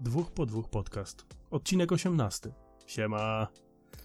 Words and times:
Dwóch 0.00 0.30
po 0.30 0.46
dwóch 0.46 0.68
podcast. 0.68 1.26
Odcinek 1.50 1.92
18. 1.92 2.52
Siema. 2.86 3.46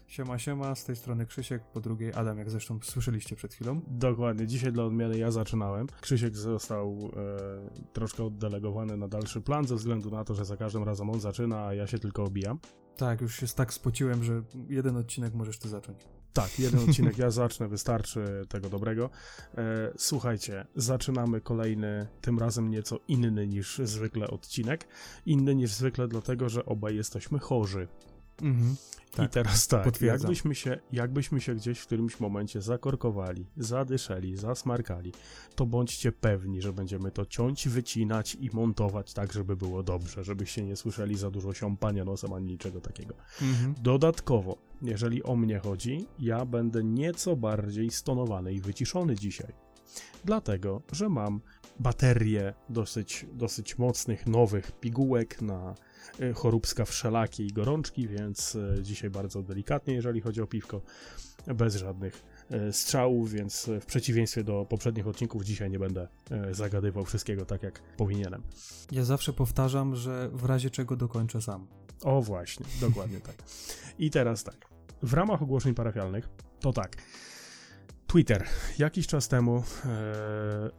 Siema, 0.07 0.39
siema, 0.39 0.75
z 0.75 0.85
tej 0.85 0.95
strony 0.95 1.25
Krzysiek, 1.25 1.63
po 1.63 1.81
drugiej 1.81 2.13
Adam, 2.13 2.37
jak 2.37 2.49
zresztą 2.49 2.79
słyszeliście 2.83 3.35
przed 3.35 3.53
chwilą. 3.53 3.81
Dokładnie, 3.87 4.47
dzisiaj 4.47 4.71
dla 4.71 4.83
odmiany 4.83 5.17
ja 5.17 5.31
zaczynałem. 5.31 5.87
Krzysiek 6.01 6.35
został 6.35 7.11
e, 7.15 7.93
troszkę 7.93 8.23
oddelegowany 8.23 8.97
na 8.97 9.07
dalszy 9.07 9.41
plan, 9.41 9.67
ze 9.67 9.75
względu 9.75 10.09
na 10.09 10.23
to, 10.23 10.35
że 10.35 10.45
za 10.45 10.57
każdym 10.57 10.83
razem 10.83 11.09
on 11.09 11.19
zaczyna, 11.19 11.65
a 11.65 11.73
ja 11.73 11.87
się 11.87 11.99
tylko 11.99 12.23
obijam. 12.23 12.59
Tak, 12.97 13.21
już 13.21 13.35
się 13.35 13.47
tak 13.47 13.73
spociłem, 13.73 14.23
że 14.23 14.41
jeden 14.69 14.97
odcinek 14.97 15.33
możesz 15.33 15.59
ty 15.59 15.69
zacząć. 15.69 16.07
Tak, 16.33 16.59
jeden 16.59 16.89
odcinek 16.89 17.17
ja 17.17 17.31
zacznę, 17.31 17.67
wystarczy 17.67 18.45
tego 18.49 18.69
dobrego. 18.69 19.09
E, 19.57 19.93
słuchajcie, 19.97 20.65
zaczynamy 20.75 21.41
kolejny, 21.41 22.07
tym 22.21 22.39
razem 22.39 22.69
nieco 22.69 22.99
inny 23.07 23.47
niż 23.47 23.81
zwykle 23.83 24.27
odcinek. 24.27 24.87
Inny 25.25 25.55
niż 25.55 25.73
zwykle 25.73 26.07
dlatego, 26.07 26.49
że 26.49 26.65
obaj 26.65 26.95
jesteśmy 26.95 27.39
chorzy. 27.39 27.87
Mhm. 28.41 28.75
I 29.13 29.15
Tak, 29.15 29.31
teraz 29.31 29.67
tak, 29.67 30.01
jakbyśmy 30.01 30.55
się, 30.55 30.79
jakbyśmy 30.91 31.41
się 31.41 31.55
gdzieś 31.55 31.79
w 31.79 31.85
którymś 31.85 32.19
momencie 32.19 32.61
zakorkowali, 32.61 33.45
zadyszeli, 33.57 34.37
zasmarkali, 34.37 35.11
to 35.55 35.65
bądźcie 35.65 36.11
pewni, 36.11 36.61
że 36.61 36.73
będziemy 36.73 37.11
to 37.11 37.25
ciąć, 37.25 37.67
wycinać 37.67 38.35
i 38.35 38.49
montować 38.53 39.13
tak, 39.13 39.33
żeby 39.33 39.55
było 39.55 39.83
dobrze, 39.83 40.23
żebyście 40.23 40.63
nie 40.63 40.75
słyszeli 40.75 41.17
za 41.17 41.31
dużo 41.31 41.53
siąpania 41.53 42.05
nosem 42.05 42.33
ani 42.33 42.51
niczego 42.51 42.81
takiego. 42.81 43.15
Mhm. 43.41 43.75
Dodatkowo, 43.81 44.57
jeżeli 44.83 45.23
o 45.23 45.35
mnie 45.35 45.59
chodzi, 45.59 46.07
ja 46.19 46.45
będę 46.45 46.83
nieco 46.83 47.35
bardziej 47.35 47.89
stonowany 47.89 48.53
i 48.53 48.61
wyciszony 48.61 49.15
dzisiaj. 49.15 49.53
Dlatego, 50.25 50.81
że 50.91 51.09
mam 51.09 51.41
baterię 51.79 52.53
dosyć, 52.69 53.25
dosyć 53.33 53.77
mocnych, 53.77 54.27
nowych 54.27 54.71
pigułek 54.71 55.41
na 55.41 55.75
y, 56.21 56.33
choróbska 56.33 56.85
wszelakie 56.85 57.45
i 57.45 57.53
gorączki, 57.53 58.07
więc 58.07 58.55
y, 58.55 58.79
dzisiaj 58.81 59.09
bardzo 59.09 59.43
delikatnie, 59.43 59.93
jeżeli 59.93 60.21
chodzi 60.21 60.41
o 60.41 60.47
piwko, 60.47 60.81
bez 61.47 61.75
żadnych 61.75 62.23
y, 62.69 62.73
strzałów, 62.73 63.31
więc 63.31 63.69
w 63.81 63.85
przeciwieństwie 63.85 64.43
do 64.43 64.65
poprzednich 64.69 65.07
odcinków 65.07 65.43
dzisiaj 65.43 65.69
nie 65.69 65.79
będę 65.79 66.07
zagadywał 66.51 67.05
wszystkiego 67.05 67.45
tak, 67.45 67.63
jak 67.63 67.81
powinienem. 67.97 68.43
Ja 68.91 69.03
zawsze 69.03 69.33
powtarzam, 69.33 69.95
że 69.95 70.29
w 70.33 70.45
razie 70.45 70.69
czego 70.69 70.95
dokończę 70.95 71.41
sam. 71.41 71.67
O 72.03 72.21
właśnie, 72.21 72.65
dokładnie 72.81 73.19
tak. 73.19 73.35
I 73.99 74.09
teraz 74.09 74.43
tak. 74.43 74.72
W 75.03 75.13
ramach 75.13 75.41
ogłoszeń 75.41 75.73
parafialnych, 75.73 76.29
to 76.59 76.73
tak. 76.73 76.97
Twitter. 78.07 78.45
Jakiś 78.79 79.07
czas 79.07 79.27
temu 79.27 79.63
e, 79.85 80.69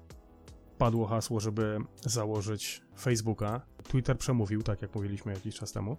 padło 0.79 1.07
hasło, 1.07 1.41
żeby 1.41 1.79
założyć 2.01 2.83
Facebooka. 3.01 3.61
Twitter 3.83 4.19
przemówił, 4.19 4.63
tak 4.63 4.83
jak 4.83 4.95
mówiliśmy 4.95 5.33
jakiś 5.33 5.55
czas 5.55 5.73
temu. 5.73 5.97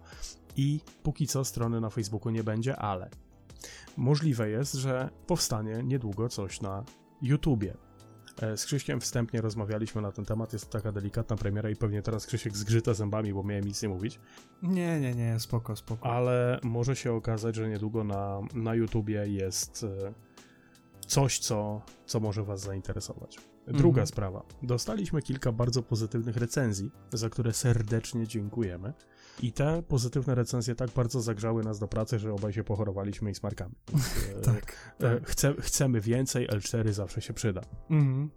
I 0.56 0.80
póki 1.02 1.26
co 1.26 1.44
strony 1.44 1.80
na 1.80 1.90
Facebooku 1.90 2.32
nie 2.32 2.44
będzie, 2.44 2.76
ale 2.76 3.10
możliwe 3.96 4.50
jest, 4.50 4.74
że 4.74 5.10
powstanie 5.26 5.82
niedługo 5.82 6.28
coś 6.28 6.60
na 6.60 6.84
YouTubie. 7.22 7.85
E, 8.42 8.56
Z 8.56 8.64
Krzyśkiem 8.66 9.00
wstępnie 9.00 9.40
rozmawialiśmy 9.40 10.02
na 10.02 10.12
ten 10.12 10.24
temat, 10.24 10.52
jest 10.52 10.64
to 10.66 10.72
taka 10.78 10.92
delikatna 10.92 11.36
premiera 11.36 11.70
i 11.70 11.76
pewnie 11.76 12.02
teraz 12.02 12.26
Krzysiek 12.26 12.56
zgrzyta 12.56 12.94
zębami, 12.94 13.34
bo 13.34 13.42
miałem 13.42 13.64
nic 13.64 13.82
nie 13.82 13.88
mówić 13.88 14.20
Nie, 14.62 15.00
nie, 15.00 15.14
nie, 15.14 15.40
spoko, 15.40 15.76
spoko. 15.76 16.06
ale 16.10 16.60
może 16.62 16.96
się 16.96 17.12
okazać, 17.12 17.54
że 17.54 17.68
niedługo 17.68 18.04
na, 18.04 18.40
na 18.54 18.74
YouTubie 18.74 19.26
jest 19.28 19.84
e, 19.84 20.12
coś, 21.06 21.38
co, 21.38 21.82
co 22.06 22.20
może 22.20 22.42
Was 22.44 22.60
zainteresować. 22.60 23.38
Druga 23.66 23.88
Mhm. 24.02 24.06
sprawa. 24.06 24.42
Dostaliśmy 24.62 25.22
kilka 25.22 25.52
bardzo 25.52 25.82
pozytywnych 25.82 26.36
recenzji, 26.36 26.90
za 27.12 27.30
które 27.30 27.52
serdecznie 27.52 28.26
dziękujemy. 28.26 28.92
I 29.42 29.52
te 29.52 29.82
pozytywne 29.82 30.34
recenzje 30.34 30.74
tak 30.74 30.90
bardzo 30.90 31.20
zagrzały 31.20 31.64
nas 31.64 31.78
do 31.78 31.88
pracy, 31.88 32.18
że 32.18 32.32
obaj 32.32 32.52
się 32.52 32.64
pochorowaliśmy 32.64 33.30
i 33.30 33.34
smarkamy. 33.34 33.74
E, 34.38 34.40
Tak. 34.40 34.76
e, 35.02 35.20
chce, 35.24 35.54
chcemy 35.60 36.00
więcej, 36.00 36.48
L4 36.48 36.92
zawsze 36.92 37.20
się 37.22 37.32
przyda. 37.34 37.60
Mhm. 37.90 38.30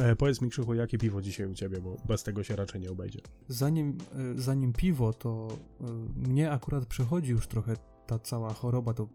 E, 0.00 0.16
powiedz 0.16 0.40
mi, 0.40 0.50
Krzychu, 0.50 0.74
jakie 0.74 0.98
piwo 0.98 1.22
dzisiaj 1.22 1.46
u 1.46 1.54
Ciebie, 1.54 1.80
bo 1.80 1.96
bez 2.08 2.22
tego 2.22 2.42
się 2.42 2.56
raczej 2.56 2.80
nie 2.80 2.90
obejdzie. 2.90 3.20
Zanim, 3.48 3.98
y, 4.36 4.40
zanim 4.40 4.72
piwo, 4.72 5.12
to 5.12 5.48
y, 5.80 5.84
mnie 6.28 6.50
akurat 6.50 6.86
przechodzi 6.86 7.30
już 7.30 7.46
trochę 7.46 7.74
ta 8.08 8.18
cała 8.18 8.54
choroba, 8.54 8.94
to 8.94 9.08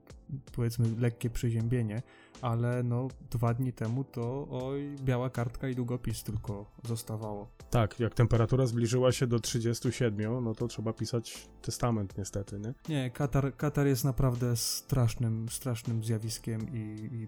powiedzmy 0.55 0.85
lekkie 0.99 1.29
przeziębienie, 1.29 2.01
ale 2.41 2.83
no 2.83 3.07
dwa 3.31 3.53
dni 3.53 3.73
temu 3.73 4.03
to 4.03 4.47
oj, 4.49 4.95
biała 5.01 5.29
kartka 5.29 5.69
i 5.69 5.75
długopis 5.75 6.23
tylko 6.23 6.71
zostawało. 6.83 7.47
Tak, 7.69 7.99
jak 7.99 8.13
temperatura 8.13 8.65
zbliżyła 8.65 9.11
się 9.11 9.27
do 9.27 9.39
37, 9.39 10.43
no 10.43 10.55
to 10.55 10.67
trzeba 10.67 10.93
pisać 10.93 11.49
testament 11.61 12.17
niestety, 12.17 12.59
nie? 12.59 12.73
Nie, 12.89 13.11
Katar, 13.11 13.55
Katar 13.57 13.87
jest 13.87 14.03
naprawdę 14.03 14.55
strasznym, 14.55 15.49
strasznym 15.49 16.03
zjawiskiem 16.03 16.67
i, 16.73 17.09
i 17.11 17.27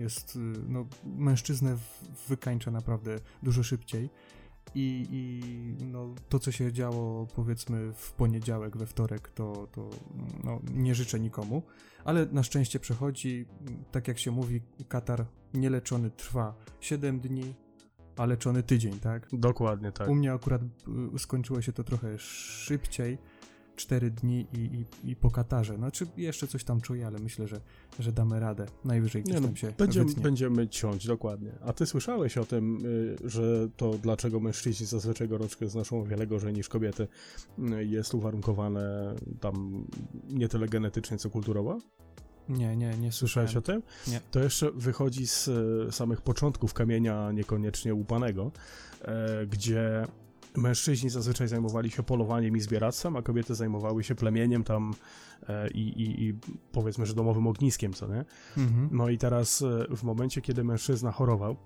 jest, 0.00 0.36
y, 0.36 0.38
no, 0.68 0.86
mężczyznę 1.04 1.76
wykańcza 2.28 2.70
naprawdę 2.70 3.16
dużo 3.42 3.62
szybciej. 3.62 4.10
I, 4.74 5.06
I 5.10 5.84
no, 5.84 6.14
to, 6.28 6.38
co 6.38 6.52
się 6.52 6.72
działo, 6.72 7.26
powiedzmy, 7.34 7.92
w 7.92 8.12
poniedziałek, 8.12 8.76
we 8.76 8.86
wtorek, 8.86 9.28
to, 9.28 9.68
to 9.72 9.90
no, 10.44 10.60
nie 10.74 10.94
życzę 10.94 11.20
nikomu, 11.20 11.62
ale 12.04 12.26
na 12.26 12.42
szczęście 12.42 12.80
przechodzi. 12.80 13.46
Tak 13.90 14.08
jak 14.08 14.18
się 14.18 14.30
mówi, 14.30 14.60
Katar 14.88 15.26
nieleczony 15.54 16.10
trwa 16.10 16.54
7 16.80 17.20
dni, 17.20 17.54
a 18.16 18.26
leczony 18.26 18.62
tydzień, 18.62 19.00
tak? 19.00 19.26
Dokładnie 19.32 19.92
tak. 19.92 20.08
U 20.08 20.14
mnie 20.14 20.32
akurat 20.32 20.62
y, 21.14 21.18
skończyło 21.18 21.62
się 21.62 21.72
to 21.72 21.84
trochę 21.84 22.18
szybciej. 22.18 23.18
4 23.76 24.10
dni 24.10 24.46
i, 24.52 24.58
i, 24.58 25.10
i 25.10 25.16
po 25.16 25.30
Katarze. 25.30 25.76
Znaczy 25.76 26.06
jeszcze 26.16 26.46
coś 26.46 26.64
tam 26.64 26.80
czuję, 26.80 27.06
ale 27.06 27.18
myślę, 27.18 27.48
że, 27.48 27.60
że 27.98 28.12
damy 28.12 28.40
radę. 28.40 28.66
Najwyżej 28.84 29.22
gdzieś 29.22 29.34
Nie 29.34 29.40
no, 29.40 29.46
tam 29.46 29.56
się 29.56 29.72
będziemy, 29.78 30.06
wytnie. 30.06 30.22
będziemy 30.22 30.68
ciąć, 30.68 31.06
dokładnie. 31.06 31.52
A 31.64 31.72
ty 31.72 31.86
słyszałeś 31.86 32.38
o 32.38 32.44
tym, 32.44 32.86
y, 32.86 33.16
że 33.24 33.68
to 33.76 33.90
dlaczego 34.02 34.40
mężczyźni 34.40 34.86
zazwyczaj 34.86 35.28
gorączkę 35.28 35.68
znoszą 35.68 36.00
o 36.00 36.04
wiele 36.04 36.26
gorzej 36.26 36.52
niż 36.52 36.68
kobiety 36.68 37.08
y, 37.58 37.84
jest 37.84 38.14
uwarunkowane 38.14 39.14
tam 39.40 39.86
nie 40.28 40.48
tyle 40.48 40.68
genetycznie, 40.68 41.18
co 41.18 41.30
kulturowo? 41.30 41.78
Nie, 42.48 42.76
nie, 42.76 42.98
nie 42.98 43.12
Słyszałeś 43.12 43.56
o 43.56 43.62
tym? 43.62 43.82
Nie. 44.08 44.20
To 44.30 44.40
jeszcze 44.40 44.70
wychodzi 44.70 45.26
z 45.26 45.48
y, 45.48 45.92
samych 45.92 46.20
początków 46.20 46.74
kamienia 46.74 47.32
niekoniecznie 47.32 47.94
łupanego, 47.94 48.52
gdzie 49.48 50.06
mężczyźni 50.56 51.10
zazwyczaj 51.10 51.48
zajmowali 51.48 51.90
się 51.90 52.02
polowaniem 52.02 52.56
i 52.56 52.60
zbieractwem, 52.60 53.16
a 53.16 53.22
kobiety 53.22 53.54
zajmowały 53.54 54.04
się 54.04 54.14
plemieniem 54.14 54.64
tam 54.64 54.94
e, 55.48 55.70
i, 55.70 56.02
i, 56.02 56.24
i 56.24 56.34
powiedzmy, 56.72 57.06
że 57.06 57.14
domowym 57.14 57.46
ogniskiem, 57.46 57.92
co 57.92 58.06
nie? 58.06 58.24
Mhm. 58.56 58.88
No 58.92 59.08
i 59.08 59.18
teraz 59.18 59.62
e, 59.62 59.96
w 59.96 60.02
momencie, 60.02 60.40
kiedy 60.40 60.64
mężczyzna 60.64 61.12
chorował, 61.12 61.56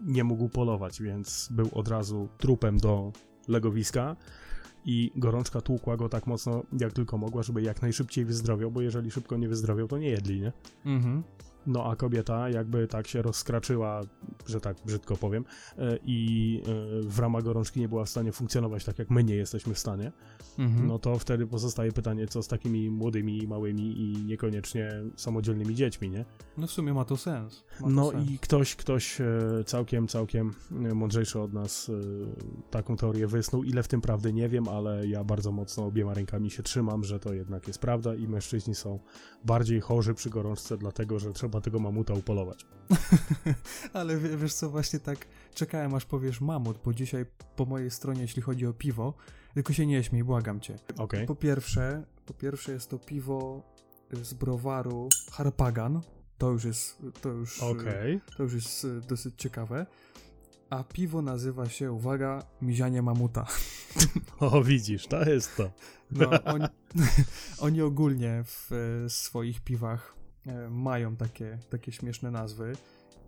nie 0.00 0.24
mógł 0.24 0.48
polować, 0.48 1.02
więc 1.02 1.48
był 1.50 1.68
od 1.72 1.88
razu 1.88 2.28
trupem 2.38 2.78
do 2.78 3.12
legowiska 3.48 4.16
i 4.84 5.12
gorączka 5.16 5.60
tłukła 5.60 5.96
go 5.96 6.08
tak 6.08 6.26
mocno, 6.26 6.62
jak 6.80 6.92
tylko 6.92 7.18
mogła, 7.18 7.42
żeby 7.42 7.62
jak 7.62 7.82
najszybciej 7.82 8.24
wyzdrowiał, 8.24 8.70
bo 8.70 8.80
jeżeli 8.80 9.10
szybko 9.10 9.36
nie 9.36 9.48
wyzdrowiał, 9.48 9.88
to 9.88 9.98
nie 9.98 10.08
jedli, 10.08 10.40
nie? 10.40 10.52
Mhm. 10.84 11.22
No 11.66 11.84
a 11.90 11.96
kobieta 11.96 12.48
jakby 12.48 12.86
tak 12.88 13.06
się 13.08 13.22
rozkraczyła, 13.22 14.00
że 14.46 14.60
tak 14.60 14.76
brzydko 14.86 15.16
powiem, 15.16 15.44
e, 15.78 15.98
i 16.04 16.60
e, 16.66 17.02
w 17.08 17.18
ramach 17.18 17.42
gorączki 17.44 17.80
nie 17.80 17.88
była 17.88 18.04
w 18.04 18.08
stanie 18.08 18.32
funkcjonować 18.32 18.84
tak, 18.84 18.98
jak 18.98 19.10
my 19.10 19.24
nie 19.24 19.34
jesteśmy 19.34 19.74
w 19.74 19.78
stanie, 19.78 20.12
Mhm. 20.58 20.86
no 20.86 20.98
to 20.98 21.18
wtedy 21.18 21.46
pozostaje 21.46 21.92
pytanie, 21.92 22.26
co 22.26 22.42
z 22.42 22.48
takimi 22.48 22.90
młodymi, 22.90 23.46
małymi 23.46 24.00
i 24.00 24.24
niekoniecznie 24.24 24.90
samodzielnymi 25.16 25.74
dziećmi, 25.74 26.10
nie? 26.10 26.24
no 26.58 26.66
w 26.66 26.70
sumie 26.70 26.94
ma 26.94 27.04
to 27.04 27.16
sens. 27.16 27.64
Ma 27.80 27.86
to 27.86 27.92
No 27.94 28.10
sens. 28.10 28.30
i 28.30 28.38
ktoś, 28.38 28.76
ktoś 28.76 29.20
e, 29.20 29.24
całkiem, 29.66 30.08
całkiem 30.08 30.54
mądrzejszy 30.70 31.40
od 31.40 31.52
nas 31.52 31.90
taką 32.70 32.96
teorię 32.96 33.26
wysnuł. 33.26 33.62
Ile 33.64 33.82
w 33.82 33.88
tym 33.88 34.00
prawdy 34.00 34.32
nie 34.32 34.48
wiem, 34.48 34.68
ale 34.68 35.06
ja 35.06 35.24
bardzo 35.24 35.52
mocno 35.52 35.84
obiema 35.86 36.14
rękami 36.14 36.50
się 36.50 36.62
trzymam, 36.62 37.04
że 37.04 37.20
to 37.20 37.32
jednak 37.32 37.66
jest 37.66 37.78
prawda 37.78 38.14
i 38.14 38.28
mężczyźni 38.28 38.74
są 38.74 38.98
bardziej 39.44 39.80
chorzy 39.80 40.14
przy 40.14 40.30
gorączce, 40.30 40.78
dlatego 40.78 41.18
że 41.18 41.32
trzeba 41.32 41.51
tego 41.60 41.78
mamuta 41.78 42.14
upolować. 42.14 42.66
Ale 43.92 44.18
wie- 44.18 44.36
wiesz 44.36 44.54
co, 44.54 44.70
właśnie 44.70 44.98
tak 44.98 45.26
czekałem 45.54 45.94
aż 45.94 46.04
powiesz 46.04 46.40
mamut, 46.40 46.78
bo 46.84 46.94
dzisiaj 46.94 47.26
po 47.56 47.64
mojej 47.64 47.90
stronie, 47.90 48.22
jeśli 48.22 48.42
chodzi 48.42 48.66
o 48.66 48.72
piwo, 48.72 49.14
tylko 49.54 49.72
się 49.72 49.86
nie 49.86 50.04
śmiej, 50.04 50.24
błagam 50.24 50.60
cię. 50.60 50.76
Okej. 50.98 51.26
Po 51.26 51.34
pierwsze, 51.34 52.04
po 52.26 52.34
pierwsze 52.34 52.72
jest 52.72 52.90
to 52.90 52.98
piwo 52.98 53.62
z 54.22 54.34
browaru 54.34 55.08
Harpagan. 55.32 56.00
To 56.38 56.50
już 56.50 56.64
jest, 56.64 57.02
to 57.20 57.28
już, 57.28 57.62
Okej. 57.62 58.20
to 58.36 58.42
już 58.42 58.54
jest 58.54 58.84
y, 58.84 59.00
dosyć 59.00 59.34
ciekawe. 59.36 59.86
A 60.70 60.84
piwo 60.84 61.22
nazywa 61.22 61.68
się, 61.68 61.92
uwaga, 61.92 62.42
mizianie 62.62 63.02
mamuta. 63.02 63.46
O, 64.40 64.64
widzisz, 64.64 65.06
to 65.06 65.24
jest 65.30 65.56
to. 65.56 65.70
No, 66.10 66.30
oni, 66.54 66.64
oni 67.58 67.82
ogólnie 67.82 68.44
w 68.46 68.72
e, 68.72 69.10
swoich 69.10 69.60
piwach 69.60 70.16
e, 70.16 70.21
mają 70.70 71.16
takie, 71.16 71.58
takie 71.70 71.92
śmieszne 71.92 72.30
nazwy. 72.30 72.72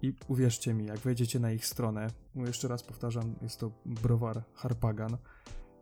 I 0.03 0.15
uwierzcie 0.29 0.75
mi, 0.75 0.87
jak 0.87 0.99
wejdziecie 0.99 1.41
na 1.41 1.53
ich 1.53 1.67
stronę, 1.67 2.07
jeszcze 2.35 2.69
raz 2.69 2.83
powtarzam, 2.83 3.35
jest 3.43 3.61
to 3.61 3.71
browar 3.85 4.43
Harpagan, 4.55 5.17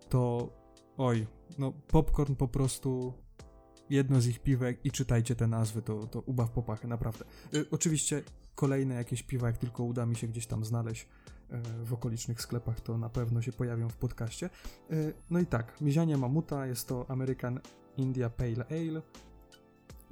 to 0.08 0.52
Oj, 0.96 1.26
no 1.58 1.72
popcorn 1.88 2.34
po 2.34 2.48
prostu 2.48 3.12
jedno 3.90 4.20
z 4.20 4.26
ich 4.26 4.40
piwek 4.40 4.78
i 4.84 4.90
czytajcie 4.90 5.36
te 5.36 5.46
nazwy, 5.46 5.82
to, 5.82 6.06
to 6.06 6.20
ubaw 6.20 6.50
popachy, 6.50 6.88
naprawdę. 6.88 7.24
Y, 7.54 7.66
oczywiście 7.70 8.22
kolejne 8.54 8.94
jakieś 8.94 9.22
piwa, 9.22 9.46
jak 9.46 9.58
tylko 9.58 9.84
uda 9.84 10.06
mi 10.06 10.16
się 10.16 10.28
gdzieś 10.28 10.46
tam 10.46 10.64
znaleźć 10.64 11.02
y, 11.02 11.84
w 11.84 11.92
okolicznych 11.92 12.42
sklepach, 12.42 12.80
to 12.80 12.98
na 12.98 13.08
pewno 13.08 13.42
się 13.42 13.52
pojawią 13.52 13.88
w 13.88 13.96
podcaście. 13.96 14.50
Y, 14.92 15.14
no 15.30 15.40
i 15.40 15.46
tak, 15.46 15.80
Mizianie 15.80 16.16
Mamuta 16.16 16.66
jest 16.66 16.88
to 16.88 17.10
American 17.10 17.60
India 17.96 18.30
Pale 18.30 18.64
Ale, 18.70 19.02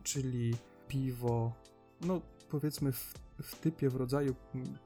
czyli 0.03 0.57
piwo, 0.91 1.53
no 2.01 2.21
powiedzmy 2.49 2.93
w, 2.93 3.15
w 3.43 3.55
typie, 3.61 3.91
w 3.91 3.97
rodzaju, 3.97 4.35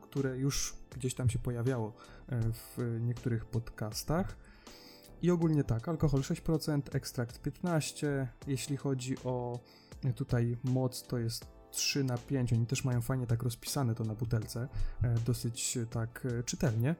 które 0.00 0.38
już 0.38 0.74
gdzieś 0.90 1.14
tam 1.14 1.30
się 1.30 1.38
pojawiało 1.38 1.92
w 2.28 2.98
niektórych 3.00 3.44
podcastach. 3.44 4.36
I 5.22 5.30
ogólnie 5.30 5.64
tak, 5.64 5.88
alkohol 5.88 6.20
6%, 6.20 6.82
ekstrakt 6.92 7.46
15%. 7.46 8.26
Jeśli 8.46 8.76
chodzi 8.76 9.16
o 9.24 9.58
tutaj 10.14 10.56
moc, 10.64 11.02
to 11.02 11.18
jest 11.18 11.46
3 11.70 12.04
na 12.04 12.18
5. 12.18 12.52
Oni 12.52 12.66
też 12.66 12.84
mają 12.84 13.00
fajnie 13.00 13.26
tak 13.26 13.42
rozpisane 13.42 13.94
to 13.94 14.04
na 14.04 14.14
butelce, 14.14 14.68
e, 15.02 15.14
dosyć 15.26 15.78
tak 15.90 16.26
e, 16.26 16.42
czytelnie. 16.42 16.94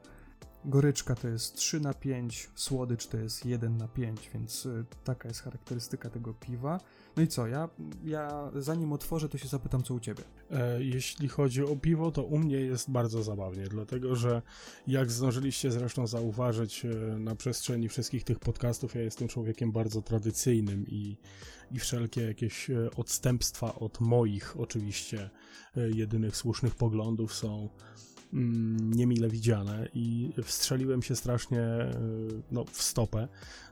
Goryczka 0.65 1.15
to 1.15 1.29
jest 1.29 1.55
3 1.55 1.81
na 1.81 1.95
5, 1.95 2.51
słodycz 2.55 3.07
to 3.07 3.17
jest 3.17 3.47
1 3.47 3.77
na 3.77 3.89
5, 3.89 4.31
więc 4.35 4.67
e, 4.67 4.85
taka 5.05 5.29
jest 5.29 5.43
charakterystyka 5.43 6.11
tego 6.11 6.35
piwa. 6.35 6.81
No 7.17 7.23
i 7.23 7.29
co, 7.29 7.47
ja, 7.47 7.69
ja 8.05 8.51
zanim 8.57 8.93
otworzę, 8.93 9.29
to 9.29 9.39
się 9.39 9.49
zapytam, 9.49 9.83
co 9.83 9.95
u 9.95 10.01
ciebie. 10.01 10.23
E, 10.51 10.85
jeśli 10.85 11.29
chodzi 11.29 11.63
o 11.63 11.77
piwo, 11.77 12.11
to 12.11 12.23
u 12.23 12.39
mnie 12.39 12.57
jest 12.57 12.91
bardzo 12.91 13.23
zabawnie, 13.23 13.65
dlatego 13.69 14.17
że 14.17 14.43
jak 14.87 15.11
zdążyliście 15.11 15.71
zresztą 15.71 16.07
zauważyć 16.07 16.85
e, 16.85 16.89
na 17.19 17.37
przestrzeni 17.37 17.89
wszystkich 17.89 18.25
tych 18.25 18.39
podcastów, 18.39 18.95
ja 18.95 19.01
jestem 19.01 19.29
człowiekiem 19.29 19.73
bardzo 19.73 20.03
tradycyjnym 20.03 20.87
i, 20.89 21.17
i 21.73 21.79
wszelkie 21.79 22.23
jakieś 22.23 22.71
e, 22.71 22.91
odstępstwa 22.97 23.75
od 23.75 24.01
moich, 24.01 24.61
oczywiście, 24.61 25.31
jedynych 25.95 26.37
słusznych 26.37 26.75
poglądów 26.75 27.35
są 27.35 27.69
niemile 28.95 29.29
widziane 29.29 29.89
i 29.95 30.33
wstrzeliłem 30.43 31.03
się 31.03 31.17
strasznie 31.17 31.63
no, 32.51 32.65
w 32.65 32.83
stopę, 32.83 33.29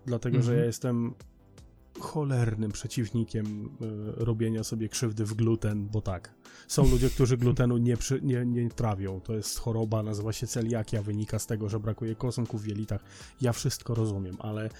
dlatego 0.06 0.42
że 0.42 0.52
ja 0.52 0.56
mhm. 0.56 0.66
jestem 0.66 1.14
cholernym 2.00 2.72
przeciwnikiem 2.72 3.46
y, 3.66 4.24
robienia 4.24 4.64
sobie 4.64 4.88
krzywdy 4.88 5.24
w 5.24 5.34
gluten, 5.34 5.88
bo 5.88 6.00
tak, 6.00 6.34
są 6.68 6.90
ludzie, 6.90 7.10
którzy 7.10 7.36
glutenu 7.42 7.76
nie, 7.76 7.96
przy, 7.96 8.20
nie, 8.22 8.46
nie 8.46 8.70
trawią. 8.70 9.20
To 9.20 9.34
jest 9.34 9.58
choroba, 9.58 10.02
nazywa 10.02 10.32
się 10.32 10.46
celiakia, 10.46 11.02
wynika 11.02 11.38
z 11.38 11.46
tego, 11.46 11.68
że 11.68 11.80
brakuje 11.80 12.14
kosonków 12.14 12.62
w 12.62 12.66
jelitach. 12.66 13.04
Ja 13.40 13.52
wszystko 13.52 13.94
rozumiem, 13.94 14.36
ale 14.38 14.70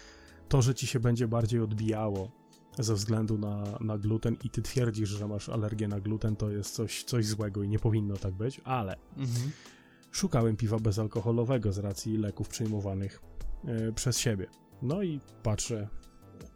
to, 0.49 0.63
że 0.63 0.75
ci 0.75 0.87
się 0.87 1.01
będzie 1.01 1.29
bardziej 1.29 1.61
odbijało 1.61 2.42
ze 2.79 2.95
względu 2.95 3.39
na, 3.39 3.65
na 3.81 3.99
gluten 3.99 4.37
i 4.45 4.51
ty 4.51 4.63
twierdzisz, 4.63 5.09
że 5.09 5.29
masz 5.29 5.49
alergię 5.49 5.89
na 5.89 6.01
gluten, 6.01 6.37
to 6.37 6.51
jest 6.51 6.75
coś, 6.75 7.05
coś 7.05 7.27
złego 7.27 7.63
i 7.63 7.69
nie 7.69 7.79
powinno 7.79 8.17
tak 8.17 8.35
być, 8.35 8.61
ale 8.65 8.97
mhm. 9.17 9.51
szukałem 10.11 10.57
piwa 10.57 10.79
bezalkoholowego 10.79 11.73
z 11.73 11.79
racji 11.79 12.17
leków 12.17 12.49
przyjmowanych 12.49 13.23
y, 13.89 13.93
przez 13.93 14.19
siebie. 14.19 14.47
No 14.83 15.03
i 15.03 15.21
patrzę, 15.43 15.89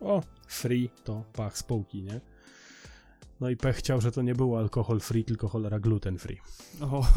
o, 0.01 0.23
free 0.49 0.91
to 1.05 1.25
pach 1.33 1.59
spółki, 1.59 2.03
nie? 2.03 2.21
No 3.41 3.51
i 3.51 3.57
pech 3.57 3.77
chciał, 3.77 4.01
że 4.01 4.13
to 4.13 4.23
nie 4.23 4.35
było 4.35 4.59
alkohol 4.59 5.01
free, 5.01 5.25
tylko 5.25 5.49
cholera 5.49 5.81
gluten 5.81 6.19
free. 6.19 6.41
Oh. 6.81 7.13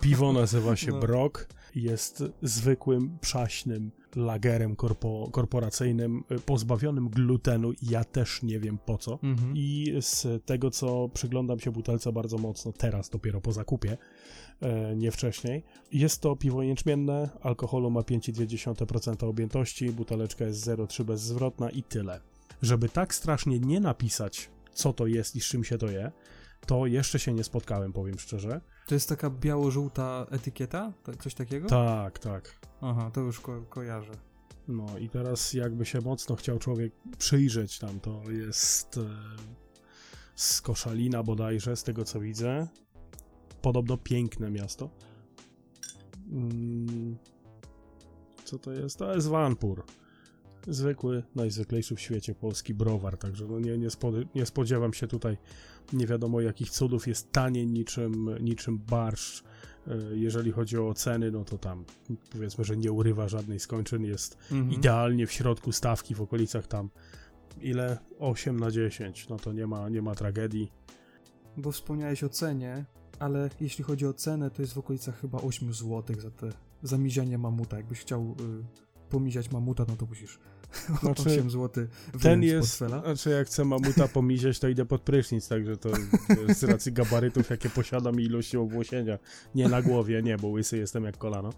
Piwo 0.00 0.32
nazywa 0.32 0.76
się 0.76 0.90
no. 0.90 1.00
Brock, 1.00 1.46
jest 1.74 2.24
zwykłym, 2.42 3.18
przaśnym 3.20 3.90
lagerem 4.16 4.76
korpo, 4.76 5.28
korporacyjnym, 5.32 6.24
y, 6.32 6.40
pozbawionym 6.40 7.08
glutenu 7.08 7.72
ja 7.82 8.04
też 8.04 8.42
nie 8.42 8.60
wiem 8.60 8.78
po 8.86 8.98
co. 8.98 9.18
Mhm. 9.22 9.52
I 9.56 9.94
z 10.00 10.44
tego, 10.44 10.70
co 10.70 11.08
przyglądam 11.08 11.60
się 11.60 11.70
butelce 11.70 12.12
bardzo 12.12 12.38
mocno, 12.38 12.72
teraz 12.72 13.10
dopiero 13.10 13.40
po 13.40 13.52
zakupie, 13.52 13.96
e, 14.60 14.96
nie 14.96 15.10
wcześniej, 15.10 15.64
jest 15.92 16.20
to 16.20 16.36
piwo 16.36 16.62
jęczmienne, 16.62 17.28
alkoholu 17.42 17.90
ma 17.90 18.00
5,2% 18.00 19.28
objętości, 19.28 19.90
buteleczka 19.90 20.44
jest 20.44 20.60
0,3 20.60 21.04
bezzwrotna 21.04 21.70
i 21.70 21.82
tyle 21.82 22.20
żeby 22.64 22.88
tak 22.88 23.14
strasznie 23.14 23.60
nie 23.60 23.80
napisać, 23.80 24.50
co 24.72 24.92
to 24.92 25.06
jest 25.06 25.36
i 25.36 25.40
z 25.40 25.44
czym 25.44 25.64
się 25.64 25.78
to 25.78 25.90
je, 25.90 26.12
to 26.66 26.86
jeszcze 26.86 27.18
się 27.18 27.32
nie 27.32 27.44
spotkałem, 27.44 27.92
powiem 27.92 28.18
szczerze. 28.18 28.60
To 28.86 28.94
jest 28.94 29.08
taka 29.08 29.30
biało-żółta 29.30 30.26
etykieta? 30.30 30.92
Coś 31.20 31.34
takiego? 31.34 31.68
Tak, 31.68 32.18
tak. 32.18 32.60
Aha, 32.80 33.10
to 33.14 33.20
już 33.20 33.40
ko 33.40 33.62
kojarzę. 33.62 34.12
No 34.68 34.98
i 34.98 35.08
teraz 35.08 35.52
jakby 35.52 35.84
się 35.86 36.00
mocno 36.00 36.36
chciał 36.36 36.58
człowiek 36.58 36.92
przyjrzeć 37.18 37.78
tam, 37.78 38.00
to 38.00 38.22
jest 38.30 38.98
e, 38.98 39.00
z 40.34 40.60
Koszalina 40.60 41.22
bodajże, 41.22 41.76
z 41.76 41.82
tego 41.82 42.04
co 42.04 42.20
widzę. 42.20 42.66
Podobno 43.62 43.96
piękne 43.96 44.50
miasto. 44.50 44.90
Mm, 46.32 47.16
co 48.44 48.58
to 48.58 48.72
jest? 48.72 48.98
To 48.98 49.14
jest 49.14 49.28
Wanpur 49.28 49.84
zwykły, 50.66 51.22
najzwyklejszy 51.34 51.94
w 51.94 52.00
świecie 52.00 52.34
polski 52.34 52.74
browar, 52.74 53.18
także 53.18 53.46
no 53.46 53.60
nie, 53.60 53.78
nie, 53.78 53.88
nie 54.34 54.46
spodziewam 54.46 54.92
się 54.92 55.06
tutaj 55.06 55.36
nie 55.92 56.06
wiadomo 56.06 56.40
jakich 56.40 56.70
cudów, 56.70 57.06
jest 57.06 57.32
tanie 57.32 57.66
niczym, 57.66 58.30
niczym 58.40 58.78
barszcz, 58.78 59.44
e, 59.86 59.96
jeżeli 60.12 60.52
chodzi 60.52 60.78
o 60.78 60.94
ceny, 60.94 61.30
no 61.30 61.44
to 61.44 61.58
tam 61.58 61.84
powiedzmy, 62.30 62.64
że 62.64 62.76
nie 62.76 62.92
urywa 62.92 63.28
żadnej 63.28 63.60
skończyn, 63.60 64.04
jest 64.04 64.38
mhm. 64.52 64.72
idealnie 64.72 65.26
w 65.26 65.32
środku 65.32 65.72
stawki, 65.72 66.14
w 66.14 66.20
okolicach 66.20 66.66
tam 66.66 66.90
ile? 67.60 67.98
8 68.18 68.60
na 68.60 68.70
10, 68.70 69.28
no 69.28 69.36
to 69.36 69.52
nie 69.52 69.66
ma, 69.66 69.88
nie 69.88 70.02
ma 70.02 70.14
tragedii. 70.14 70.72
Bo 71.56 71.72
wspomniałeś 71.72 72.24
o 72.24 72.28
cenie, 72.28 72.84
ale 73.18 73.50
jeśli 73.60 73.84
chodzi 73.84 74.06
o 74.06 74.12
cenę, 74.12 74.50
to 74.50 74.62
jest 74.62 74.74
w 74.74 74.78
okolicach 74.78 75.20
chyba 75.20 75.38
8 75.38 75.74
zł 75.74 76.20
za 76.20 76.30
te 76.30 76.50
zamizianie 76.82 77.38
mamuta. 77.38 77.76
Jakbyś 77.76 78.00
chciał 78.00 78.22
y, 78.22 78.83
pomiziać 79.14 79.50
mamuta, 79.50 79.84
no 79.88 79.96
to 79.96 80.06
musisz. 80.06 80.38
Znaczy, 81.00 81.22
8 81.22 81.50
zł 81.50 81.86
ten 82.22 82.42
jest, 82.42 82.78
Znaczy 82.78 83.30
jak 83.30 83.46
chcę 83.46 83.64
mamuta 83.64 84.08
pomiziać, 84.08 84.58
to 84.58 84.68
idę 84.68 84.84
pod 84.84 85.00
prysznic, 85.00 85.48
także 85.48 85.76
to 85.76 85.90
z 86.48 86.64
racji 86.64 86.92
gabarytów, 86.92 87.50
jakie 87.50 87.70
posiadam 87.70 88.20
i 88.20 88.24
ilości 88.24 88.56
obłosienia, 88.56 89.18
nie 89.54 89.68
na 89.68 89.82
głowie, 89.82 90.22
nie, 90.22 90.36
bo 90.36 90.48
łysy 90.48 90.78
jestem 90.78 91.04
jak 91.04 91.18
kolano, 91.18 91.52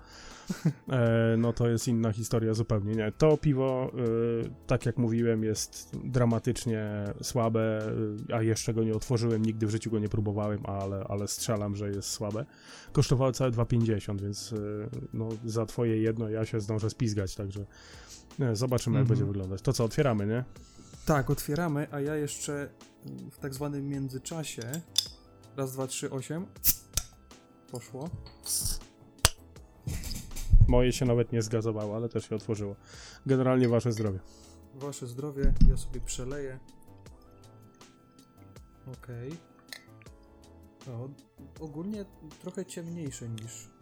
e, 0.89 1.35
no 1.39 1.53
to 1.53 1.69
jest 1.69 1.89
inna 1.89 2.13
historia 2.13 2.55
zupełnie, 2.55 2.95
nie. 2.95 3.13
To 3.19 3.37
piwo, 3.37 3.93
e, 3.95 4.67
tak 4.67 4.87
jak 4.87 4.97
mówiłem, 4.97 5.45
jest 5.45 5.91
dramatycznie 6.05 6.85
słabe, 7.23 7.93
e, 8.31 8.35
a 8.35 8.43
jeszcze 8.43 8.75
go 8.75 8.85
nie 8.85 8.95
otworzyłem, 8.95 9.45
nigdy 9.45 9.67
w 9.67 9.71
życiu 9.71 9.91
go 9.91 9.99
nie 9.99 10.09
próbowałem, 10.09 10.67
ale, 10.67 11.05
ale 11.09 11.29
strzelam, 11.29 11.77
że 11.77 11.89
jest 11.89 12.11
słabe. 12.11 12.45
Kosztowało 12.93 13.33
całe 13.33 13.51
2,50, 13.51 14.21
więc 14.21 14.53
e, 14.53 14.57
no, 15.13 15.29
za 15.45 15.67
twoje 15.67 16.03
jedno 16.03 16.29
ja 16.29 16.45
się 16.45 16.61
zdążę 16.61 16.91
spizgać, 16.91 17.35
także 17.47 17.67
zobaczymy, 18.53 18.97
jak 18.97 19.03
mhm. 19.03 19.19
będzie 19.19 19.25
wyglądać. 19.25 19.63
To 19.63 19.73
co, 19.73 19.85
otwieramy, 19.85 20.27
nie? 20.27 20.45
Tak, 21.07 21.31
otwieramy, 21.31 21.87
a 21.91 22.01
ja 22.01 22.17
jeszcze 22.17 22.69
w 23.31 23.39
tak 23.39 23.55
zwanym 23.55 23.89
międzyczasie 23.89 24.63
raz, 25.57 25.73
dwa, 25.73 25.87
trzy, 25.87 26.11
osiem 26.11 26.47
poszło. 27.71 28.11
Moje 30.69 30.93
się 30.93 31.05
nawet 31.05 31.33
nie 31.33 31.43
zgazowało, 31.43 31.97
ale 31.97 32.09
też 32.09 32.29
się 32.29 32.37
otworzyło. 32.37 32.77
Generalnie 33.27 33.69
wasze 33.69 33.93
zdrowie. 33.93 34.19
Wasze 34.75 35.07
zdrowie, 35.07 35.55
ja 35.69 35.77
sobie 35.77 36.01
przeleję. 36.01 36.59
Okej. 39.03 39.33
Okay. 40.83 41.15
ogólnie 41.61 42.05
trochę 42.43 42.67
ciemniejsze 42.67 43.29
niż 43.29 43.76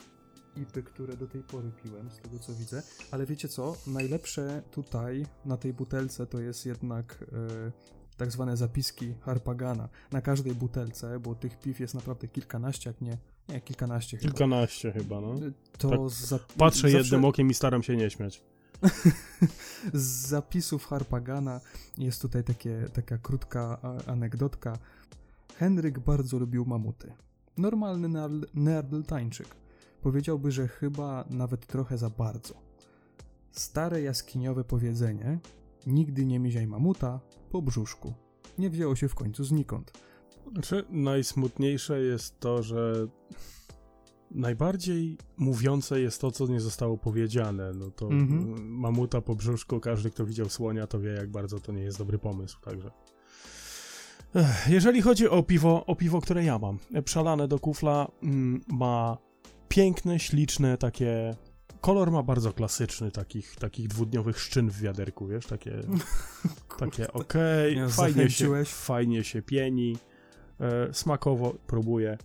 ipy, 0.57 0.83
które 0.83 1.17
do 1.17 1.27
tej 1.27 1.43
pory 1.43 1.71
piłem, 1.85 2.11
z 2.11 2.19
tego 2.19 2.39
co 2.39 2.55
widzę. 2.55 2.83
Ale 3.11 3.27
wiecie 3.27 3.49
co? 3.49 3.77
Najlepsze 3.87 4.63
tutaj 4.71 5.27
na 5.45 5.57
tej 5.57 5.73
butelce 5.73 6.27
to 6.27 6.41
jest 6.41 6.67
jednak 6.67 7.25
e, 7.33 7.73
tak 8.17 8.33
zwane 8.33 8.57
zapiski 8.57 9.15
Harpagana. 9.21 9.89
Na 10.13 10.21
każdej 10.21 10.55
butelce, 10.55 11.21
bo 11.21 11.35
tych 11.35 11.59
piw 11.61 11.81
jest 11.81 11.95
naprawdę 11.95 12.29
kilkanaście, 12.29 12.91
jak 12.91 13.01
nie 13.01 13.19
nie, 13.49 13.61
kilkanaście 13.61 14.17
chyba. 14.17 14.31
Kilkanaście 14.31 14.93
chyba, 14.93 15.21
no. 15.21 15.35
To 15.79 15.89
tak 15.89 16.11
za... 16.11 16.39
Patrzę 16.39 16.81
zawsze... 16.81 16.99
jednym 16.99 17.25
okiem 17.25 17.51
i 17.51 17.55
staram 17.55 17.83
się 17.83 17.97
nie 17.97 18.11
śmiać. 18.11 18.43
Z 19.93 20.29
zapisów 20.29 20.87
Harpagana 20.87 21.61
jest 21.99 22.23
tutaj 22.23 22.45
takie, 22.45 22.89
taka 22.93 23.19
krótka 23.19 23.79
anegdotka. 24.07 24.79
Henryk 25.57 25.99
bardzo 25.99 26.39
lubił 26.39 26.65
mamuty. 26.65 27.13
Normalny 27.57 28.09
neandertańczyk. 28.55 29.47
Powiedziałby, 30.05 30.53
że 30.53 30.69
chyba 30.69 31.25
nawet 31.31 31.67
trochę 31.67 31.99
za 31.99 32.11
bardzo. 32.11 32.55
Stare 33.53 34.03
jaskiniowe 34.03 34.65
powiedzenie 34.65 35.39
nigdy 35.87 36.27
nie 36.27 36.39
miziaj 36.41 36.67
mamuta 36.67 37.21
po 37.51 37.63
brzuszku. 37.63 38.15
Nie 38.59 38.71
wzięło 38.71 38.97
się 38.97 39.09
w 39.09 39.15
końcu 39.15 39.45
znikąd. 39.45 39.93
Znaczy, 40.53 40.85
najsmutniejsze 40.91 42.01
jest 42.01 42.41
to, 42.41 42.63
że 42.63 43.07
najbardziej 44.31 45.19
mówiące 45.37 46.01
jest 46.01 46.21
to, 46.21 46.31
co 46.31 46.47
nie 46.47 46.61
zostało 46.61 46.99
powiedziane. 46.99 47.73
No 47.75 47.91
to 47.91 48.07
Mhm. 48.09 48.69
mamuta 48.69 49.21
po 49.21 49.35
brzuszku, 49.35 49.81
każdy, 49.81 50.11
kto 50.11 50.27
widział 50.27 50.49
słonia, 50.49 50.87
to 50.87 51.01
wie, 51.01 51.11
jak 51.11 51.31
bardzo 51.31 51.61
to 51.61 51.73
nie 51.73 51.83
jest 51.83 51.99
dobry 51.99 52.19
pomysł, 52.19 52.61
także... 52.61 52.91
Jeżeli 54.69 55.03
chodzi 55.03 55.29
o 55.29 55.43
piwo, 55.43 55.87
o 55.87 55.97
piwo, 55.97 56.21
które 56.21 56.45
ja 56.45 56.59
mam, 56.59 56.79
e, 56.95 57.03
przelane 57.03 57.49
do 57.49 57.59
kufla, 57.59 58.09
mm, 58.23 58.61
ma 58.69 59.19
piękne, 59.75 60.19
śliczne, 60.19 60.79
takie... 60.79 61.37
Kolor 61.81 62.11
ma 62.11 62.23
bardzo 62.23 62.53
klasyczny, 62.53 63.11
takich, 63.11 63.57
takich 63.57 63.89
dwudniowych 63.89 64.41
szczyn 64.41 64.71
w 64.71 64.81
wiaderku, 64.81 65.27
wiesz, 65.27 65.47
takie, 65.47 65.81
takie 66.79 67.13
okej, 67.13 67.77
mnie 67.77 67.89
fajnie, 67.89 68.31
się, 68.31 68.65
fajnie 68.65 69.25
się 69.25 69.43
pieni, 69.43 69.97
e, 70.61 70.95
smakowo 70.95 71.55
próbuję. 71.67 72.19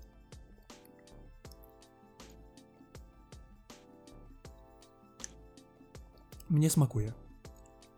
Mnie 6.49 6.69
smakuje. 6.69 7.11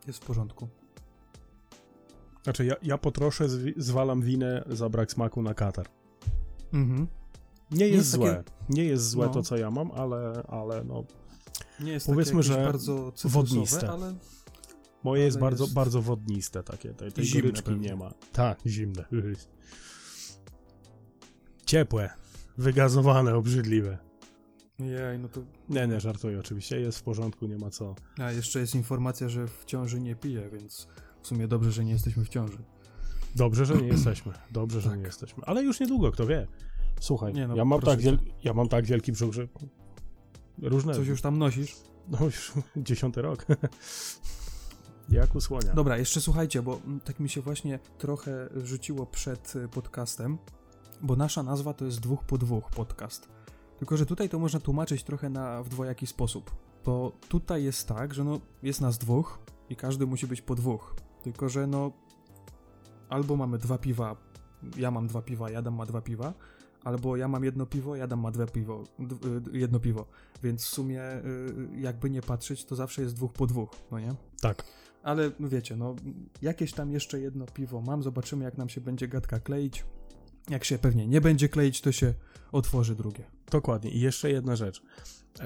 Jest 0.07 0.23
w 0.23 0.25
porządku. 0.25 0.67
Znaczy, 2.43 2.65
ja, 2.65 2.75
ja 2.83 2.97
po 2.97 3.11
trosze 3.11 3.45
zwi- 3.47 3.73
zwalam 3.77 4.21
winę 4.21 4.63
za 4.69 4.89
brak 4.89 5.11
smaku 5.11 5.41
na 5.41 5.53
katar. 5.53 5.87
Mhm. 6.73 7.07
Nie 7.71 7.85
jest, 7.87 7.97
jest 7.97 8.09
złe. 8.11 8.35
takie- 8.35 8.51
Nie 8.69 8.83
jest 8.83 9.09
złe 9.09 9.25
No. 9.25 9.33
to, 9.33 9.43
co 9.43 9.57
ja 9.57 9.71
mam, 9.71 9.91
ale, 9.91 10.43
ale 10.47 10.83
no, 10.83 11.03
Nie 11.79 11.91
jest 11.91 12.05
Powiedzmy, 12.05 12.43
że 12.43 12.55
bardzo 12.65 13.13
wodniste. 13.23 13.89
ale 13.89 14.15
moje 15.03 15.23
jest 15.23 15.37
Ale 15.37 15.41
bardzo, 15.41 15.63
jest- 15.63 15.73
bardzo 15.73 16.01
wodniste 16.01 16.63
takie. 16.63 16.93
Tej, 16.93 17.11
tej 17.11 17.25
zimne 17.25 17.41
goryczki 17.41 17.71
nie 17.79 17.95
ma. 17.95 18.13
Tak, 18.31 18.59
zimne. 18.67 19.05
Ciepłe. 21.65 22.09
Wygazowane, 22.57 23.35
obrzydliwe. 23.35 23.97
jej, 24.79 25.19
no 25.19 25.29
to... 25.29 25.41
Nie, 25.69 25.87
nie, 25.87 25.99
żartuję 25.99 26.39
oczywiście. 26.39 26.79
Jest 26.79 26.99
w 26.99 27.03
porządku, 27.03 27.47
nie 27.47 27.57
ma 27.57 27.69
co. 27.69 27.95
A 28.17 28.31
jeszcze 28.31 28.59
jest 28.59 28.75
informacja, 28.75 29.29
że 29.29 29.47
w 29.47 29.65
ciąży 29.65 30.01
nie 30.01 30.15
piję, 30.15 30.49
więc 30.53 30.87
w 31.21 31.27
sumie 31.27 31.47
dobrze, 31.47 31.71
że 31.71 31.85
nie 31.85 31.91
jesteśmy 31.91 32.25
w 32.25 32.29
ciąży. 32.29 32.57
Dobrze, 33.35 33.65
że 33.65 33.75
nie 33.75 33.87
jesteśmy. 33.87 34.33
Dobrze, 34.51 34.81
że 34.81 34.89
Tak. 34.89 34.99
nie 34.99 35.05
jesteśmy. 35.05 35.43
Ale 35.45 35.63
już 35.63 35.79
niedługo, 35.79 36.11
kto 36.11 36.27
wie. 36.27 36.47
Słuchaj, 37.01 37.33
Nie 37.33 37.47
no, 37.47 37.55
ja, 37.55 37.65
mam 37.65 37.81
tak 37.81 37.99
wiel... 37.99 38.19
ja 38.43 38.53
mam 38.53 38.69
tak 38.69 38.85
wielki 38.85 39.11
brzuch, 39.11 39.33
że 39.33 39.47
różne... 40.61 40.93
Coś 40.93 41.07
już 41.07 41.21
tam 41.21 41.37
nosisz? 41.37 41.75
No 42.07 42.25
już 42.25 42.51
dziesiąty 42.77 43.21
rok. 43.21 43.45
Jak 45.09 45.35
u 45.35 45.41
słonia. 45.41 45.73
Dobra, 45.73 45.97
jeszcze 45.97 46.21
słuchajcie, 46.21 46.61
bo 46.61 46.81
tak 47.05 47.19
mi 47.19 47.29
się 47.29 47.41
właśnie 47.41 47.79
trochę 47.97 48.49
rzuciło 48.55 49.05
przed 49.05 49.55
y, 49.55 49.67
podcastem, 49.67 50.37
bo 51.01 51.15
nasza 51.15 51.43
nazwa 51.43 51.73
to 51.73 51.85
jest 51.85 51.99
dwóch 51.99 52.23
po 52.23 52.37
dwóch 52.37 52.69
podcast. 52.69 53.29
Tylko, 53.79 53.97
że 53.97 54.05
tutaj 54.05 54.29
to 54.29 54.39
można 54.39 54.59
tłumaczyć 54.59 55.03
trochę 55.03 55.29
na, 55.29 55.63
w 55.63 55.69
dwojaki 55.69 56.07
sposób. 56.07 56.51
Bo 56.85 57.11
tutaj 57.29 57.63
jest 57.63 57.87
tak, 57.87 58.13
że 58.13 58.23
no, 58.23 58.39
jest 58.63 58.81
nas 58.81 58.97
dwóch 58.97 59.39
i 59.69 59.75
każdy 59.75 60.05
musi 60.05 60.27
być 60.27 60.41
po 60.41 60.55
dwóch. 60.55 60.95
Tylko, 61.23 61.49
że 61.49 61.67
no, 61.67 61.91
albo 63.09 63.35
mamy 63.35 63.57
dwa 63.57 63.77
piwa, 63.77 64.15
ja 64.77 64.91
mam 64.91 65.07
dwa 65.07 65.21
piwa, 65.21 65.49
Jadam 65.51 65.75
ma 65.75 65.85
dwa 65.85 66.01
piwa, 66.01 66.33
albo 66.83 67.17
ja 67.17 67.27
mam 67.27 67.43
jedno 67.43 67.65
piwo, 67.65 67.95
Jadam 67.95 68.19
ma 68.19 68.31
dwa 68.31 68.45
piwo, 68.47 68.83
y, 69.53 69.57
jedno 69.57 69.79
piwo. 69.79 70.05
Więc 70.43 70.63
w 70.63 70.67
sumie, 70.67 71.01
y, 71.03 71.79
jakby 71.79 72.09
nie 72.09 72.21
patrzeć, 72.21 72.65
to 72.65 72.75
zawsze 72.75 73.01
jest 73.01 73.15
dwóch 73.15 73.33
po 73.33 73.47
dwóch, 73.47 73.69
no 73.91 73.99
nie? 73.99 74.15
Tak. 74.41 74.63
Ale 75.03 75.31
no 75.39 75.49
wiecie, 75.49 75.75
no 75.75 75.95
jakieś 76.41 76.73
tam 76.73 76.91
jeszcze 76.91 77.19
jedno 77.19 77.45
piwo 77.45 77.81
mam, 77.81 78.03
zobaczymy 78.03 78.43
jak 78.43 78.57
nam 78.57 78.69
się 78.69 78.81
będzie 78.81 79.07
gadka 79.07 79.39
kleić. 79.39 79.85
Jak 80.49 80.63
się 80.63 80.77
pewnie 80.77 81.07
nie 81.07 81.21
będzie 81.21 81.49
kleić, 81.49 81.81
to 81.81 81.91
się 81.91 82.13
otworzy 82.51 82.95
drugie. 82.95 83.23
Dokładnie. 83.51 83.91
I 83.91 83.99
jeszcze 83.99 84.31
jedna 84.31 84.55
rzecz. 84.55 84.83
E, 85.39 85.43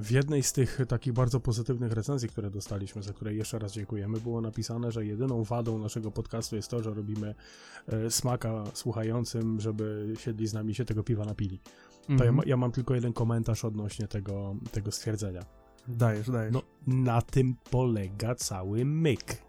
w 0.00 0.06
jednej 0.10 0.42
z 0.42 0.52
tych 0.52 0.80
takich 0.88 1.12
bardzo 1.12 1.40
pozytywnych 1.40 1.92
recenzji, 1.92 2.28
które 2.28 2.50
dostaliśmy, 2.50 3.02
za 3.02 3.12
które 3.12 3.34
jeszcze 3.34 3.58
raz 3.58 3.72
dziękujemy, 3.72 4.20
było 4.20 4.40
napisane, 4.40 4.92
że 4.92 5.06
jedyną 5.06 5.44
wadą 5.44 5.78
naszego 5.78 6.10
podcastu 6.10 6.56
jest 6.56 6.70
to, 6.70 6.82
że 6.82 6.94
robimy 6.94 7.34
e, 7.86 8.10
smaka 8.10 8.64
słuchającym, 8.74 9.60
żeby 9.60 10.14
siedli 10.18 10.46
z 10.46 10.52
nami 10.54 10.74
się 10.74 10.84
tego 10.84 11.02
piwa 11.02 11.24
napili. 11.24 11.60
To 12.18 12.24
ja, 12.24 12.30
Mhm. 12.30 12.48
ja 12.48 12.56
mam 12.56 12.72
tylko 12.72 12.94
jeden 12.94 13.12
komentarz 13.12 13.64
odnośnie 13.64 14.08
tego, 14.08 14.56
tego 14.72 14.92
stwierdzenia. 14.92 15.44
Dajesz, 15.88 16.30
dajesz. 16.30 16.52
No, 16.52 16.62
na 16.86 17.22
tym 17.22 17.56
polega 17.70 18.34
cały 18.34 18.84
myk. 18.84 19.43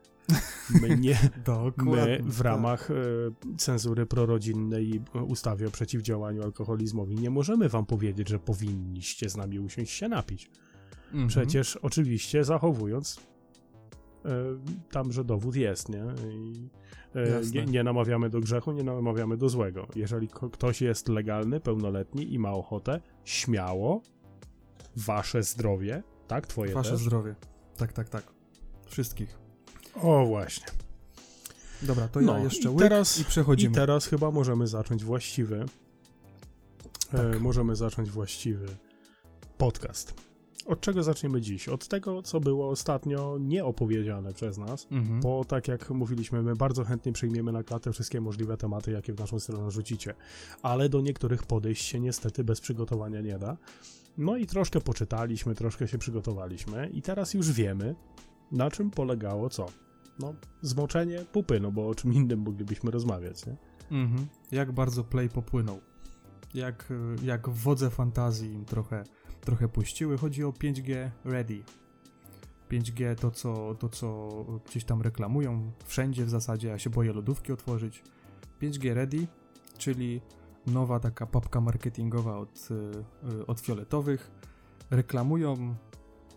My 0.81 0.97
nie. 0.97 1.19
My 1.85 2.19
w 2.23 2.41
ramach 2.41 2.91
e, 2.91 2.95
cenzury 3.57 4.05
prorodzinnej 4.05 4.89
i 4.89 5.01
e, 5.15 5.23
ustawy 5.23 5.67
o 5.67 5.71
przeciwdziałaniu 5.71 6.43
alkoholizmowi 6.43 7.15
nie 7.15 7.29
możemy 7.29 7.69
wam 7.69 7.85
powiedzieć, 7.85 8.29
że 8.29 8.39
powinniście 8.39 9.29
z 9.29 9.37
nami 9.37 9.59
usiąść 9.59 9.93
się 9.93 10.09
napić. 10.09 10.49
Mhm. 11.05 11.27
Przecież 11.27 11.75
oczywiście 11.75 12.43
zachowując 12.43 13.19
e, 14.25 14.29
tam, 14.91 15.11
że 15.11 15.23
dowód 15.23 15.55
jest, 15.55 15.89
nie? 15.89 16.03
I, 16.31 16.69
nie? 17.53 17.65
Nie 17.65 17.83
namawiamy 17.83 18.29
do 18.29 18.39
grzechu, 18.39 18.71
nie 18.71 18.83
namawiamy 18.83 19.37
do 19.37 19.49
złego. 19.49 19.87
Jeżeli 19.95 20.27
ktoś 20.51 20.81
jest 20.81 21.09
legalny, 21.09 21.59
pełnoletni 21.59 22.33
i 22.33 22.39
ma 22.39 22.51
ochotę, 22.51 23.01
śmiało, 23.23 24.01
wasze 24.95 25.43
zdrowie, 25.43 26.03
tak? 26.27 26.47
Twoje 26.47 26.73
Wasze 26.73 26.91
też. 26.91 26.99
zdrowie. 26.99 27.35
Tak, 27.77 27.93
tak, 27.93 28.09
tak. 28.09 28.23
Wszystkich. 28.85 29.44
O, 30.01 30.25
właśnie. 30.25 30.65
Dobra, 31.81 32.07
to 32.07 32.21
No, 32.21 32.37
ja 32.37 32.43
jeszcze 32.43 32.71
i 32.73 32.75
teraz- 32.75 33.19
i 33.19 33.25
przechodzimy. 33.25 33.71
I 33.71 33.75
teraz 33.75 34.05
chyba 34.05 34.31
możemy 34.31 34.67
zacząć 34.67 35.03
właściwy. 35.03 35.65
E, 37.13 37.17
Tak. 37.31 37.41
możemy 37.41 37.75
zacząć 37.75 38.09
właściwy 38.09 38.65
podcast. 39.57 40.13
Od 40.65 40.81
czego 40.81 41.03
zaczniemy 41.03 41.41
dziś? 41.41 41.69
Od 41.69 41.87
tego, 41.87 42.21
co 42.21 42.39
było 42.39 42.69
ostatnio 42.69 43.37
nieopowiedziane 43.39 44.33
przez 44.33 44.57
nas, 44.57 44.87
Mhm. 44.91 45.21
bo 45.21 45.45
tak 45.45 45.67
jak 45.67 45.89
mówiliśmy, 45.89 46.43
my 46.43 46.55
bardzo 46.55 46.83
chętnie 46.83 47.11
przyjmiemy 47.11 47.51
na 47.51 47.63
klatę 47.63 47.91
wszystkie 47.91 48.21
możliwe 48.21 48.57
tematy, 48.57 48.91
jakie 48.91 49.13
w 49.13 49.19
naszą 49.19 49.39
stronę 49.39 49.71
rzucicie, 49.71 50.13
ale 50.61 50.89
do 50.89 51.01
niektórych 51.01 51.43
podejść 51.43 51.85
się 51.85 51.99
niestety 51.99 52.43
bez 52.43 52.61
przygotowania 52.61 53.21
nie 53.21 53.39
da. 53.39 53.57
No 54.17 54.37
i 54.37 54.45
troszkę 54.45 54.81
poczytaliśmy, 54.81 55.55
troszkę 55.55 55.87
się 55.87 55.97
przygotowaliśmy 55.97 56.89
i 56.93 57.01
teraz 57.01 57.33
już 57.33 57.51
wiemy, 57.51 57.95
na 58.51 58.71
czym 58.71 58.91
polegało 58.91 59.49
co. 59.49 59.65
No, 60.19 60.33
zmoczenie 60.61 61.25
pupy, 61.31 61.59
no 61.59 61.71
bo 61.71 61.87
o 61.87 61.95
czym 61.95 62.13
innym 62.13 62.39
moglibyśmy 62.39 62.91
rozmawiać, 62.91 63.45
nie? 63.45 63.55
Mhm. 63.91 64.27
Jak 64.51 64.71
bardzo 64.71 65.03
play 65.03 65.29
popłynął. 65.29 65.81
Jak, 66.53 66.93
jak 67.23 67.49
wodze 67.49 67.89
fantazji 67.89 68.51
im 68.53 68.65
trochę, 68.65 69.03
trochę 69.41 69.67
puściły. 69.67 70.17
Chodzi 70.17 70.43
o 70.43 70.49
5G 70.49 71.09
Ready. 71.25 71.63
5G 72.71 73.15
to 73.15 73.31
co, 73.31 73.75
to, 73.75 73.89
co 73.89 74.29
gdzieś 74.69 74.83
tam 74.83 75.01
reklamują, 75.01 75.71
wszędzie 75.85 76.25
w 76.25 76.29
zasadzie, 76.29 76.67
ja 76.67 76.79
się 76.79 76.89
boję 76.89 77.13
lodówki 77.13 77.51
otworzyć. 77.51 78.03
5G 78.61 78.93
Ready, 78.93 79.27
czyli 79.77 80.21
nowa 80.67 80.99
taka 80.99 81.25
papka 81.25 81.61
marketingowa 81.61 82.37
od, 82.37 82.67
y, 82.71 83.33
y, 83.33 83.47
od 83.47 83.59
fioletowych. 83.59 84.31
Reklamują 84.89 85.75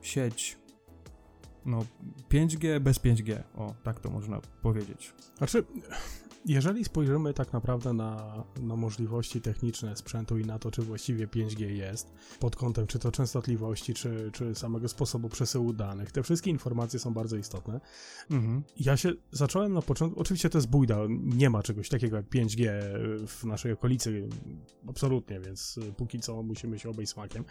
sieć 0.02 0.58
no 1.68 1.84
5G 2.30 2.80
bez 2.80 2.98
5G, 2.98 3.42
o 3.56 3.75
tak 3.82 4.00
to 4.00 4.10
można 4.10 4.40
powiedzieć. 4.62 5.12
Znaczy, 5.38 5.64
jeżeli 6.47 6.85
spojrzymy 6.85 7.35
tak 7.35 7.52
naprawdę 7.52 7.92
na, 7.92 8.45
na 8.61 8.76
możliwości 8.76 9.40
techniczne 9.40 9.97
sprzętu 9.97 10.38
i 10.38 10.45
na 10.45 10.59
to, 10.59 10.71
czy 10.71 10.83
właściwie 10.83 11.26
5G 11.26 11.66
jest, 11.66 12.12
pod 12.40 12.57
kątem 12.57 12.87
czy 12.87 12.99
to 12.99 13.12
częstotliwości, 13.12 13.95
czy, 13.95 14.30
czy 14.33 14.54
samego 14.54 14.88
sposobu 14.88 15.28
przesyłu 15.28 15.73
danych, 15.73 16.12
te 16.12 16.23
wszystkie 16.23 16.50
informacje 16.50 16.99
są 16.99 17.14
bardzo 17.14 17.37
istotne. 17.37 17.80
Mhm. 18.30 18.62
Ja 18.80 18.97
się 18.97 19.12
zacząłem 19.33 19.73
na 19.73 19.83
początku, 19.83 20.21
oczywiście 20.21 20.50
to 20.50 20.59
jest 20.59 20.68
bójda, 20.68 20.99
nie 21.09 21.50
ma 21.50 21.62
czegoś 21.62 21.88
takiego 21.88 22.16
jak 22.16 22.26
5G 22.26 22.68
w 23.26 23.45
naszej 23.45 23.73
okolicy, 23.73 24.28
absolutnie, 24.88 25.40
więc 25.40 25.78
póki 25.97 26.21
co 26.21 26.42
musimy 26.42 26.78
się 26.78 26.90
obejść 26.90 27.12
smakiem, 27.12 27.45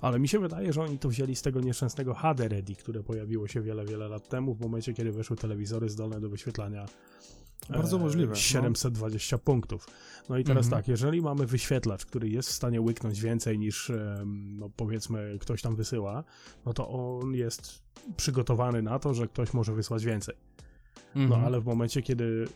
ale 0.00 0.18
mi 0.18 0.28
się 0.28 0.38
wydaje, 0.38 0.72
że 0.72 0.82
oni 0.82 0.98
to 0.98 1.08
wzięli 1.08 1.36
z 1.36 1.42
tego 1.42 1.60
nieszczęsnego 1.60 2.14
HD 2.14 2.48
Ready, 2.48 2.74
które 2.74 3.02
pojawiło 3.02 3.48
się 3.48 3.62
wiele, 3.62 3.84
wiele 3.84 4.08
lat 4.08 4.28
temu, 4.28 4.54
w 4.54 4.60
momencie, 4.60 4.94
kiedy 4.94 5.12
weszły 5.12 5.36
telewizory 5.36 5.88
zdolne 5.88 6.20
do 6.20 6.28
wyświetlania 6.28 6.86
Bardzo 7.70 7.98
możliwe, 7.98 8.30
no. 8.30 8.36
720 8.36 9.38
punktów. 9.38 9.86
No 10.28 10.38
i 10.38 10.44
teraz 10.44 10.64
Mhm. 10.66 10.82
tak, 10.82 10.88
jeżeli 10.88 11.22
mamy 11.22 11.46
wyświetlacz, 11.46 12.06
który 12.06 12.28
jest 12.28 12.48
w 12.48 12.52
stanie 12.52 12.80
łyknąć 12.80 13.20
więcej 13.20 13.58
niż, 13.58 13.92
no 14.58 14.70
powiedzmy, 14.76 15.38
ktoś 15.40 15.62
tam 15.62 15.76
wysyła, 15.76 16.24
no 16.66 16.72
to 16.72 16.88
on 16.88 17.34
jest 17.34 17.82
przygotowany 18.16 18.82
na 18.82 18.98
to, 18.98 19.14
że 19.14 19.28
ktoś 19.28 19.54
może 19.54 19.72
wysłać 19.74 20.04
więcej. 20.04 20.34
No 21.14 21.22
Mhm. 21.22 21.44
ale 21.44 21.60
w 21.60 21.64
momencie, 21.64 22.02
kiedy 22.02 22.48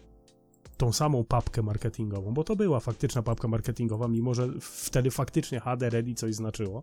tą 0.76 0.92
samą 0.92 1.24
papkę 1.24 1.62
marketingową, 1.62 2.34
bo 2.34 2.44
to 2.44 2.56
była 2.56 2.80
faktyczna 2.80 3.22
papka 3.22 3.48
marketingowa, 3.48 4.08
mimo 4.08 4.34
że 4.34 4.48
wtedy 4.60 5.10
faktycznie 5.10 5.60
HD 5.60 5.90
Ready 5.90 6.14
coś 6.14 6.34
znaczyło, 6.34 6.82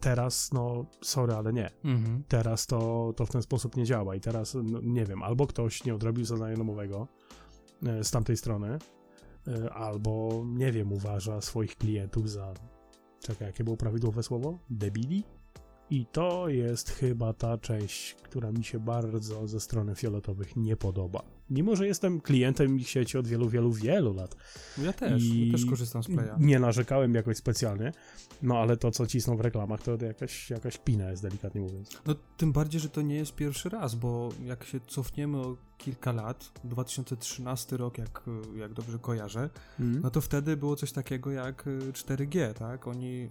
teraz, 0.00 0.52
no, 0.52 0.86
sorry, 1.02 1.34
ale 1.34 1.52
nie. 1.52 1.70
Mhm. 1.84 2.22
Teraz 2.28 2.66
to, 2.66 3.12
to 3.16 3.26
w 3.26 3.30
ten 3.30 3.42
sposób 3.42 3.76
nie 3.76 3.84
działa 3.84 4.14
i 4.16 4.20
teraz, 4.20 4.56
no, 4.62 4.80
nie 4.82 5.04
wiem, 5.04 5.22
albo 5.22 5.46
ktoś 5.46 5.84
nie 5.84 5.94
odrobił 5.94 6.24
zadania 6.24 6.56
domowego 6.56 7.08
e, 7.12 7.17
z 7.82 8.10
tamtej 8.10 8.36
strony, 8.36 8.78
e, 9.48 9.72
albo, 9.72 10.44
nie 10.46 10.72
wiem, 10.72 10.92
uważa 10.92 11.40
swoich 11.40 11.76
klientów 11.76 12.30
za 12.30 12.54
czekaj, 13.20 13.46
jakie 13.46 13.64
było 13.64 13.76
prawidłowe 13.76 14.22
słowo? 14.22 14.58
Debili? 14.70 15.24
I 15.90 16.06
to 16.06 16.48
jest 16.48 16.90
chyba 16.90 17.32
ta 17.32 17.58
część, 17.58 18.14
która 18.14 18.52
mi 18.52 18.64
się 18.64 18.80
bardzo 18.80 19.46
ze 19.46 19.60
strony 19.60 19.94
fioletowych 19.94 20.56
nie 20.56 20.76
podoba. 20.76 21.37
Mimo, 21.50 21.76
że 21.76 21.86
jestem 21.86 22.20
klientem 22.20 22.78
ich 22.78 22.88
sieci 22.88 23.18
od 23.18 23.26
wielu, 23.26 23.48
wielu, 23.48 23.72
wielu 23.72 24.14
lat. 24.14 24.36
Ja 24.82 24.92
też, 24.92 25.22
ja 25.24 25.52
też 25.52 25.66
korzystam 25.66 26.02
z 26.02 26.06
Playa. 26.06 26.30
Nie 26.38 26.58
narzekałem 26.58 27.14
jakoś 27.14 27.36
specjalnie, 27.36 27.92
no 28.42 28.58
ale 28.58 28.76
to, 28.76 28.90
co 28.90 29.06
cisną 29.06 29.36
w 29.36 29.40
reklamach, 29.40 29.82
to 29.82 29.96
jakaś, 30.04 30.50
jakaś 30.50 30.78
pina 30.78 31.10
jest, 31.10 31.22
delikatnie 31.22 31.60
mówiąc. 31.60 32.00
No 32.06 32.14
tym 32.36 32.52
bardziej, 32.52 32.80
że 32.80 32.88
to 32.88 33.02
nie 33.02 33.14
jest 33.14 33.34
pierwszy 33.34 33.68
raz, 33.68 33.94
bo 33.94 34.28
jak 34.44 34.64
się 34.64 34.80
cofniemy 34.86 35.38
o 35.38 35.56
kilka 35.78 36.12
lat, 36.12 36.52
2013 36.64 37.76
rok, 37.76 37.98
jak, 37.98 38.22
jak 38.56 38.72
dobrze 38.72 38.98
kojarzę, 38.98 39.50
Mm. 39.80 40.00
no 40.02 40.10
to 40.10 40.20
wtedy 40.20 40.56
było 40.56 40.76
coś 40.76 40.92
takiego 40.92 41.30
jak 41.30 41.66
y, 41.66 41.92
4G, 41.92 42.54
tak? 42.54 42.88
Oni 42.88 43.28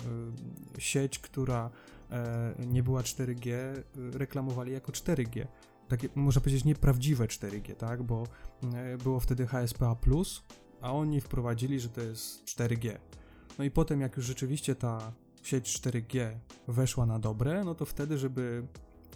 y, 0.78 0.82
sieć, 0.82 1.20
która 1.20 1.70
e, 2.12 2.54
nie 2.68 2.84
była 2.84 3.02
4G, 3.02 3.48
y, 3.50 3.84
reklamowali 4.18 4.72
jako 4.74 4.92
4G. 4.92 5.48
Takie, 5.88 6.10
można 6.16 6.42
powiedzieć, 6.42 6.66
nieprawdziwe 6.66 7.26
4G, 7.26 7.76
tak? 7.76 8.04
Bo 8.04 8.24
e, 8.74 8.98
było 8.98 9.20
wtedy 9.20 9.48
HSPA+, 9.48 9.96
a 10.82 10.94
oni 10.94 11.22
wprowadzili, 11.22 11.80
że 11.80 11.90
to 11.90 12.02
jest 12.02 12.46
4G. 12.46 12.98
No 13.58 13.66
i 13.66 13.72
potem, 13.72 14.02
jak 14.02 14.18
już 14.18 14.26
rzeczywiście 14.26 14.76
ta 14.76 15.12
sieć 15.44 15.80
4G 15.80 16.32
weszła 16.68 17.06
na 17.06 17.20
dobre, 17.20 17.64
no 17.64 17.76
to 17.76 17.86
wtedy, 17.86 18.18
żeby 18.18 18.68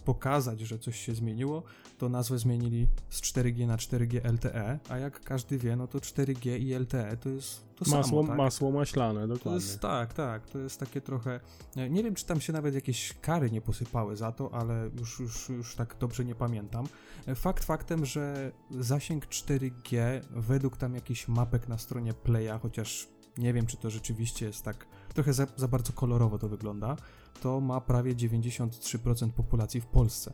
pokazać, 0.04 0.60
że 0.60 0.78
coś 0.78 1.00
się 1.00 1.14
zmieniło, 1.14 1.62
to 1.98 2.08
nazwę 2.08 2.38
zmienili 2.38 2.88
z 3.10 3.20
4G 3.20 3.66
na 3.66 3.76
4G 3.76 4.32
LTE, 4.32 4.78
a 4.88 4.98
jak 4.98 5.20
każdy 5.20 5.58
wie, 5.58 5.76
no 5.76 5.86
to 5.86 5.98
4G 5.98 6.60
i 6.60 6.74
LTE 6.74 7.16
to 7.16 7.28
jest 7.28 7.72
to 7.76 7.90
masło, 7.90 8.02
samo, 8.22 8.28
tak? 8.28 8.36
masło 8.38 8.70
maślane, 8.70 9.20
To 9.20 9.26
dokładnie. 9.26 9.54
jest, 9.54 9.80
tak, 9.80 10.14
tak, 10.14 10.46
to 10.46 10.58
jest 10.58 10.80
takie 10.80 11.00
trochę, 11.00 11.40
nie- 11.76 11.90
nie 11.90 12.02
wiem 12.04 12.14
czy 12.14 12.26
tam 12.26 12.40
się 12.40 12.52
nawet 12.52 12.74
jakieś 12.74 13.14
kary 13.20 13.50
nie 13.50 13.60
posypały 13.60 14.16
za 14.16 14.32
to, 14.32 14.54
ale 14.54 14.90
już, 15.00 15.20
już, 15.20 15.48
już 15.48 15.74
tak 15.74 15.96
dobrze 16.00 16.24
nie 16.24 16.34
pamiętam. 16.34 16.86
Fakt 17.34 17.64
faktem, 17.64 18.06
że 18.06 18.52
zasięg 18.70 19.26
4G 19.26 20.20
według 20.30 20.76
tam 20.76 20.94
jakichś 20.94 21.28
mapek 21.28 21.68
na 21.68 21.78
stronie 21.78 22.12
Playa, 22.14 22.58
chociaż 22.62 23.08
nie 23.38 23.52
wiem 23.52 23.66
czy 23.66 23.76
to 23.76 23.90
rzeczywiście 23.90 24.46
jest 24.46 24.62
tak, 24.64 24.86
trochę 25.12 25.32
za, 25.32 25.46
za 25.56 25.68
bardzo 25.68 25.92
kolorowo 25.92 26.38
to 26.38 26.48
wygląda, 26.48 26.96
to 27.42 27.60
ma 27.60 27.80
prawie 27.80 28.14
93% 28.14 29.30
populacji 29.30 29.80
w 29.80 29.86
Polsce. 29.86 30.32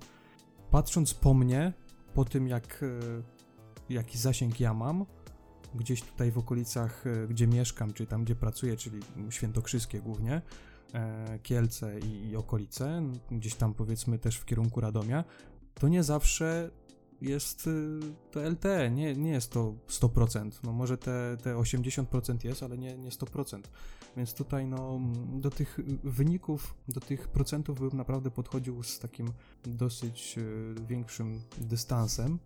Patrząc 0.71 1.15
po 1.15 1.35
mnie, 1.35 1.73
po 2.15 2.25
tym 2.25 2.49
jak, 2.49 2.83
e, 2.83 3.95
jaki 3.95 4.19
zasięg 4.19 4.61
ja 4.61 4.75
mam, 4.75 5.07
gdzieś 5.75 6.03
tutaj 6.03 6.31
w 6.31 6.39
okolicach, 6.39 7.05
e, 7.07 7.27
gdzie 7.29 7.47
mieszkam, 7.47 7.93
czy 7.93 8.07
tam, 8.07 8.25
gdzie 8.25 8.35
pracuję, 8.35 8.77
czyli 8.77 9.01
Świętokrzyskie 9.31 10.01
głównie, 10.01 10.43
e, 10.95 11.39
Kielce 11.43 11.99
i 11.99 12.37
okolice, 12.37 13.03
gdzieś 13.31 13.55
tam 13.55 13.75
powiedzmy 13.75 14.19
też 14.19 14.37
w 14.37 14.45
kierunku 14.45 14.81
Radomia, 14.81 15.25
to 15.75 15.89
nie 15.89 16.03
zawsze 16.03 16.71
jest 17.21 17.67
y, 17.67 18.01
to 18.31 18.51
LTE, 18.51 18.91
nie, 18.91 19.15
nie 19.15 19.31
jest 19.31 19.53
to 19.53 19.75
100%, 19.89 20.51
no 20.65 20.73
może 20.73 20.99
te, 20.99 21.37
te 21.43 21.55
80% 21.55 22.45
jest, 22.45 22.63
ale 22.63 22.79
nie, 22.79 22.99
nie 22.99 23.11
100%, 23.11 23.61
więc 24.17 24.35
tutaj 24.35 24.67
no 24.67 25.01
do 25.33 25.51
tych 25.51 25.79
wyników, 26.05 26.75
do 26.89 27.01
tych 27.01 27.29
procentów 27.29 27.81
bym 27.81 27.97
naprawdę 27.97 28.31
podchodził 28.31 28.83
z 28.83 28.99
takim 28.99 29.33
dosyć 29.67 30.39
y, 30.39 30.75
większym 30.89 31.41
dystansem. 31.59 32.39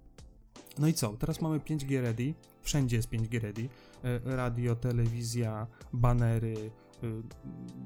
No 0.78 0.86
i 0.86 0.94
co? 0.94 1.08
Teraz 1.08 1.40
mamy 1.40 1.58
5G 1.58 2.00
ready. 2.00 2.34
Wszędzie 2.62 2.96
jest 2.96 3.10
5G 3.10 3.40
ready. 3.40 3.68
E, 4.04 4.36
Radio, 4.36 4.76
telewizja, 4.76 5.66
banery, 5.92 6.70
y, 7.04 7.22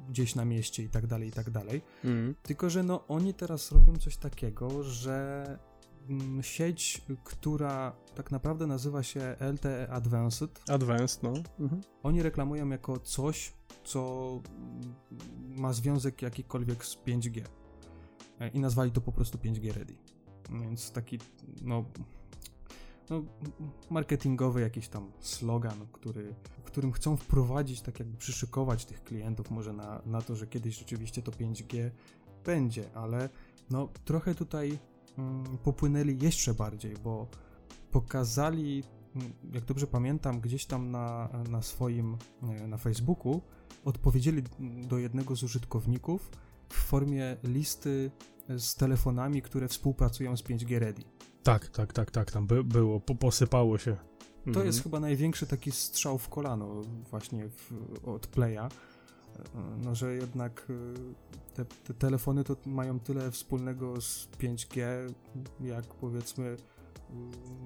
gdzieś 0.08 0.34
na 0.34 0.44
mieście 0.44 0.82
i 0.82 0.88
tak 0.88 1.06
dalej, 1.06 1.28
i 1.28 1.32
tak 1.32 1.50
dalej. 1.50 1.82
Mm. 2.04 2.34
Tylko, 2.42 2.70
że 2.70 2.82
no 2.82 3.06
oni 3.08 3.34
teraz 3.34 3.72
robią 3.72 3.96
coś 3.96 4.16
takiego, 4.16 4.82
że 4.82 5.58
sieć, 6.40 7.02
która 7.24 7.92
tak 8.14 8.30
naprawdę 8.30 8.66
nazywa 8.66 9.02
się 9.02 9.36
LTE 9.40 9.88
Advanced, 9.90 10.70
Advanced, 10.70 11.22
no. 11.22 11.32
Mhm. 11.60 11.82
oni 12.02 12.22
reklamują 12.22 12.68
jako 12.68 12.98
coś, 12.98 13.52
co 13.84 14.30
mm, 14.48 14.94
ma 15.60 15.72
związek 15.72 16.22
jakikolwiek 16.22 16.84
z 16.84 16.96
5G. 16.96 17.42
E, 18.40 18.48
I 18.48 18.60
nazwali 18.60 18.90
to 18.90 19.00
po 19.00 19.12
prostu 19.12 19.38
5G 19.38 19.72
Ready. 19.72 19.94
Więc 20.50 20.92
taki, 20.92 21.18
no, 21.62 21.84
no 23.10 23.22
marketingowy 23.90 24.60
jakiś 24.60 24.88
tam 24.88 25.12
slogan, 25.20 25.86
który, 25.92 26.34
którym 26.76 26.92
chcą 26.92 27.16
wprowadzić, 27.16 27.80
tak 27.80 27.98
jakby 27.98 28.16
przyszykować 28.16 28.84
tych 28.84 29.04
klientów 29.04 29.50
może 29.50 29.72
na, 29.72 30.02
na 30.06 30.22
to, 30.22 30.36
że 30.36 30.46
kiedyś 30.46 30.78
rzeczywiście 30.78 31.22
to 31.22 31.32
5G 31.32 31.90
będzie, 32.44 32.84
ale 32.94 33.28
no 33.70 33.88
trochę 34.04 34.34
tutaj 34.34 34.66
mm, 34.68 34.78
popłynęli 35.64 36.18
jeszcze 36.22 36.54
bardziej, 36.54 36.94
bo 37.04 37.26
pokazali, 37.90 38.82
mm, 39.16 39.32
jak 39.52 39.64
dobrze 39.64 39.86
pamiętam, 39.86 40.40
gdzieś 40.40 40.66
tam 40.66 40.90
na, 40.90 41.28
na 41.50 41.62
swoim, 41.62 42.16
e, 42.42 42.66
na 42.68 42.76
Facebooku, 42.76 43.40
odpowiedzieli 43.84 44.42
do 44.88 44.98
jednego 44.98 45.36
z 45.36 45.42
użytkowników 45.42 46.30
w 46.68 46.74
formie 46.74 47.36
listy 47.44 48.10
z 48.48 48.74
telefonami, 48.74 49.42
które 49.42 49.68
współpracują 49.68 50.36
z 50.36 50.42
5G 50.42 50.78
Ready. 50.78 51.02
Tak, 51.42 51.68
tak, 51.68 51.92
tak, 51.92 52.10
tak, 52.10 52.30
tam 52.30 52.46
by, 52.46 52.64
było, 52.64 53.00
po, 53.00 53.14
posypało 53.14 53.78
się. 53.78 53.96
To 54.44 54.50
Mhm. 54.50 54.66
jest 54.66 54.82
chyba 54.82 55.00
największy 55.00 55.46
taki 55.46 55.72
strzał 55.72 56.18
w 56.18 56.28
kolano 56.28 56.82
właśnie 57.10 57.48
w, 57.48 57.72
od 58.08 58.26
Playa, 58.26 58.68
no 59.84 59.94
że 59.94 60.14
jednak 60.14 60.66
y, 60.70 60.94
te, 61.54 61.64
te 61.64 61.94
telefony 61.94 62.44
to 62.44 62.56
mają 62.66 63.00
tyle 63.00 63.30
wspólnego 63.30 64.00
z 64.00 64.28
5G, 64.40 64.82
jak 65.60 65.84
powiedzmy, 65.84 66.46
y, 66.46 66.56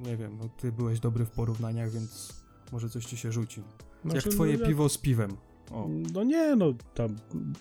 nie 0.08 0.16
wiem, 0.16 0.38
no 0.38 0.48
ty 0.48 0.72
byłeś 0.72 1.00
dobry 1.00 1.24
w 1.24 1.30
porównaniach, 1.30 1.90
więc 1.90 2.42
może 2.72 2.88
coś 2.88 3.04
ci 3.04 3.16
się 3.16 3.32
rzuci. 3.32 3.62
Znaczy, 4.04 4.16
jak 4.28 4.34
twoje 4.34 4.58
no, 4.58 4.66
piwo 4.66 4.88
z 4.88 4.98
piwem. 4.98 5.36
O. 5.70 5.88
No 6.12 6.24
nie, 6.24 6.56
no 6.56 6.74
tam 6.94 7.16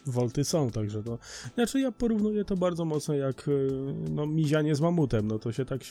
wolty 0.05 0.43
są, 0.43 0.69
także 0.71 1.03
to... 1.03 1.17
Znaczy 1.55 1.79
ja 1.79 1.91
porównuję 1.91 2.45
to 2.45 2.57
bardzo 2.57 2.85
mocno 2.85 3.13
jak 3.13 3.47
y, 3.47 3.69
no 4.11 4.25
mizianie 4.25 4.75
z 4.75 4.81
mamutem, 4.81 5.27
no 5.27 5.39
to 5.39 5.51
się 5.51 5.65
tak 5.65 5.81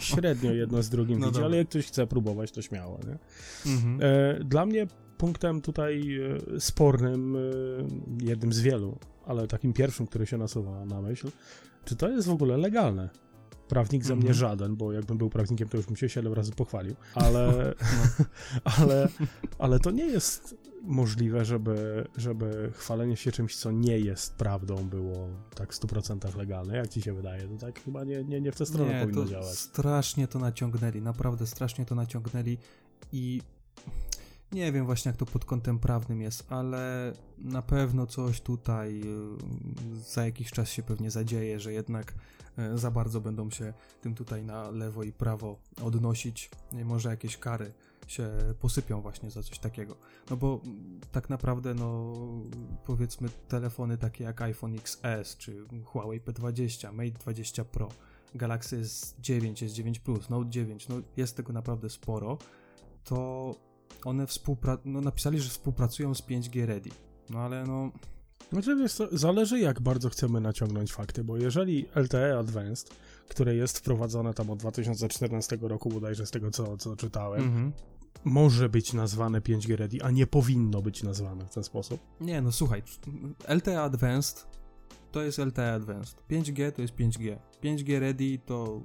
średnio 0.00 0.52
jedno 0.52 0.82
z 0.82 0.88
drugim 0.88 1.18
No 1.20 1.26
widzi, 1.26 1.34
dobra. 1.34 1.46
ale 1.46 1.56
jak 1.56 1.68
ktoś 1.68 1.86
chce 1.86 2.06
próbować, 2.06 2.52
to 2.52 2.62
śmiało, 2.62 2.98
nie? 3.06 3.18
Mhm. 3.72 3.98
E, 4.02 4.44
Dla 4.44 4.66
mnie 4.66 4.86
punktem 5.22 5.60
tutaj 5.60 6.16
e, 6.56 6.60
spornym, 6.60 7.36
e, 7.36 7.40
jednym 8.24 8.52
z 8.52 8.60
wielu, 8.60 8.98
ale 9.26 9.46
takim 9.48 9.72
pierwszym, 9.72 10.06
który 10.06 10.26
się 10.26 10.38
nasuwa 10.38 10.84
na 10.84 11.00
myśl, 11.02 11.30
czy 11.84 11.96
to 11.96 12.08
jest 12.08 12.28
w 12.28 12.30
ogóle 12.32 12.56
legalne? 12.56 13.08
Prawnik 13.68 14.04
ze 14.04 14.14
mnie 14.16 14.20
Mhm. 14.30 14.34
żaden, 14.34 14.76
bo 14.76 14.92
jakbym 14.92 15.18
był 15.18 15.30
prawnikiem, 15.30 15.68
to 15.68 15.76
już 15.76 15.86
bym 15.86 15.96
się 15.96 16.08
7 16.08 16.32
razy 16.32 16.52
pochwalił, 16.52 16.94
ale, 17.24 17.74
ale, 18.64 19.08
ale 19.58 19.78
to 19.80 19.90
nie 19.90 20.04
jest 20.06 20.54
możliwe, 20.82 21.44
żeby, 21.44 22.06
żeby 22.16 22.72
chwalenie 22.74 23.16
się 23.16 23.32
czymś, 23.32 23.56
co 23.56 23.70
nie 23.70 23.98
jest 23.98 24.34
prawdą, 24.36 24.76
było 24.88 25.28
tak 25.54 25.72
w 25.72 25.80
100% 25.80 26.36
legalne. 26.36 26.76
Jak 26.76 26.88
ci 26.88 27.02
się 27.02 27.14
wydaje? 27.14 27.48
To 27.48 27.66
tak 27.66 27.80
chyba 27.84 28.04
nie, 28.04 28.24
nie, 28.24 28.40
nie 28.40 28.52
w 28.52 28.56
tę 28.56 28.66
stronę 28.66 28.94
Nie, 28.94 29.00
powinno 29.00 29.22
to 29.22 29.28
działać. 29.28 29.58
strasznie 29.58 30.28
to 30.28 30.38
naciągnęli, 30.38 31.00
naprawdę 31.02 31.46
strasznie 31.46 31.86
to 31.86 31.94
naciągnęli 31.94 32.58
i 33.12 33.40
nie 34.52 34.72
wiem 34.72 34.86
właśnie 34.86 35.08
jak 35.08 35.16
to 35.16 35.26
pod 35.26 35.44
kątem 35.44 35.78
prawnym 35.78 36.22
jest, 36.22 36.52
ale 36.52 37.12
na 37.38 37.62
pewno 37.62 38.06
coś 38.06 38.40
tutaj 38.40 39.00
y, 39.00 40.00
za 40.00 40.24
jakiś 40.24 40.50
czas 40.50 40.68
się 40.68 40.82
pewnie 40.82 41.10
zadzieje, 41.10 41.60
że 41.60 41.72
jednak 41.72 42.14
y, 42.74 42.78
za 42.78 42.90
bardzo 42.90 43.20
będą 43.20 43.50
się 43.50 43.72
tym 44.00 44.14
tutaj 44.14 44.44
na 44.44 44.70
lewo 44.70 45.02
i 45.02 45.12
prawo 45.12 45.58
odnosić, 45.82 46.50
może 46.84 47.08
jakieś 47.08 47.36
kary 47.36 47.72
się 48.06 48.30
posypią 48.60 49.00
właśnie 49.00 49.30
za 49.30 49.42
coś 49.42 49.58
takiego. 49.58 49.96
No 50.30 50.36
bo 50.36 50.60
mm, 50.64 51.00
tak 51.12 51.30
naprawdę, 51.30 51.74
no 51.74 52.12
powiedzmy 52.86 53.28
telefony 53.48 53.98
takie 53.98 54.24
jak 54.24 54.42
iPhone 54.42 54.74
XS 54.74 55.36
czy 55.36 55.66
Huawei 55.84 56.20
P20, 56.20 56.92
Mate 56.92 57.10
20 57.10 57.64
Pro, 57.64 57.88
Galaxy 58.34 58.82
S9, 58.82 59.52
S9 59.52 60.00
Plus, 60.00 60.30
Note 60.30 60.50
9, 60.50 60.88
no 60.88 60.96
jest 61.16 61.36
tego 61.36 61.52
naprawdę 61.52 61.90
sporo, 61.90 62.38
to 63.04 63.71
one 64.04 64.26
współpra- 64.26 64.78
no, 64.84 65.00
napisali, 65.00 65.40
że 65.40 65.50
współpracują 65.50 66.14
z 66.14 66.22
5G 66.22 66.66
Ready. 66.66 66.90
No 67.30 67.38
ale 67.38 67.64
no, 67.66 67.90
Znaczy, 68.52 68.76
wiesz 68.76 68.92
co, 68.92 69.08
zależy 69.12 69.60
jak 69.60 69.80
bardzo 69.80 70.08
chcemy 70.10 70.40
naciągnąć 70.40 70.92
fakty, 70.92 71.24
bo 71.24 71.36
jeżeli 71.36 71.86
LTE 71.94 72.38
Advanced, 72.38 72.96
które 73.28 73.54
jest 73.54 73.78
wprowadzone 73.78 74.34
tam 74.34 74.50
od 74.50 74.58
2014 74.58 75.58
roku 75.60 75.88
bodajże 75.88 76.26
z 76.26 76.30
tego 76.30 76.50
co, 76.50 76.76
co 76.76 76.96
czytałem, 76.96 77.42
mhm. 77.42 77.72
może 78.24 78.68
być 78.68 78.92
nazwane 78.92 79.40
5G 79.40 79.76
Ready, 79.76 80.02
a 80.02 80.10
nie 80.10 80.26
powinno 80.26 80.82
być 80.82 81.02
nazwane 81.02 81.46
w 81.46 81.54
ten 81.54 81.64
sposób. 81.64 82.00
nie 82.20 82.42
no 82.42 82.52
słuchaj, 82.52 82.82
LTE 83.48 83.80
Advanced 83.82 84.46
to 85.12 85.22
jest 85.22 85.38
LTE 85.38 85.72
Advanced, 85.72 86.22
5G 86.30 86.72
to 86.72 86.82
jest 86.82 86.94
5G, 86.94 87.36
5G 87.62 87.98
Ready 87.98 88.38
to 88.46 88.82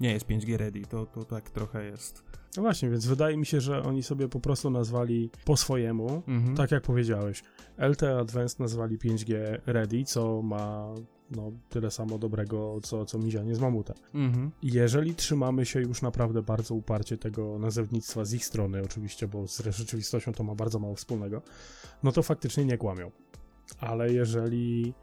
nie 0.00 0.12
jest 0.12 0.26
5G 0.26 0.56
Ready, 0.56 0.82
to, 0.82 1.06
to 1.06 1.24
tak 1.24 1.50
trochę 1.50 1.84
jest 1.84 2.24
No 2.56 2.62
właśnie, 2.62 2.90
więc 2.90 3.06
wydaje 3.06 3.36
mi 3.36 3.46
się, 3.46 3.60
że 3.60 3.82
oni 3.82 4.02
sobie 4.02 4.28
po 4.28 4.40
prostu 4.40 4.70
nazwali 4.70 5.30
po 5.44 5.56
swojemu, 5.56 6.22
Mhm. 6.28 6.56
tak 6.56 6.70
jak 6.70 6.82
powiedziałeś. 6.82 7.42
LTE 7.78 8.18
Advanced 8.18 8.60
nazwali 8.60 8.98
5G 8.98 9.34
Ready, 9.66 10.04
co 10.04 10.42
ma 10.42 10.94
no, 11.30 11.52
tyle 11.68 11.90
samo 11.90 12.18
dobrego, 12.18 12.78
co, 12.82 13.04
co 13.06 13.18
mizianie 13.18 13.54
z 13.54 13.60
mamuta. 13.60 13.94
Mhm. 14.14 14.50
Jeżeli 14.62 15.14
trzymamy 15.14 15.66
się 15.66 15.80
już 15.80 16.02
naprawdę 16.02 16.42
bardzo 16.42 16.74
uparcie 16.74 17.18
tego 17.18 17.58
nazewnictwa 17.58 18.24
z 18.24 18.32
ich 18.34 18.44
strony, 18.44 18.82
oczywiście, 18.84 19.28
bo 19.28 19.48
z 19.48 19.58
rzeczywistością 19.58 20.32
to 20.32 20.44
ma 20.44 20.54
bardzo 20.54 20.78
mało 20.78 20.94
wspólnego, 20.94 21.42
no 22.02 22.12
to 22.12 22.22
faktycznie 22.22 22.64
nie 22.64 22.78
kłamią. 22.78 23.10
Ale 23.78 24.12
jeżeli 24.12 24.94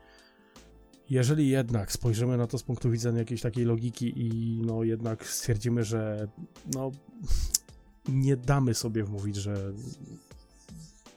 jeżeli 1.10 1.50
jednak 1.50 1.91
spojrzymy 1.91 2.38
na 2.38 2.48
to 2.48 2.58
z 2.58 2.63
punktu 2.63 2.91
widzenia 2.91 3.20
jakiejś 3.20 3.41
takiej 3.41 3.65
logiki 3.65 4.13
i 4.15 4.62
no 4.65 4.84
jednak 4.84 5.28
stwierdzimy, 5.28 5.84
że 5.84 6.28
no 6.74 6.91
nie 8.08 8.38
damy 8.38 8.74
sobie 8.74 9.04
wmówić, 9.04 9.36
że 9.36 9.74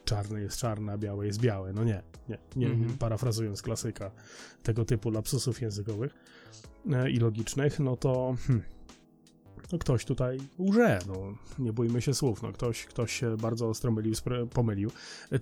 czarny 0.04 0.40
jest 0.40 0.58
czarny, 0.58 0.92
a 0.92 0.98
białe 0.98 1.26
jest 1.26 1.40
białe. 1.40 1.72
No 1.72 1.84
nie, 1.84 2.02
nie, 2.28 2.38
nie 2.56 2.66
Mhm. 2.66 2.98
parafrazując 2.98 3.62
klasyka 3.62 4.10
tego 4.62 4.84
typu 4.84 5.10
lapsusów 5.10 5.60
językowych 5.62 6.14
e, 6.92 7.10
i 7.10 7.16
logicznych, 7.16 7.80
no 7.80 7.96
to 7.96 8.36
hmm, 8.46 8.64
ktoś 9.78 10.04
tutaj 10.04 10.38
łże, 10.58 10.98
no 11.08 11.14
nie 11.58 11.72
bójmy 11.72 12.02
się 12.02 12.14
słów, 12.14 12.42
no 12.42 12.52
ktoś, 12.52 12.84
ktoś 12.84 13.12
się 13.12 13.36
bardzo 13.36 13.68
ostro 13.68 13.92
mylił, 13.92 14.14
pomylił, 14.52 14.90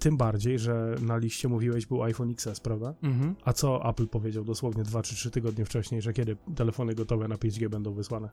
tym 0.00 0.16
bardziej, 0.16 0.58
że 0.58 0.94
na 1.00 1.16
liście 1.16 1.48
mówiłeś 1.48 1.86
był 1.86 2.02
iPhone 2.02 2.30
XS, 2.30 2.60
prawda? 2.60 2.94
Mhm. 3.02 3.34
A 3.44 3.52
co 3.52 3.90
Apple 3.90 4.08
powiedział 4.08 4.44
dosłownie 4.44 4.82
2 4.82 5.02
czy 5.02 5.14
3 5.14 5.30
tygodnie 5.30 5.64
wcześniej, 5.64 6.02
że 6.02 6.12
kiedy 6.12 6.36
telefony 6.56 6.94
gotowe 6.94 7.28
na 7.28 7.36
5G 7.36 7.68
będą 7.68 7.92
wysłane? 7.92 8.30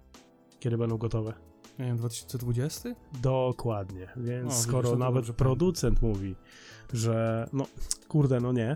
Kiedy 0.59 0.77
będą 0.77 0.97
gotowe? 0.97 1.33
Nie 1.79 1.85
wiem, 1.85 1.97
2020? 1.97 2.89
Dokładnie, 3.21 4.07
więc 4.17 4.45
O, 4.45 4.49
widzisz, 4.49 4.63
skoro 4.63 4.89
no 4.89 4.95
to 4.95 4.99
nawet 4.99 5.31
producent 5.31 6.01
mówi, 6.01 6.35
że 6.93 7.47
no 7.53 7.65
kurde, 8.07 8.39
no 8.39 8.53
nie, 8.53 8.75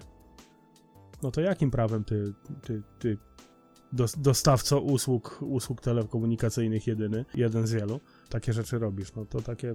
no 1.24 1.32
to 1.32 1.42
jakim 1.42 1.72
prawem 1.72 2.04
ty, 2.04 2.34
ty, 2.62 2.84
ty 3.00 3.18
dostawco 4.18 4.80
usług, 4.80 5.40
usług 5.42 5.82
telekomunikacyjnych 5.82 6.88
jedyny, 6.88 7.26
jeden 7.34 7.68
z 7.68 7.72
wielu, 7.72 8.00
takie 8.30 8.54
rzeczy 8.54 8.80
robisz? 8.80 9.16
No 9.16 9.26
to 9.26 9.42
takie 9.42 9.74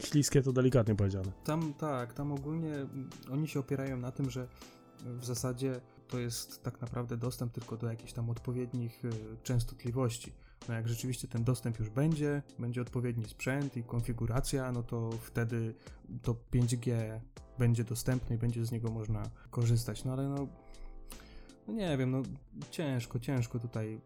śliskie 0.00 0.42
to 0.42 0.52
delikatnie 0.52 0.94
powiedziane. 0.94 1.32
Tam 1.44 1.74
tak, 1.74 2.12
tam 2.12 2.32
ogólnie 2.32 2.74
mm, 2.74 3.10
oni 3.32 3.48
się 3.48 3.60
opierają 3.60 3.96
na 3.96 4.12
tym, 4.12 4.30
że 4.30 4.48
w 5.04 5.24
zasadzie 5.24 5.80
to 6.08 6.18
jest 6.18 6.62
tak 6.62 6.80
naprawdę 6.80 7.16
dostęp 7.16 7.52
tylko 7.52 7.76
do 7.76 7.86
jakichś 7.86 8.12
tam 8.12 8.30
odpowiednich 8.30 9.04
y, 9.04 9.10
częstotliwości. 9.42 10.32
No 10.68 10.74
jak 10.74 10.88
rzeczywiście 10.88 11.28
ten 11.28 11.44
dostęp 11.44 11.78
już 11.78 11.90
będzie, 11.90 12.42
będzie 12.58 12.82
odpowiedni 12.82 13.24
sprzęt 13.24 13.76
i 13.76 13.82
konfiguracja, 13.82 14.72
no 14.72 14.82
to 14.82 15.10
wtedy 15.10 15.74
to 16.22 16.36
5G 16.52 17.20
będzie 17.58 17.84
dostępne 17.84 18.36
i 18.36 18.38
będzie 18.38 18.64
z 18.64 18.72
niego 18.72 18.90
można 18.90 19.22
korzystać. 19.50 20.04
No 20.04 20.12
ale 20.12 20.28
no, 20.28 20.48
no 21.68 21.74
nie 21.74 21.96
wiem, 21.96 22.10
no 22.10 22.22
ciężko, 22.70 23.18
ciężko 23.18 23.58
tutaj. 23.58 24.00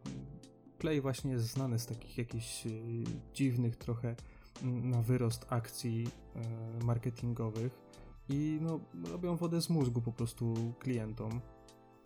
Play 0.79 1.01
właśnie 1.01 1.33
jest 1.33 1.47
znany 1.47 1.79
z 1.79 1.87
takich 1.87 2.19
jakichś 2.19 2.67
y, 2.67 3.05
dziwnych 3.35 3.77
trochę 3.77 4.17
mm, 4.63 4.91
na 4.91 5.03
wyrost 5.03 5.47
akcji 5.49 6.09
e, 6.37 6.85
marketingowych 6.85 7.79
i 8.29 8.59
no, 8.63 8.81
robią 9.11 9.37
wodę 9.37 9.61
z 9.63 9.71
mózgu 9.71 10.01
po 10.01 10.13
prostu 10.13 10.55
klientom. 10.79 11.41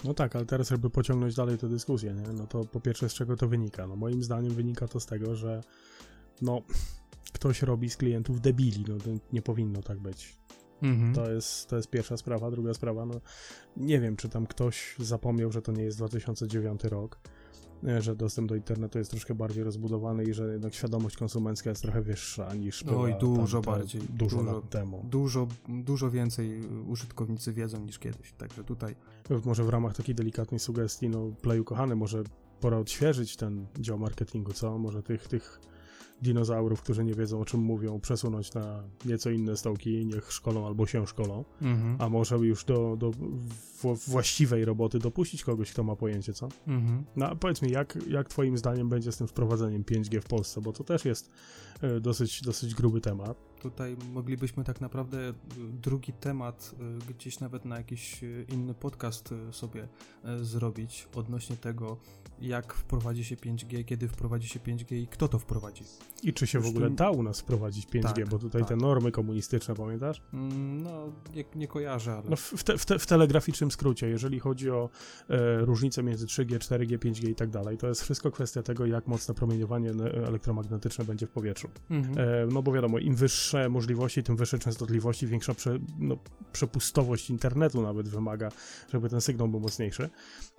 No 0.04 0.14
tak, 0.14 0.36
ale 0.36 0.46
teraz 0.46 0.70
jakby 0.70 0.90
pociągnąć 0.90 1.34
dalej 1.34 1.58
tę 1.58 1.68
dyskusję, 1.68 2.14
nie? 2.14 2.32
No 2.32 2.46
to 2.46 2.64
po 2.64 2.80
pierwsze 2.80 3.08
z 3.08 3.14
czego 3.14 3.36
to 3.36 3.48
wynika? 3.48 3.86
No 3.86 3.96
moim 3.96 4.22
zdaniem 4.22 4.54
wynika 4.54 4.88
to 4.88 5.00
z 5.00 5.06
tego, 5.06 5.36
że 5.36 5.60
no 6.42 6.62
ktoś 7.32 7.62
robi 7.62 7.90
z 7.90 7.96
klientów 7.96 8.40
debili, 8.40 8.84
no 8.88 9.14
nie 9.32 9.42
powinno 9.42 9.82
tak 9.82 9.98
być. 9.98 10.39
Mhm. 10.82 11.14
To 11.14 11.30
jest, 11.30 11.68
to 11.68 11.76
jest 11.76 11.90
pierwsza 11.90 12.16
sprawa. 12.16 12.50
Druga 12.50 12.74
sprawa, 12.74 13.06
no 13.06 13.14
nie 13.76 14.00
wiem, 14.00 14.16
czy 14.16 14.28
tam 14.28 14.46
ktoś 14.46 14.94
zapomniał, 14.98 15.52
że 15.52 15.62
to 15.62 15.72
nie 15.72 15.82
jest 15.82 15.98
2009 15.98 16.84
rok, 16.84 17.18
e, 17.84 18.02
że 18.02 18.16
dostęp 18.16 18.48
do 18.48 18.56
internetu 18.56 18.98
jest 18.98 19.10
troszkę 19.10 19.34
bardziej 19.34 19.64
rozbudowany 19.64 20.24
i 20.24 20.34
że 20.34 20.52
jednak 20.52 20.74
świadomość 20.74 21.16
konsumencka 21.16 21.70
jest 21.70 21.82
trochę 21.82 22.02
wyższa 22.02 22.54
niż 22.54 22.84
była 22.84 23.00
Oj, 23.02 23.14
dużo 23.20 23.60
tam 23.60 23.74
bardziej, 23.74 24.00
Dużo, 24.00 24.36
dużo. 24.36 24.52
lat 24.52 24.70
temu. 24.70 25.06
Dużo, 25.10 25.48
dużo 25.68 26.10
więcej 26.10 26.60
y, 26.64 26.82
użytkownicy 26.82 27.52
wiedzą 27.52 27.80
niż 27.80 27.98
kiedyś, 27.98 28.32
także 28.32 28.64
tutaj 28.64 28.94
Może 29.44 29.64
w 29.64 29.68
ramach 29.68 29.96
takiej 29.96 30.14
delikatnej 30.14 30.60
sugestii, 30.60 31.08
no 31.08 31.32
Playu 31.42 31.64
kochany, 31.64 31.96
może 31.96 32.22
pora 32.60 32.78
odświeżyć 32.78 33.36
ten 33.36 33.66
dział 33.78 33.98
marketingu, 33.98 34.52
co? 34.52 34.78
Może 34.78 35.02
tych, 35.02 35.28
tych 35.28 35.60
dinozaurów, 36.22 36.83
którzy 36.83 37.04
nie 37.04 37.14
wiedzą 37.14 37.40
o 37.40 37.44
czym 37.44 37.61
mówią, 37.61 38.00
przesunąć 38.00 38.54
na 38.54 38.83
nieco 39.04 39.30
inne 39.30 39.56
stołki, 39.56 40.06
niech 40.06 40.33
szkolą 40.33 40.66
albo 40.66 40.87
się 40.87 41.06
szkolą, 41.06 41.44
mhm. 41.62 41.96
a 41.98 42.09
może 42.09 42.37
już 42.37 42.64
do, 42.64 42.96
do 42.96 43.12
właściwej 44.06 44.64
roboty 44.64 44.98
dopuścić 44.98 45.44
kogoś, 45.44 45.72
kto 45.72 45.83
ma 45.83 45.96
pojęcie, 45.96 46.33
co? 46.33 46.48
Mhm. 46.66 47.04
No 47.16 47.37
powiedz 47.37 47.62
mi, 47.62 47.70
jak, 47.70 47.98
jak 48.09 48.28
twoim 48.28 48.59
zdaniem 48.59 48.88
będzie 48.88 49.12
z 49.12 49.16
tym 49.16 49.28
wprowadzeniem 49.28 49.83
5G 49.83 50.20
w 50.20 50.26
Polsce, 50.26 50.61
bo 50.61 50.72
to 50.72 50.85
też 50.85 51.04
jest 51.04 51.30
e, 51.80 52.00
dosyć, 52.00 52.42
dosyć 52.42 52.74
gruby 52.74 53.00
temat. 53.00 53.49
Tutaj 53.61 53.96
moglibyśmy 54.12 54.64
tak 54.64 54.81
naprawdę 54.81 55.29
y, 55.31 55.33
drugi 55.83 56.12
temat 56.12 56.75
y, 57.09 57.12
gdzieś 57.14 57.40
nawet 57.40 57.64
na 57.64 57.77
jakiś 57.77 58.23
y, 58.25 58.46
inny 58.53 58.75
podcast 58.75 59.35
sobie 59.51 59.88
zrobić 60.42 61.09
odnośnie 61.14 61.57
tego, 61.57 61.96
jak 62.40 62.75
wprowadzi 62.75 63.25
się 63.25 63.37
5G, 63.37 63.85
kiedy 63.85 64.09
wprowadzi 64.09 64.49
się 64.49 64.61
5G 64.61 64.94
i 64.96 65.07
kto 65.07 65.29
to 65.29 65.38
wprowadzi. 65.38 65.85
I 66.23 66.33
czy 66.33 66.46
się 66.46 66.61
w 66.61 66.62
Już 66.64 66.70
ogóle 66.70 66.88
tu- 66.88 66.94
da 66.94 67.11
u 67.11 67.23
nas 67.23 67.40
wprowadzić 67.40 67.87
5G, 67.87 68.03
Tak, 68.03 68.29
bo 68.29 68.38
tutaj 68.38 68.62
te 68.62 68.68
tak. 68.68 68.81
normy 68.81 69.12
komunistyczne, 69.12 69.75
pamiętasz? 69.75 70.23
Mm, 70.33 70.83
No, 70.83 71.12
nie, 71.35 71.44
nie 71.55 71.68
kojarzę, 71.68 72.12
ale... 72.12 72.31
No 72.31 72.37
w, 72.37 72.40
w, 72.40 72.64
te, 72.64 72.79
w, 72.79 72.87
te, 72.87 72.99
w 72.99 73.07
telegraficznym 73.07 73.70
skrócie, 73.70 74.09
jeżeli 74.09 74.38
chodzi 74.40 74.70
o 74.70 74.90
e, 75.29 75.59
różnicę 75.64 76.03
między 76.03 76.27
3G, 76.27 76.59
4G, 76.59 76.99
5G 76.99 77.29
i 77.29 77.35
tak 77.35 77.51
dalej, 77.51 77.79
to 77.79 77.88
jest 77.88 78.03
wszystko 78.03 78.31
kwestia 78.31 78.62
tego, 78.62 78.87
jak 78.87 79.07
mocne 79.07 79.35
promieniowanie 79.35 79.92
ne- 79.92 80.11
elektromagnetyczne 80.12 81.05
będzie 81.05 81.27
w 81.27 81.31
powietrzu. 81.31 81.68
Mhm. 81.90 82.18
E, 82.18 82.46
no 82.53 82.62
bo 82.62 82.73
wiadomo, 82.73 82.99
im 82.99 83.16
wyższe 83.50 83.68
możliwości, 83.68 84.22
tym 84.22 84.36
wyższe 84.36 84.58
częstotliwości, 84.58 85.26
większa 85.26 85.54
prze, 85.54 85.78
no, 85.98 86.16
przepustowość 86.52 87.30
internetu 87.30 87.82
nawet 87.82 88.08
wymaga, 88.08 88.48
żeby 88.92 89.08
ten 89.08 89.20
sygnał 89.20 89.48
był 89.48 89.60
mocniejszy. 89.60 90.10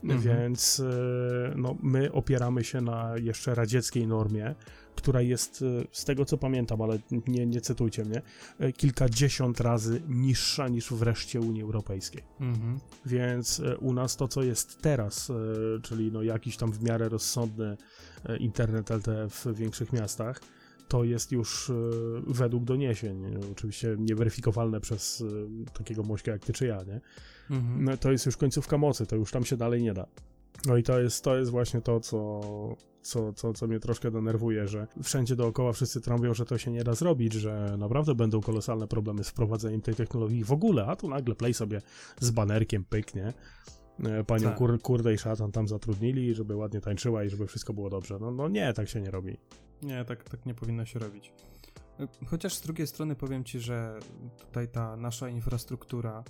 Mhm. 0.03 0.21
Więc 0.21 0.79
e, 0.79 1.53
no, 1.55 1.77
my 1.83 2.11
opieramy 2.11 2.63
się 2.63 2.81
na 2.81 3.13
jeszcze 3.17 3.55
radzieckiej 3.55 4.07
normie, 4.07 4.55
która 4.95 5.21
jest, 5.21 5.61
e, 5.61 5.87
z 5.91 6.05
tego 6.05 6.25
co 6.25 6.37
pamiętam, 6.37 6.81
ale 6.81 6.99
nie, 7.27 7.45
nie 7.45 7.61
cytujcie 7.61 8.05
mnie, 8.05 8.21
e, 8.59 8.71
kilkadziesiąt 8.71 9.61
razy 9.61 10.01
niższa 10.07 10.67
niż 10.67 10.93
w 10.93 11.01
reszcie 11.01 11.39
Unii 11.39 11.61
Europejskiej. 11.61 12.23
Mhm. 12.39 12.79
Więc 13.05 13.61
u 13.79 13.93
nas 13.93 14.15
to, 14.15 14.27
co 14.27 14.43
jest 14.43 14.81
teraz, 14.81 15.31
czyli 15.83 16.11
no 16.11 16.23
jakiś 16.23 16.57
tam 16.57 16.71
w 16.71 16.83
miarę 16.83 17.09
rozsądny 17.09 17.77
internet 18.39 18.89
LTE 18.89 19.29
w 19.29 19.47
większych 19.55 19.93
miastach, 19.93 20.41
to 20.91 21.03
jest 21.03 21.31
już 21.31 21.69
e, 21.69 21.73
według 22.27 22.63
doniesień, 22.63 23.25
e, 23.25 23.39
oczywiście 23.51 23.95
nieweryfikowalne 23.99 24.81
przez 24.81 25.21
e, 25.21 25.73
takiego 25.73 26.03
mośka 26.03 26.31
jak 26.31 26.45
ty 26.45 26.53
czy 26.53 26.65
ja, 26.65 26.77
nie? 26.83 27.01
Mhm. 27.49 27.83
No, 27.83 27.97
to 27.97 28.11
jest 28.11 28.25
już 28.25 28.37
końcówka 28.37 28.77
mocy, 28.77 29.05
to 29.05 29.15
już 29.15 29.31
tam 29.31 29.45
się 29.45 29.57
dalej 29.57 29.83
nie 29.83 29.93
da. 29.93 30.05
No 30.65 30.77
i 30.77 30.83
to 30.83 30.99
jest, 30.99 31.23
to 31.23 31.37
jest 31.37 31.51
właśnie 31.51 31.81
to, 31.81 31.99
co, 31.99 32.41
co, 33.01 33.33
co, 33.33 33.53
co 33.53 33.67
mnie 33.67 33.79
troszkę 33.79 34.11
denerwuje, 34.11 34.67
że 34.67 34.87
wszędzie 35.03 35.35
dookoła 35.35 35.73
wszyscy 35.73 36.01
trąbią, 36.01 36.33
że 36.33 36.45
to 36.45 36.57
się 36.57 36.71
nie 36.71 36.83
da 36.83 36.93
zrobić, 36.93 37.33
że 37.33 37.75
naprawdę 37.77 38.15
będą 38.15 38.41
kolosalne 38.41 38.87
problemy 38.87 39.23
z 39.23 39.29
wprowadzeniem 39.29 39.81
tej 39.81 39.95
technologii 39.95 40.43
w 40.43 40.51
ogóle, 40.51 40.85
a 40.85 40.95
tu 40.95 41.09
nagle 41.09 41.35
Play 41.35 41.53
sobie 41.53 41.81
z 42.19 42.31
banerkiem 42.31 42.85
pyknie. 42.85 43.33
Panią 44.27 44.49
Tak. 44.49 44.57
kur, 44.57 44.81
kurde 44.81 45.13
i 45.13 45.17
szatan 45.17 45.51
tam 45.51 45.67
zatrudnili, 45.67 46.35
żeby 46.35 46.55
ładnie 46.55 46.81
tańczyła 46.81 47.23
i 47.23 47.29
żeby 47.29 47.47
wszystko 47.47 47.73
było 47.73 47.89
dobrze. 47.89 48.17
No, 48.21 48.31
no 48.31 48.47
nie, 48.47 48.73
tak 48.73 48.89
się 48.89 49.01
nie 49.01 49.11
robi. 49.11 49.37
Nie, 49.83 50.05
tak, 50.05 50.29
tak 50.29 50.45
nie 50.45 50.53
powinno 50.53 50.85
się 50.85 50.99
robić. 50.99 51.33
Chociaż 52.25 52.55
z 52.55 52.61
drugiej 52.61 52.87
strony 52.87 53.15
powiem 53.15 53.43
ci, 53.43 53.59
że 53.59 53.99
tutaj 54.39 54.67
ta 54.67 54.95
nasza 54.97 55.29
infrastruktura, 55.29 56.23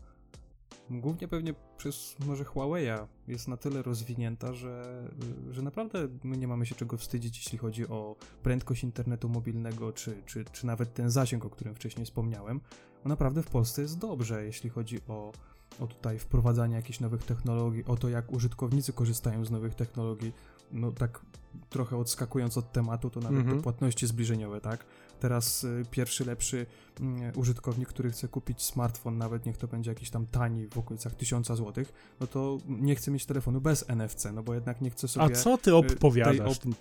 głównie 0.89 1.27
pewnie 1.27 1.53
przez 1.77 2.15
może 2.25 2.43
Huawei'a, 2.43 3.07
jest 3.27 3.47
na 3.47 3.57
tyle 3.57 3.81
rozwinięta, 3.81 4.53
że, 4.53 5.03
że 5.51 5.61
naprawdę 5.61 6.07
my 6.23 6.37
nie 6.37 6.47
mamy 6.47 6.65
się 6.65 6.75
czego 6.75 6.97
wstydzić, 6.97 7.37
jeśli 7.37 7.57
chodzi 7.57 7.87
o 7.87 8.15
prędkość 8.43 8.83
internetu 8.83 9.29
mobilnego, 9.29 9.93
czy, 9.93 10.23
czy, 10.25 10.45
czy 10.45 10.65
nawet 10.65 10.93
ten 10.93 11.11
zasięg, 11.11 11.45
o 11.45 11.49
którym 11.49 11.75
wcześniej 11.75 12.05
wspomniałem. 12.05 12.61
Bo 13.03 13.09
naprawdę 13.09 13.43
w 13.43 13.49
Polsce 13.49 13.81
jest 13.81 13.97
dobrze, 13.97 14.45
jeśli 14.45 14.69
chodzi 14.69 14.99
o, 15.07 15.31
o 15.79 15.87
tutaj 15.87 16.19
wprowadzanie 16.19 16.75
jakichś 16.75 16.99
nowych 16.99 17.23
technologii, 17.23 17.85
o 17.85 17.95
to, 17.95 18.09
jak 18.09 18.31
użytkownicy 18.31 18.93
korzystają 18.93 19.45
z 19.45 19.51
nowych 19.51 19.75
technologii. 19.75 20.33
No 20.71 20.91
tak 20.91 21.21
trochę 21.69 21.97
odskakując 21.97 22.57
od 22.57 22.71
tematu, 22.71 23.09
to 23.09 23.19
nawet 23.19 23.39
Mhm. 23.39 23.57
te 23.57 23.63
płatności 23.63 24.07
zbliżeniowe, 24.07 24.61
tak? 24.61 24.85
Teraz 25.19 25.63
y, 25.63 25.83
pierwszy 25.91 26.25
lepszy 26.25 26.65
mm, 26.99 27.31
użytkownik, 27.35 27.89
który 27.89 28.11
chce 28.11 28.27
kupić 28.27 28.63
smartfon, 28.63 29.17
nawet 29.17 29.45
niech 29.45 29.57
to 29.57 29.67
będzie 29.67 29.91
jakiś 29.91 30.09
tam 30.09 30.25
tani 30.25 30.67
w 30.67 30.77
okolicach 30.77 31.15
1000 31.15 31.47
zł, 31.47 31.85
no 32.19 32.27
to 32.27 32.57
nie 32.67 32.95
chce 32.95 33.11
mieć 33.11 33.25
telefonu 33.25 33.61
bez 33.61 33.85
NFC, 33.89 34.25
no 34.33 34.43
bo 34.43 34.53
jednak 34.53 34.81
nie 34.81 34.89
chce 34.89 35.07
sobie... 35.07 35.25
A 35.25 35.29
co 35.29 35.57
ty 35.57 35.75
opowiadasz? 35.75 36.59
tej 36.59 36.73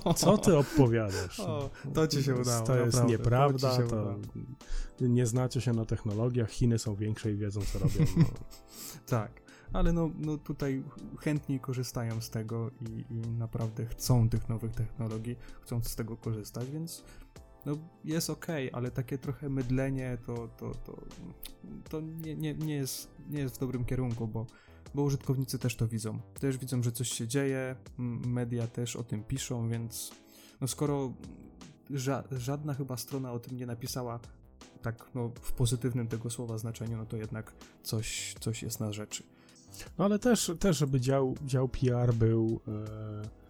O, 0.00 0.14
Co 0.14 0.38
ty 0.38 0.56
opowiadasz? 0.56 1.40
O, 1.40 1.70
to 1.94 2.06
ci 2.06 2.22
się 2.22 2.34
udało, 2.34 2.66
To 2.66 2.76
jest 2.76 2.86
naprawdę, 2.96 3.02
to 3.02 3.18
nieprawda, 3.18 3.76
to 3.76 3.84
udało. 3.86 4.14
nie 5.00 5.26
znacie 5.26 5.60
się 5.60 5.72
na 5.72 5.84
technologiach, 5.84 6.50
Chiny 6.50 6.78
są 6.78 6.94
większe 6.94 7.32
i 7.32 7.36
wiedzą 7.36 7.60
co 7.72 7.78
robią. 7.78 8.04
No. 8.16 8.24
Tak, 9.06 9.42
ale 9.72 9.92
no, 9.92 10.10
no 10.18 10.38
tutaj 10.38 10.84
chętniej 11.20 11.60
korzystają 11.60 12.20
z 12.20 12.30
tego 12.30 12.70
i, 12.70 13.14
i 13.14 13.20
naprawdę 13.38 13.86
chcą 13.86 14.28
tych 14.28 14.48
nowych 14.48 14.72
technologii, 14.72 15.36
chcą 15.62 15.82
z 15.82 15.96
tego 15.96 16.16
korzystać, 16.16 16.70
więc 16.70 17.04
no 17.66 17.72
jest 18.04 18.30
ok, 18.30 18.46
ale 18.72 18.90
takie 18.90 19.18
trochę 19.18 19.48
mydlenie 19.48 20.18
to, 20.26 20.48
to, 20.48 20.74
to, 20.74 21.02
to 21.88 22.00
nie, 22.00 22.36
nie, 22.36 22.54
nie, 22.54 22.74
jest, 22.74 23.10
nie 23.30 23.40
jest 23.40 23.56
w 23.56 23.58
dobrym 23.58 23.84
kierunku, 23.84 24.28
bo, 24.28 24.46
bo 24.94 25.02
użytkownicy 25.02 25.58
też 25.58 25.76
to 25.76 25.88
widzą. 25.88 26.18
Też 26.40 26.58
widzą, 26.58 26.82
że 26.82 26.92
coś 26.92 27.08
się 27.08 27.28
dzieje, 27.28 27.76
media 28.26 28.66
też 28.66 28.96
o 28.96 29.02
tym 29.02 29.24
piszą, 29.24 29.68
więc 29.68 30.10
no 30.60 30.68
skoro 30.68 31.12
ża- 31.90 32.36
żadna 32.36 32.74
chyba 32.74 32.96
strona 32.96 33.32
o 33.32 33.38
tym 33.38 33.56
nie 33.56 33.66
napisała 33.66 34.20
tak 34.82 35.10
no, 35.14 35.32
w 35.42 35.52
pozytywnym 35.52 36.08
tego 36.08 36.30
słowa 36.30 36.58
znaczeniu, 36.58 36.96
no 36.96 37.06
to 37.06 37.16
jednak 37.16 37.52
coś, 37.82 38.34
coś 38.40 38.62
jest 38.62 38.80
na 38.80 38.92
rzeczy. 38.92 39.22
No 39.98 40.04
ale 40.04 40.18
też, 40.18 40.52
też 40.58 40.78
żeby 40.78 41.00
dział, 41.00 41.34
dział 41.46 41.68
PR 41.68 42.14
był 42.14 42.60
e, 42.68 43.40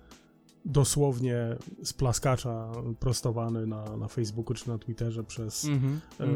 dosłownie 0.65 1.57
z 1.83 1.93
plaskacza 1.93 2.73
prostowany 3.01 3.67
na, 3.67 3.97
na 3.97 4.09
Facebooku 4.09 4.55
czy 4.55 4.69
na 4.69 4.79
Twitterze 4.79 5.25
przez 5.25 5.65
Mhm, 5.65 6.01
e, 6.21 6.27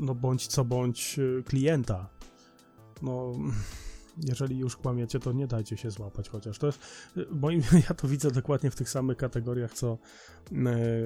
no 0.00 0.14
bądź 0.14 0.46
co 0.46 0.64
bądź 0.64 1.18
e, 1.18 1.42
klienta. 1.42 2.08
No 3.02 3.32
jeżeli 4.28 4.58
już 4.58 4.76
kłamiecie, 4.76 5.20
to 5.20 5.32
nie 5.32 5.46
dajcie 5.46 5.76
się 5.76 5.90
złapać 5.90 6.28
chociaż. 6.28 6.58
To 6.58 6.66
jest, 6.66 6.80
moim, 7.30 7.62
ja 7.88 7.94
to 7.94 8.08
widzę 8.08 8.30
dokładnie 8.30 8.70
w 8.70 8.76
tych 8.76 8.90
samych 8.90 9.16
kategoriach, 9.16 9.74
co 9.74 9.98
e, 10.52 10.58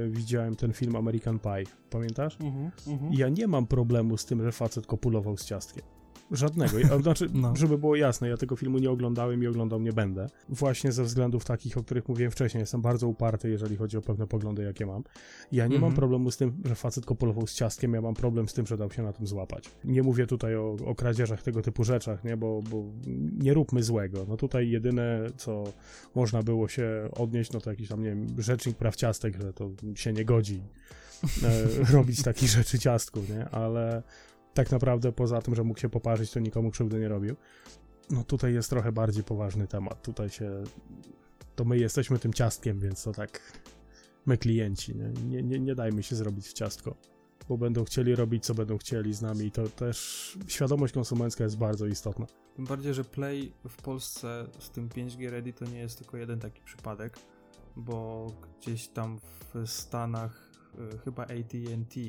widziałem 0.08 0.56
ten 0.56 0.72
film 0.72 0.96
American 0.96 1.38
Pie. 1.38 1.64
Pamiętasz? 1.90 2.36
Mhm, 2.40 2.70
mhm. 2.86 3.12
I 3.12 3.16
ja 3.16 3.28
nie 3.28 3.46
mam 3.46 3.66
problemu 3.66 4.16
z 4.16 4.24
tym, 4.24 4.42
że 4.42 4.52
facet 4.52 4.86
kopulował 4.86 5.36
z 5.36 5.44
ciastkiem. 5.44 5.84
Żadnego. 6.30 6.78
Ja, 6.78 6.98
znaczy, 6.98 7.26
No. 7.34 7.56
żeby 7.56 7.78
było 7.78 7.96
jasne, 7.96 8.28
ja 8.28 8.36
tego 8.36 8.56
filmu 8.56 8.78
nie 8.78 8.90
oglądałem 8.90 9.42
i 9.42 9.46
oglądał 9.46 9.80
nie 9.80 9.92
będę. 9.92 10.26
Właśnie 10.48 10.92
ze 10.92 11.04
względów 11.04 11.44
takich, 11.44 11.78
o 11.78 11.82
których 11.82 12.08
mówiłem 12.08 12.30
wcześniej. 12.32 12.60
Jestem 12.60 12.82
bardzo 12.82 13.08
uparty, 13.08 13.50
jeżeli 13.50 13.76
chodzi 13.76 13.96
o 13.96 14.02
pewne 14.02 14.26
poglądy, 14.26 14.62
jakie 14.62 14.86
mam. 14.86 15.02
Ja 15.52 15.64
nie 15.66 15.74
mam 15.74 15.84
Mhm. 15.84 15.94
problemu 15.94 16.30
z 16.30 16.36
tym, 16.36 16.52
że 16.64 16.74
facet 16.74 17.06
kopulował 17.06 17.46
z 17.46 17.54
ciastkiem, 17.54 17.94
ja 17.94 18.00
mam 18.00 18.14
problem 18.14 18.48
z 18.48 18.54
tym, 18.54 18.66
że 18.66 18.76
dał 18.76 18.90
się 18.90 19.02
na 19.02 19.12
tym 19.12 19.26
złapać. 19.26 19.70
Nie 19.84 20.02
mówię 20.02 20.26
tutaj 20.26 20.56
o, 20.56 20.76
o 20.84 20.94
kradzieżach, 20.94 21.42
tego 21.42 21.62
typu 21.62 21.84
rzeczach, 21.84 22.24
nie? 22.24 22.36
Bo, 22.36 22.62
bo 22.70 22.84
nie 23.38 23.54
róbmy 23.54 23.82
złego. 23.82 24.24
No 24.28 24.36
tutaj 24.36 24.70
jedyne, 24.70 25.26
co 25.36 25.64
można 26.14 26.42
było 26.42 26.68
się 26.68 27.08
odnieść, 27.16 27.52
no 27.52 27.60
to 27.60 27.70
jakiś 27.70 27.88
tam, 27.88 28.02
nie 28.02 28.08
wiem, 28.08 28.26
rzecznik 28.38 28.76
praw 28.76 28.96
ciastek, 28.96 29.42
że 29.42 29.52
to 29.52 29.70
się 29.94 30.12
nie 30.12 30.24
godzi 30.24 30.62
e, 31.42 31.64
robić 31.96 32.22
takich 32.22 32.48
rzeczy 32.48 32.78
ciastku, 32.78 33.20
nie? 33.30 33.48
Ale 33.48 34.02
tak 34.54 34.70
naprawdę 34.70 35.12
poza 35.12 35.42
tym, 35.42 35.54
że 35.54 35.64
mógł 35.64 35.80
się 35.80 35.88
poparzyć, 35.88 36.30
to 36.30 36.40
nikomu 36.40 36.70
krzywdy 36.70 37.00
nie 37.00 37.08
robił. 37.08 37.36
No 38.10 38.24
tutaj 38.24 38.54
jest 38.54 38.70
trochę 38.70 38.92
bardziej 38.92 39.24
poważny 39.24 39.66
temat. 39.66 40.02
Tutaj 40.02 40.30
się... 40.30 40.62
To 41.56 41.64
my 41.64 41.78
jesteśmy 41.78 42.18
tym 42.18 42.32
ciastkiem, 42.32 42.80
więc 42.80 43.02
to 43.02 43.12
tak... 43.12 43.40
My 44.26 44.38
klienci, 44.38 44.96
nie? 44.96 45.08
Nie, 45.24 45.42
nie, 45.42 45.60
nie 45.60 45.74
dajmy 45.74 46.02
się 46.02 46.16
zrobić 46.16 46.46
w 46.46 46.52
ciastko. 46.52 46.96
Bo 47.48 47.58
będą 47.58 47.84
chcieli 47.84 48.14
robić, 48.14 48.44
co 48.44 48.54
będą 48.54 48.78
chcieli 48.78 49.14
z 49.14 49.22
nami 49.22 49.46
i 49.46 49.50
to 49.50 49.68
też 49.68 50.38
świadomość 50.46 50.94
konsumencka 50.94 51.44
jest 51.44 51.58
bardzo 51.58 51.86
istotna. 51.86 52.26
Tym 52.56 52.64
bardziej, 52.64 52.94
że 52.94 53.04
Play 53.04 53.52
w 53.68 53.82
Polsce 53.82 54.46
z 54.58 54.70
tym 54.70 54.88
5G 54.88 55.30
Ready 55.30 55.52
to 55.52 55.64
nie 55.64 55.78
jest 55.78 55.98
tylko 55.98 56.16
jeden 56.16 56.40
taki 56.40 56.62
przypadek, 56.62 57.18
bo 57.76 58.26
gdzieś 58.60 58.88
tam 58.88 59.18
w 59.54 59.68
Stanach 59.68 60.50
y, 60.94 60.98
chyba 60.98 61.22
AT&T 61.22 62.00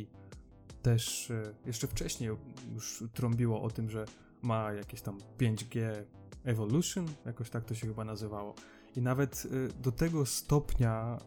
też 0.85 1.29
y, 1.29 1.55
jeszcze 1.65 1.87
wcześniej 1.87 2.29
już 2.73 3.03
trąbiło 3.13 3.61
o 3.61 3.69
tym, 3.69 3.89
że 3.89 4.05
ma 4.41 4.73
jakieś 4.73 5.01
tam 5.01 5.17
5G 5.39 6.03
Evolution, 6.43 7.05
jakoś 7.25 7.49
tak 7.49 7.65
to 7.65 7.75
się 7.75 7.87
chyba 7.87 8.05
nazywało. 8.05 8.55
I 8.95 9.01
nawet 9.01 9.45
y, 9.45 9.69
do 9.81 9.91
tego 9.91 10.25
stopnia 10.25 11.17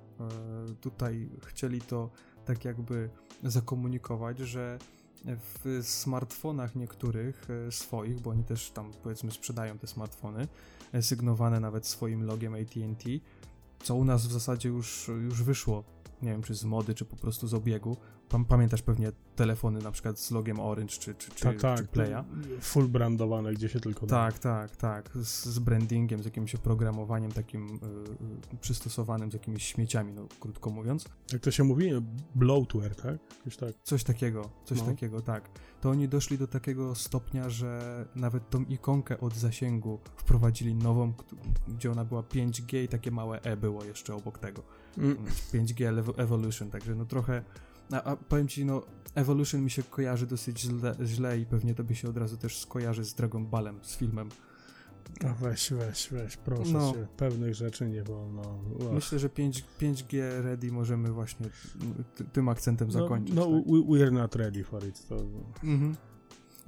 y, 0.70 0.74
tutaj 0.74 1.28
chcieli 1.46 1.80
to 1.80 2.10
tak 2.44 2.64
jakby 2.64 3.10
zakomunikować, 3.42 4.38
że 4.38 4.78
w 5.24 5.80
smartfonach 5.82 6.76
niektórych 6.76 7.48
e, 7.50 7.72
swoich, 7.72 8.20
bo 8.20 8.30
oni 8.30 8.44
też 8.44 8.70
tam 8.70 8.92
powiedzmy 9.02 9.30
sprzedają 9.30 9.78
te 9.78 9.86
smartfony, 9.86 10.48
e, 10.92 11.02
sygnowane 11.02 11.60
nawet 11.60 11.86
swoim 11.86 12.22
logiem 12.24 12.54
AT&T, 12.54 13.10
co 13.82 13.94
u 13.94 14.04
nas 14.04 14.26
w 14.26 14.32
zasadzie 14.32 14.68
już, 14.68 15.10
już 15.24 15.42
wyszło, 15.42 15.84
nie 16.22 16.30
wiem 16.30 16.42
czy 16.42 16.54
z 16.54 16.64
mody, 16.64 16.94
czy 16.94 17.04
po 17.04 17.16
prostu 17.16 17.48
z 17.48 17.54
obiegu. 17.54 17.96
Pam, 18.28 18.44
pamiętasz 18.44 18.82
pewnie 18.82 19.12
telefony 19.36 19.80
na 19.80 19.90
przykład 19.90 20.18
z 20.20 20.30
logiem 20.30 20.60
Orange 20.60 20.92
czy, 20.92 21.14
czy, 21.14 21.30
czy, 21.30 21.44
tak, 21.44 21.60
tak. 21.60 21.78
czy 21.78 21.86
Playa? 21.86 22.24
Full 22.60 22.88
brandowane, 22.88 23.52
gdzie 23.52 23.68
się 23.68 23.80
tylko 23.80 24.06
da. 24.06 24.16
Tak, 24.16 24.38
tak, 24.38 24.76
tak. 24.76 25.10
Z, 25.14 25.44
z 25.46 25.58
brandingiem, 25.58 26.22
z 26.22 26.24
jakimś 26.24 26.54
oprogramowaniem 26.54 27.32
takim 27.32 27.66
y, 27.66 28.54
y, 28.54 28.58
przystosowanym, 28.60 29.30
z 29.30 29.34
jakimiś 29.34 29.66
śmieciami, 29.66 30.12
no 30.12 30.26
krótko 30.40 30.70
mówiąc. 30.70 31.04
Jak 31.32 31.42
to 31.42 31.50
się 31.50 31.64
mówi? 31.64 31.90
Bloatware, 32.34 32.94
tak? 32.94 33.18
Jakoś 33.38 33.56
tak. 33.56 33.70
Coś 33.82 34.04
takiego, 34.04 34.50
coś 34.64 34.78
No. 34.78 34.84
takiego, 34.86 35.20
tak. 35.22 35.50
To 35.80 35.90
oni 35.90 36.08
doszli 36.08 36.38
do 36.38 36.46
takiego 36.46 36.94
stopnia, 36.94 37.50
że 37.50 38.04
nawet 38.14 38.50
tą 38.50 38.62
ikonkę 38.64 39.20
od 39.20 39.34
zasięgu 39.34 39.98
wprowadzili 40.16 40.74
nową, 40.74 41.12
gdzie 41.68 41.92
ona 41.92 42.04
była 42.04 42.22
5G 42.22 42.84
i 42.84 42.88
takie 42.88 43.10
małe 43.10 43.42
E 43.42 43.56
było 43.56 43.84
jeszcze 43.84 44.14
obok 44.14 44.38
tego. 44.38 44.62
Mm. 44.98 45.16
5G 45.52 46.02
Evo- 46.02 46.20
Evolution, 46.20 46.70
także 46.70 46.94
no 46.94 47.04
trochę... 47.04 47.42
A, 47.92 48.02
a 48.02 48.16
powiem 48.16 48.48
ci, 48.48 48.64
no 48.64 48.82
Evolution 49.14 49.60
mi 49.62 49.70
się 49.70 49.82
kojarzy 49.82 50.26
dosyć 50.26 50.60
źle, 50.60 50.94
źle 51.04 51.38
i 51.38 51.46
pewnie 51.46 51.74
tobie 51.74 51.94
się 51.96 52.08
od 52.08 52.16
razu 52.16 52.36
też 52.36 52.58
skojarzy 52.58 53.04
z 53.04 53.14
Dragon 53.14 53.46
Ballem, 53.46 53.78
z 53.82 53.96
filmem. 53.96 54.28
A 55.24 55.34
weź, 55.34 55.72
weź, 55.72 56.08
weź, 56.12 56.36
proszę 56.36 56.72
No. 56.72 56.92
cię. 56.92 57.06
Pewnych 57.16 57.54
rzeczy 57.54 57.88
nie 57.88 58.02
wolno. 58.02 58.42
Ach. 58.80 58.92
Myślę, 58.94 59.18
że 59.18 59.28
5, 59.28 59.64
5G 59.80 60.42
Ready 60.42 60.72
możemy 60.72 61.12
właśnie 61.12 61.46
ty, 62.14 62.24
tym 62.24 62.48
akcentem 62.48 62.90
zakończyć. 62.90 63.34
No, 63.34 63.48
no 63.50 63.58
tak? 63.58 63.66
we- 63.66 63.78
we're 63.98 64.12
not 64.12 64.34
ready 64.36 64.64
for 64.64 64.86
it. 64.86 65.08
To... 65.08 65.16
Mhm. 65.64 65.96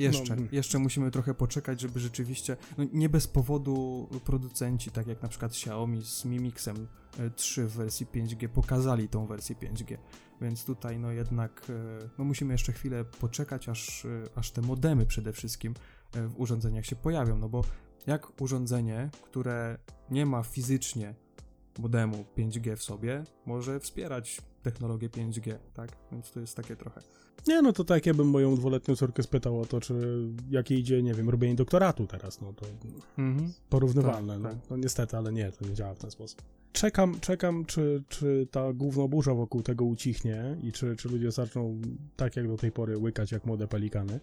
Jeszcze, 0.00 0.36
No, 0.36 0.42
jeszcze 0.52 0.78
musimy 0.78 1.10
trochę 1.10 1.34
poczekać, 1.34 1.80
żeby 1.80 2.00
rzeczywiście, 2.00 2.56
no 2.78 2.84
nie 2.92 3.08
bez 3.08 3.26
powodu 3.26 4.08
producenci, 4.24 4.90
tak 4.90 5.06
jak 5.06 5.22
na 5.22 5.28
przykład 5.28 5.52
Xiaomi 5.52 6.04
z 6.04 6.24
Mi 6.24 6.40
Mixem 6.40 6.86
e, 7.18 7.30
3 7.30 7.66
w 7.66 7.72
wersji 7.72 8.06
5G 8.06 8.48
pokazali 8.48 9.08
tą 9.08 9.26
wersję 9.26 9.56
5G, 9.56 9.96
więc 10.40 10.64
tutaj 10.64 10.98
no 10.98 11.10
jednak 11.10 11.66
e, 11.70 12.08
no 12.18 12.24
musimy 12.24 12.54
jeszcze 12.54 12.72
chwilę 12.72 13.04
poczekać, 13.04 13.68
aż, 13.68 14.04
e, 14.04 14.08
aż 14.34 14.50
te 14.50 14.62
modemy 14.62 15.06
przede 15.06 15.32
wszystkim 15.32 15.74
e, 16.14 16.28
w 16.28 16.40
urządzeniach 16.40 16.86
się 16.86 16.96
pojawią, 16.96 17.38
no 17.38 17.48
bo 17.48 17.64
jak 18.06 18.40
urządzenie, 18.40 19.10
które 19.22 19.78
nie 20.10 20.26
ma 20.26 20.42
fizycznie 20.42 21.14
modemu 21.78 22.24
5G 22.38 22.76
w 22.76 22.82
sobie, 22.82 23.24
może 23.46 23.80
wspierać 23.80 24.42
technologię 24.62 25.08
5G, 25.08 25.54
tak? 25.74 25.90
Więc 26.12 26.30
to 26.30 26.40
jest 26.40 26.56
takie 26.56 26.76
trochę 26.76 27.00
Nie, 27.46 27.62
no 27.62 27.72
to 27.72 27.84
tak, 27.84 28.06
jakbym 28.06 28.28
moją 28.28 28.56
dwuletnią 28.56 28.96
córkę 28.96 29.22
spytał 29.22 29.60
o 29.60 29.66
to, 29.66 29.80
czy 29.80 29.94
jak 30.50 30.70
jej 30.70 30.80
idzie, 30.80 31.02
nie 31.02 31.14
wiem, 31.14 31.30
robienie 31.30 31.54
doktoratu 31.54 32.06
teraz, 32.06 32.40
no 32.40 32.52
to 32.52 32.66
mhm. 33.18 33.52
porównywalne. 33.68 34.32
Tak, 34.32 34.42
no, 34.42 34.48
tak. 34.48 34.70
no 34.70 34.76
niestety, 34.76 35.16
ale 35.16 35.32
nie, 35.32 35.52
to 35.52 35.66
nie 35.66 35.74
działa 35.74 35.94
w 35.94 35.98
ten 35.98 36.10
sposób. 36.10 36.42
Czekam, 36.72 37.20
czekam, 37.20 37.64
czy, 37.64 38.02
czy 38.08 38.46
ta 38.50 38.72
głównoburza 38.72 39.34
wokół 39.34 39.62
tego 39.62 39.84
ucichnie 39.84 40.56
i 40.62 40.72
czy, 40.72 40.96
czy 40.96 41.08
ludzie 41.08 41.30
zaczną 41.30 41.80
tak 42.16 42.36
jak 42.36 42.48
do 42.48 42.56
tej 42.56 42.72
pory 42.72 42.98
łykać 42.98 43.32
jak 43.32 43.44
młode 43.44 43.68
pelikany 43.68 44.20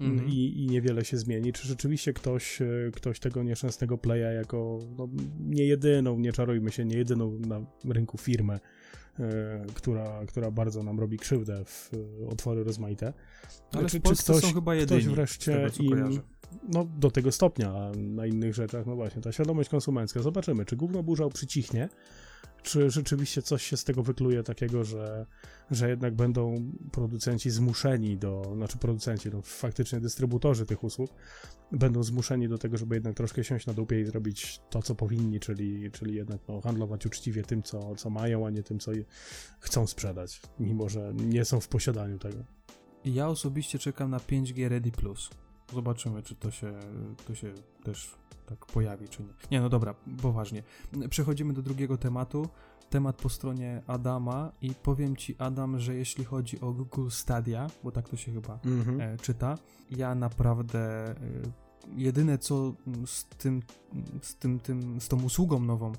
Mhm. 0.00 0.28
i, 0.28 0.62
i 0.62 0.66
niewiele 0.66 1.04
się 1.04 1.16
zmieni. 1.16 1.52
Czy 1.52 1.68
rzeczywiście 1.68 2.12
ktoś, 2.12 2.62
e, 2.62 2.66
ktoś 2.94 3.20
tego 3.20 3.42
nieszczęsnego 3.42 3.98
playa 3.98 4.34
jako 4.34 4.78
no, 4.98 5.08
nie 5.40 5.64
jedyną, 5.64 6.18
nie 6.18 6.32
czarujmy 6.32 6.72
się, 6.72 6.84
nie 6.84 6.96
jedyną 6.96 7.38
na 7.38 7.60
rynku 7.84 8.18
firmę, 8.18 8.60
która, 9.74 10.26
która 10.26 10.50
bardzo 10.50 10.82
nam 10.82 11.00
robi 11.00 11.18
krzywdę 11.18 11.64
w 11.64 11.90
e, 12.24 12.28
otwory 12.28 12.64
rozmaite. 12.64 13.12
Ale 13.72 13.88
czy, 13.88 14.00
w 14.00 14.02
Polsce 14.02 14.32
czy 14.32 14.38
ktoś, 14.38 14.50
są 14.50 14.54
chyba 14.54 14.72
ktoś 14.72 14.80
jedyni, 14.80 15.02
z 15.02 15.06
wreszcie 15.06 15.70
tego, 15.70 15.84
im, 15.84 15.90
kojarzę. 15.90 16.20
no 16.68 16.86
do 16.98 17.10
tego 17.10 17.32
stopnia, 17.32 17.72
a 17.72 17.90
na 17.96 18.26
innych 18.26 18.54
rzeczach, 18.54 18.86
no 18.86 18.96
właśnie, 18.96 19.22
ta 19.22 19.32
świadomość 19.32 19.68
konsumencka. 19.68 20.22
Zobaczymy, 20.22 20.64
czy 20.64 20.76
gówno 20.76 21.02
burza 21.02 21.28
przycichnie, 21.28 21.88
czy 22.62 22.90
rzeczywiście 22.90 23.42
coś 23.42 23.62
się 23.62 23.76
z 23.76 23.84
tego 23.84 24.02
wykluje 24.02 24.42
takiego, 24.42 24.84
że, 24.84 25.26
że 25.70 25.88
jednak 25.88 26.14
będą 26.14 26.72
producenci 26.92 27.50
zmuszeni 27.50 28.16
do, 28.16 28.52
znaczy 28.54 28.78
producenci, 28.78 29.30
no 29.32 29.42
faktycznie 29.42 30.00
dystrybutorzy 30.00 30.66
tych 30.66 30.84
usług, 30.84 31.10
będą 31.72 32.02
zmuszeni 32.02 32.48
do 32.48 32.58
tego, 32.58 32.76
żeby 32.76 32.94
jednak 32.94 33.14
troszkę 33.14 33.44
siąść 33.44 33.66
na 33.66 33.72
dupie 33.72 34.00
i 34.00 34.04
zrobić 34.04 34.60
to, 34.70 34.82
co 34.82 34.94
powinni, 34.94 35.40
czyli, 35.40 35.90
czyli 35.90 36.14
jednak 36.14 36.40
no, 36.48 36.60
handlować 36.60 37.06
uczciwie 37.06 37.42
tym, 37.42 37.62
co, 37.62 37.94
co 37.96 38.10
mają, 38.10 38.46
a 38.46 38.50
nie 38.50 38.62
tym, 38.62 38.78
co 38.78 38.90
chcą 39.60 39.86
sprzedać, 39.86 40.40
mimo 40.58 40.88
że 40.88 41.12
nie 41.14 41.44
są 41.44 41.60
w 41.60 41.68
posiadaniu 41.68 42.18
tego. 42.18 42.44
Ja 43.04 43.28
osobiście 43.28 43.78
czekam 43.78 44.10
na 44.10 44.18
5G 44.18 44.68
Ready 44.68 44.90
Plus. 44.90 45.30
Zobaczymy, 45.72 46.22
czy 46.22 46.34
to 46.34 46.50
się, 46.50 46.72
to 47.26 47.34
się 47.34 47.54
też 47.84 48.19
tak 48.50 48.66
pojawi, 48.66 49.08
czy 49.08 49.22
nie. 49.22 49.28
Nie, 49.50 49.60
no 49.60 49.68
dobra, 49.68 49.94
poważnie. 50.22 50.62
Przechodzimy 51.10 51.52
do 51.52 51.62
drugiego 51.62 51.98
tematu. 51.98 52.48
Temat 52.90 53.16
po 53.16 53.28
stronie 53.28 53.82
Adama 53.86 54.52
i 54.62 54.74
powiem 54.74 55.16
ci, 55.16 55.36
Adam, 55.38 55.78
że 55.78 55.94
jeśli 55.94 56.24
chodzi 56.24 56.60
o 56.60 56.72
Google 56.72 57.08
Stadia, 57.10 57.66
bo 57.84 57.92
tak 57.92 58.08
to 58.08 58.16
się 58.16 58.32
chyba 58.32 58.58
mhm. 58.64 59.00
e, 59.00 59.16
czyta, 59.18 59.58
ja 59.90 60.14
naprawdę 60.14 61.10
e, 61.10 61.14
jedyne 61.96 62.38
co 62.38 62.72
z 63.06 63.24
tym, 63.24 63.62
z 64.22 64.34
tym, 64.34 64.60
tym, 64.60 65.00
z 65.00 65.08
tą 65.08 65.22
usługą 65.22 65.60
nową 65.60 65.92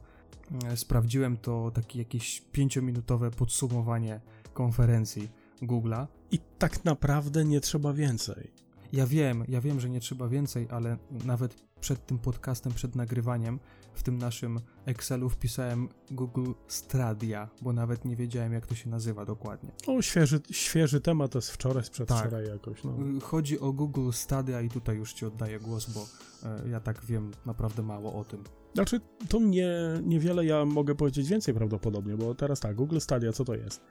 e, 0.65 0.77
sprawdziłem, 0.77 1.37
to 1.37 1.71
takie 1.73 1.99
jakieś 1.99 2.41
pięciominutowe 2.41 3.31
podsumowanie 3.31 4.21
konferencji 4.53 5.29
Google'a. 5.61 6.07
I 6.31 6.39
tak 6.59 6.85
naprawdę 6.85 7.45
nie 7.45 7.61
trzeba 7.61 7.93
więcej. 7.93 8.51
Ja 8.93 9.07
wiem, 9.07 9.43
ja 9.47 9.61
wiem, 9.61 9.79
że 9.79 9.89
nie 9.89 9.99
trzeba 9.99 10.27
więcej, 10.27 10.67
ale 10.71 10.97
nawet 11.25 11.55
przed 11.81 12.05
tym 12.05 12.19
podcastem, 12.19 12.73
przed 12.73 12.95
nagrywaniem, 12.95 13.59
w 13.93 14.03
tym 14.03 14.17
naszym 14.17 14.59
Excelu 14.85 15.29
wpisałem 15.29 15.89
Google 16.11 16.51
Stradia, 16.67 17.49
bo 17.61 17.73
nawet 17.73 18.05
nie 18.05 18.15
wiedziałem, 18.15 18.53
jak 18.53 18.65
to 18.65 18.75
się 18.75 18.89
nazywa 18.89 19.25
dokładnie. 19.25 19.71
O, 19.87 20.01
świeży, 20.01 20.39
świeży 20.51 21.01
temat, 21.01 21.31
to 21.31 21.37
jest 21.37 21.51
wczoraj, 21.51 21.83
przedwczoraj 21.91 22.43
tak. 22.43 22.53
jakoś. 22.53 22.83
No. 22.83 22.97
Y, 23.17 23.21
chodzi 23.21 23.59
o 23.59 23.73
Google 23.73 24.11
Stadia 24.11 24.61
i 24.61 24.69
tutaj 24.69 24.97
już 24.97 25.13
ci 25.13 25.25
oddaję 25.25 25.59
głos, 25.59 25.89
bo 25.93 26.05
e, 26.49 26.69
ja 26.69 26.79
tak 26.79 27.05
wiem 27.05 27.31
naprawdę 27.45 27.83
mało 27.83 28.13
o 28.13 28.23
tym. 28.23 28.43
Znaczy, 28.73 29.01
to 29.29 29.39
nie, 29.39 29.71
niewiele 30.03 30.45
ja 30.45 30.65
mogę 30.65 30.95
powiedzieć 30.95 31.29
więcej 31.29 31.53
prawdopodobnie, 31.53 32.17
bo 32.17 32.35
teraz 32.35 32.59
tak, 32.59 32.75
Google 32.75 32.99
Stadia, 32.99 33.31
co 33.31 33.45
to 33.45 33.55
jest? 33.55 33.81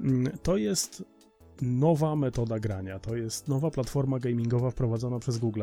Mm, 0.00 0.38
to 0.42 0.56
jest 0.56 1.04
nowa 1.62 2.16
metoda 2.16 2.58
grania. 2.60 2.98
To 2.98 3.16
jest 3.16 3.48
nowa 3.48 3.70
platforma 3.70 4.18
gamingowa 4.18 4.70
wprowadzona 4.70 5.18
przez 5.18 5.38
Google, 5.38 5.62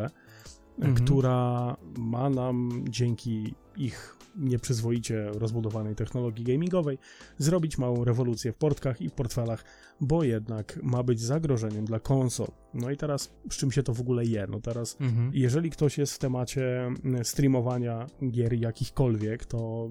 mhm. 0.80 0.96
która 0.96 1.78
ma 1.98 2.30
nam 2.30 2.86
dzięki 2.90 3.54
ich 3.78 4.18
nieprzyzwoicie 4.36 5.26
rozbudowanej 5.34 5.96
technologii 5.96 6.46
gamingowej 6.46 6.98
zrobić 7.38 7.78
małą 7.78 8.04
rewolucję 8.04 8.52
w 8.52 8.56
portkach 8.56 9.02
i 9.02 9.10
w 9.10 9.14
portfelach, 9.14 9.64
bo 10.02 10.24
jednak 10.24 10.80
ma 10.84 11.04
być 11.04 11.22
zagrożeniem 11.22 11.86
dla 11.86 12.00
konsol. 12.00 12.48
No 12.74 12.92
i 12.92 12.98
teraz 12.98 13.34
z 13.50 13.58
czym 13.58 13.72
się 13.72 13.84
to 13.84 13.94
w 13.94 14.02
ogóle 14.02 14.26
je? 14.26 14.48
No 14.50 14.62
teraz, 14.62 14.98
mhm. 15.02 15.32
jeżeli 15.34 15.70
ktoś 15.70 15.98
jest 15.98 16.14
w 16.14 16.20
temacie 16.20 16.82
mm, 17.04 17.26
streamowania 17.26 18.08
gier 18.32 18.54
jakichkolwiek, 18.54 19.46
to 19.46 19.90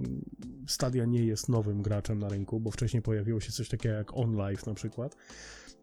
Stadia 0.66 1.04
nie 1.04 1.24
jest 1.24 1.48
nowym 1.48 1.82
graczem 1.82 2.18
na 2.18 2.28
rynku, 2.28 2.60
bo 2.60 2.70
wcześniej 2.70 3.02
pojawiło 3.02 3.40
się 3.40 3.52
coś 3.52 3.68
takiego 3.68 3.94
jak 3.94 4.16
OnLive 4.16 4.66
na 4.66 4.74
przykład. 4.74 5.16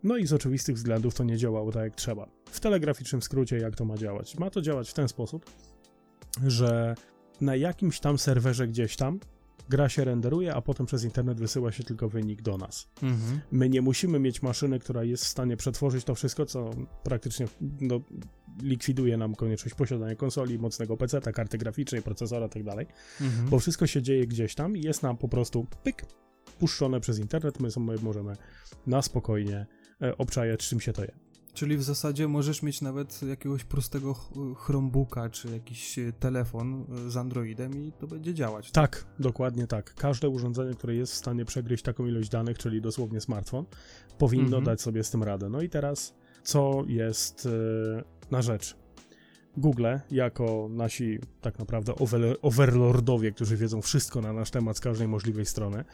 No 0.03 0.17
i 0.17 0.27
z 0.27 0.33
oczywistych 0.33 0.75
względów 0.75 1.15
to 1.15 1.23
nie 1.23 1.37
działało 1.37 1.71
tak 1.71 1.83
jak 1.83 1.95
trzeba. 1.95 2.27
W 2.45 2.59
telegraficznym 2.59 3.21
skrócie, 3.21 3.57
jak 3.57 3.75
to 3.75 3.85
ma 3.85 3.97
działać? 3.97 4.37
Ma 4.37 4.49
to 4.49 4.61
działać 4.61 4.89
w 4.89 4.93
ten 4.93 5.07
sposób, 5.07 5.45
że 6.47 6.95
na 7.41 7.55
jakimś 7.55 7.99
tam 7.99 8.17
serwerze 8.17 8.67
gdzieś 8.67 8.95
tam 8.95 9.19
gra 9.69 9.89
się 9.89 10.03
renderuje, 10.03 10.53
a 10.53 10.61
potem 10.61 10.85
przez 10.85 11.03
internet 11.03 11.39
wysyła 11.39 11.71
się 11.71 11.83
tylko 11.83 12.09
wynik 12.09 12.41
do 12.41 12.57
nas. 12.57 12.89
Mhm. 13.03 13.39
My 13.51 13.69
nie 13.69 13.81
musimy 13.81 14.19
mieć 14.19 14.41
maszyny, 14.41 14.79
która 14.79 15.03
jest 15.03 15.25
w 15.25 15.27
stanie 15.27 15.57
przetworzyć 15.57 16.03
to 16.03 16.15
wszystko, 16.15 16.45
co 16.45 16.69
praktycznie 17.03 17.47
no, 17.81 18.01
likwiduje 18.61 19.17
nam 19.17 19.35
konieczność 19.35 19.75
posiadania 19.75 20.15
konsoli, 20.15 20.59
mocnego 20.59 20.97
PC, 20.97 21.21
karty 21.21 21.57
graficznej, 21.57 22.01
procesora 22.01 22.45
itd., 22.45 22.75
tak 22.75 22.87
mhm. 23.21 23.49
bo 23.49 23.59
wszystko 23.59 23.87
się 23.87 24.01
dzieje 24.01 24.27
gdzieś 24.27 24.55
tam 24.55 24.77
i 24.77 24.81
jest 24.81 25.03
nam 25.03 25.17
po 25.17 25.27
prostu 25.27 25.67
pyk, 25.83 26.05
puszczone 26.59 26.99
przez 26.99 27.19
internet, 27.19 27.59
my 27.59 27.71
sobie 27.71 27.97
możemy 28.01 28.33
na 28.87 29.01
spokojnie 29.01 29.65
E, 30.01 30.17
obczajać, 30.17 30.59
czym 30.59 30.79
się 30.79 30.93
to 30.93 31.03
je. 31.03 31.11
Czyli 31.53 31.77
w 31.77 31.83
zasadzie 31.83 32.27
możesz 32.27 32.63
mieć 32.63 32.81
nawet 32.81 33.21
jakiegoś 33.21 33.63
prostego 33.63 34.13
Chromebooka 34.55 35.29
czy 35.29 35.51
jakiś 35.51 35.99
e, 35.99 36.13
telefon 36.13 36.85
e, 37.07 37.09
z 37.09 37.17
Androidem 37.17 37.83
i 37.83 37.91
to 37.91 38.07
będzie 38.07 38.33
działać. 38.33 38.71
Tak? 38.71 38.91
tak, 38.91 39.05
dokładnie 39.19 39.67
tak. 39.67 39.93
Każde 39.93 40.29
urządzenie, 40.29 40.73
które 40.73 40.95
jest 40.95 41.13
w 41.13 41.15
stanie 41.15 41.45
przegryźć 41.45 41.83
taką 41.83 42.05
ilość 42.05 42.29
danych, 42.29 42.57
czyli 42.57 42.81
dosłownie 42.81 43.21
smartfon, 43.21 43.65
powinno 44.17 44.45
mhm. 44.45 44.63
dać 44.63 44.81
sobie 44.81 45.03
z 45.03 45.11
tym 45.11 45.23
radę. 45.23 45.49
No 45.49 45.61
i 45.61 45.69
teraz, 45.69 46.13
co 46.43 46.83
jest 46.87 47.47
na 48.31 48.41
rzecz? 48.41 48.75
Google, 49.57 49.87
jako 50.11 50.67
nasi 50.71 51.19
tak 51.41 51.59
naprawdę 51.59 51.93
overlordowie, 52.41 53.31
którzy 53.31 53.57
wiedzą 53.57 53.81
wszystko 53.81 54.21
na 54.21 54.33
nasz 54.33 54.51
temat 54.51 54.77
z 54.77 54.79
każdej 54.79 55.07
możliwej 55.07 55.45
strony, 55.45 55.85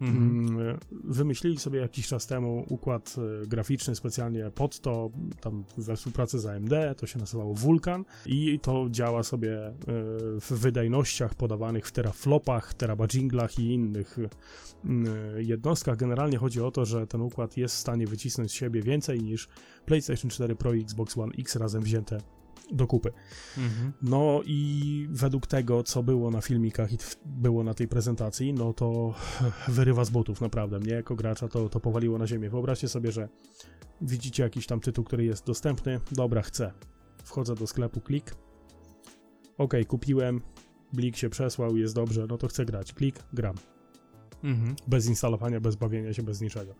Mhm. 0.00 0.48
Mm, 0.48 0.78
wymyślili 0.90 1.58
sobie 1.58 1.80
jakiś 1.80 2.08
czas 2.08 2.26
temu 2.26 2.64
układ 2.68 3.16
e, 3.42 3.46
graficzny 3.46 3.94
specjalnie 3.94 4.50
pod 4.50 4.80
to, 4.80 5.10
tam 5.40 5.64
we 5.78 5.96
współpracy 5.96 6.38
z 6.38 6.46
AMD, 6.46 6.72
to 6.96 7.06
się 7.06 7.18
nazywało 7.18 7.54
Vulkan 7.54 8.04
i 8.26 8.60
to 8.60 8.86
działa 8.90 9.22
sobie 9.22 9.66
e, 9.66 9.74
w 10.40 10.52
wydajnościach 10.52 11.34
podawanych 11.34 11.86
w 11.86 11.92
teraflopach, 11.92 12.74
terabajinglach 12.74 13.58
i 13.58 13.72
innych 13.72 14.18
mm, 14.84 15.06
jednostkach. 15.38 15.96
Generalnie 15.96 16.38
chodzi 16.38 16.60
o 16.60 16.70
to, 16.70 16.84
że 16.84 17.06
ten 17.06 17.20
układ 17.20 17.56
jest 17.56 17.74
w 17.74 17.78
stanie 17.78 18.06
wycisnąć 18.06 18.50
z 18.50 18.54
siebie 18.54 18.82
więcej 18.82 19.22
niż 19.22 19.48
PlayStation 19.86 20.30
4 20.30 20.56
Pro 20.56 20.74
i 20.74 20.80
Xbox 20.80 21.18
One 21.18 21.32
X 21.38 21.56
razem 21.56 21.82
wzięte 21.82 22.35
do 22.72 22.86
kupy. 22.86 23.12
Mhm. 23.58 23.92
No 24.02 24.40
i 24.44 25.08
według 25.10 25.46
tego, 25.46 25.82
co 25.82 26.02
było 26.02 26.30
na 26.30 26.40
filmikach 26.40 26.92
i 26.92 26.98
było 27.26 27.64
na 27.64 27.74
tej 27.74 27.88
prezentacji, 27.88 28.52
no 28.52 28.72
to 28.72 29.14
wyrywa 29.68 30.04
z 30.04 30.10
butów, 30.10 30.40
naprawdę. 30.40 30.78
Mnie 30.78 30.92
jako 30.92 31.16
gracza 31.16 31.48
to, 31.48 31.68
to 31.68 31.80
powaliło 31.80 32.18
na 32.18 32.26
ziemię. 32.26 32.50
Wyobraźcie 32.50 32.88
sobie, 32.88 33.12
że 33.12 33.28
widzicie 34.00 34.42
jakiś 34.42 34.66
tam 34.66 34.80
tytuł, 34.80 35.04
który 35.04 35.24
jest 35.24 35.46
dostępny. 35.46 36.00
Dobra, 36.12 36.42
chcę. 36.42 36.72
Wchodzę 37.24 37.54
do 37.54 37.66
sklepu, 37.66 38.00
klik. 38.00 38.34
Ok, 39.58 39.72
kupiłem. 39.88 40.40
Blik 40.92 41.16
się 41.16 41.30
przesłał, 41.30 41.76
jest 41.76 41.94
dobrze, 41.94 42.26
no 42.28 42.38
to 42.38 42.48
chcę 42.48 42.64
grać. 42.64 42.92
Klik, 42.92 43.24
gram. 43.32 43.54
Mhm. 44.44 44.76
Bez 44.86 45.06
instalowania, 45.06 45.60
bez 45.60 45.76
bawienia 45.76 46.12
się, 46.12 46.22
bez 46.22 46.40
niczego. 46.40 46.74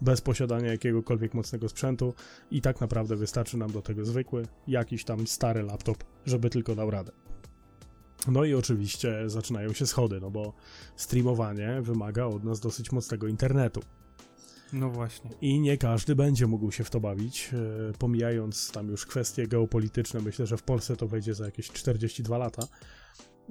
Bez 0.00 0.20
posiadania 0.20 0.70
jakiegokolwiek 0.70 1.34
mocnego 1.34 1.68
sprzętu 1.68 2.14
i 2.50 2.60
tak 2.60 2.80
naprawdę 2.80 3.16
wystarczy 3.16 3.56
nam 3.56 3.72
do 3.72 3.82
tego 3.82 4.04
zwykły, 4.04 4.46
jakiś 4.66 5.04
tam 5.04 5.26
stary 5.26 5.62
laptop, 5.62 6.04
żeby 6.26 6.50
tylko 6.50 6.74
dał 6.74 6.90
radę. 6.90 7.12
No 8.28 8.44
i 8.44 8.54
oczywiście 8.54 9.30
zaczynają 9.30 9.72
się 9.72 9.86
schody, 9.86 10.20
no 10.20 10.30
bo 10.30 10.52
streamowanie 10.96 11.82
wymaga 11.82 12.24
od 12.24 12.44
nas 12.44 12.60
dosyć 12.60 12.92
mocnego 12.92 13.26
internetu. 13.26 13.80
No 14.72 14.90
właśnie. 14.90 15.30
I 15.40 15.60
nie 15.60 15.78
każdy 15.78 16.14
będzie 16.14 16.46
mógł 16.46 16.72
się 16.72 16.84
w 16.84 16.90
to 16.90 17.00
bawić. 17.00 17.50
E, 17.54 17.92
pomijając 17.98 18.72
tam 18.72 18.88
już 18.88 19.06
kwestie 19.06 19.46
geopolityczne, 19.46 20.20
myślę, 20.20 20.46
że 20.46 20.56
w 20.56 20.62
Polsce 20.62 20.96
to 20.96 21.08
wejdzie 21.08 21.34
za 21.34 21.44
jakieś 21.44 21.70
42 21.70 22.38
lata. 22.38 22.62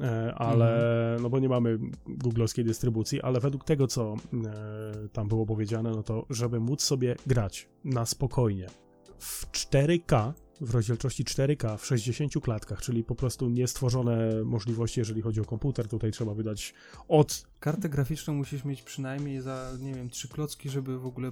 E, 0.01 0.33
ale 0.35 0.75
mhm. 1.05 1.23
no 1.23 1.29
bo 1.29 1.39
nie 1.39 1.49
mamy 1.49 1.79
googlowskiej 2.07 2.65
dystrybucji, 2.65 3.21
ale 3.21 3.39
według 3.39 3.63
tego, 3.63 3.87
co 3.87 4.13
e, 4.13 5.09
tam 5.09 5.27
było 5.27 5.45
powiedziane, 5.45 5.91
no 5.91 6.03
to 6.03 6.25
żeby 6.29 6.59
móc 6.59 6.81
sobie 6.81 7.15
grać 7.27 7.69
na 7.83 8.05
spokojnie 8.05 8.67
w 9.19 9.51
4K, 9.51 10.33
w 10.61 10.73
rozdzielczości 10.73 11.23
4K 11.23 11.77
w 11.77 11.85
60 11.85 12.33
klatkach, 12.41 12.81
czyli 12.81 13.03
po 13.03 13.15
prostu 13.15 13.49
niestworzone 13.49 14.43
możliwości, 14.43 14.99
jeżeli 14.99 15.21
chodzi 15.21 15.41
o 15.41 15.45
komputer. 15.45 15.87
Tutaj 15.87 16.11
trzeba 16.11 16.33
wydać 16.33 16.73
od. 17.07 17.47
Kartę 17.59 17.89
graficzną 17.89 18.33
musisz 18.33 18.65
mieć 18.65 18.81
przynajmniej 18.81 19.41
za, 19.41 19.71
nie 19.79 19.93
wiem, 19.93 20.09
trzy 20.09 20.27
klocki, 20.27 20.69
żeby 20.69 20.99
w 20.99 21.05
ogóle 21.05 21.31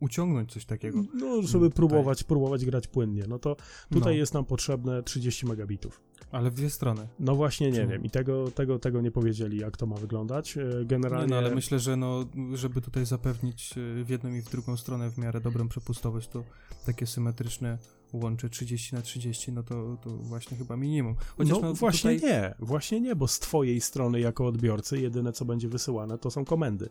uciągnąć 0.00 0.52
coś 0.52 0.64
takiego. 0.64 1.02
No, 1.14 1.42
żeby 1.42 1.70
próbować, 1.70 2.24
próbować 2.24 2.64
grać 2.64 2.86
płynnie. 2.88 3.24
No 3.28 3.38
to 3.38 3.56
tutaj 3.90 4.12
no. 4.12 4.18
jest 4.18 4.34
nam 4.34 4.44
potrzebne 4.44 5.02
30 5.02 5.46
megabitów. 5.46 6.00
Ale 6.32 6.50
w 6.50 6.54
dwie 6.54 6.70
strony. 6.70 7.08
No 7.20 7.34
właśnie 7.34 7.70
nie 7.70 7.86
wiem 7.86 8.04
i 8.04 8.10
tego, 8.10 8.50
tego, 8.50 8.78
tego 8.78 9.00
nie 9.00 9.10
powiedzieli, 9.10 9.58
jak 9.58 9.76
to 9.76 9.86
ma 9.86 9.96
wyglądać. 9.96 10.56
E, 10.56 10.84
generalnie... 10.84 11.26
Nie, 11.26 11.30
no, 11.30 11.36
ale 11.36 11.54
myślę, 11.54 11.78
że 11.78 11.96
no, 11.96 12.24
żeby 12.54 12.80
tutaj 12.80 13.06
zapewnić 13.06 13.74
e, 13.78 14.04
w 14.04 14.08
jedną 14.08 14.30
i 14.30 14.42
w 14.42 14.50
drugą 14.50 14.76
stronę 14.76 15.10
w 15.10 15.18
miarę 15.18 15.40
dobrą 15.40 15.68
przepustowość, 15.68 16.28
to 16.28 16.44
takie 16.86 17.06
symetryczne 17.06 17.78
łącze 18.12 18.48
30 18.48 18.94
na 18.94 19.02
30, 19.02 19.52
no 19.52 19.62
to, 19.62 19.96
to 20.02 20.10
właśnie 20.10 20.56
chyba 20.56 20.76
minimum. 20.76 21.14
Chociaż 21.36 21.52
no, 21.52 21.60
no 21.60 21.74
właśnie 21.74 22.14
tutaj... 22.14 22.30
nie, 22.30 22.54
właśnie 22.58 23.00
nie, 23.00 23.16
bo 23.16 23.28
z 23.28 23.38
twojej 23.38 23.80
strony 23.80 24.20
jako 24.20 24.46
odbiorcy 24.46 25.00
jedyne 25.00 25.32
co 25.32 25.44
będzie 25.44 25.68
wysyłane 25.68 26.18
to 26.18 26.30
są 26.30 26.44
komendy. 26.44 26.88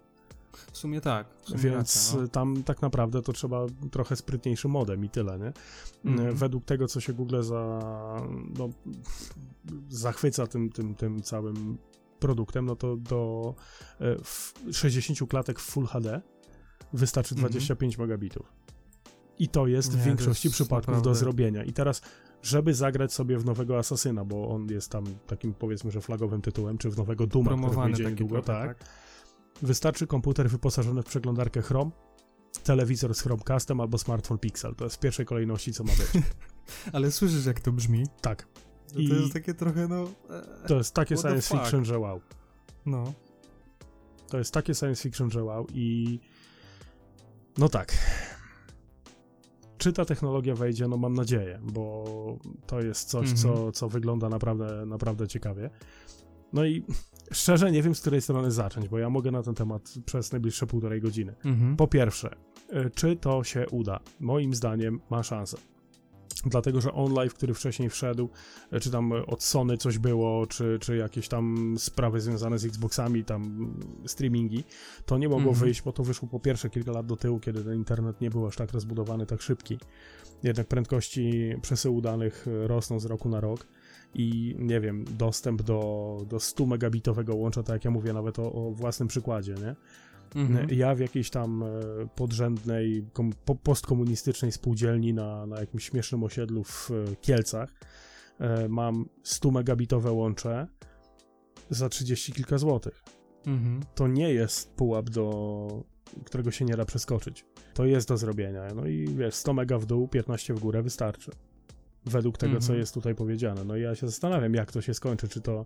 W 0.71 0.77
sumie 0.77 1.01
tak. 1.01 1.27
W 1.41 1.45
sumie 1.45 1.59
Więc 1.59 2.07
racja, 2.07 2.21
no. 2.21 2.27
tam 2.27 2.63
tak 2.63 2.81
naprawdę 2.81 3.21
to 3.21 3.33
trzeba 3.33 3.65
trochę 3.91 4.15
sprytniejszy 4.15 4.67
modem 4.67 5.05
i 5.05 5.09
tyle, 5.09 5.39
nie? 5.39 5.53
Mm. 6.11 6.35
Według 6.35 6.65
tego, 6.65 6.87
co 6.87 6.99
się 7.01 7.13
Google 7.13 7.41
za, 7.41 7.81
no, 8.57 8.69
zachwyca 9.89 10.47
tym, 10.47 10.69
tym, 10.69 10.95
tym 10.95 11.21
całym 11.21 11.77
produktem, 12.19 12.65
no 12.65 12.75
to 12.75 12.97
do 12.97 13.53
e, 14.01 14.73
60 14.73 15.29
klatek 15.29 15.59
w 15.59 15.63
Full 15.63 15.85
HD 15.85 16.21
wystarczy 16.93 17.35
25 17.35 17.93
mhm. 17.93 18.09
megabitów. 18.09 18.64
I 19.39 19.47
to 19.47 19.67
jest 19.67 19.95
Nie, 19.95 20.01
w 20.01 20.05
większości 20.05 20.47
jest 20.47 20.55
przypadków 20.55 20.87
naprawdę... 20.87 21.09
do 21.09 21.15
zrobienia. 21.15 21.63
I 21.63 21.73
teraz, 21.73 22.01
żeby 22.41 22.73
zagrać 22.73 23.13
sobie 23.13 23.37
w 23.37 23.45
nowego 23.45 23.77
Asasyna, 23.77 24.25
bo 24.25 24.49
on 24.49 24.67
jest 24.69 24.91
tam 24.91 25.03
takim 25.27 25.53
powiedzmy, 25.53 25.91
że 25.91 26.01
flagowym 26.01 26.41
tytułem, 26.41 26.77
czy 26.77 26.89
w 26.89 26.97
nowego 26.97 27.27
Duma, 27.27 27.47
Promowany 27.47 27.93
który 27.93 28.09
niedługo, 28.09 28.41
tak, 28.41 28.77
tak, 28.79 28.89
wystarczy 29.61 30.07
komputer 30.07 30.49
wyposażony 30.49 31.01
w 31.01 31.05
przeglądarkę 31.05 31.61
Chrome, 31.61 31.91
telewizor 32.63 33.15
z 33.15 33.21
Chromecastem 33.21 33.79
albo 33.79 33.97
smartfon 33.97 34.37
Pixel. 34.37 34.75
To 34.75 34.83
jest 34.83 34.95
w 34.95 34.99
pierwszej 34.99 35.25
kolejności, 35.25 35.73
co 35.73 35.83
ma 35.83 35.91
być. 35.91 36.23
Ale 36.93 37.11
słyszysz, 37.11 37.45
jak 37.45 37.59
to 37.59 37.71
brzmi? 37.71 38.03
Tak. 38.21 38.47
No 38.93 38.99
I 38.99 39.09
to 39.09 39.15
jest 39.15 39.33
takie 39.33 39.53
trochę, 39.53 39.87
no... 39.87 40.03
E, 40.63 40.67
to 40.67 40.75
jest 40.77 40.93
takie 40.93 41.17
science 41.17 41.57
fiction, 41.57 41.85
że 41.85 41.99
wow. 41.99 42.21
No. 42.85 43.13
To 44.27 44.37
jest 44.37 44.53
takie 44.53 44.75
science 44.75 45.03
fiction, 45.03 45.31
że 45.31 45.43
wow 45.43 45.67
i... 45.73 46.19
No 47.57 47.69
tak. 47.69 47.93
Czy 49.77 49.93
ta 49.93 50.05
technologia 50.05 50.55
wejdzie? 50.55 50.87
No 50.87 50.97
mam 50.97 51.13
nadzieję, 51.13 51.59
bo 51.63 52.05
to 52.67 52.81
jest 52.81 53.09
coś, 53.09 53.33
co, 53.33 53.49
mhm. 53.49 53.71
co 53.71 53.89
wygląda 53.89 54.29
naprawdę, 54.29 54.85
naprawdę 54.85 55.27
ciekawie. 55.27 55.69
No 56.53 56.65
i 56.65 56.83
szczerze 57.31 57.71
nie 57.71 57.83
wiem, 57.83 57.95
z 57.95 58.01
której 58.01 58.21
strony 58.21 58.51
zacząć, 58.51 58.89
bo 58.89 58.99
ja 58.99 59.09
mogę 59.09 59.31
na 59.31 59.43
ten 59.43 59.55
temat 59.55 59.93
przez 60.05 60.31
najbliższe 60.31 60.67
półtorej 60.67 61.01
godziny. 61.01 61.35
Mhm. 61.45 61.75
Po 61.75 61.87
pierwsze, 61.87 62.35
y, 62.85 62.89
czy 62.95 63.15
to 63.15 63.43
się 63.43 63.65
uda? 63.71 63.99
Moim 64.19 64.53
zdaniem 64.53 64.99
ma 65.09 65.23
szansę. 65.23 65.57
Dlatego, 66.45 66.81
że 66.81 66.93
OnLive, 66.93 67.33
który 67.33 67.53
wcześniej 67.53 67.89
wszedł, 67.89 68.29
y, 68.73 68.79
czy 68.79 68.91
tam 68.91 69.11
od 69.11 69.43
Sony 69.43 69.77
coś 69.77 69.97
było, 69.97 70.47
czy, 70.47 70.77
czy 70.81 70.97
jakieś 70.97 71.27
tam 71.27 71.75
sprawy 71.77 72.21
związane 72.21 72.59
z 72.59 72.65
Xboxami, 72.65 73.23
tam 73.23 73.73
streamingi, 74.05 74.63
to 75.05 75.17
nie 75.17 75.29
mogło 75.29 75.49
mhm. 75.49 75.65
wyjść, 75.65 75.81
bo 75.81 75.91
to 75.91 76.03
wyszło 76.03 76.27
po 76.27 76.39
pierwsze 76.39 76.69
kilka 76.69 76.91
lat 76.91 77.05
do 77.05 77.15
tyłu, 77.15 77.39
kiedy 77.39 77.63
ten 77.63 77.75
internet 77.75 78.21
nie 78.21 78.29
był 78.29 78.47
aż 78.47 78.55
tak 78.55 78.71
rozbudowany, 78.71 79.25
tak 79.25 79.41
szybki. 79.41 79.77
Jednak 80.43 80.67
prędkości 80.67 81.55
przesyłu 81.61 82.01
danych 82.01 82.47
y, 82.47 82.67
rosną 82.67 82.99
z 82.99 83.05
roku 83.05 83.29
na 83.29 83.39
rok 83.39 83.67
i 84.15 84.55
nie 84.59 84.81
wiem, 84.81 85.05
dostęp 85.17 85.61
do, 85.61 86.21
do 86.29 86.39
100 86.39 86.65
megabitowego 86.65 87.35
łącza, 87.35 87.63
tak 87.63 87.73
jak 87.73 87.85
ja 87.85 87.91
mówię 87.91 88.13
nawet 88.13 88.39
o, 88.39 88.53
o 88.53 88.71
własnym 88.71 89.07
przykładzie, 89.07 89.53
nie? 89.53 89.75
Mhm. 90.35 90.67
Ja 90.71 90.95
w 90.95 90.99
jakiejś 90.99 91.29
tam 91.29 91.63
e, 91.63 91.67
podrzędnej, 92.15 93.05
postkomunistycznej 93.63 94.51
spółdzielni 94.51 95.13
na, 95.13 95.45
na 95.45 95.59
jakimś 95.59 95.85
śmiesznym 95.85 96.23
osiedlu 96.23 96.63
w 96.63 96.91
e, 96.91 97.15
Kielcach 97.15 97.69
e, 98.39 98.69
mam 98.69 99.05
100 99.23 99.51
megabitowe 99.51 100.11
łącze 100.11 100.67
za 101.69 101.89
30 101.89 102.33
kilka 102.33 102.57
złotych. 102.57 103.03
Mhm. 103.45 103.79
To 103.95 104.07
nie 104.07 104.33
jest 104.33 104.75
pułap, 104.75 105.09
do 105.09 105.83
którego 106.25 106.51
się 106.51 106.65
nie 106.65 106.75
da 106.75 106.85
przeskoczyć. 106.85 107.45
To 107.73 107.85
jest 107.85 108.07
do 108.07 108.17
zrobienia. 108.17 108.61
No 108.75 108.87
i 108.87 109.07
wiesz, 109.07 109.35
100 109.35 109.53
mega 109.53 109.77
w 109.77 109.85
dół, 109.85 110.07
15 110.07 110.53
w 110.53 110.59
górę 110.59 110.83
wystarczy 110.83 111.31
według 112.05 112.37
tego, 112.37 112.59
co 112.59 112.65
mhm. 112.65 112.79
jest 112.79 112.93
tutaj 112.93 113.15
powiedziane. 113.15 113.63
No 113.63 113.75
i 113.75 113.81
ja 113.81 113.95
się 113.95 114.07
zastanawiam, 114.07 114.53
jak 114.53 114.71
to 114.71 114.81
się 114.81 114.93
skończy, 114.93 115.27
czy 115.27 115.41
to, 115.41 115.65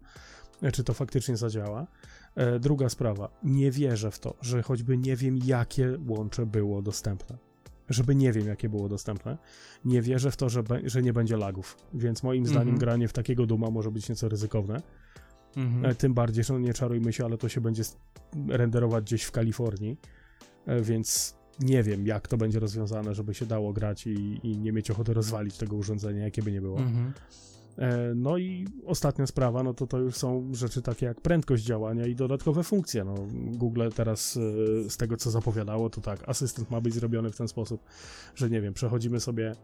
czy 0.73 0.83
to 0.83 0.93
faktycznie 0.93 1.37
zadziała. 1.37 1.87
E, 2.35 2.59
druga 2.59 2.89
sprawa, 2.89 3.29
nie 3.43 3.71
wierzę 3.71 4.11
w 4.11 4.19
to, 4.19 4.35
że 4.41 4.61
choćby 4.63 4.97
nie 4.97 5.15
wiem, 5.15 5.37
jakie 5.45 5.97
łącze 6.07 6.45
było 6.45 6.81
dostępne. 6.81 7.37
Żeby 7.89 8.15
nie 8.15 8.31
wiem, 8.31 8.47
jakie 8.47 8.69
było 8.69 8.89
dostępne. 8.89 9.37
Nie 9.85 10.01
wierzę 10.01 10.31
w 10.31 10.37
to, 10.37 10.49
że, 10.49 10.63
że 10.83 11.01
nie 11.01 11.13
będzie 11.13 11.37
lagów. 11.37 11.77
Więc 11.93 12.23
moim 12.23 12.45
zdaniem 12.45 12.61
mhm. 12.61 12.77
granie 12.77 13.07
w 13.07 13.13
takiego 13.13 13.45
Duma 13.45 13.69
może 13.69 13.91
być 13.91 14.09
nieco 14.09 14.29
ryzykowne. 14.29 14.81
Mhm. 15.57 15.85
E, 15.85 15.95
tym 15.95 16.13
bardziej, 16.13 16.43
że 16.43 16.53
no 16.53 16.59
nie 16.59 16.73
czarujmy 16.73 17.13
się, 17.13 17.25
ale 17.25 17.37
to 17.37 17.49
się 17.49 17.61
będzie 17.61 17.83
renderować 18.47 19.03
gdzieś 19.03 19.23
w 19.23 19.31
Kalifornii. 19.31 19.97
E, 20.65 20.81
więc 20.81 21.35
nie 21.59 21.83
wiem, 21.83 22.07
jak 22.07 22.27
to 22.27 22.37
będzie 22.37 22.59
rozwiązane, 22.59 23.15
żeby 23.15 23.33
się 23.33 23.45
dało 23.45 23.73
grać 23.73 24.07
i, 24.07 24.39
i 24.43 24.57
nie 24.57 24.71
mieć 24.71 24.91
ochoty 24.91 25.13
rozwalić 25.13 25.57
tego 25.57 25.75
urządzenia, 25.75 26.23
jakie 26.23 26.43
by 26.43 26.51
nie 26.51 26.61
było. 26.61 26.79
Mhm. 26.79 27.07
E, 27.07 27.58
no 28.15 28.37
i 28.37 28.67
ostatnia 28.85 29.27
sprawa, 29.27 29.63
no 29.63 29.73
to 29.73 29.87
to 29.87 29.97
już 29.97 30.15
są 30.15 30.51
rzeczy 30.53 30.81
takie 30.81 31.05
jak 31.05 31.21
prędkość 31.21 31.63
działania 31.63 32.05
i 32.05 32.15
dodatkowe 32.15 32.63
funkcje. 32.63 33.03
No, 33.03 33.15
Google 33.33 33.89
teraz 33.95 34.37
e, 34.37 34.89
z 34.89 34.97
tego, 34.97 35.17
co 35.17 35.31
zapowiadało, 35.31 35.89
to 35.89 36.01
tak, 36.01 36.29
asystent 36.29 36.71
ma 36.71 36.81
być 36.81 36.93
zrobiony 36.93 37.31
w 37.31 37.37
ten 37.37 37.47
sposób, 37.47 37.83
że 38.35 38.49
nie 38.49 38.61
wiem, 38.61 38.73
przechodzimy 38.73 39.19
sobie 39.19 39.55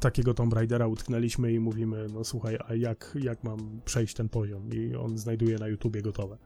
takiego 0.00 0.34
Tomb 0.34 0.52
Raidera, 0.52 0.86
utknęliśmy 0.86 1.52
i 1.52 1.60
mówimy, 1.60 2.06
no 2.14 2.24
słuchaj, 2.24 2.58
a 2.68 2.74
jak, 2.74 3.16
jak 3.20 3.44
mam 3.44 3.80
przejść 3.84 4.14
ten 4.14 4.28
poziom? 4.28 4.70
I 4.72 4.94
on 4.94 5.18
znajduje 5.18 5.58
na 5.58 5.68
YouTubie 5.68 6.02
gotowe. 6.02 6.38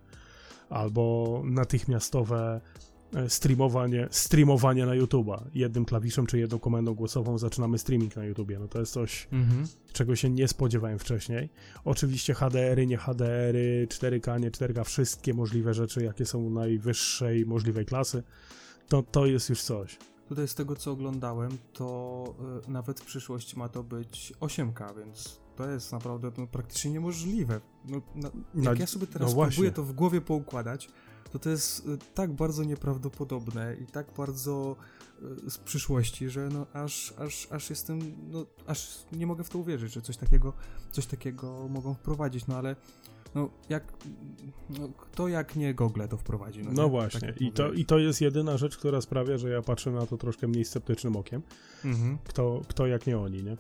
Albo 0.68 1.42
natychmiastowe 1.44 2.60
E, 2.60 2.97
streamowanie, 3.28 4.08
streamowanie 4.10 4.86
na 4.86 4.92
YouTube'a. 4.92 5.40
Jednym 5.54 5.84
klawiszem 5.84 6.26
czy 6.26 6.38
jedną 6.38 6.58
komendą 6.58 6.94
głosową 6.94 7.38
zaczynamy 7.38 7.78
streaming 7.78 8.16
na 8.16 8.24
YouTubie. 8.24 8.58
No 8.58 8.68
to 8.68 8.80
jest 8.80 8.92
coś, 8.92 9.28
mhm. 9.32 9.66
czego 9.92 10.16
się 10.16 10.30
nie 10.30 10.48
spodziewałem 10.48 10.98
wcześniej. 10.98 11.48
Oczywiście 11.84 12.34
HDR-y, 12.34 12.86
nie 12.86 12.96
HDR-y, 12.96 13.86
4K, 13.90 14.40
nie 14.40 14.50
4K, 14.50 14.84
wszystkie 14.84 15.34
możliwe 15.34 15.74
rzeczy, 15.74 16.04
jakie 16.04 16.26
są 16.26 16.50
najwyższej 16.50 17.46
możliwej 17.46 17.86
klasy, 17.86 18.22
to, 18.88 19.02
to 19.02 19.26
jest 19.26 19.50
już 19.50 19.62
coś. 19.62 19.98
Tutaj 20.28 20.48
z 20.48 20.54
tego, 20.54 20.76
co 20.76 20.90
oglądałem, 20.90 21.58
to 21.72 22.34
y, 22.66 22.70
nawet 22.70 23.00
w 23.00 23.04
przyszłości 23.04 23.58
ma 23.58 23.68
to 23.68 23.82
być 23.82 24.32
8K, 24.40 24.96
więc 24.98 25.40
to 25.56 25.70
jest 25.70 25.92
naprawdę 25.92 26.30
no, 26.38 26.46
praktycznie 26.46 26.90
niemożliwe. 26.90 27.60
No, 27.84 28.00
no, 28.14 28.30
jak 28.54 28.78
ja 28.78 28.86
sobie 28.86 29.06
teraz 29.06 29.34
no 29.34 29.46
próbuję 29.46 29.72
to 29.72 29.82
w 29.82 29.92
głowie 29.92 30.20
poukładać, 30.20 30.88
to 31.32 31.38
to 31.38 31.50
jest 31.50 31.86
y, 31.86 31.98
tak 32.14 32.32
bardzo 32.32 32.64
nieprawdopodobne 32.64 33.76
i 33.82 33.86
tak 33.86 34.06
bardzo 34.16 34.76
y, 35.46 35.50
z 35.50 35.58
przyszłości, 35.58 36.30
że 36.30 36.48
no 36.48 36.66
aż, 36.72 37.14
aż, 37.18 37.48
aż 37.50 37.70
jestem, 37.70 37.98
no 38.30 38.46
aż 38.66 38.98
nie 39.12 39.26
mogę 39.26 39.44
w 39.44 39.48
to 39.48 39.58
uwierzyć, 39.58 39.92
że 39.92 40.02
coś 40.02 40.16
takiego, 40.16 40.52
coś 40.90 41.06
takiego 41.06 41.68
mogą 41.68 41.94
wprowadzić, 41.94 42.46
no 42.46 42.56
ale 42.56 42.76
no 43.34 43.50
jak, 43.68 43.92
no, 44.70 44.88
kto 44.88 45.28
jak 45.28 45.56
nie 45.56 45.74
Google 45.74 46.02
to 46.10 46.16
wprowadzi. 46.16 46.62
No, 46.62 46.70
no 46.72 46.88
właśnie 46.88 47.32
tak 47.32 47.40
I, 47.40 47.52
to, 47.52 47.72
i 47.72 47.84
to 47.84 47.98
jest 47.98 48.20
jedyna 48.20 48.56
rzecz, 48.56 48.76
która 48.76 49.00
sprawia, 49.00 49.38
że 49.38 49.48
ja 49.48 49.62
patrzę 49.62 49.90
na 49.90 50.06
to 50.06 50.16
troszkę 50.16 50.48
mniej 50.48 50.64
sceptycznym 50.64 51.16
okiem. 51.16 51.42
Mhm. 51.84 52.18
Kto, 52.24 52.62
kto 52.68 52.86
jak 52.86 53.06
nie 53.06 53.18
oni, 53.18 53.42
nie? 53.42 53.56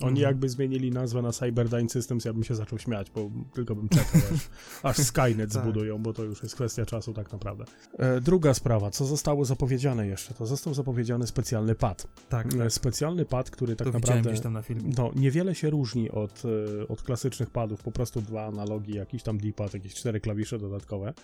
Oni 0.00 0.10
mhm. 0.10 0.22
jakby 0.22 0.48
zmienili 0.48 0.90
nazwę 0.90 1.22
na 1.22 1.32
Cyberdyne 1.32 1.88
Systems, 1.88 2.24
ja 2.24 2.32
bym 2.32 2.44
się 2.44 2.54
zaczął 2.54 2.78
śmiać, 2.78 3.10
bo 3.10 3.30
tylko 3.52 3.74
bym 3.74 3.88
czekał, 3.88 4.20
aż, 4.34 4.48
aż 4.98 5.06
Skynet 5.06 5.52
tak. 5.52 5.62
zbudują, 5.62 6.02
bo 6.02 6.12
to 6.12 6.24
już 6.24 6.42
jest 6.42 6.54
kwestia 6.54 6.86
czasu 6.86 7.12
tak 7.12 7.32
naprawdę. 7.32 7.64
E, 7.98 8.20
druga 8.20 8.54
sprawa, 8.54 8.90
co 8.90 9.04
zostało 9.04 9.44
zapowiedziane 9.44 10.06
jeszcze, 10.06 10.34
to 10.34 10.46
został 10.46 10.74
zapowiedziany 10.74 11.26
specjalny 11.26 11.74
pad. 11.74 12.06
Tak. 12.28 12.54
E, 12.54 12.70
specjalny 12.70 13.24
pad, 13.24 13.50
który 13.50 13.76
tak 13.76 13.86
to 13.86 13.92
naprawdę 13.92 14.30
gdzieś 14.30 14.40
tam 14.40 14.52
na 14.52 14.62
filmie. 14.62 14.92
No, 14.98 15.10
niewiele 15.16 15.54
się 15.54 15.70
różni 15.70 16.10
od, 16.10 16.42
e, 16.80 16.88
od 16.88 17.02
klasycznych 17.02 17.50
padów, 17.50 17.82
po 17.82 17.92
prostu 17.92 18.20
dwa 18.20 18.46
analogi, 18.46 18.94
jakiś 18.94 19.22
tam 19.22 19.38
D-pad, 19.38 19.74
jakieś 19.74 19.94
cztery 19.94 20.20
klawisze 20.20 20.58
dodatkowe. 20.58 21.14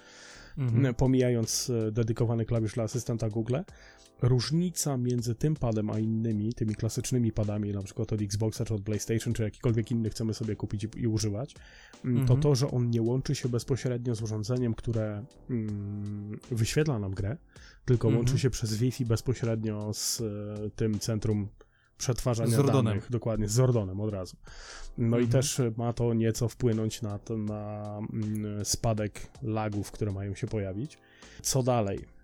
Mhm. 0.59 0.95
Pomijając 0.95 1.71
e, 1.71 1.93
dedykowany 1.93 2.45
klawisz 2.45 2.75
dla 2.75 2.85
asystenta 2.85 3.29
Google, 3.29 3.57
różnica 4.23 4.97
między 4.97 5.35
tym 5.35 5.55
padem 5.55 5.91
a 5.91 5.99
innymi, 5.99 6.55
tymi 6.55 6.75
klasycznymi 6.75 7.33
padami, 7.33 7.73
na 7.73 7.83
przykład 7.83 8.13
od 8.13 8.23
Xboxa 8.23 8.65
czy 8.65 8.75
od 8.75 8.83
PlayStation, 8.83 9.35
czy 9.35 9.43
jakikolwiek 9.43 9.91
inny 9.91 10.11
chcemy 10.11 10.35
sobie 10.35 10.57
kupić 10.57 10.85
i, 10.85 11.01
i 11.01 11.07
używać, 11.07 11.55
mm, 12.05 12.17
to 12.17 12.21
mhm. 12.21 12.41
to, 12.41 12.55
że 12.55 12.71
on 12.71 12.91
nie 12.91 13.03
łączy 13.03 13.35
się 13.35 13.49
bezpośrednio 13.49 14.15
z 14.15 14.23
urządzeniem, 14.23 14.75
które 14.75 15.25
mm, 15.51 16.39
wyświetla 16.51 16.99
nam 16.99 17.15
grę, 17.15 17.37
tylko 17.85 18.09
mhm. 18.09 18.17
łączy 18.17 18.39
się 18.39 18.51
przez 18.51 18.75
Wi-Fi 18.75 19.05
bezpośrednio 19.05 19.95
z 19.95 20.21
e, 20.21 20.25
tym 20.77 20.99
centrum 20.99 21.49
przetwarzania 21.99 22.63
z 22.63 22.67
danych. 22.67 23.11
Dokładnie, 23.11 23.49
z 23.49 23.53
Zordonem 23.53 24.01
od 24.01 24.13
razu. 24.13 24.37
No 24.99 25.05
mhm. 25.07 25.25
i 25.25 25.29
też 25.29 25.61
ma 25.77 25.93
to 25.93 26.15
nieco 26.15 26.49
wpłynąć 26.49 27.03
na, 27.03 27.19
na 27.37 27.99
mm, 28.13 28.65
spadek 28.65 29.21
lagów, 29.43 29.91
które 29.91 30.13
mają 30.13 30.35
się 30.35 30.47
pojawić. 30.47 30.99
Co 31.43 31.63
dalej? 31.63 32.20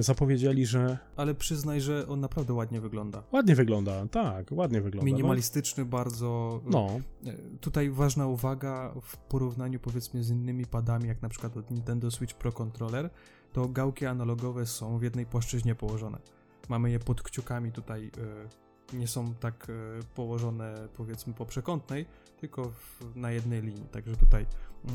Zapowiedzieli, 0.00 0.66
że. 0.66 0.98
Ale 1.16 1.34
przyznaj, 1.34 1.80
że 1.80 2.08
on 2.08 2.20
naprawdę 2.20 2.54
ładnie 2.54 2.80
wygląda. 2.80 3.22
Ładnie 3.32 3.54
wygląda, 3.54 4.06
tak, 4.06 4.46
ładnie 4.52 4.80
wygląda. 4.80 5.10
No. 5.10 5.16
Minimalistyczny 5.16 5.84
no. 5.84 5.90
bardzo. 5.90 6.60
No. 6.64 6.88
E, 7.26 7.32
tutaj 7.60 7.90
ważna 7.90 8.26
uwaga 8.26 8.94
w 9.02 9.16
porównaniu 9.16 9.80
powiedzmy 9.80 10.24
z 10.24 10.30
innymi 10.30 10.66
padami, 10.66 11.08
jak 11.08 11.22
na 11.22 11.28
przykład 11.28 11.56
od 11.56 11.70
Nintendo 11.70 12.10
Switch 12.10 12.34
Pro 12.34 12.52
Controller, 12.52 13.10
to 13.52 13.68
gałki 13.68 14.06
analogowe 14.06 14.66
są 14.66 14.98
w 14.98 15.02
jednej 15.02 15.26
płaszczyźnie 15.26 15.74
położone. 15.74 16.18
Mamy 16.68 16.90
je 16.90 16.98
pod 16.98 17.22
kciukami 17.22 17.72
tutaj. 17.72 18.10
E, 18.92 18.96
nie 18.96 19.08
są 19.08 19.34
tak 19.34 19.66
e, 19.70 20.02
położone 20.14 20.88
powiedzmy 20.96 21.34
po 21.34 21.46
przekątnej, 21.46 22.06
tylko 22.40 22.72
na 23.14 23.30
jednej 23.30 23.62
linii. 23.62 23.86
Także 23.92 24.16
tutaj 24.16 24.46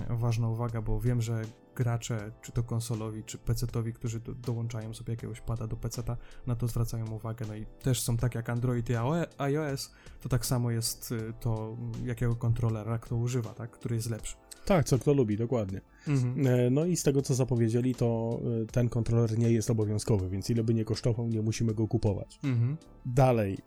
ważna 0.10 0.50
uwaga, 0.50 0.82
bo 0.82 1.00
wiem, 1.00 1.22
że 1.22 1.42
gracze, 1.76 2.32
czy 2.42 2.52
to 2.52 2.64
konsolowi, 2.64 3.24
czy 3.24 3.38
PC-towi, 3.38 3.94
którzy 3.94 4.20
do, 4.20 4.36
dołączają 4.36 4.94
sobie 4.94 5.14
jakiegoś 5.14 5.42
pada 5.42 5.68
do 5.68 5.76
PC-ta, 5.76 6.18
na 6.48 6.56
to 6.56 6.68
zwracają 6.68 7.12
uwagę. 7.12 7.46
No 7.48 7.56
i 7.56 7.66
też 7.66 8.02
są 8.02 8.18
tak 8.18 8.36
jak 8.36 8.50
Android 8.50 8.90
i 8.90 8.94
iOS, 9.38 9.92
to 10.22 10.30
tak 10.30 10.46
samo 10.46 10.72
jest 10.72 11.12
y, 11.12 11.34
to, 11.40 11.78
jakiego 12.06 12.36
kontrolera 12.36 13.00
kto 13.00 13.16
używa, 13.16 13.54
tak, 13.54 13.72
który 13.72 13.96
jest 13.96 14.10
lepszy. 14.10 14.36
Tak, 14.66 14.86
co 14.86 15.00
kto 15.00 15.14
lubi, 15.14 15.38
dokładnie. 15.38 15.82
Mhm. 16.08 16.48
E, 16.48 16.70
No 16.70 16.86
i 16.86 16.96
z 16.96 17.04
tego, 17.04 17.22
co 17.22 17.36
zapowiedzieli, 17.36 17.96
to 17.96 18.40
e, 18.64 18.66
ten 18.66 18.90
kontroler 18.90 19.38
nie 19.38 19.52
jest 19.52 19.70
obowiązkowy, 19.70 20.30
więc 20.30 20.50
ile 20.50 20.64
by 20.64 20.74
nie 20.74 20.86
kosztował, 20.86 21.28
nie 21.28 21.42
musimy 21.42 21.74
go 21.74 21.88
kupować. 21.88 22.40
Mhm. 22.44 22.78
Dalej, 23.06 23.58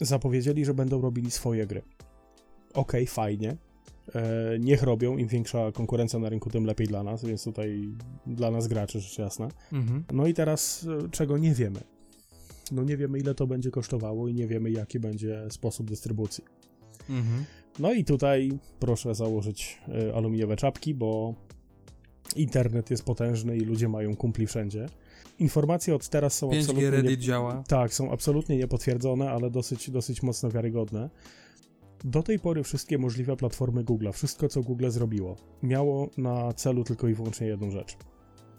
zapowiedzieli, 0.00 0.64
że 0.64 0.74
będą 0.74 1.00
robili 1.00 1.30
swoje 1.30 1.66
gry. 1.66 1.82
Okej, 2.74 3.06
fajnie. 3.06 3.56
E, 4.14 4.58
niech 4.60 4.82
robią, 4.82 5.16
im 5.16 5.28
większa 5.28 5.72
konkurencja 5.72 6.18
na 6.18 6.28
rynku, 6.28 6.50
tym 6.50 6.64
lepiej 6.64 6.86
dla 6.86 7.02
nas, 7.02 7.24
więc 7.24 7.44
tutaj 7.44 7.88
dla 8.26 8.50
nas 8.50 8.68
graczy, 8.68 9.00
rzecz 9.00 9.18
jasna. 9.18 9.48
Mhm. 9.72 10.04
No 10.12 10.26
i 10.26 10.34
teraz, 10.34 10.86
e, 11.04 11.08
czego 11.08 11.38
nie 11.38 11.54
wiemy? 11.54 11.80
No 12.72 12.82
nie 12.84 12.96
wiemy, 12.96 13.18
ile 13.18 13.34
to 13.34 13.46
będzie 13.46 13.70
kosztowało 13.70 14.28
i 14.28 14.34
nie 14.34 14.46
wiemy, 14.46 14.70
jaki 14.70 15.00
będzie 15.00 15.46
sposób 15.50 15.88
dystrybucji. 15.90 16.44
Mhm. 17.10 17.44
No 17.78 17.92
i 17.92 18.04
tutaj 18.04 18.58
proszę 18.80 19.14
założyć 19.14 19.78
e, 19.88 20.14
aluminiowe 20.14 20.56
czapki, 20.56 20.94
bo 20.94 21.34
internet 22.36 22.90
jest 22.90 23.04
potężny 23.04 23.56
i 23.56 23.60
ludzie 23.60 23.88
mają 23.88 24.16
kumpli 24.16 24.46
wszędzie. 24.46 24.86
Informacje 25.38 25.94
od 25.94 26.08
teraz 26.08 26.34
są 26.34 26.48
5G 26.48 26.58
absolutnie... 26.58 26.90
Reddit 26.90 27.10
nie- 27.10 27.26
działa. 27.26 27.64
Tak, 27.68 27.94
są 27.94 28.12
absolutnie 28.12 28.56
niepotwierdzone, 28.56 29.30
ale 29.30 29.50
dosyć, 29.50 29.90
dosyć 29.90 30.22
mocno 30.22 30.50
wiarygodne. 30.50 31.10
Do 32.04 32.22
tej 32.22 32.38
pory 32.38 32.62
wszystkie 32.62 32.98
możliwe 32.98 33.36
platformy 33.36 33.84
Google, 33.84 34.10
wszystko 34.12 34.48
co 34.48 34.62
Google 34.62 34.90
zrobiło, 34.90 35.36
miało 35.62 36.10
na 36.16 36.52
celu 36.52 36.84
tylko 36.84 37.08
i 37.08 37.14
wyłącznie 37.14 37.46
jedną 37.46 37.70
rzecz. 37.70 37.96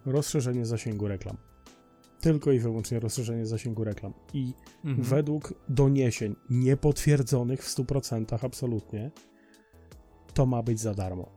Rozszerzenie 0.05 0.65
zasięgu 0.65 1.07
reklam. 1.07 1.37
Tylko 2.21 2.51
i 2.51 2.59
wyłącznie 2.59 2.99
rozszerzenie 2.99 3.45
zasięgu 3.45 3.83
reklam. 3.83 4.13
I 4.33 4.53
Mhm. 4.85 5.03
według 5.03 5.53
doniesień 5.69 6.35
niepotwierdzonych 6.49 7.63
w 7.63 7.69
100% 7.69 8.45
absolutnie, 8.45 9.11
to 10.33 10.45
ma 10.45 10.63
być 10.63 10.79
za 10.79 10.93
darmo. 10.93 11.29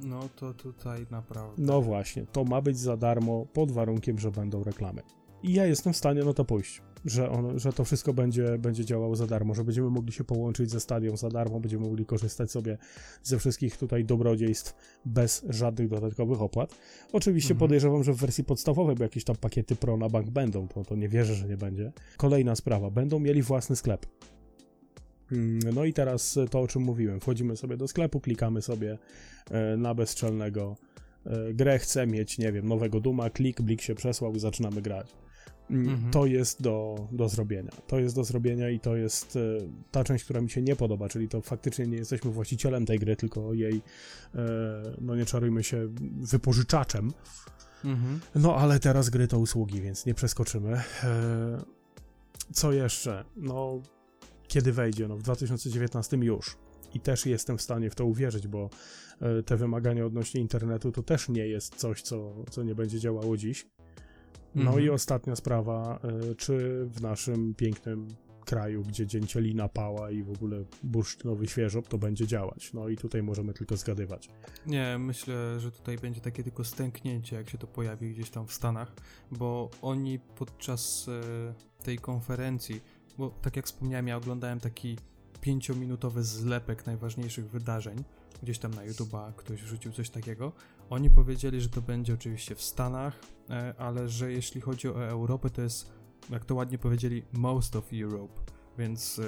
No 0.00 0.28
to 0.36 0.54
tutaj 0.54 1.06
naprawdę. 1.10 1.54
No 1.62 1.82
właśnie, 1.82 2.26
to 2.26 2.44
ma 2.44 2.60
być 2.60 2.78
za 2.78 2.96
darmo 2.96 3.46
pod 3.52 3.72
warunkiem, 3.72 4.18
że 4.18 4.30
będą 4.30 4.64
reklamy. 4.64 5.02
I 5.42 5.52
ja 5.52 5.66
jestem 5.66 5.92
w 5.92 5.96
stanie 5.96 6.24
na 6.24 6.32
to 6.32 6.44
pójść, 6.44 6.82
że, 7.04 7.30
on, 7.30 7.58
że 7.58 7.72
to 7.72 7.84
wszystko 7.84 8.12
będzie, 8.12 8.58
będzie 8.58 8.84
działało 8.84 9.16
za 9.16 9.26
darmo, 9.26 9.54
że 9.54 9.64
będziemy 9.64 9.90
mogli 9.90 10.12
się 10.12 10.24
połączyć 10.24 10.70
ze 10.70 10.80
stadią 10.80 11.16
za 11.16 11.28
darmo, 11.28 11.60
będziemy 11.60 11.86
mogli 11.86 12.06
korzystać 12.06 12.50
sobie 12.50 12.78
ze 13.22 13.38
wszystkich 13.38 13.76
tutaj 13.76 14.04
dobrodziejstw 14.04 14.74
bez 15.04 15.44
żadnych 15.48 15.88
dodatkowych 15.88 16.42
opłat. 16.42 16.74
Oczywiście 17.12 17.54
Mhm. 17.54 17.58
podejrzewam, 17.68 18.04
że 18.04 18.12
w 18.12 18.16
wersji 18.16 18.44
podstawowej, 18.44 18.96
bo 18.96 19.02
jakieś 19.02 19.24
tam 19.24 19.36
pakiety 19.36 19.76
Pro 19.76 19.96
na 19.96 20.08
bank 20.08 20.30
będą, 20.30 20.68
to, 20.68 20.84
to 20.84 20.96
nie 20.96 21.08
wierzę, 21.08 21.34
że 21.34 21.48
nie 21.48 21.56
będzie. 21.56 21.92
Kolejna 22.16 22.56
sprawa, 22.56 22.90
będą 22.90 23.18
mieli 23.18 23.42
własny 23.42 23.76
sklep. 23.76 24.06
Mm, 25.32 25.58
No 25.74 25.84
i 25.84 25.92
teraz 25.92 26.38
to, 26.50 26.60
o 26.60 26.68
czym 26.68 26.82
mówiłem. 26.82 27.20
Wchodzimy 27.20 27.56
sobie 27.56 27.76
do 27.76 27.88
sklepu, 27.88 28.20
klikamy 28.20 28.62
sobie 28.62 28.98
e, 29.50 29.76
na 29.76 29.94
bezczelnego 29.94 30.76
e, 31.26 31.54
grę, 31.54 31.78
chcę 31.78 32.06
mieć, 32.06 32.38
nie 32.38 32.52
wiem, 32.52 32.68
nowego 32.68 33.00
Duma, 33.00 33.30
klik, 33.30 33.60
blik 33.62 33.80
się 33.82 33.94
przesłał 33.94 34.34
i 34.34 34.40
zaczynamy 34.40 34.82
grać. 34.82 35.14
Mhm. 35.70 36.10
To 36.10 36.26
jest 36.26 36.62
do, 36.62 37.08
do 37.12 37.28
zrobienia. 37.28 37.70
To 37.86 37.98
jest 37.98 38.14
do 38.14 38.24
zrobienia 38.24 38.70
i 38.70 38.80
to 38.80 38.96
jest 38.96 39.36
e, 39.36 39.40
ta 39.90 40.04
część, 40.04 40.24
która 40.24 40.40
mi 40.40 40.50
się 40.50 40.62
nie 40.62 40.76
podoba, 40.76 41.08
czyli 41.08 41.28
to 41.28 41.40
faktycznie 41.40 41.86
nie 41.86 41.96
jesteśmy 41.96 42.30
właścicielem 42.30 42.86
tej 42.86 42.98
gry, 42.98 43.16
tylko 43.16 43.54
jej, 43.54 43.82
e, 44.34 44.40
no 45.00 45.16
nie 45.16 45.26
czarujmy 45.26 45.64
się, 45.64 45.88
wypożyczaczem. 46.20 47.12
Mhm. 47.84 48.20
No 48.34 48.56
ale 48.56 48.80
teraz 48.80 49.10
gry 49.10 49.28
to 49.28 49.38
usługi, 49.38 49.80
więc 49.80 50.06
nie 50.06 50.14
przeskoczymy. 50.14 50.82
E, 51.04 51.58
Co 52.52 52.72
jeszcze? 52.72 53.24
No, 53.36 53.82
kiedy 54.48 54.72
wejdzie? 54.72 55.08
No, 55.08 55.16
w 55.16 55.22
2019 55.22 56.16
już. 56.16 56.56
I 56.94 57.00
też 57.00 57.26
jestem 57.26 57.58
w 57.58 57.62
stanie 57.62 57.90
w 57.90 57.94
to 57.94 58.04
uwierzyć, 58.04 58.48
bo 58.48 58.70
te 59.46 59.56
wymagania 59.56 60.06
odnośnie 60.06 60.40
internetu 60.40 60.92
to 60.92 61.02
też 61.02 61.28
nie 61.28 61.46
jest 61.46 61.74
coś, 61.74 62.02
co, 62.02 62.34
co 62.50 62.62
nie 62.62 62.74
będzie 62.74 63.00
działało 63.00 63.36
dziś. 63.36 63.66
No 64.54 64.62
Mhm. 64.62 64.84
i 64.84 64.90
ostatnia 64.90 65.36
sprawa, 65.36 65.98
e, 66.30 66.34
czy 66.34 66.86
w 66.86 67.00
naszym 67.02 67.54
pięknym 67.54 68.08
kraju, 68.44 68.82
gdzie 68.82 69.06
dzień 69.06 69.26
cielina 69.26 69.68
pała 69.68 70.10
i 70.10 70.22
w 70.22 70.30
ogóle 70.30 70.64
bursztynowy 70.82 71.46
świeżop, 71.46 71.88
to 71.88 71.98
będzie 71.98 72.26
działać. 72.26 72.72
No 72.72 72.88
i 72.88 72.96
tutaj 72.96 73.22
możemy 73.22 73.54
tylko 73.54 73.76
zgadywać. 73.76 74.28
Nie, 74.66 74.96
myślę, 74.98 75.60
że 75.60 75.70
tutaj 75.70 75.98
będzie 75.98 76.20
takie 76.20 76.44
tylko 76.44 76.64
stęknięcie, 76.64 77.36
jak 77.36 77.50
się 77.50 77.58
to 77.58 77.66
pojawi 77.66 78.10
gdzieś 78.10 78.30
tam 78.30 78.46
w 78.46 78.52
Stanach, 78.52 78.92
bo 79.32 79.70
oni 79.82 80.18
podczas 80.18 81.08
e, 81.08 81.84
tej 81.84 81.98
konferencji, 81.98 82.80
bo 83.18 83.30
tak 83.42 83.56
jak 83.56 83.66
wspomniałem, 83.66 84.08
ja 84.08 84.16
oglądałem 84.16 84.60
taki 84.60 84.96
pięciominutowy 85.40 86.24
zlepek 86.24 86.86
najważniejszych 86.86 87.50
wydarzeń, 87.50 88.04
gdzieś 88.42 88.58
tam 88.58 88.74
na 88.74 88.82
YouTube'a 88.86 89.32
ktoś 89.36 89.62
wrzucił 89.62 89.92
coś 89.92 90.10
takiego. 90.10 90.52
Oni 90.90 91.10
powiedzieli, 91.10 91.60
że 91.60 91.68
to 91.68 91.82
będzie 91.82 92.14
oczywiście 92.14 92.54
w 92.54 92.62
Stanach, 92.62 93.20
e, 93.50 93.74
ale 93.78 94.08
że 94.08 94.32
jeśli 94.32 94.60
chodzi 94.60 94.88
o 94.88 95.08
Europę, 95.08 95.50
to 95.50 95.62
jest, 95.62 95.92
jak 96.30 96.44
to 96.44 96.54
ładnie 96.54 96.78
powiedzieli, 96.78 97.22
most 97.32 97.76
of 97.76 97.84
Europe. 98.02 98.40
Więc 98.78 99.18
e, 99.18 99.22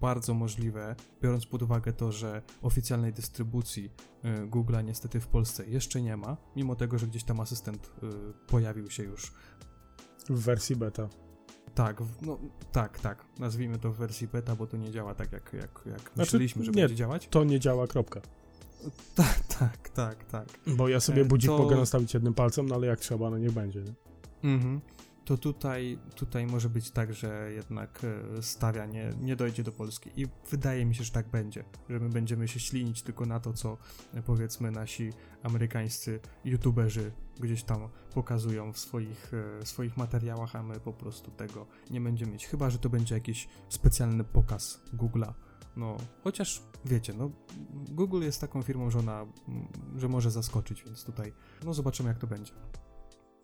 bardzo 0.00 0.34
możliwe, 0.34 0.96
biorąc 1.22 1.46
pod 1.46 1.62
uwagę 1.62 1.92
to, 1.92 2.12
że 2.12 2.42
oficjalnej 2.62 3.12
dystrybucji 3.12 3.90
y, 4.24 4.46
Google'a 4.46 4.84
niestety 4.84 5.20
w 5.20 5.26
Polsce 5.26 5.66
jeszcze 5.66 6.02
nie 6.02 6.16
ma, 6.16 6.36
mimo 6.56 6.76
tego, 6.76 6.98
że 6.98 7.06
gdzieś 7.06 7.24
tam 7.24 7.40
asystent 7.40 7.92
pojawił 8.46 8.90
się 8.90 9.02
już. 9.02 9.32
W 10.28 10.40
wersji 10.40 10.76
beta. 10.76 11.08
Tak, 11.74 12.02
no 12.22 12.38
tak, 12.72 13.00
tak. 13.00 13.24
Nazwijmy 13.38 13.78
to 13.78 13.92
w 13.92 13.96
wersji 13.96 14.28
beta, 14.28 14.56
bo 14.56 14.66
to 14.66 14.76
nie 14.76 14.90
działa 14.90 15.14
tak, 15.14 15.32
jak, 15.32 15.52
jak, 15.52 15.82
jak 15.86 16.00
Znaczy, 16.00 16.12
myśleliśmy, 16.16 16.64
że 16.64 16.70
nie. 16.70 16.82
będzie 16.82 16.96
działać. 16.96 17.28
To 17.28 17.44
nie 17.44 17.60
działa, 17.60 17.86
kropka. 17.86 18.20
Tak, 19.14 19.40
tak, 19.58 19.88
tak, 19.88 20.24
tak. 20.24 20.48
Bo 20.66 20.88
ja 20.88 21.00
sobie 21.00 21.22
E, 21.22 21.24
budzik 21.24 21.50
to- 21.50 21.58
mogę 21.58 21.76
nastawić 21.76 22.14
jednym 22.14 22.34
palcem, 22.34 22.66
no 22.68 22.74
ale 22.74 22.86
jak 22.86 23.00
trzeba, 23.00 23.30
no 23.30 23.38
niech 23.38 23.52
będzie. 23.52 23.82
Nie? 23.82 23.94
Mhm. 24.54 24.80
To 25.24 25.38
tutaj, 25.38 25.98
tutaj 26.14 26.46
może 26.46 26.68
być 26.68 26.90
tak, 26.90 27.14
że 27.14 27.50
jednak 27.52 28.00
e, 28.38 28.42
stawia 28.42 28.86
nie, 28.86 29.10
nie 29.20 29.36
dojdzie 29.36 29.62
do 29.62 29.72
Polski 29.72 30.10
i 30.16 30.26
wydaje 30.50 30.84
mi 30.84 30.94
się, 30.94 31.04
że 31.04 31.12
tak 31.12 31.28
będzie, 31.28 31.64
że 31.88 32.00
my 32.00 32.08
będziemy 32.08 32.48
się 32.48 32.60
ślinić 32.60 33.02
tylko 33.02 33.26
na 33.26 33.40
to, 33.40 33.52
co 33.52 33.76
e, 34.14 34.22
powiedzmy 34.22 34.70
nasi 34.70 35.12
amerykańscy 35.42 36.20
youtuberzy 36.44 37.12
gdzieś 37.40 37.62
tam 37.62 37.88
pokazują 38.14 38.72
w 38.72 38.78
swoich, 38.78 39.32
e, 39.62 39.66
swoich 39.66 39.96
materiałach, 39.96 40.56
a 40.56 40.62
my 40.62 40.80
po 40.80 40.92
prostu 40.92 41.30
tego 41.30 41.66
nie 41.90 42.00
będziemy 42.00 42.32
mieć, 42.32 42.46
chyba, 42.46 42.70
że 42.70 42.78
to 42.78 42.88
będzie 42.88 43.14
jakiś 43.14 43.48
specjalny 43.68 44.24
pokaz 44.24 44.80
Google'a. 44.96 45.32
No, 45.76 45.96
chociaż 46.24 46.62
wiecie, 46.84 47.14
no, 47.14 47.30
Google 47.90 48.22
jest 48.22 48.40
taką 48.40 48.62
firmą, 48.62 48.90
że 48.90 48.98
ona, 48.98 49.26
mm, 49.48 49.68
że 49.96 50.08
może 50.08 50.30
zaskoczyć, 50.30 50.84
więc 50.84 51.04
tutaj, 51.04 51.32
no 51.64 51.74
zobaczymy 51.74 52.08
jak 52.08 52.18
to 52.18 52.26
będzie. 52.26 52.52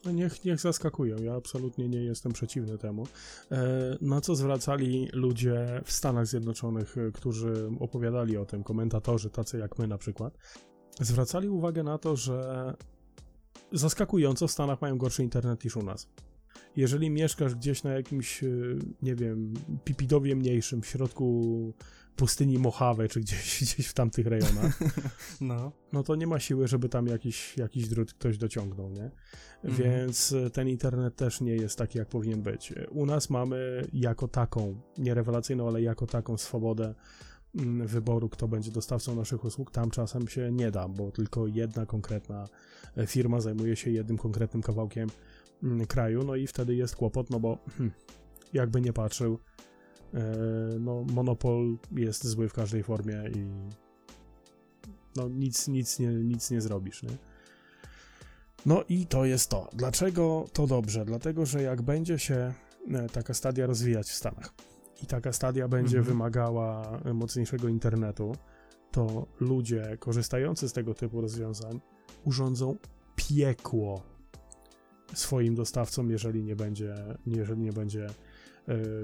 No 0.04 0.10
niech, 0.10 0.44
niech 0.44 0.60
zaskakują. 0.60 1.16
Ja 1.16 1.34
absolutnie 1.34 1.88
nie 1.88 2.02
jestem 2.02 2.32
przeciwny 2.32 2.78
temu. 2.78 3.06
E, 3.50 3.96
na 4.00 4.20
co 4.20 4.34
zwracali 4.34 5.08
ludzie 5.12 5.80
w 5.84 5.92
Stanach 5.92 6.26
Zjednoczonych, 6.26 6.98
e, 6.98 7.12
którzy 7.12 7.70
opowiadali 7.80 8.36
o 8.36 8.44
tym, 8.44 8.62
komentatorzy, 8.62 9.30
tacy 9.30 9.58
jak 9.58 9.78
my 9.78 9.86
na 9.86 9.98
przykład, 9.98 10.38
zwracali 11.00 11.48
uwagę 11.48 11.82
na 11.82 11.98
to, 11.98 12.16
że 12.16 12.74
zaskakująco 13.72 14.48
w 14.48 14.50
Stanach 14.50 14.80
mają 14.80 14.98
gorszy 14.98 15.22
internet 15.22 15.64
niż 15.64 15.76
u 15.76 15.82
nas. 15.82 16.08
Jeżeli 16.76 17.10
mieszkasz 17.10 17.54
gdzieś 17.54 17.82
na 17.82 17.92
jakimś, 17.92 18.44
e, 18.44 18.48
nie 19.02 19.14
wiem, 19.14 19.54
pipidowie 19.84 20.36
mniejszym 20.36 20.82
w 20.82 20.86
środku 20.86 21.74
pustyni 22.20 22.58
Mojave, 22.58 23.08
czy 23.08 23.20
gdzieś, 23.20 23.60
gdzieś 23.64 23.86
w 23.86 23.94
tamtych 23.94 24.26
rejonach, 24.26 24.78
No. 25.40 25.72
no 25.92 26.02
to 26.02 26.14
nie 26.16 26.26
ma 26.26 26.38
siły, 26.40 26.68
żeby 26.68 26.88
tam 26.88 27.06
jakiś, 27.06 27.56
jakiś 27.56 27.88
drut 27.88 28.14
ktoś 28.14 28.38
dociągnął, 28.38 28.90
nie? 28.90 29.10
Mhm. 29.64 29.74
Więc 29.82 30.32
e, 30.32 30.50
ten 30.50 30.68
internet 30.68 31.16
też 31.16 31.40
nie 31.40 31.54
jest 31.54 31.78
taki, 31.78 31.98
jak 31.98 32.08
powinien 32.08 32.42
być. 32.42 32.72
U 32.90 33.06
nas 33.06 33.30
mamy 33.30 33.86
jako 33.92 34.28
taką, 34.28 34.80
nie 34.98 35.14
rewelacyjną, 35.14 35.68
ale 35.68 35.82
jako 35.82 36.06
taką 36.06 36.36
swobodę 36.36 36.94
mm, 37.54 37.86
wyboru, 37.86 38.28
kto 38.28 38.48
będzie 38.48 38.70
dostawcą 38.70 39.14
naszych 39.14 39.44
usług. 39.44 39.70
Tam 39.70 39.90
czasem 39.90 40.28
się 40.28 40.52
nie 40.52 40.70
da, 40.70 40.88
bo 40.88 41.10
tylko 41.10 41.46
jedna 41.46 41.86
konkretna 41.86 42.48
e, 42.96 43.06
firma 43.06 43.40
zajmuje 43.40 43.76
się 43.76 43.90
jednym 43.90 44.18
konkretnym 44.18 44.62
kawałkiem 44.62 45.08
mm, 45.62 45.86
kraju, 45.86 46.24
no 46.24 46.36
i 46.36 46.46
wtedy 46.46 46.74
jest 46.74 46.96
kłopot, 46.96 47.30
no 47.30 47.40
bo 47.40 47.58
hmm, 47.76 47.92
jakby 48.52 48.80
nie 48.80 48.92
patrzył, 48.92 49.38
no 50.80 51.04
monopol 51.12 51.76
jest 51.92 52.26
zły 52.26 52.48
w 52.48 52.52
każdej 52.52 52.82
formie 52.82 53.22
i 53.34 53.46
no 55.16 55.28
nic, 55.28 55.68
nic, 55.68 55.98
nie, 55.98 56.08
nic 56.08 56.50
nie 56.50 56.60
zrobisz, 56.60 57.02
nie? 57.02 57.10
No 58.66 58.84
i 58.88 59.06
to 59.06 59.24
jest 59.24 59.50
to. 59.50 59.68
Dlaczego 59.72 60.44
to 60.52 60.66
dobrze? 60.66 61.04
Dlatego, 61.04 61.46
że 61.46 61.62
jak 61.62 61.82
będzie 61.82 62.18
się 62.18 62.52
e, 62.90 63.08
taka 63.08 63.34
stadia 63.34 63.66
rozwijać 63.66 64.08
w 64.08 64.14
Stanach 64.14 64.54
i 65.02 65.06
taka 65.06 65.32
stadia 65.32 65.68
będzie 65.68 65.98
Mhm. 65.98 66.16
wymagała 66.16 66.98
e, 67.04 67.14
mocniejszego 67.14 67.68
internetu, 67.68 68.32
to 68.90 69.26
ludzie 69.40 69.96
korzystający 70.00 70.68
z 70.68 70.72
tego 70.72 70.94
typu 70.94 71.20
rozwiązań 71.20 71.80
urządzą 72.24 72.76
piekło 73.16 74.02
swoim 75.14 75.54
dostawcom, 75.54 76.10
jeżeli 76.10 76.44
nie 76.44 76.56
będzie, 76.56 76.94
jeżeli 77.26 77.62
nie 77.62 77.72
będzie 77.72 78.06
e, 78.06 78.14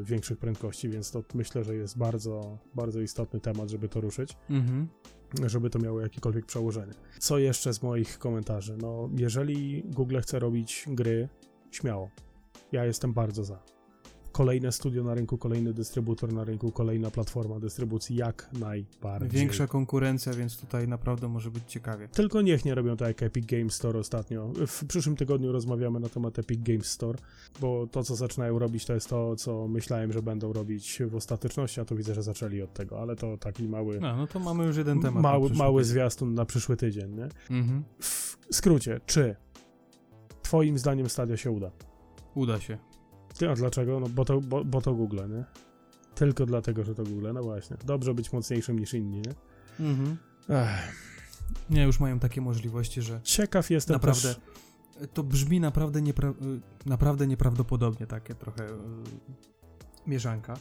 większych 0.03 0.39
prędkości, 0.39 0.89
więc 0.89 1.11
to 1.11 1.25
myślę, 1.35 1.65
że 1.65 1.75
jest 1.75 1.99
bardzo, 1.99 2.59
bardzo 2.75 3.01
istotny 3.01 3.41
temat, 3.41 3.71
żeby 3.71 3.89
to 3.89 4.01
ruszyć. 4.01 4.37
Mhm. 4.51 4.89
żeby 5.47 5.71
to 5.71 5.79
miało 5.79 6.01
jakiekolwiek 6.01 6.47
przełożenie. 6.47 6.93
Co 7.19 7.39
jeszcze 7.39 7.75
z 7.75 7.83
moich 7.83 8.19
komentarzy? 8.19 8.77
No, 8.77 9.11
jeżeli 9.17 9.83
Google 9.83 10.19
chce 10.19 10.39
robić 10.39 10.85
gry, 10.89 11.29
śmiało. 11.71 12.11
Ja 12.73 12.85
jestem 12.85 13.13
bardzo 13.13 13.45
za 13.45 13.76
kolejne 14.37 14.73
studio 14.73 15.05
na 15.05 15.15
rynku, 15.15 15.39
kolejny 15.39 15.75
dystrybutor 15.75 16.33
na 16.33 16.45
rynku, 16.45 16.73
kolejna 16.73 17.11
platforma 17.11 17.61
dystrybucji, 17.61 18.17
jak 18.17 18.49
najbardziej. 18.53 19.31
Większa 19.41 19.67
konkurencja, 19.67 20.33
więc 20.33 20.61
tutaj 20.61 20.89
naprawdę 20.89 21.29
może 21.29 21.51
być 21.51 21.65
ciekawie. 21.67 22.09
Tylko 22.09 22.43
niech 22.43 22.65
nie 22.65 22.75
robią 22.75 22.97
tak 22.97 23.09
jak 23.09 23.23
Epic 23.23 23.47
Games 23.47 23.75
Store 23.75 23.99
ostatnio. 23.99 24.53
W 24.67 24.87
przyszłym 24.87 25.17
tygodniu 25.17 25.53
rozmawiamy 25.53 26.01
na 26.01 26.09
temat 26.09 26.39
Epic 26.39 26.63
Games 26.63 26.87
Store, 26.87 27.19
bo 27.61 27.87
to, 27.87 28.05
co 28.05 28.17
zaczynają 28.17 28.59
robić, 28.59 28.85
to 28.85 28.95
jest 28.95 29.09
to, 29.09 29.37
co 29.37 29.69
myślałem, 29.69 30.13
że 30.13 30.23
będą 30.23 30.53
robić 30.53 31.03
w 31.11 31.15
ostateczności, 31.15 31.81
a 31.81 31.85
to 31.85 31.97
widzę, 31.97 32.15
że 32.15 32.23
zaczęli 32.23 32.63
od 32.63 32.73
tego, 32.73 33.01
ale 33.01 33.17
to 33.17 33.39
taki 33.39 33.69
mały... 33.69 34.01
No, 34.01 34.17
no 34.17 34.27
to 34.27 34.39
mamy 34.39 34.65
już 34.65 34.77
jeden 34.77 35.01
temat. 35.01 35.23
Mały, 35.23 35.51
mały 35.51 35.85
zwiastun 35.85 36.35
na 36.35 36.45
przyszły 36.45 36.77
tydzień, 36.77 37.15
nie? 37.15 37.29
Mhm. 37.51 37.85
W 38.01 38.37
skrócie, 38.51 39.01
czy 39.07 39.37
twoim 40.43 40.79
zdaniem 40.79 41.09
Stadia 41.09 41.37
się 41.37 41.51
uda? 41.51 41.71
Uda 42.35 42.61
się. 42.61 42.79
A 43.51 43.55
dlaczego? 43.55 44.01
No 44.01 44.09
bo 44.09 44.25
to, 44.25 44.41
bo, 44.41 44.65
bo 44.65 44.81
to 44.81 44.95
Google, 44.95 45.21
nie? 45.29 45.45
Tylko 46.15 46.47
dlatego, 46.47 46.85
że 46.85 46.95
to 46.95 47.05
Google, 47.05 47.33
no 47.35 47.43
właśnie. 47.43 47.77
Dobrze 47.85 48.15
być 48.15 48.33
mocniejszym 48.33 48.79
niż 48.79 48.95
inni, 48.95 49.23
nie? 49.23 49.35
Mhm. 49.87 50.17
Ech. 50.49 51.07
Nie, 51.71 51.83
już 51.83 52.01
mają 52.01 52.19
takie 52.19 52.41
możliwości, 52.41 53.03
że... 53.03 53.21
Ciekaw 53.23 53.71
jestem 53.71 53.95
naprawdę, 53.95 54.35
też... 54.35 54.41
To 55.15 55.23
brzmi 55.23 55.61
naprawdę, 55.61 56.03
niepra... 56.03 56.35
naprawdę 56.87 57.27
nieprawdopodobnie, 57.27 58.07
takie 58.07 58.35
trochę 58.35 58.65
yy, 58.65 58.73
mieszanka, 60.07 60.55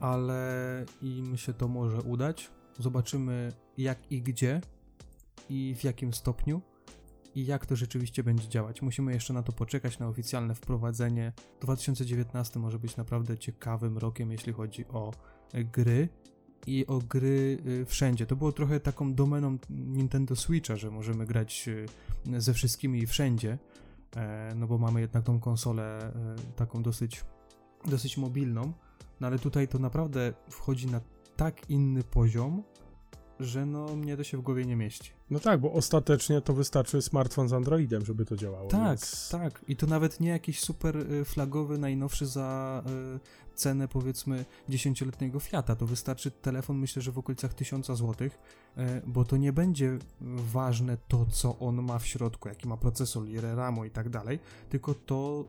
ale 0.00 0.84
im 1.02 1.36
się 1.36 1.54
to 1.54 1.68
może 1.68 2.02
udać. 2.02 2.50
Zobaczymy 2.78 3.52
jak 3.78 4.12
i 4.12 4.22
gdzie 4.22 4.60
i 5.48 5.74
w 5.78 5.84
jakim 5.84 6.12
stopniu 6.12 6.62
i 7.34 7.46
jak 7.46 7.66
to 7.66 7.76
rzeczywiście 7.76 8.22
będzie 8.22 8.48
działać. 8.48 8.82
Musimy 8.82 9.12
jeszcze 9.12 9.32
na 9.32 9.42
to 9.42 9.52
poczekać, 9.52 9.98
na 9.98 10.08
oficjalne 10.08 10.54
wprowadzenie. 10.54 11.32
2019 11.60 12.60
może 12.60 12.78
być 12.78 12.96
naprawdę 12.96 13.38
ciekawym 13.38 13.98
rokiem, 13.98 14.32
jeśli 14.32 14.52
chodzi 14.52 14.88
o 14.88 15.12
e, 15.52 15.64
gry 15.64 16.08
i 16.66 16.86
o 16.86 16.98
gry 16.98 17.58
e, 17.82 17.84
wszędzie. 17.84 18.26
To 18.26 18.36
było 18.36 18.52
trochę 18.52 18.80
taką 18.80 19.14
domeną 19.14 19.58
Nintendo 19.70 20.36
Switcha, 20.36 20.76
że 20.76 20.90
możemy 20.90 21.26
grać 21.26 21.68
e, 22.32 22.40
ze 22.40 22.54
wszystkimi 22.54 23.02
i 23.02 23.06
wszędzie, 23.06 23.58
no 24.56 24.66
bo 24.66 24.78
mamy 24.78 25.00
jednak 25.00 25.24
tą 25.24 25.40
konsolę 25.40 26.12
taką 26.56 26.82
dosyć, 26.82 27.24
dosyć 27.84 28.16
mobilną, 28.16 28.72
no 29.20 29.26
ale 29.26 29.38
tutaj 29.38 29.68
to 29.68 29.78
naprawdę 29.78 30.32
wchodzi 30.50 30.86
na 30.86 31.00
tak 31.36 31.70
inny 31.70 32.02
poziom, 32.02 32.62
że 33.40 33.66
no 33.66 33.96
mnie 33.96 34.16
to 34.16 34.24
się 34.24 34.38
w 34.38 34.40
głowie 34.40 34.64
nie 34.64 34.76
mieści. 34.76 35.17
No 35.30 35.40
tak, 35.40 35.60
bo 35.60 35.72
ostatecznie 35.72 36.40
to 36.40 36.54
wystarczy 36.54 37.02
smartfon 37.02 37.48
z 37.48 37.52
Androidem, 37.52 38.04
żeby 38.04 38.24
to 38.24 38.36
działało. 38.36 38.68
Tak, 38.68 38.88
więc... 38.88 39.28
tak. 39.30 39.64
I 39.68 39.76
to 39.76 39.86
nawet 39.86 40.20
nie 40.20 40.28
jakiś 40.28 40.60
super 40.60 40.96
y, 40.96 41.24
flagowy, 41.24 41.78
najnowszy 41.78 42.26
za 42.26 42.82
y, 43.16 43.54
cenę 43.54 43.88
powiedzmy 43.88 44.44
dziesięcioletniego 44.68 45.40
Fiata. 45.40 45.76
To 45.76 45.86
wystarczy 45.86 46.30
telefon, 46.30 46.78
myślę, 46.78 47.02
że 47.02 47.12
w 47.12 47.18
okolicach 47.18 47.54
1000 47.54 47.86
zł, 47.86 48.14
y, 48.20 48.30
bo 49.06 49.24
to 49.24 49.36
nie 49.36 49.52
będzie 49.52 49.98
ważne 50.52 50.96
to, 51.08 51.26
co 51.26 51.58
on 51.58 51.82
ma 51.82 51.98
w 51.98 52.06
środku, 52.06 52.48
jaki 52.48 52.68
ma 52.68 52.76
procesor, 52.76 53.28
ile 53.28 53.54
RAMu 53.54 53.84
i 53.84 53.90
tak 53.90 54.08
dalej, 54.08 54.38
tylko 54.68 54.94
to 54.94 55.44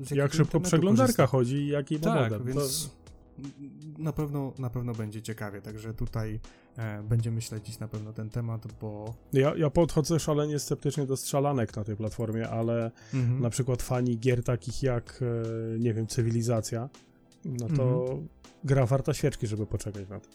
z 0.00 0.10
Jak 0.10 0.34
szybko 0.34 0.60
przeglądarka 0.60 1.06
korzysta. 1.06 1.26
chodzi 1.26 1.56
i 1.56 1.68
jaki 1.68 1.94
ma 1.94 2.00
tak, 2.00 2.22
model. 2.22 2.44
Więc... 2.44 2.88
To 2.88 3.03
na 3.98 4.12
pewno, 4.12 4.52
na 4.58 4.70
pewno 4.70 4.92
będzie 4.92 5.22
ciekawie, 5.22 5.62
także 5.62 5.94
tutaj 5.94 6.40
e, 6.76 7.02
będziemy 7.02 7.42
śledzić 7.42 7.78
na 7.78 7.88
pewno 7.88 8.12
ten 8.12 8.30
temat, 8.30 8.66
bo... 8.80 9.14
Ja, 9.32 9.56
ja 9.56 9.70
podchodzę 9.70 10.20
szalenie 10.20 10.58
sceptycznie 10.58 11.06
do 11.06 11.16
strzelanek 11.16 11.76
na 11.76 11.84
tej 11.84 11.96
platformie, 11.96 12.48
ale 12.48 12.90
mhm. 13.14 13.40
na 13.40 13.50
przykład 13.50 13.82
fani 13.82 14.18
gier 14.18 14.42
takich 14.42 14.82
jak, 14.82 15.20
e, 15.22 15.78
nie 15.78 15.94
wiem, 15.94 16.06
Cywilizacja, 16.06 16.88
no 17.44 17.68
to 17.76 18.02
mhm. 18.02 18.28
gra 18.64 18.86
warta 18.86 19.14
świeczki, 19.14 19.46
żeby 19.46 19.66
poczekać 19.66 20.08
na 20.08 20.20
to 20.20 20.28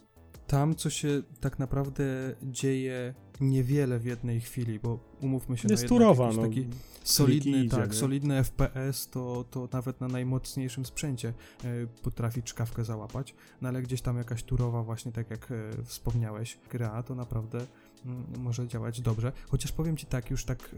tam, 0.50 0.76
co 0.76 0.90
się 0.90 1.24
tak 1.40 1.60
naprawdę 1.60 2.04
dzieje 2.44 3.14
niewiele 3.42 4.00
w 4.00 4.06
jednej 4.06 4.42
chwili, 4.42 4.80
bo 4.80 5.00
umówmy 5.22 5.58
się, 5.58 5.68
jest 5.68 5.84
no 5.84 5.90
turowa, 5.90 6.32
no, 6.32 6.42
taki 6.42 6.68
solidny, 7.04 7.58
idzie, 7.58 7.78
tak, 7.78 7.90
nie? 7.90 7.96
solidny 7.96 8.44
FPS, 8.44 9.10
to, 9.10 9.46
to 9.52 9.70
nawet 9.74 10.02
na 10.02 10.08
najmocniejszym 10.08 10.86
sprzęcie 10.86 11.34
e, 11.64 11.88
potrafi 12.04 12.44
czkawkę 12.44 12.86
załapać, 12.86 13.36
no 13.62 13.70
ale 13.70 13.82
gdzieś 13.82 14.02
tam 14.02 14.18
jakaś 14.18 14.44
turowa 14.44 14.84
właśnie, 14.84 15.12
tak 15.12 15.32
jak 15.32 15.52
e, 15.52 15.84
wspomniałeś, 15.84 16.60
gra, 16.72 17.04
to 17.04 17.16
naprawdę 17.16 17.66
mm, 18.06 18.24
może 18.38 18.68
działać 18.68 19.02
dobrze. 19.02 19.32
Chociaż 19.50 19.72
powiem 19.72 19.98
Ci 19.98 20.06
tak, 20.06 20.32
już 20.32 20.46
tak 20.46 20.76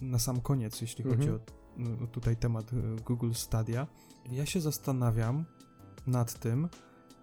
e, 0.00 0.04
na 0.04 0.18
sam 0.18 0.40
koniec, 0.40 0.80
jeśli 0.80 1.04
mhm. 1.04 1.20
chodzi 1.20 1.30
o 1.32 2.06
tutaj 2.06 2.36
temat 2.36 2.70
Google 3.06 3.32
Stadia, 3.32 3.86
ja 4.30 4.46
się 4.46 4.60
zastanawiam 4.60 5.44
nad 6.06 6.40
tym, 6.40 6.68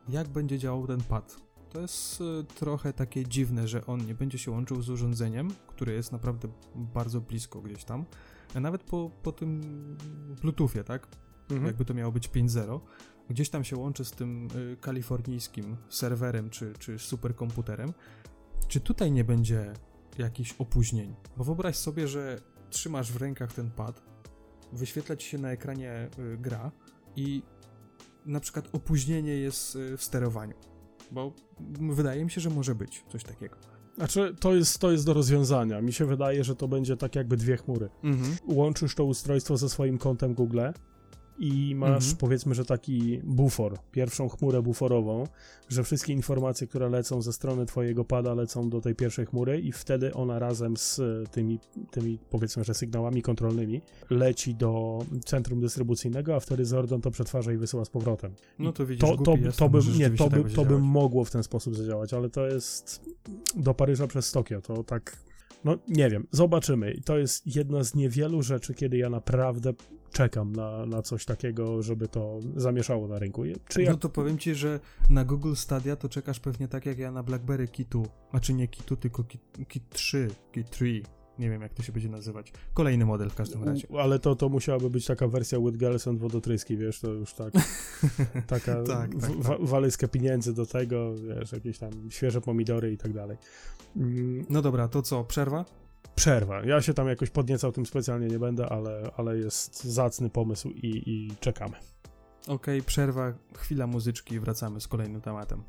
jak 0.09 0.27
będzie 0.27 0.59
działał 0.59 0.87
ten 0.87 1.03
pad 1.03 1.48
to 1.69 1.81
jest 1.81 2.21
y, 2.21 2.43
trochę 2.43 2.93
takie 2.93 3.27
dziwne, 3.27 3.67
że 3.67 3.85
on 3.85 4.05
nie 4.05 4.15
będzie 4.15 4.37
się 4.37 4.51
łączył 4.51 4.81
z 4.81 4.89
urządzeniem, 4.89 5.47
które 5.67 5.93
jest 5.93 6.11
naprawdę 6.11 6.47
bardzo 6.75 7.21
blisko 7.21 7.61
gdzieś 7.61 7.83
tam. 7.83 8.05
A 8.55 8.59
nawet 8.59 8.83
po, 8.83 9.11
po 9.23 9.31
tym 9.31 9.61
Bluetoothie, 10.41 10.83
tak? 10.83 11.07
Mhm. 11.41 11.65
Jakby 11.65 11.85
to 11.85 11.93
miało 11.93 12.11
być 12.11 12.29
5.0. 12.29 12.79
Gdzieś 13.29 13.49
tam 13.49 13.63
się 13.63 13.77
łączy 13.77 14.05
z 14.05 14.11
tym 14.11 14.47
y, 14.55 14.77
kalifornijskim 14.81 15.77
serwerem 15.89 16.49
czy, 16.49 16.73
czy 16.79 16.99
superkomputerem. 16.99 17.93
Czy 18.67 18.79
tutaj 18.79 19.11
nie 19.11 19.23
będzie 19.23 19.73
jakichś 20.17 20.55
opóźnień? 20.59 21.15
Bo 21.37 21.43
wyobraź 21.43 21.75
sobie, 21.75 22.07
że 22.07 22.41
trzymasz 22.69 23.11
w 23.11 23.17
rękach 23.17 23.53
ten 23.53 23.71
pad, 23.71 24.01
wyświetla 24.73 25.15
ci 25.15 25.29
się 25.29 25.37
na 25.37 25.51
ekranie 25.51 26.09
y, 26.19 26.37
gra 26.37 26.71
i 27.15 27.43
na 28.25 28.39
przykład 28.39 28.69
opóźnienie 28.73 29.33
jest 29.33 29.77
w 29.97 30.03
sterowaniu 30.03 30.55
bo 31.11 31.33
wydaje 31.79 32.25
mi 32.25 32.31
się, 32.31 32.41
że 32.41 32.49
może 32.49 32.75
być 32.75 33.03
coś 33.09 33.23
takiego. 33.23 33.55
Znaczy, 33.95 34.35
to 34.39 34.55
jest, 34.55 34.79
to 34.79 34.91
jest 34.91 35.05
do 35.05 35.13
rozwiązania. 35.13 35.81
Mi 35.81 35.93
się 35.93 36.05
wydaje, 36.05 36.43
że 36.43 36.55
to 36.55 36.67
będzie 36.67 36.97
tak 36.97 37.15
jakby 37.15 37.37
dwie 37.37 37.57
chmury. 37.57 37.89
Mhm. 38.03 38.37
Łączysz 38.47 38.95
to 38.95 39.05
ustrojstwo 39.05 39.57
ze 39.57 39.69
swoim 39.69 39.97
kontem 39.97 40.33
Google 40.33 40.59
i 41.39 41.75
masz 41.75 42.03
mhm. 42.03 42.17
powiedzmy, 42.17 42.55
że 42.55 42.65
taki 42.65 43.19
bufor, 43.23 43.77
pierwszą 43.91 44.29
chmurę 44.29 44.61
buforową, 44.61 45.23
że 45.69 45.83
wszystkie 45.83 46.13
informacje, 46.13 46.67
które 46.67 46.89
lecą 46.89 47.21
ze 47.21 47.33
strony 47.33 47.65
twojego 47.65 48.05
pada 48.05 48.33
lecą 48.33 48.69
do 48.69 48.81
tej 48.81 48.95
pierwszej 48.95 49.25
chmury 49.25 49.59
i 49.59 49.71
wtedy 49.71 50.13
ona 50.13 50.39
razem 50.39 50.77
z 50.77 51.01
tymi, 51.31 51.59
tymi 51.91 52.19
powiedzmy, 52.29 52.63
że 52.63 52.73
sygnałami 52.73 53.21
kontrolnymi 53.21 53.81
leci 54.09 54.55
do 54.55 54.99
centrum 55.25 55.59
dystrybucyjnego, 55.59 56.35
a 56.35 56.39
wtedy 56.39 56.65
Zordon 56.65 57.01
to 57.01 57.11
przetwarza 57.11 57.53
i 57.53 57.57
wysyła 57.57 57.85
z 57.85 57.89
powrotem. 57.89 58.33
No 58.59 58.73
to 58.73 58.85
widzisz, 58.85 59.09
to, 59.09 59.17
to, 59.17 59.35
to, 59.57 59.69
by, 59.69 59.79
nie, 59.97 60.09
to, 60.09 60.29
by, 60.29 60.43
to 60.43 60.65
by 60.65 60.79
mogło 60.79 61.25
w 61.25 61.31
ten 61.31 61.43
sposób 61.43 61.75
zadziałać, 61.75 62.13
ale 62.13 62.29
to 62.29 62.47
jest 62.47 63.09
do 63.55 63.73
Paryża 63.73 64.07
przez 64.07 64.31
Tokio, 64.31 64.61
to 64.61 64.83
tak 64.83 65.17
no 65.63 65.77
nie 65.87 66.09
wiem, 66.09 66.27
zobaczymy. 66.31 67.01
To 67.05 67.17
jest 67.17 67.55
jedna 67.55 67.83
z 67.83 67.95
niewielu 67.95 68.41
rzeczy, 68.41 68.73
kiedy 68.73 68.97
ja 68.97 69.09
naprawdę 69.09 69.73
czekam 70.11 70.53
na, 70.53 70.85
na 70.85 71.01
coś 71.01 71.25
takiego, 71.25 71.81
żeby 71.81 72.07
to 72.07 72.39
zamieszało 72.55 73.07
na 73.07 73.19
rynku. 73.19 73.43
Czy 73.67 73.83
ja... 73.83 73.91
No 73.91 73.97
to 73.97 74.09
powiem 74.09 74.37
ci, 74.37 74.55
że 74.55 74.79
na 75.09 75.25
Google 75.25 75.53
Stadia 75.53 75.95
to 75.95 76.09
czekasz 76.09 76.39
pewnie 76.39 76.67
tak 76.67 76.85
jak 76.85 76.97
ja 76.99 77.11
na 77.11 77.23
BlackBerry 77.23 77.67
Kitu. 77.67 78.05
Znaczy 78.29 78.53
nie 78.53 78.67
Kitu, 78.67 78.95
tylko 78.95 79.23
Kit, 79.23 79.41
Kit 79.67 79.89
3, 79.89 80.27
Kit 80.51 80.69
3. 80.69 81.01
Nie 81.39 81.49
wiem, 81.49 81.61
jak 81.61 81.73
to 81.73 81.83
się 81.83 81.91
będzie 81.91 82.09
nazywać. 82.09 82.53
Kolejny 82.73 83.05
model 83.05 83.29
w 83.29 83.35
każdym 83.35 83.63
razie. 83.63 83.87
Ale 83.99 84.19
to, 84.19 84.35
to 84.35 84.49
musiałaby 84.49 84.89
być 84.89 85.05
taka 85.05 85.27
wersja 85.27 85.59
with 85.59 85.77
wodotryski, 86.17 86.77
wiesz, 86.77 86.99
to 86.99 87.11
już 87.11 87.33
tak. 87.33 87.53
taka 88.47 88.83
tak, 88.83 89.11
tak, 89.21 89.97
tak. 89.97 90.11
pieniędzy 90.11 90.53
do 90.53 90.65
tego, 90.65 91.15
wiesz, 91.15 91.51
jakieś 91.51 91.77
tam 91.77 91.91
świeże 92.09 92.41
pomidory 92.41 92.91
i 92.91 92.97
tak 92.97 93.13
dalej. 93.13 93.37
Mm. 93.95 94.45
No 94.49 94.61
dobra, 94.61 94.87
to 94.87 95.01
co, 95.01 95.23
przerwa? 95.23 95.65
Przerwa. 96.15 96.65
Ja 96.65 96.81
się 96.81 96.93
tam 96.93 97.07
jakoś 97.07 97.29
podniecał 97.29 97.71
tym 97.71 97.85
specjalnie 97.85 98.27
nie 98.27 98.39
będę, 98.39 98.69
ale, 98.69 99.11
ale 99.17 99.37
jest 99.37 99.83
zacny 99.83 100.29
pomysł 100.29 100.69
i, 100.69 101.03
i 101.05 101.35
czekamy. 101.39 101.75
Okej, 102.41 102.55
okay, 102.55 102.81
przerwa, 102.81 103.33
chwila 103.57 103.87
muzyczki 103.87 104.35
i 104.35 104.39
wracamy 104.39 104.81
z 104.81 104.87
kolejnym 104.87 105.21
tematem. 105.21 105.63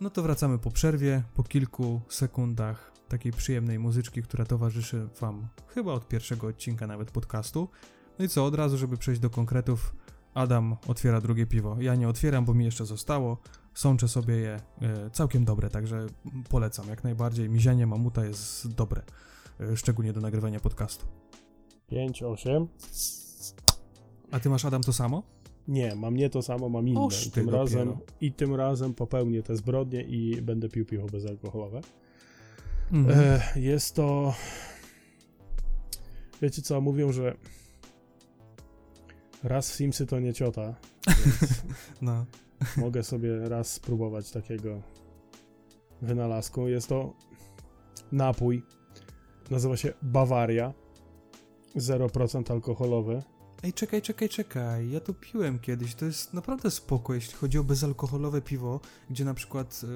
No 0.00 0.10
to 0.10 0.22
wracamy 0.22 0.58
po 0.58 0.70
przerwie, 0.70 1.22
po 1.34 1.42
kilku 1.42 2.00
sekundach 2.08 2.92
takiej 3.08 3.32
przyjemnej 3.32 3.78
muzyczki, 3.78 4.22
która 4.22 4.44
towarzyszy 4.44 5.08
Wam 5.20 5.48
chyba 5.68 5.92
od 5.92 6.08
pierwszego 6.08 6.46
odcinka 6.46 6.86
nawet 6.86 7.10
podcastu. 7.10 7.68
No 8.18 8.24
i 8.24 8.28
co, 8.28 8.44
od 8.44 8.54
razu, 8.54 8.78
żeby 8.78 8.96
przejść 8.96 9.20
do 9.20 9.30
konkretów, 9.30 9.94
Adam 10.34 10.76
otwiera 10.86 11.20
drugie 11.20 11.46
piwo. 11.46 11.76
Ja 11.80 11.94
nie 11.94 12.08
otwieram, 12.08 12.44
bo 12.44 12.54
mi 12.54 12.64
jeszcze 12.64 12.86
zostało. 12.86 13.38
Sączę 13.74 14.08
sobie 14.08 14.34
je 14.36 14.60
e, 14.82 15.10
całkiem 15.10 15.44
dobre, 15.44 15.70
także 15.70 16.06
polecam 16.48 16.88
jak 16.88 17.04
najbardziej. 17.04 17.50
Mizianie 17.50 17.86
mamuta 17.86 18.24
jest 18.24 18.74
dobre, 18.74 19.02
e, 19.60 19.76
szczególnie 19.76 20.12
do 20.12 20.20
nagrywania 20.20 20.60
podcastu. 20.60 21.06
5, 21.88 22.22
8. 22.22 22.68
A 24.30 24.40
ty 24.40 24.50
masz, 24.50 24.64
Adam, 24.64 24.82
to 24.82 24.92
samo? 24.92 25.22
Nie, 25.68 25.94
mam 25.94 26.16
nie 26.16 26.30
to 26.30 26.42
samo, 26.42 26.68
mam 26.68 26.88
inne. 26.88 27.00
Oż 27.00 27.26
I 27.26 27.30
tym, 27.30 27.46
dopiero. 27.46 27.64
razem, 27.64 27.96
I 28.20 28.32
tym 28.32 28.54
razem 28.54 28.94
popełnię 28.94 29.42
te 29.42 29.56
zbrodnie 29.56 30.02
i 30.02 30.42
będę 30.42 30.68
pił 30.68 30.86
piwo 30.86 31.06
bezalkoholowe. 31.06 31.80
Mhm. 32.92 33.18
E, 33.20 33.60
jest 33.60 33.94
to. 33.94 34.34
Wiecie 36.42 36.62
co, 36.62 36.80
mówią, 36.80 37.12
że 37.12 37.36
raz 39.42 39.74
Simsy 39.74 40.06
to 40.06 40.20
nie 40.20 40.34
ciota, 40.34 40.74
No. 42.02 42.26
mogę 42.76 43.02
sobie 43.02 43.48
raz 43.48 43.72
spróbować 43.72 44.30
takiego 44.30 44.82
wynalazku. 46.02 46.68
Jest 46.68 46.88
to 46.88 47.14
napój, 48.12 48.62
nazywa 49.50 49.76
się 49.76 49.92
Bawaria, 50.02 50.72
0% 51.76 52.52
alkoholowy. 52.52 53.22
Ej, 53.62 53.72
czekaj, 53.72 54.02
czekaj, 54.02 54.28
czekaj. 54.28 54.90
Ja 54.90 55.00
to 55.00 55.14
piłem 55.14 55.58
kiedyś. 55.58 55.94
To 55.94 56.04
jest 56.04 56.34
naprawdę 56.34 56.70
spoko, 56.70 57.14
jeśli 57.14 57.34
chodzi 57.34 57.58
o 57.58 57.64
bezalkoholowe 57.64 58.40
piwo, 58.40 58.80
gdzie 59.10 59.24
na 59.24 59.34
przykład, 59.34 59.82
yy, 59.82 59.88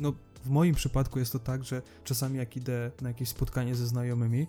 no 0.00 0.12
w 0.44 0.48
moim 0.48 0.74
przypadku 0.74 1.18
jest 1.18 1.32
to 1.32 1.38
tak, 1.38 1.64
że 1.64 1.82
czasami 2.04 2.38
jak 2.38 2.56
idę 2.56 2.90
na 3.00 3.08
jakieś 3.08 3.28
spotkanie 3.28 3.74
ze 3.74 3.86
znajomymi, 3.86 4.46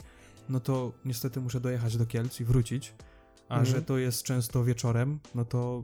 no 0.50 0.60
to 0.60 0.92
niestety 1.06 1.42
muszę 1.42 1.60
dojechać 1.60 1.98
do 1.98 2.06
Kielc 2.06 2.42
i 2.42 2.46
wrócić. 2.46 2.94
A 3.54 3.60
Mhm. 3.60 3.66
że 3.76 3.82
to 3.82 3.98
jest 3.98 4.24
często 4.24 4.64
wieczorem, 4.64 5.20
no 5.36 5.46
to 5.46 5.84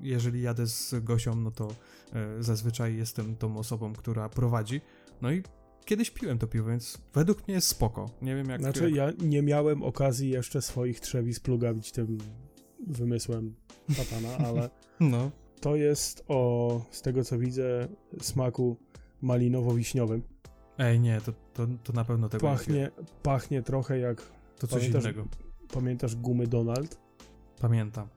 jeżeli 0.00 0.42
jadę 0.42 0.66
z 0.66 0.94
Gosią, 1.04 1.34
no 1.34 1.50
to 1.50 1.68
e, 2.12 2.42
zazwyczaj 2.42 2.96
jestem 2.96 3.36
tą 3.36 3.56
osobą, 3.56 3.92
która 3.92 4.28
prowadzi. 4.28 4.80
No 5.22 5.30
i 5.32 5.42
kiedyś 5.84 6.10
piłem 6.10 6.38
to 6.38 6.46
piwo, 6.46 6.68
więc 6.68 6.98
według 7.14 7.46
mnie 7.48 7.54
jest 7.54 7.68
spoko. 7.68 8.10
Nie 8.22 8.36
wiem 8.36 8.48
jak... 8.48 8.60
Znaczy, 8.60 8.90
jak... 8.90 8.94
ja 9.20 9.26
nie 9.26 9.42
miałem 9.42 9.82
okazji 9.82 10.28
jeszcze 10.30 10.62
swoich 10.62 11.00
trzewi 11.00 11.32
plugawić 11.42 11.92
tym 11.92 12.18
wymysłem 12.86 13.54
satana, 13.92 14.28
ale 14.48 14.70
No. 15.00 15.30
to 15.60 15.76
jest 15.76 16.24
o, 16.28 16.80
z 16.90 17.02
tego 17.02 17.24
co 17.24 17.38
widzę, 17.38 17.88
smaku 18.20 18.76
malinowo-wiśniowym. 19.22 20.20
Ej, 20.78 21.00
nie, 21.00 21.20
to, 21.20 21.32
to, 21.54 21.66
to 21.84 21.92
na 21.92 22.04
pewno 22.04 22.28
tego 22.28 22.46
nie. 22.50 22.52
Pachnie, 22.56 22.90
pachnie 23.22 23.62
trochę 23.62 23.98
jak, 23.98 24.22
To 24.58 24.66
coś 24.66 24.82
Pamiętasz- 24.82 25.02
innego. 25.04 25.24
Pamiętasz 25.72 26.16
gumy 26.16 26.46
Donald? 26.46 26.98
Pamiętam. 27.60 28.08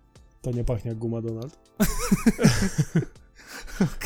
To 0.42 0.52
nie 0.52 0.64
pachnie 0.64 0.90
jak 0.90 0.98
guma 0.98 1.22
Donald. 1.22 1.60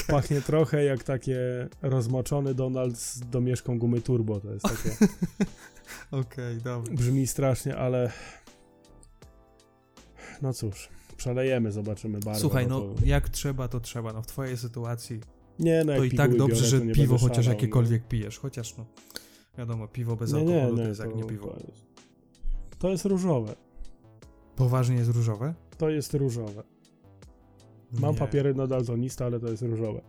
Pachnie 0.07 0.41
trochę 0.41 0.83
jak 0.83 1.03
takie 1.03 1.39
rozmoczony 1.81 2.53
Donald 2.53 2.97
z 2.97 3.19
domieszką 3.29 3.79
gumy 3.79 4.01
Turbo. 4.01 4.39
To 4.39 4.53
jest 4.53 4.65
takie, 4.65 4.97
Okej, 6.21 6.57
dobra. 6.61 6.93
brzmi 6.93 7.27
strasznie, 7.27 7.77
ale 7.77 8.11
no 10.41 10.53
cóż, 10.53 10.89
przelejemy, 11.17 11.71
zobaczymy 11.71 12.19
barwę. 12.19 12.39
Słuchaj, 12.39 12.67
bo 12.67 12.69
no 12.69 12.81
to... 12.81 13.05
jak 13.05 13.29
trzeba, 13.29 13.67
to 13.67 13.79
trzeba. 13.79 14.13
No 14.13 14.21
w 14.21 14.27
twojej 14.27 14.57
sytuacji 14.57 15.19
Nie, 15.59 15.83
no 15.85 15.95
to 15.95 16.03
i 16.03 16.11
tak 16.11 16.37
dobrze, 16.37 16.55
biorę, 16.55 16.67
że 16.67 16.85
nie 16.85 16.93
piwo 16.93 17.17
chociaż 17.17 17.45
szalał, 17.45 17.55
jakiekolwiek 17.55 18.07
pijesz. 18.07 18.39
Chociaż 18.39 18.77
no, 18.77 18.85
wiadomo, 19.57 19.87
piwo 19.87 20.15
bez 20.15 20.33
Nie, 20.33 20.43
nie, 20.43 20.53
alkoholu 20.53 20.77
nie, 20.77 20.83
to 20.83 20.89
jest 20.89 21.01
jak 21.01 21.15
nie 21.15 21.23
piwo. 21.23 21.57
Jest, 21.67 21.84
to 22.79 22.89
jest 22.89 23.05
różowe. 23.05 23.55
Poważnie 24.55 24.95
jest 24.95 25.09
różowe? 25.09 25.53
To 25.77 25.89
jest 25.89 26.13
różowe. 26.13 26.63
Mam 27.91 28.13
Nie. 28.13 28.19
papiery 28.19 28.53
na 28.53 28.67
daltonista, 28.67 29.25
ale 29.25 29.39
to 29.39 29.47
jest 29.47 29.63
różowe. 29.63 30.01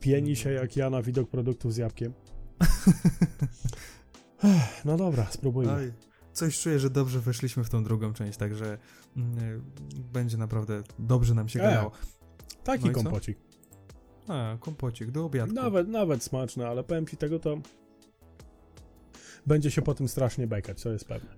Pieni 0.00 0.36
się 0.36 0.50
jak 0.50 0.76
ja 0.76 0.90
na 0.90 1.02
widok 1.02 1.30
produktów 1.30 1.74
z 1.74 1.76
jabłkiem. 1.76 2.12
No 4.84 4.96
dobra, 4.96 5.26
spróbujmy. 5.30 5.72
Oj, 5.72 5.92
coś 6.32 6.60
czuję, 6.60 6.78
że 6.78 6.90
dobrze 6.90 7.20
weszliśmy 7.20 7.64
w 7.64 7.70
tą 7.70 7.84
drugą 7.84 8.12
część, 8.12 8.38
także 8.38 8.78
mm, 9.16 9.62
będzie 10.12 10.36
naprawdę 10.36 10.82
dobrze 10.98 11.34
nam 11.34 11.48
się 11.48 11.60
E, 11.60 11.62
gadało. 11.62 11.90
Taki 12.64 12.86
no 12.86 12.92
kompocik. 12.92 13.38
A, 14.28 14.56
kompocik 14.60 15.10
do 15.10 15.24
obiadku. 15.24 15.54
Nawet, 15.54 15.88
nawet 15.88 16.22
smaczny, 16.22 16.68
ale 16.68 16.84
powiem 16.84 17.06
ci 17.06 17.16
tego 17.16 17.38
to 17.38 17.58
będzie 19.46 19.70
się 19.70 19.82
po 19.82 19.94
tym 19.94 20.08
strasznie 20.08 20.46
bajkać, 20.46 20.82
to 20.82 20.90
jest 20.92 21.04
pewne. 21.04 21.30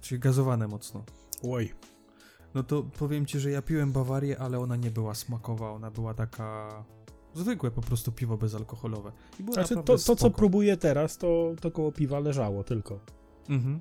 Czyli 0.00 0.18
gazowane 0.18 0.68
mocno. 0.68 1.04
Oj. 1.50 1.72
No 2.54 2.62
to 2.62 2.82
powiem 2.82 3.26
ci, 3.26 3.40
że 3.40 3.50
ja 3.50 3.62
piłem 3.62 3.92
Bawarię, 3.92 4.38
ale 4.38 4.58
ona 4.58 4.76
nie 4.76 4.90
była 4.90 5.14
smakowa, 5.14 5.70
ona 5.70 5.90
była 5.90 6.14
taka 6.14 6.68
zwykłe 7.34 7.70
po 7.70 7.80
prostu 7.80 8.12
piwo 8.12 8.36
bezalkoholowe. 8.36 9.12
I 9.40 9.42
było 9.42 9.54
Znaczy 9.54 9.74
to, 9.74 9.98
to 9.98 10.16
co 10.16 10.30
próbuję 10.30 10.76
teraz, 10.76 11.18
to, 11.18 11.54
to 11.60 11.70
koło 11.70 11.92
piwa 11.92 12.18
leżało 12.18 12.64
tylko. 12.64 13.00
Mhm. 13.48 13.80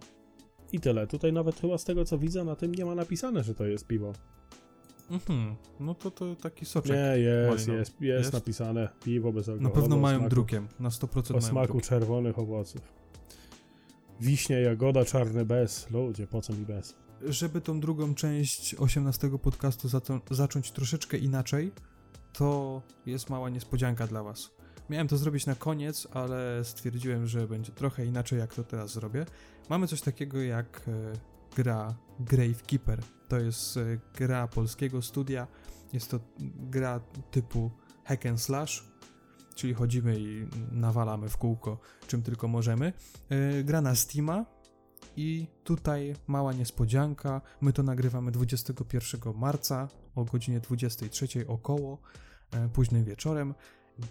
I 0.72 0.80
tyle. 0.80 1.08
Tutaj 1.08 1.34
nawet 1.34 1.56
chyba 1.60 1.78
z 1.78 1.84
tego 1.84 2.06
co 2.06 2.18
widzę 2.18 2.44
na 2.44 2.56
tym 2.56 2.76
nie 2.76 2.86
ma 2.86 2.96
napisane, 2.96 3.44
że 3.44 3.56
to 3.56 3.66
jest 3.66 3.88
piwo. 3.88 4.14
Mhm. 5.12 5.56
No 5.80 5.94
to 5.96 6.12
to 6.12 6.36
taki 6.36 6.66
soczek. 6.66 6.92
Nie, 6.96 7.18
jest, 7.24 7.68
jest, 7.68 7.70
jest, 7.70 8.02
Jest? 8.02 8.34
napisane 8.34 8.90
piwo 9.04 9.28
Na 9.28 9.34
bezalkoholowe. 9.34 9.82
pewno 9.82 9.96
o 9.96 10.00
mają 10.00 10.18
smaku, 10.20 10.30
drukiem, 10.30 10.68
na 10.80 10.90
100% 10.90 11.30
O 11.30 11.34
mają 11.34 11.42
smaku 11.42 11.68
drukiem. 11.68 11.82
czerwonych 11.90 12.40
owoców. 12.40 12.82
Wiśnie, 14.22 14.62
jagoda, 14.62 15.06
czarny 15.06 15.46
bez. 15.46 15.90
Ludzie, 15.90 16.28
po 16.28 16.42
co 16.42 16.54
mi 16.54 16.66
bez? 16.66 16.96
Żeby 17.22 17.62
tą 17.62 17.80
drugą 17.80 18.16
część 18.16 18.76
18 18.76 19.38
podcastu 19.38 19.88
zato- 19.88 20.22
zacząć 20.32 20.72
troszeczkę 20.72 21.18
inaczej, 21.18 21.72
to 22.34 22.82
jest 23.06 23.30
mała 23.30 23.50
niespodzianka 23.50 24.08
dla 24.08 24.24
was. 24.24 24.52
Miałem 24.90 25.08
to 25.08 25.18
zrobić 25.18 25.46
na 25.46 25.56
koniec, 25.56 26.08
ale 26.12 26.64
stwierdziłem, 26.64 27.28
że 27.28 27.48
będzie 27.48 27.72
trochę 27.72 28.06
inaczej, 28.06 28.40
jak 28.40 28.56
to 28.56 28.64
teraz 28.64 28.94
zrobię. 28.94 29.26
Mamy 29.70 29.88
coś 29.88 30.02
takiego 30.02 30.42
jak 30.42 30.82
e, 30.88 31.14
gra 31.56 31.96
Gravekeeper. 32.20 33.00
To 33.28 33.40
jest 33.40 33.78
e, 33.78 34.00
gra 34.18 34.48
polskiego 34.48 35.02
studia. 35.02 35.48
Jest 35.94 36.12
to 36.12 36.20
gra 36.56 37.00
typu 37.32 37.72
hack 38.04 38.26
and 38.26 38.42
slash, 38.42 38.84
czyli 39.60 39.74
chodzimy 39.74 40.20
i 40.20 40.48
nawalamy 40.72 41.30
w 41.30 41.38
kółko 41.38 41.78
czym 42.08 42.22
tylko 42.22 42.48
możemy. 42.48 42.94
E, 43.30 43.64
gra 43.64 43.82
na 43.82 43.96
Steama 43.96 44.46
i 45.18 45.48
tutaj 45.64 46.16
mała 46.28 46.54
niespodzianka. 46.54 47.42
My 47.62 47.74
to 47.74 47.84
nagrywamy 47.84 48.32
21 48.32 49.34
marca 49.36 49.88
o 50.16 50.26
godzinie 50.26 50.60
23 50.60 51.28
około, 51.48 51.98
e, 52.52 52.70
późnym 52.70 53.04
wieczorem. 53.04 53.54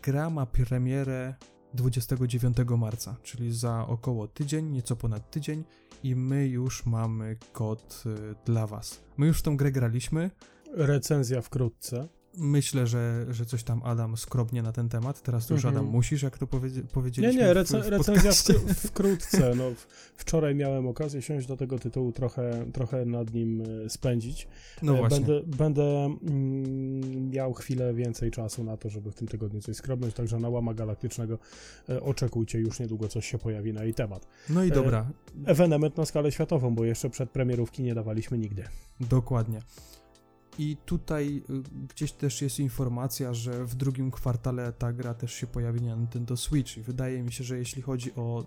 Gra 0.03 0.31
ma 0.31 0.47
premierę 0.47 1.35
29 1.75 2.57
marca, 2.79 3.17
czyli 3.23 3.55
za 3.55 3.87
około 3.87 4.29
tydzień, 4.29 4.71
nieco 4.71 4.97
ponad 4.97 5.31
tydzień 5.31 5.65
i 6.03 6.17
my 6.17 6.49
już 6.49 6.87
mamy 6.87 7.37
kod 7.53 8.05
e, 8.07 8.35
dla 8.45 8.67
was. 8.67 9.01
My 9.17 9.27
już 9.27 9.39
w 9.39 9.43
tą 9.43 9.57
grę 9.57 9.73
graliśmy. 9.73 10.31
Recenzja 10.73 11.43
wkrótce. 11.43 12.18
Myślę, 12.39 12.87
że, 12.87 13.27
że 13.31 13.47
coś 13.47 13.63
tam 13.65 13.81
Adam 13.85 14.17
skrobnie 14.17 14.63
na 14.63 14.73
ten 14.73 14.89
temat. 14.89 15.23
Teraz 15.23 15.47
to 15.47 15.55
już 15.55 15.65
Mhm. 15.65 15.77
Adam 15.81 15.93
musisz, 15.93 16.23
jak 16.23 16.39
to 16.39 16.47
powiedzie- 16.47 16.83
Nie, 16.83 16.89
powiedzieliśmy 16.89 17.43
nie, 17.43 17.49
w, 17.49 17.57
rece- 17.57 17.83
w 17.83 17.89
recenzja 17.89 18.15
podcaście. 18.15 18.53
wkró- 18.53 18.75
wkrótce. 18.89 19.55
No, 19.57 19.71
w- 19.71 19.87
wczoraj 20.17 20.55
miałem 20.55 20.87
okazję 20.87 21.23
siąść 21.23 21.47
do 21.47 21.57
tego 21.57 21.79
tytułu, 21.79 22.13
trochę, 22.13 22.67
trochę 22.73 23.05
nad 23.05 23.35
nim 23.35 23.63
e, 23.87 23.91
spędzić. 23.91 24.49
No 24.83 24.95
E, 24.95 24.99
właśnie. 24.99 25.21
Będę, 25.21 25.57
będę 25.57 25.83
mm, 25.83 27.31
miał 27.31 27.53
chwilę 27.55 27.95
więcej 27.95 28.31
czasu 28.31 28.65
na 28.65 28.77
to, 28.77 28.89
żeby 28.91 29.11
w 29.11 29.15
tym 29.15 29.29
tygodniu 29.29 29.61
coś 29.61 29.77
skrobnąć, 29.77 30.15
także 30.15 30.39
na 30.41 30.49
łama 30.49 30.75
galaktycznego 30.75 31.39
e, 31.89 32.01
oczekujcie, 32.03 32.59
już 32.59 32.81
niedługo 32.81 33.09
coś 33.09 33.27
się 33.31 33.39
pojawi 33.39 33.73
na 33.73 33.85
jej 33.85 33.95
temat. 33.95 34.27
No 34.51 34.65
i 34.65 34.71
dobra, 34.71 35.07
Ewenement 35.47 35.97
na 35.97 36.05
skalę 36.07 36.33
światową, 36.33 36.75
bo 36.75 36.85
jeszcze 36.85 37.11
przed 37.11 37.31
premierówki 37.31 37.83
nie 37.83 37.95
dawaliśmy 37.95 38.39
nigdy. 38.39 38.65
Dokładnie. 39.01 39.61
I 40.59 40.77
tutaj 40.87 41.43
y, 41.51 41.87
gdzieś 41.95 42.13
też 42.13 42.43
jest 42.43 42.59
informacja, 42.61 43.35
że 43.35 43.65
w 43.65 43.75
drugim 43.75 44.11
kwartale 44.11 44.73
ta 44.73 44.93
gra 44.93 45.15
też 45.15 45.33
się 45.33 45.47
pojawi 45.47 45.83
na 45.83 45.95
Nintendo 45.95 46.37
Switch 46.37 46.77
i 46.77 46.83
wydaje 46.83 47.23
mi 47.23 47.33
się, 47.33 47.45
że 47.45 47.59
jeśli 47.59 47.83
chodzi 47.83 48.15
o 48.15 48.45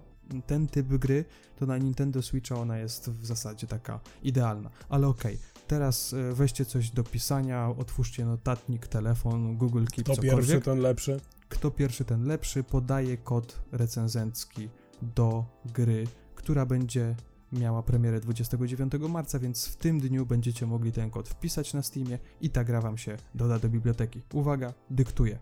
ten 0.47 0.67
typ 0.67 0.87
gry, 0.87 1.25
to 1.59 1.65
na 1.65 1.77
Nintendo 1.77 2.21
Switcha 2.21 2.55
ona 2.55 2.77
jest 2.77 3.09
w 3.09 3.25
zasadzie 3.25 3.67
taka 3.67 3.99
idealna. 4.23 4.69
Ale 4.89 5.07
okej, 5.07 5.37
teraz 5.67 6.13
y, 6.13 6.33
weźcie 6.33 6.65
coś 6.65 6.89
do 6.89 7.03
pisania, 7.03 7.69
otwórzcie 7.77 8.25
notatnik, 8.25 8.87
telefon, 8.87 9.57
Google 9.57 9.85
Keep, 9.85 10.07
To 10.07 10.15
cokolwiek. 10.15 10.35
pierwszy, 10.35 10.61
ten 10.61 10.79
lepszy. 10.79 11.19
Kto 11.49 11.71
pierwszy, 11.71 12.05
ten 12.05 12.23
lepszy. 12.23 12.63
Podaje 12.63 13.17
kod 13.17 13.61
recenzencki 13.71 14.69
do 15.01 15.45
gry, 15.73 16.07
która 16.35 16.65
będzie 16.65 17.15
miała 17.51 17.83
premierę 17.83 18.19
29 18.19 18.93
marca, 19.09 19.39
więc 19.39 19.67
w 19.67 19.75
tym 19.75 19.99
dniu 19.99 20.25
będziecie 20.25 20.65
mogli 20.65 20.91
ten 20.91 21.09
kod 21.09 21.29
wpisać 21.29 21.73
na 21.73 21.83
Steamie 21.83 22.19
i 22.41 22.49
ta 22.49 22.63
gra 22.63 22.81
wam 22.81 22.97
się 22.97 23.17
doda 23.35 23.59
do 23.59 23.69
biblioteki. 23.69 24.21
Uwaga, 24.33 24.73
dyktuję. 24.89 25.39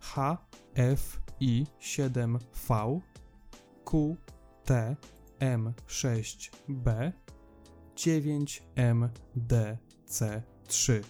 H 0.00 0.38
F 0.74 1.20
I 1.40 1.66
7V 1.80 3.00
Q 3.84 4.16
T 4.64 4.96
M 5.38 5.72
6 5.86 6.52
B 6.68 7.12
9 7.96 8.62
M 8.74 9.08
D 9.36 9.78
C 10.06 10.42
3 10.66 11.02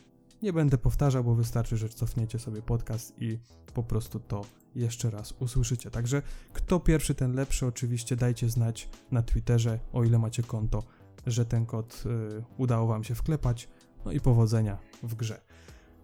Nie 0.42 0.52
będę 0.52 0.78
powtarzał, 0.78 1.24
bo 1.24 1.34
wystarczy, 1.34 1.76
że 1.76 1.88
cofniecie 1.88 2.38
sobie 2.38 2.62
podcast 2.62 3.14
i 3.22 3.38
po 3.74 3.82
prostu 3.82 4.20
to 4.20 4.44
jeszcze 4.78 5.10
raz 5.10 5.34
usłyszycie. 5.40 5.90
Także 5.90 6.22
kto 6.52 6.80
pierwszy, 6.80 7.14
ten 7.14 7.34
lepszy. 7.34 7.66
Oczywiście 7.66 8.16
dajcie 8.16 8.48
znać 8.48 8.88
na 9.10 9.22
Twitterze, 9.22 9.78
o 9.92 10.04
ile 10.04 10.18
macie 10.18 10.42
konto, 10.42 10.82
że 11.26 11.44
ten 11.44 11.66
kod 11.66 12.04
y, 12.06 12.44
udało 12.56 12.86
Wam 12.86 13.04
się 13.04 13.14
wklepać. 13.14 13.68
No 14.04 14.12
i 14.12 14.20
powodzenia 14.20 14.78
w 15.02 15.14
grze. 15.14 15.40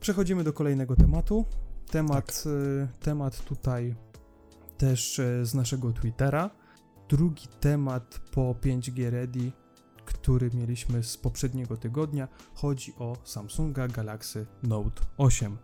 Przechodzimy 0.01 0.45
do 0.45 0.53
kolejnego 0.53 0.97
tematu. 0.97 1.45
Temat, 1.91 2.27
tak. 2.27 2.53
y, 2.53 2.89
temat 3.01 3.45
tutaj 3.45 3.95
też 4.79 5.19
y, 5.19 5.47
z 5.47 5.55
naszego 5.55 5.93
Twittera. 5.93 6.51
Drugi 7.09 7.49
temat 7.61 8.21
po 8.33 8.55
5G 8.63 9.11
Ready 9.11 9.53
który 10.05 10.51
mieliśmy 10.55 11.03
z 11.03 11.17
poprzedniego 11.17 11.77
tygodnia. 11.77 12.29
Chodzi 12.55 12.95
o 12.99 13.17
Samsunga 13.25 13.89
Galaxy 13.89 14.47
Note 14.63 15.03
8. 15.17 15.59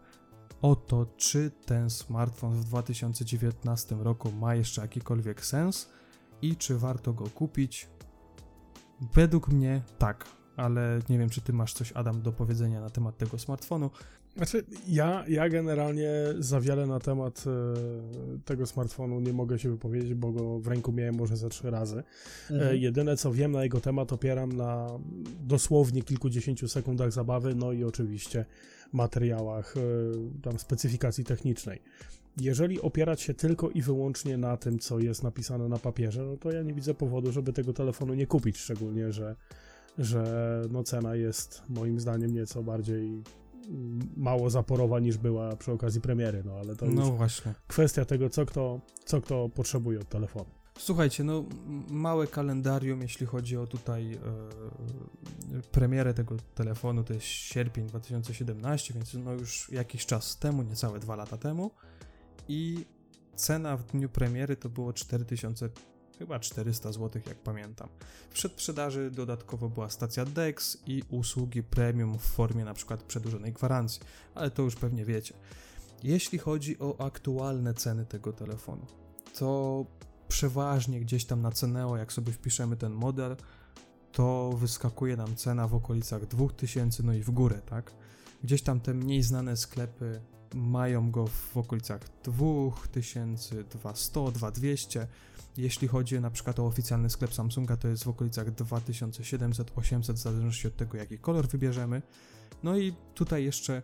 O 0.62 0.76
to, 0.76 1.06
czy 1.16 1.50
ten 1.66 1.90
smartfon 1.90 2.54
w 2.54 2.64
2019 2.64 3.96
roku 4.00 4.32
ma 4.32 4.54
jeszcze 4.54 4.82
jakikolwiek 4.82 5.44
sens 5.44 5.88
i 6.42 6.56
czy 6.56 6.78
warto 6.78 7.12
go 7.12 7.24
kupić. 7.24 7.88
Według 9.14 9.48
mnie 9.48 9.82
tak, 9.98 10.24
ale 10.56 11.00
nie 11.08 11.18
wiem, 11.18 11.30
czy 11.30 11.40
ty 11.40 11.52
masz 11.52 11.72
coś, 11.72 11.92
Adam, 11.92 12.22
do 12.22 12.32
powiedzenia 12.32 12.80
na 12.80 12.90
temat 12.90 13.18
tego 13.18 13.38
smartfonu. 13.38 13.90
Znaczy, 14.36 14.64
ja, 14.88 15.24
ja 15.28 15.48
generalnie 15.48 16.10
za 16.38 16.60
wiele 16.60 16.86
na 16.86 17.00
temat 17.00 17.44
e, 17.46 18.38
tego 18.44 18.66
smartfonu 18.66 19.20
nie 19.20 19.32
mogę 19.32 19.58
się 19.58 19.70
wypowiedzieć, 19.70 20.14
bo 20.14 20.32
go 20.32 20.58
w 20.58 20.66
ręku 20.66 20.92
miałem 20.92 21.14
może 21.14 21.36
ze 21.36 21.48
trzy 21.48 21.70
razy. 21.70 21.98
E, 22.50 22.54
mhm. 22.54 22.72
E, 22.72 22.76
jedyne 22.76 23.16
co 23.16 23.32
wiem 23.32 23.52
na 23.52 23.62
jego 23.62 23.80
temat 23.80 24.12
opieram 24.12 24.52
na 24.52 24.86
dosłownie 25.40 26.02
kilkudziesięciu 26.02 26.68
sekundach 26.68 27.12
zabawy, 27.12 27.54
no 27.54 27.72
i 27.72 27.84
oczywiście 27.84 28.44
materiałach 28.92 29.74
e, 29.76 29.80
tam 30.42 30.58
specyfikacji 30.58 31.24
technicznej. 31.24 31.82
Jeżeli 32.40 32.80
opierać 32.80 33.20
się 33.20 33.34
tylko 33.34 33.70
i 33.70 33.82
wyłącznie 33.82 34.36
na 34.36 34.56
tym, 34.56 34.78
co 34.78 34.98
jest 34.98 35.22
napisane 35.22 35.68
na 35.68 35.78
papierze, 35.78 36.22
no 36.22 36.36
to 36.36 36.52
ja 36.52 36.62
nie 36.62 36.74
widzę 36.74 36.94
powodu, 36.94 37.32
żeby 37.32 37.52
tego 37.52 37.72
telefonu 37.72 38.14
nie 38.14 38.26
kupić, 38.26 38.58
szczególnie, 38.58 39.12
że 39.12 39.36
że 39.98 40.62
no 40.70 40.82
cena 40.82 41.14
jest 41.14 41.62
moim 41.68 42.00
zdaniem 42.00 42.34
nieco 42.34 42.62
bardziej 42.62 43.22
mało 44.16 44.50
zaporowa 44.50 45.00
niż 45.00 45.18
była 45.18 45.56
przy 45.56 45.72
okazji 45.72 46.00
premiery, 46.00 46.42
no 46.44 46.52
ale 46.54 46.76
to 46.76 46.86
no 46.86 47.02
właśnie. 47.02 47.54
kwestia 47.68 48.04
tego, 48.04 48.30
co 48.30 48.46
kto, 48.46 48.80
co 49.04 49.20
kto 49.20 49.48
potrzebuje 49.48 50.00
od 50.00 50.08
telefonu. 50.08 50.59
Słuchajcie, 50.78 51.24
no 51.24 51.44
małe 51.88 52.26
kalendarium, 52.26 53.02
jeśli 53.02 53.26
chodzi 53.26 53.56
o 53.56 53.66
tutaj 53.66 54.14
e, 54.14 54.18
premierę 55.72 56.14
tego 56.14 56.36
telefonu, 56.54 57.04
to 57.04 57.14
jest 57.14 57.26
sierpień 57.26 57.86
2017, 57.86 58.94
więc 58.94 59.14
no 59.14 59.32
już 59.32 59.70
jakiś 59.72 60.06
czas 60.06 60.38
temu, 60.38 60.62
niecałe 60.62 61.00
dwa 61.00 61.16
lata 61.16 61.36
temu 61.36 61.70
i 62.48 62.84
cena 63.36 63.76
w 63.76 63.84
dniu 63.84 64.08
premiery 64.08 64.56
to 64.56 64.68
było 64.68 64.92
4000 64.92 65.70
chyba 66.18 66.38
400 66.38 66.92
zł, 66.92 67.22
jak 67.26 67.38
pamiętam. 67.38 67.88
W 68.30 68.34
przedprzedaży 68.34 69.10
dodatkowo 69.10 69.68
była 69.68 69.90
stacja 69.90 70.24
DEX 70.24 70.78
i 70.86 71.02
usługi 71.10 71.62
premium 71.62 72.18
w 72.18 72.22
formie 72.22 72.62
np. 72.62 72.98
przedłużonej 73.08 73.52
gwarancji, 73.52 74.02
ale 74.34 74.50
to 74.50 74.62
już 74.62 74.76
pewnie 74.76 75.04
wiecie. 75.04 75.34
Jeśli 76.02 76.38
chodzi 76.38 76.78
o 76.78 77.04
aktualne 77.06 77.74
ceny 77.74 78.06
tego 78.06 78.32
telefonu, 78.32 78.86
to 79.38 79.86
przeważnie 80.30 81.00
gdzieś 81.00 81.24
tam 81.24 81.42
na 81.42 81.52
Ceneo, 81.52 81.96
jak 81.96 82.12
sobie 82.12 82.32
wpiszemy 82.32 82.76
ten 82.76 82.92
model, 82.92 83.36
to 84.12 84.52
wyskakuje 84.56 85.16
nam 85.16 85.36
cena 85.36 85.68
w 85.68 85.74
okolicach 85.74 86.26
2000, 86.26 87.02
no 87.02 87.12
i 87.12 87.22
w 87.22 87.30
górę, 87.30 87.60
tak? 87.66 87.92
Gdzieś 88.44 88.62
tam 88.62 88.80
te 88.80 88.94
mniej 88.94 89.22
znane 89.22 89.56
sklepy 89.56 90.20
mają 90.54 91.10
go 91.10 91.26
w 91.26 91.56
okolicach 91.56 92.00
2000, 92.22 93.64
2100, 93.64 94.30
2200. 94.30 95.06
Jeśli 95.56 95.88
chodzi 95.88 96.20
na 96.20 96.30
przykład 96.30 96.60
o 96.60 96.66
oficjalny 96.66 97.10
sklep 97.10 97.34
Samsunga, 97.34 97.76
to 97.76 97.88
jest 97.88 98.04
w 98.04 98.08
okolicach 98.08 98.54
2700-800, 98.54 100.12
w 100.12 100.18
zależności 100.18 100.68
od 100.68 100.76
tego, 100.76 100.96
jaki 100.96 101.18
kolor 101.18 101.48
wybierzemy. 101.48 102.02
No 102.62 102.76
i 102.76 102.94
tutaj 103.14 103.44
jeszcze 103.44 103.82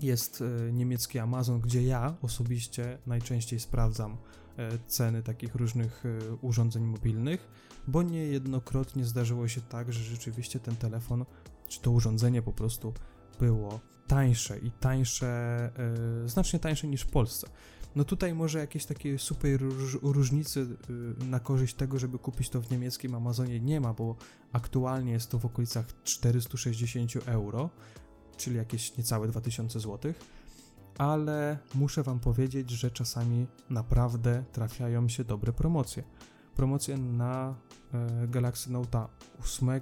jest 0.00 0.42
e, 0.42 0.72
niemiecki 0.72 1.18
Amazon, 1.18 1.60
gdzie 1.60 1.82
ja 1.82 2.16
osobiście 2.22 2.98
najczęściej 3.06 3.60
sprawdzam 3.60 4.16
e, 4.56 4.78
ceny 4.86 5.22
takich 5.22 5.54
różnych 5.54 6.04
e, 6.06 6.34
urządzeń 6.34 6.84
mobilnych, 6.84 7.48
bo 7.86 8.02
niejednokrotnie 8.02 9.04
zdarzyło 9.04 9.48
się 9.48 9.60
tak, 9.60 9.92
że 9.92 10.04
rzeczywiście 10.04 10.60
ten 10.60 10.76
telefon, 10.76 11.24
czy 11.68 11.80
to 11.80 11.90
urządzenie 11.90 12.42
po 12.42 12.52
prostu 12.52 12.92
było 13.40 13.80
tańsze 14.06 14.58
i 14.58 14.70
tańsze, 14.70 15.70
znacznie 16.26 16.58
tańsze 16.58 16.86
niż 16.86 17.02
w 17.02 17.10
Polsce. 17.10 17.46
No 17.96 18.04
tutaj 18.04 18.34
może 18.34 18.58
jakieś 18.58 18.86
takie 18.86 19.18
super 19.18 19.60
róż, 19.60 19.98
różnicy 20.02 20.66
na 21.18 21.40
korzyść 21.40 21.74
tego, 21.74 21.98
żeby 21.98 22.18
kupić 22.18 22.48
to 22.50 22.60
w 22.60 22.70
niemieckim 22.70 23.14
Amazonie 23.14 23.60
nie 23.60 23.80
ma, 23.80 23.94
bo 23.94 24.16
aktualnie 24.52 25.12
jest 25.12 25.30
to 25.30 25.38
w 25.38 25.44
okolicach 25.44 25.86
460 26.04 27.12
euro, 27.26 27.70
czyli 28.36 28.56
jakieś 28.56 28.96
niecałe 28.96 29.28
2000 29.28 29.80
zł. 29.80 30.12
Ale 30.98 31.58
muszę 31.74 32.02
Wam 32.02 32.20
powiedzieć, 32.20 32.70
że 32.70 32.90
czasami 32.90 33.46
naprawdę 33.70 34.44
trafiają 34.52 35.08
się 35.08 35.24
dobre 35.24 35.52
promocje. 35.52 36.02
Promocje 36.56 36.96
na 36.96 37.54
yy, 38.20 38.28
Galaxy 38.28 38.72
Note 38.72 39.06
8 39.40 39.80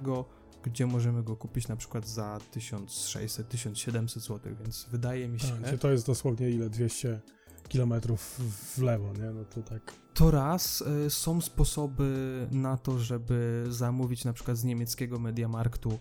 gdzie 0.63 0.85
możemy 0.87 1.23
go 1.23 1.35
kupić 1.35 1.67
na 1.67 1.75
przykład 1.75 2.07
za 2.07 2.39
1600-1700 2.55 4.19
zł, 4.19 4.39
więc 4.63 4.87
wydaje 4.91 5.27
mi 5.27 5.39
się... 5.39 5.61
Tak, 5.61 5.79
to 5.79 5.91
jest 5.91 6.07
dosłownie 6.07 6.49
ile? 6.49 6.69
200 6.69 7.21
kilometrów 7.67 8.41
w 8.75 8.81
lewo, 8.81 9.13
nie? 9.13 9.31
No 9.31 9.45
to 9.45 9.61
tak... 9.61 9.93
To 10.13 10.31
raz, 10.31 10.83
y, 11.05 11.09
są 11.09 11.41
sposoby 11.41 12.47
na 12.51 12.77
to, 12.77 12.99
żeby 12.99 13.65
zamówić 13.69 14.25
na 14.25 14.33
przykład 14.33 14.57
z 14.57 14.63
niemieckiego 14.63 15.19
Mediamarktu 15.19 15.99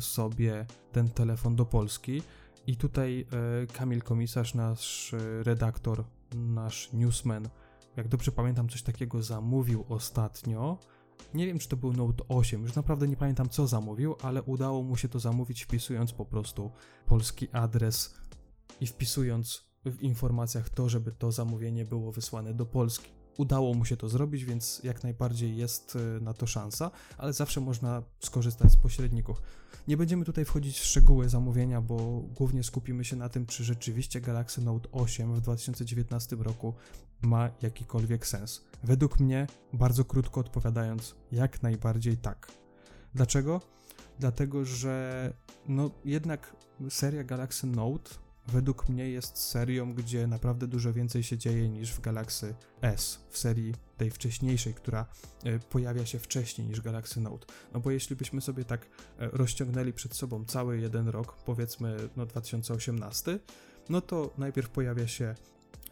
sobie 0.00 0.66
ten 0.92 1.08
telefon 1.08 1.56
do 1.56 1.66
Polski 1.66 2.22
i 2.66 2.76
tutaj 2.76 3.26
y, 3.62 3.66
Kamil 3.66 4.02
Komisarz, 4.02 4.54
nasz 4.54 5.14
redaktor, 5.42 6.04
nasz 6.34 6.92
newsman, 6.92 7.48
jak 7.96 8.08
dobrze 8.08 8.32
pamiętam, 8.32 8.68
coś 8.68 8.82
takiego 8.82 9.22
zamówił 9.22 9.84
ostatnio 9.88 10.78
nie 11.34 11.46
wiem, 11.46 11.58
czy 11.58 11.68
to 11.68 11.76
był 11.76 11.92
Note 11.92 12.24
8, 12.28 12.62
już 12.62 12.74
naprawdę 12.74 13.08
nie 13.08 13.16
pamiętam 13.16 13.48
co 13.48 13.66
zamówił, 13.66 14.16
ale 14.22 14.42
udało 14.42 14.82
mu 14.82 14.96
się 14.96 15.08
to 15.08 15.20
zamówić 15.20 15.62
wpisując 15.62 16.12
po 16.12 16.24
prostu 16.24 16.70
polski 17.06 17.48
adres 17.52 18.14
i 18.80 18.86
wpisując 18.86 19.64
w 19.84 20.02
informacjach 20.02 20.70
to, 20.70 20.88
żeby 20.88 21.12
to 21.12 21.32
zamówienie 21.32 21.84
było 21.84 22.12
wysłane 22.12 22.54
do 22.54 22.66
Polski. 22.66 23.21
Udało 23.36 23.74
mu 23.74 23.84
się 23.84 23.96
to 23.96 24.08
zrobić, 24.08 24.44
więc 24.44 24.80
jak 24.84 25.02
najbardziej 25.02 25.56
jest 25.56 25.96
e, 25.96 26.20
na 26.20 26.34
to 26.34 26.46
szansa, 26.46 26.90
ale 27.18 27.32
zawsze 27.32 27.60
można 27.60 28.02
skorzystać 28.20 28.72
z 28.72 28.76
pośredników. 28.76 29.42
Nie 29.88 29.96
będziemy 29.96 30.24
tutaj 30.24 30.44
wchodzić 30.44 30.78
w 30.78 30.84
szczegóły 30.84 31.28
zamówienia, 31.28 31.80
bo 31.80 32.22
głównie 32.34 32.62
skupimy 32.62 33.04
się 33.04 33.16
na 33.16 33.28
tym, 33.28 33.46
czy 33.46 33.64
rzeczywiście 33.64 34.20
Galaxy 34.20 34.60
Note 34.60 34.88
8 34.92 35.34
w 35.34 35.40
2019 35.40 36.36
roku 36.36 36.74
ma 37.22 37.50
jakikolwiek 37.62 38.26
sens. 38.26 38.64
Według 38.84 39.20
mnie, 39.20 39.46
bardzo 39.72 40.04
krótko 40.04 40.40
odpowiadając, 40.40 41.14
jak 41.32 41.62
najbardziej 41.62 42.16
tak. 42.16 42.52
Dlaczego? 43.14 43.60
Dlatego, 44.18 44.64
że 44.64 45.32
no 45.68 45.90
jednak 46.04 46.56
seria 46.88 47.24
Galaxy 47.24 47.66
Note 47.66 48.10
według 48.48 48.88
mnie 48.88 49.10
jest 49.10 49.38
serią, 49.38 49.94
gdzie 49.94 50.26
naprawdę 50.26 50.66
dużo 50.66 50.92
więcej 50.92 51.22
się 51.22 51.38
dzieje 51.38 51.68
niż 51.68 51.92
w 51.92 52.00
Galaxy 52.00 52.54
S, 52.80 53.20
w 53.28 53.38
serii 53.38 53.74
tej 53.96 54.10
wcześniejszej, 54.10 54.74
która 54.74 55.06
e, 55.44 55.58
pojawia 55.58 56.06
się 56.06 56.18
wcześniej 56.18 56.66
niż 56.66 56.80
Galaxy 56.80 57.20
Note. 57.20 57.46
No 57.74 57.80
bo 57.80 57.90
jeśli 57.90 58.16
byśmy 58.16 58.40
sobie 58.40 58.64
tak 58.64 58.86
e, 59.18 59.28
rozciągnęli 59.32 59.92
przed 59.92 60.14
sobą 60.14 60.44
cały 60.44 60.78
jeden 60.80 61.08
rok, 61.08 61.36
powiedzmy 61.44 61.96
no 62.16 62.26
2018, 62.26 63.38
no 63.88 64.00
to 64.00 64.34
najpierw 64.38 64.70
pojawia 64.70 65.08
się 65.08 65.34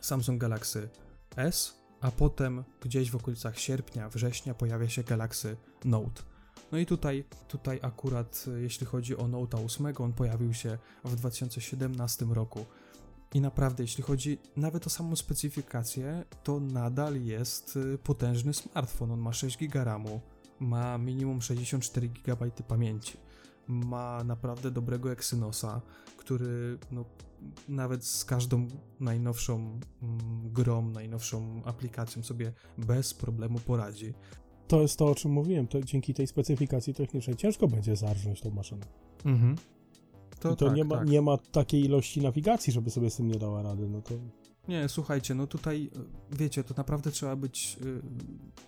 Samsung 0.00 0.40
Galaxy 0.40 0.88
S, 1.36 1.80
a 2.00 2.10
potem 2.10 2.64
gdzieś 2.80 3.10
w 3.10 3.16
okolicach 3.16 3.58
sierpnia, 3.58 4.08
września 4.08 4.54
pojawia 4.54 4.88
się 4.88 5.02
Galaxy 5.02 5.56
Note. 5.84 6.29
No 6.72 6.78
i 6.78 6.86
tutaj, 6.86 7.24
tutaj 7.48 7.78
akurat 7.82 8.46
jeśli 8.56 8.86
chodzi 8.86 9.16
o 9.16 9.28
Note 9.28 9.64
8, 9.64 9.86
on 9.98 10.12
pojawił 10.12 10.54
się 10.54 10.78
w 11.04 11.16
2017 11.16 12.24
roku. 12.24 12.66
I 13.34 13.40
naprawdę, 13.40 13.82
jeśli 13.82 14.02
chodzi 14.02 14.38
nawet 14.56 14.86
o 14.86 14.90
samą 14.90 15.16
specyfikację, 15.16 16.24
to 16.42 16.60
nadal 16.60 17.22
jest 17.22 17.76
y, 17.76 17.98
potężny 17.98 18.54
smartfon. 18.54 19.10
On 19.10 19.20
ma 19.20 19.32
6 19.32 19.58
GB 19.58 19.84
RAMu, 19.84 20.20
ma 20.60 20.98
minimum 20.98 21.42
64 21.42 22.08
GB 22.08 22.50
pamięci, 22.68 23.16
ma 23.68 24.24
naprawdę 24.24 24.70
dobrego 24.70 25.12
Exynosa, 25.12 25.80
który 26.16 26.78
no, 26.90 27.04
nawet 27.68 28.04
z 28.04 28.24
każdą 28.24 28.68
najnowszą 29.00 29.80
mm, 30.02 30.52
grą, 30.52 30.90
najnowszą 30.90 31.62
aplikacją 31.64 32.22
sobie 32.22 32.52
bez 32.78 33.14
problemu 33.14 33.58
poradzi. 33.58 34.14
To 34.70 34.80
jest 34.80 34.98
to, 34.98 35.06
o 35.06 35.14
czym 35.14 35.32
mówiłem. 35.32 35.66
To 35.66 35.82
dzięki 35.82 36.14
tej 36.14 36.26
specyfikacji 36.26 36.94
technicznej 36.94 37.36
ciężko 37.36 37.68
będzie 37.68 37.96
zarżnąć 37.96 38.40
tą 38.40 38.50
maszynę. 38.50 38.86
Mhm. 39.24 39.56
To, 40.40 40.56
to 40.56 40.66
tak, 40.66 40.76
nie, 40.76 40.84
ma, 40.84 40.96
tak. 40.96 41.08
nie 41.08 41.22
ma 41.22 41.36
takiej 41.36 41.84
ilości 41.84 42.22
nawigacji, 42.22 42.72
żeby 42.72 42.90
sobie 42.90 43.10
z 43.10 43.16
tym 43.16 43.28
nie 43.28 43.38
dała 43.38 43.62
rady, 43.62 43.88
no 43.88 44.02
to... 44.02 44.14
Nie, 44.68 44.88
słuchajcie, 44.88 45.34
no 45.34 45.46
tutaj, 45.46 45.90
wiecie, 46.32 46.64
to 46.64 46.74
naprawdę 46.76 47.10
trzeba 47.10 47.36
być 47.36 47.76
y, 47.82 48.02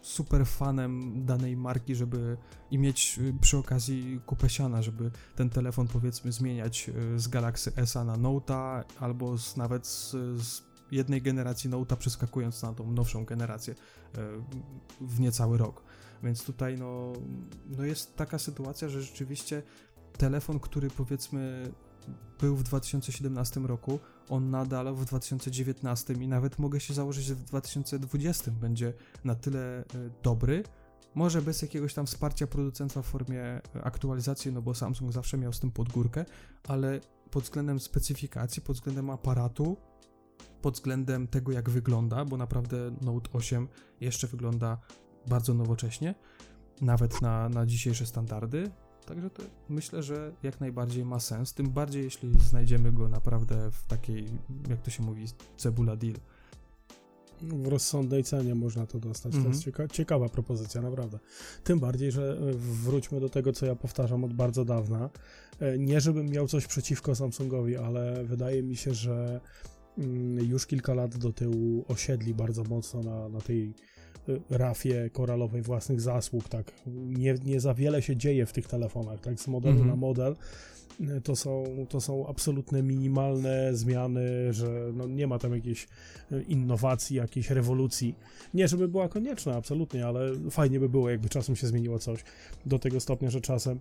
super 0.02 0.46
fanem 0.46 1.24
danej 1.26 1.56
marki, 1.56 1.94
żeby 1.94 2.36
i 2.70 2.78
mieć 2.78 3.18
y, 3.18 3.34
przy 3.40 3.58
okazji 3.58 4.20
kupę 4.26 4.50
siana, 4.50 4.82
żeby 4.82 5.10
ten 5.36 5.50
telefon, 5.50 5.88
powiedzmy, 5.88 6.32
zmieniać 6.32 6.88
y, 7.14 7.18
z 7.18 7.28
Galaxy 7.28 7.72
S 7.76 7.94
na 7.94 8.16
Note'a, 8.16 8.84
albo 9.00 9.38
z, 9.38 9.56
nawet 9.56 9.86
z, 9.86 10.10
z 10.42 10.62
jednej 10.90 11.22
generacji 11.22 11.70
Note'a 11.70 11.96
przeskakując 11.96 12.62
na 12.62 12.72
tą 12.72 12.92
nowszą 12.92 13.24
generację 13.24 13.74
w 15.00 15.20
niecały 15.20 15.58
rok. 15.58 15.82
Więc 16.22 16.44
tutaj, 16.44 16.78
no, 16.78 17.12
no 17.76 17.84
jest 17.84 18.16
taka 18.16 18.38
sytuacja, 18.38 18.88
że 18.88 19.02
rzeczywiście 19.02 19.62
telefon, 20.18 20.60
który 20.60 20.90
powiedzmy 20.90 21.72
był 22.40 22.56
w 22.56 22.62
2017 22.62 23.60
roku, 23.60 23.98
on 24.28 24.50
nadal 24.50 24.94
w 24.94 25.04
2019 25.04 26.14
i 26.14 26.28
nawet 26.28 26.58
mogę 26.58 26.80
się 26.80 26.94
założyć, 26.94 27.24
że 27.24 27.34
w 27.34 27.44
2020 27.44 28.50
będzie 28.50 28.92
na 29.24 29.34
tyle 29.34 29.78
e, 29.78 29.84
dobry, 30.22 30.62
może 31.14 31.42
bez 31.42 31.62
jakiegoś 31.62 31.94
tam 31.94 32.06
wsparcia 32.06 32.46
producenta 32.46 33.02
w 33.02 33.06
formie 33.06 33.42
e, 33.42 33.60
aktualizacji, 33.82 34.52
no 34.52 34.62
bo 34.62 34.74
Samsung 34.74 35.12
zawsze 35.12 35.38
miał 35.38 35.52
z 35.52 35.60
tym 35.60 35.70
podgórkę, 35.70 36.24
ale 36.68 37.00
pod 37.30 37.44
względem 37.44 37.80
specyfikacji, 37.80 38.62
pod 38.62 38.76
względem 38.76 39.10
aparatu, 39.10 39.76
pod 40.62 40.74
względem 40.74 41.28
tego 41.28 41.52
jak 41.52 41.70
wygląda, 41.70 42.24
bo 42.24 42.36
naprawdę 42.36 42.96
Note 43.00 43.32
8 43.32 43.68
jeszcze 44.00 44.26
wygląda 44.26 44.78
bardzo 45.26 45.54
nowocześnie, 45.54 46.14
nawet 46.80 47.22
na, 47.22 47.48
na 47.48 47.66
dzisiejsze 47.66 48.06
standardy, 48.06 48.70
Także 49.06 49.30
to 49.30 49.42
myślę, 49.68 50.02
że 50.02 50.32
jak 50.42 50.60
najbardziej 50.60 51.04
ma 51.04 51.20
sens, 51.20 51.54
tym 51.54 51.70
bardziej 51.70 52.04
jeśli 52.04 52.40
znajdziemy 52.40 52.92
go 52.92 53.08
naprawdę 53.08 53.70
w 53.70 53.86
takiej, 53.86 54.26
jak 54.68 54.82
to 54.82 54.90
się 54.90 55.02
mówi, 55.02 55.24
cebula 55.56 55.96
deal. 55.96 56.14
W 57.40 57.66
rozsądnej 57.66 58.24
cenie 58.24 58.54
można 58.54 58.86
to 58.86 58.98
dostać. 58.98 59.34
Mm 59.34 59.40
-hmm. 59.40 59.44
To 59.44 59.50
jest 59.50 59.66
mhm. 59.66 59.88
cieka 59.88 59.94
ciekawa 59.94 60.28
propozycja, 60.28 60.82
naprawdę. 60.82 61.18
Tym 61.64 61.80
bardziej, 61.80 62.12
że 62.12 62.32
e, 62.32 62.52
wróćmy 62.54 63.20
do 63.20 63.28
tego, 63.28 63.52
co 63.52 63.66
ja 63.66 63.76
powtarzam 63.76 64.24
od 64.24 64.34
bardzo 64.34 64.64
dawna. 64.64 65.10
E, 65.60 65.78
nie, 65.78 66.00
żebym 66.00 66.26
miał 66.26 66.48
coś 66.48 66.66
przeciwko 66.66 67.14
Samsungowi, 67.14 67.76
ale 67.76 68.24
wydaje 68.24 68.62
mi 68.62 68.76
się, 68.76 68.94
że 68.94 69.40
mm, 69.98 70.44
już 70.44 70.66
kilka 70.66 70.94
lat 70.94 71.16
do 71.16 71.32
tyłu 71.32 71.84
osiedli 71.88 72.34
bardzo 72.34 72.64
mocno 72.64 73.02
na, 73.02 73.28
na 73.28 73.40
tej 73.40 73.74
rafie 74.50 75.10
koralowej 75.12 75.62
własnych 75.62 76.00
zasług, 76.00 76.48
tak, 76.48 76.72
nie, 76.86 77.34
nie 77.44 77.60
za 77.60 77.74
wiele 77.74 78.02
się 78.02 78.16
dzieje 78.16 78.46
w 78.46 78.52
tych 78.52 78.66
telefonach, 78.66 79.20
tak, 79.20 79.40
z 79.40 79.48
modelu 79.48 79.74
mhm. 79.74 79.90
na 79.90 79.96
model, 79.96 80.36
to 81.24 81.36
są, 81.36 81.64
to 81.88 82.00
są 82.00 82.26
absolutne 82.26 82.82
minimalne 82.82 83.74
zmiany, 83.76 84.52
że 84.52 84.90
no 84.94 85.06
nie 85.06 85.26
ma 85.26 85.38
tam 85.38 85.54
jakiejś 85.54 85.88
innowacji, 86.48 87.16
jakiejś 87.16 87.50
rewolucji. 87.50 88.14
Nie, 88.54 88.68
żeby 88.68 88.88
była 88.88 89.08
konieczna, 89.08 89.54
absolutnie, 89.54 90.06
ale 90.06 90.50
fajnie 90.50 90.80
by 90.80 90.88
było, 90.88 91.10
jakby 91.10 91.28
czasem 91.28 91.56
się 91.56 91.66
zmieniło 91.66 91.98
coś 91.98 92.24
do 92.66 92.78
tego 92.78 93.00
stopnia, 93.00 93.30
że 93.30 93.40
czasem 93.40 93.80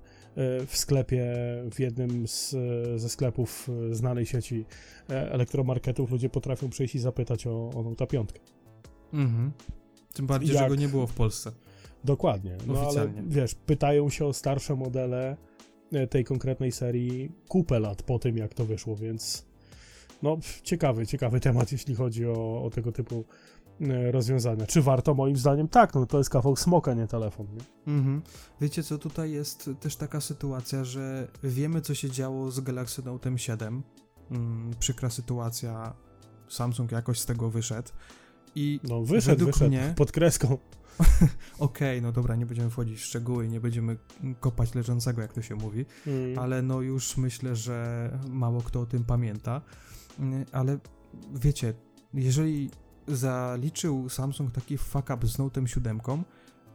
w 0.68 0.72
sklepie, 0.74 1.34
w 1.72 1.80
jednym 1.80 2.28
z, 2.28 2.56
ze 2.96 3.10
sklepów 3.10 3.70
znanej 3.92 4.26
sieci 4.26 4.66
elektromarketów 5.08 6.12
ludzie 6.12 6.30
potrafią 6.30 6.70
przyjść 6.70 6.96
i 6.96 7.00
zapytać 7.00 7.48
o, 7.48 7.70
o 7.76 7.84
Nota 7.84 8.08
5. 8.08 8.30
Mhm. 9.14 9.52
Tym 10.14 10.28
bardziej, 10.28 10.56
jak... 10.56 10.64
że 10.64 10.70
go 10.70 10.76
nie 10.76 10.88
było 10.88 11.08
w 11.08 11.14
Polsce. 11.14 11.52
Dokładnie. 12.04 12.58
No 12.68 12.80
ale 12.90 13.14
wiesz, 13.28 13.56
pytają 13.56 14.10
się 14.10 14.26
o 14.26 14.34
starsze 14.34 14.76
modele 14.76 15.38
e, 15.92 16.08
tej 16.08 16.26
konkretnej 16.26 16.72
serii 16.72 17.32
kupę 17.48 17.80
lat 17.80 18.04
po 18.04 18.20
tym, 18.20 18.38
jak 18.38 18.54
to 18.54 18.66
wyszło, 18.66 18.96
więc 18.96 19.46
no 20.22 20.38
ciekawy, 20.64 21.08
ciekawy 21.08 21.40
temat, 21.40 21.72
jeśli 21.72 21.96
chodzi 21.96 22.26
o, 22.26 22.64
o 22.64 22.70
tego 22.70 22.92
typu 22.92 23.26
e, 23.82 24.12
rozwiązania. 24.12 24.66
Czy 24.66 24.82
warto? 24.82 25.14
Moim 25.14 25.38
zdaniem 25.38 25.68
tak, 25.68 25.96
no 25.96 26.06
to 26.06 26.18
jest 26.18 26.30
kawał 26.30 26.56
smoka, 26.56 26.94
nie 26.94 27.08
telefon. 27.08 27.48
Nie? 27.54 27.94
Mhm. 27.94 28.22
Wiecie 28.62 28.84
co, 28.84 28.98
tutaj 28.98 29.32
jest 29.32 29.70
też 29.80 29.96
taka 29.96 30.22
sytuacja, 30.22 30.84
że 30.84 31.28
wiemy, 31.44 31.82
co 31.82 31.96
się 31.96 32.10
działo 32.10 32.52
z 32.52 32.60
Galaxy 32.60 33.06
Note 33.06 33.38
7. 33.38 33.84
Mm, 34.32 34.72
przykra 34.80 35.10
sytuacja, 35.10 35.94
Samsung 36.50 36.92
jakoś 36.92 37.20
z 37.20 37.26
tego 37.26 37.50
wyszedł. 37.50 37.90
I 38.56 38.80
no 38.84 39.02
wyszedł, 39.02 39.46
wyszedł 39.46 39.70
mnie... 39.70 39.94
pod 39.98 40.12
kreską. 40.12 40.48
Okej, 41.60 42.00
okay, 42.00 42.02
no 42.02 42.12
dobra, 42.12 42.36
nie 42.36 42.46
będziemy 42.46 42.70
wchodzić 42.70 43.00
w 43.00 43.06
szczegóły, 43.06 43.48
nie 43.48 43.60
będziemy 43.60 43.98
kopać 44.40 44.76
leżącego, 44.76 45.22
jak 45.22 45.34
to 45.34 45.42
się 45.42 45.56
mówi, 45.56 45.86
mm. 46.08 46.40
ale 46.40 46.62
no 46.62 46.82
już 46.82 47.18
myślę, 47.18 47.56
że 47.56 48.10
mało 48.30 48.62
kto 48.62 48.82
o 48.82 48.86
tym 48.86 49.04
pamięta. 49.04 49.62
Mm, 50.20 50.46
ale 50.52 50.78
wiecie, 51.34 51.74
jeżeli 52.14 52.70
zaliczył 53.08 54.10
Samsung 54.10 54.52
taki 54.52 54.78
fuck 54.78 55.10
up 55.16 55.28
z 55.28 55.38
Note 55.38 55.68
7, 55.68 56.00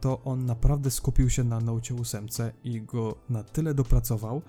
to 0.00 0.22
on 0.24 0.46
naprawdę 0.46 0.90
skupił 0.90 1.30
się 1.30 1.44
na 1.44 1.60
Note 1.60 1.94
8 1.94 2.26
i 2.64 2.82
go 2.82 3.18
na 3.28 3.44
tyle 3.44 3.74
dopracował, 3.74 4.42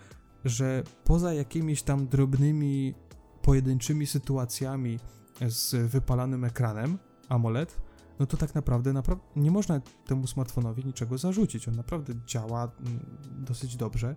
że 0.46 0.84
poza 1.04 1.34
jakimiś 1.34 1.82
tam 1.82 2.08
drobnymi, 2.08 2.94
pojedynczymi 3.42 4.08
sytuacjami 4.08 5.00
z 5.48 5.92
wypalanym 5.92 6.44
ekranem, 6.44 6.98
AMOLED, 7.30 7.82
no 8.20 8.26
to 8.26 8.38
tak 8.38 8.56
naprawdę 8.56 8.94
napra 8.94 9.18
nie 9.36 9.52
można 9.52 9.82
temu 10.06 10.28
smartfonowi 10.28 10.86
niczego 10.86 11.18
zarzucić. 11.18 11.68
On 11.68 11.76
naprawdę 11.76 12.14
działa 12.26 12.72
mm, 12.80 13.06
dosyć 13.46 13.76
dobrze. 13.76 14.16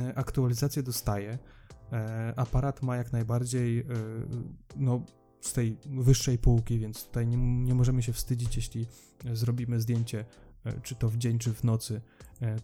E, 0.00 0.18
aktualizację 0.18 0.82
dostaje. 0.82 1.38
E, 1.92 2.34
aparat 2.36 2.82
ma 2.82 2.96
jak 2.96 3.12
najbardziej 3.12 3.80
e, 3.80 3.84
no, 4.76 5.02
z 5.40 5.52
tej 5.52 5.78
wyższej 5.86 6.38
półki, 6.38 6.78
więc 6.78 7.06
tutaj 7.06 7.26
nie, 7.26 7.36
nie 7.36 7.74
możemy 7.74 8.02
się 8.02 8.12
wstydzić, 8.12 8.56
jeśli 8.56 8.86
zrobimy 9.32 9.80
zdjęcie, 9.80 10.24
czy 10.82 10.94
to 10.94 11.08
w 11.08 11.16
dzień, 11.16 11.38
czy 11.38 11.54
w 11.54 11.64
nocy, 11.64 12.00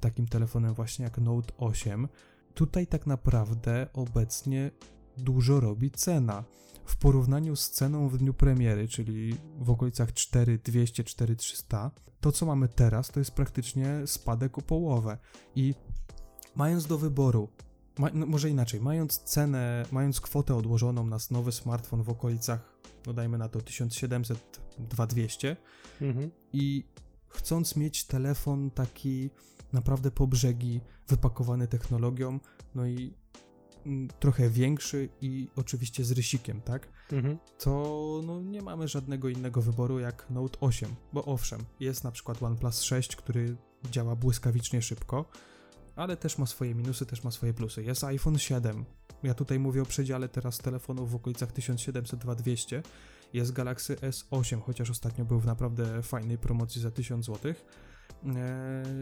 takim 0.00 0.26
telefonem 0.26 0.74
właśnie 0.74 1.04
jak 1.04 1.18
Note 1.18 1.56
8. 1.56 2.08
Tutaj 2.54 2.86
tak 2.86 3.06
naprawdę 3.06 3.86
obecnie 3.92 4.70
dużo 5.18 5.60
robi 5.60 5.90
cena 5.90 6.44
w 6.84 6.96
porównaniu 6.96 7.56
z 7.56 7.70
ceną 7.70 8.08
w 8.08 8.18
dniu 8.18 8.34
premiery, 8.34 8.88
czyli 8.88 9.36
w 9.58 9.70
okolicach 9.70 10.12
4200, 10.12 11.04
4300, 11.04 11.90
to 12.20 12.32
co 12.32 12.46
mamy 12.46 12.68
teraz 12.68 13.08
to 13.08 13.20
jest 13.20 13.30
praktycznie 13.30 14.06
spadek 14.06 14.58
o 14.58 14.62
połowę. 14.62 15.18
I 15.54 15.74
mając 16.54 16.86
do 16.86 16.98
wyboru, 16.98 17.48
ma, 17.98 18.10
no 18.14 18.26
może 18.26 18.50
inaczej, 18.50 18.80
mając 18.80 19.18
cenę, 19.18 19.84
mając 19.92 20.20
kwotę 20.20 20.54
odłożoną 20.54 21.06
na 21.06 21.18
nowy 21.30 21.52
smartfon 21.52 22.02
w 22.02 22.08
okolicach, 22.08 22.78
no 23.06 23.12
dajmy 23.12 23.38
na 23.38 23.48
to 23.48 23.60
1700, 23.60 24.60
2200 24.78 25.56
mhm. 26.00 26.30
i 26.52 26.84
chcąc 27.28 27.76
mieć 27.76 28.04
telefon 28.04 28.70
taki 28.70 29.30
naprawdę 29.72 30.10
po 30.10 30.26
brzegi, 30.26 30.80
wypakowany 31.08 31.68
technologią, 31.68 32.40
no 32.74 32.86
i 32.86 33.14
trochę 34.20 34.50
większy 34.50 35.08
i 35.20 35.48
oczywiście 35.56 36.04
z 36.04 36.12
rysikiem, 36.12 36.60
tak? 36.60 36.88
Mhm. 37.12 37.38
To 37.58 38.20
no, 38.26 38.40
nie 38.40 38.62
mamy 38.62 38.88
żadnego 38.88 39.28
innego 39.28 39.62
wyboru 39.62 39.98
jak 39.98 40.30
Note 40.30 40.60
8, 40.60 40.90
bo 41.12 41.24
owszem, 41.24 41.60
jest 41.80 42.04
na 42.04 42.10
przykład 42.10 42.42
OnePlus 42.42 42.82
6, 42.82 43.16
który 43.16 43.56
działa 43.90 44.16
błyskawicznie 44.16 44.82
szybko, 44.82 45.24
ale 45.96 46.16
też 46.16 46.38
ma 46.38 46.46
swoje 46.46 46.74
minusy, 46.74 47.06
też 47.06 47.24
ma 47.24 47.30
swoje 47.30 47.54
plusy. 47.54 47.82
Jest 47.82 48.04
iPhone 48.04 48.38
7. 48.38 48.84
Ja 49.22 49.34
tutaj 49.34 49.58
mówię 49.58 49.82
o 49.82 49.86
przedziale 49.86 50.28
teraz 50.28 50.58
telefonów 50.58 51.10
w 51.10 51.14
okolicach 51.14 51.52
1700-2200. 51.52 52.82
Jest 53.32 53.52
Galaxy 53.52 53.96
S8, 53.96 54.62
chociaż 54.62 54.90
ostatnio 54.90 55.24
był 55.24 55.40
w 55.40 55.46
naprawdę 55.46 56.02
fajnej 56.02 56.38
promocji 56.38 56.80
za 56.80 56.90
1000 56.90 57.26
złotych 57.26 57.64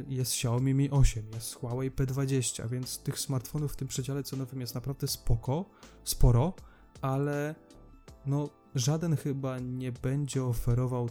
jest 0.08 0.32
Xiaomi 0.32 0.74
Mi 0.74 0.90
8, 0.90 1.24
jest 1.34 1.54
Huawei 1.54 1.90
P20, 1.90 2.68
więc 2.68 2.98
tych 2.98 3.18
smartfonów 3.18 3.72
w 3.72 3.76
tym 3.76 3.88
przedziale 3.88 4.22
cenowym 4.22 4.60
jest 4.60 4.74
naprawdę 4.74 5.08
spoko, 5.08 5.64
sporo, 6.04 6.54
ale 7.00 7.54
no 8.26 8.48
żaden 8.74 9.16
chyba 9.16 9.58
nie 9.58 9.92
będzie 9.92 10.44
oferował 10.44 11.08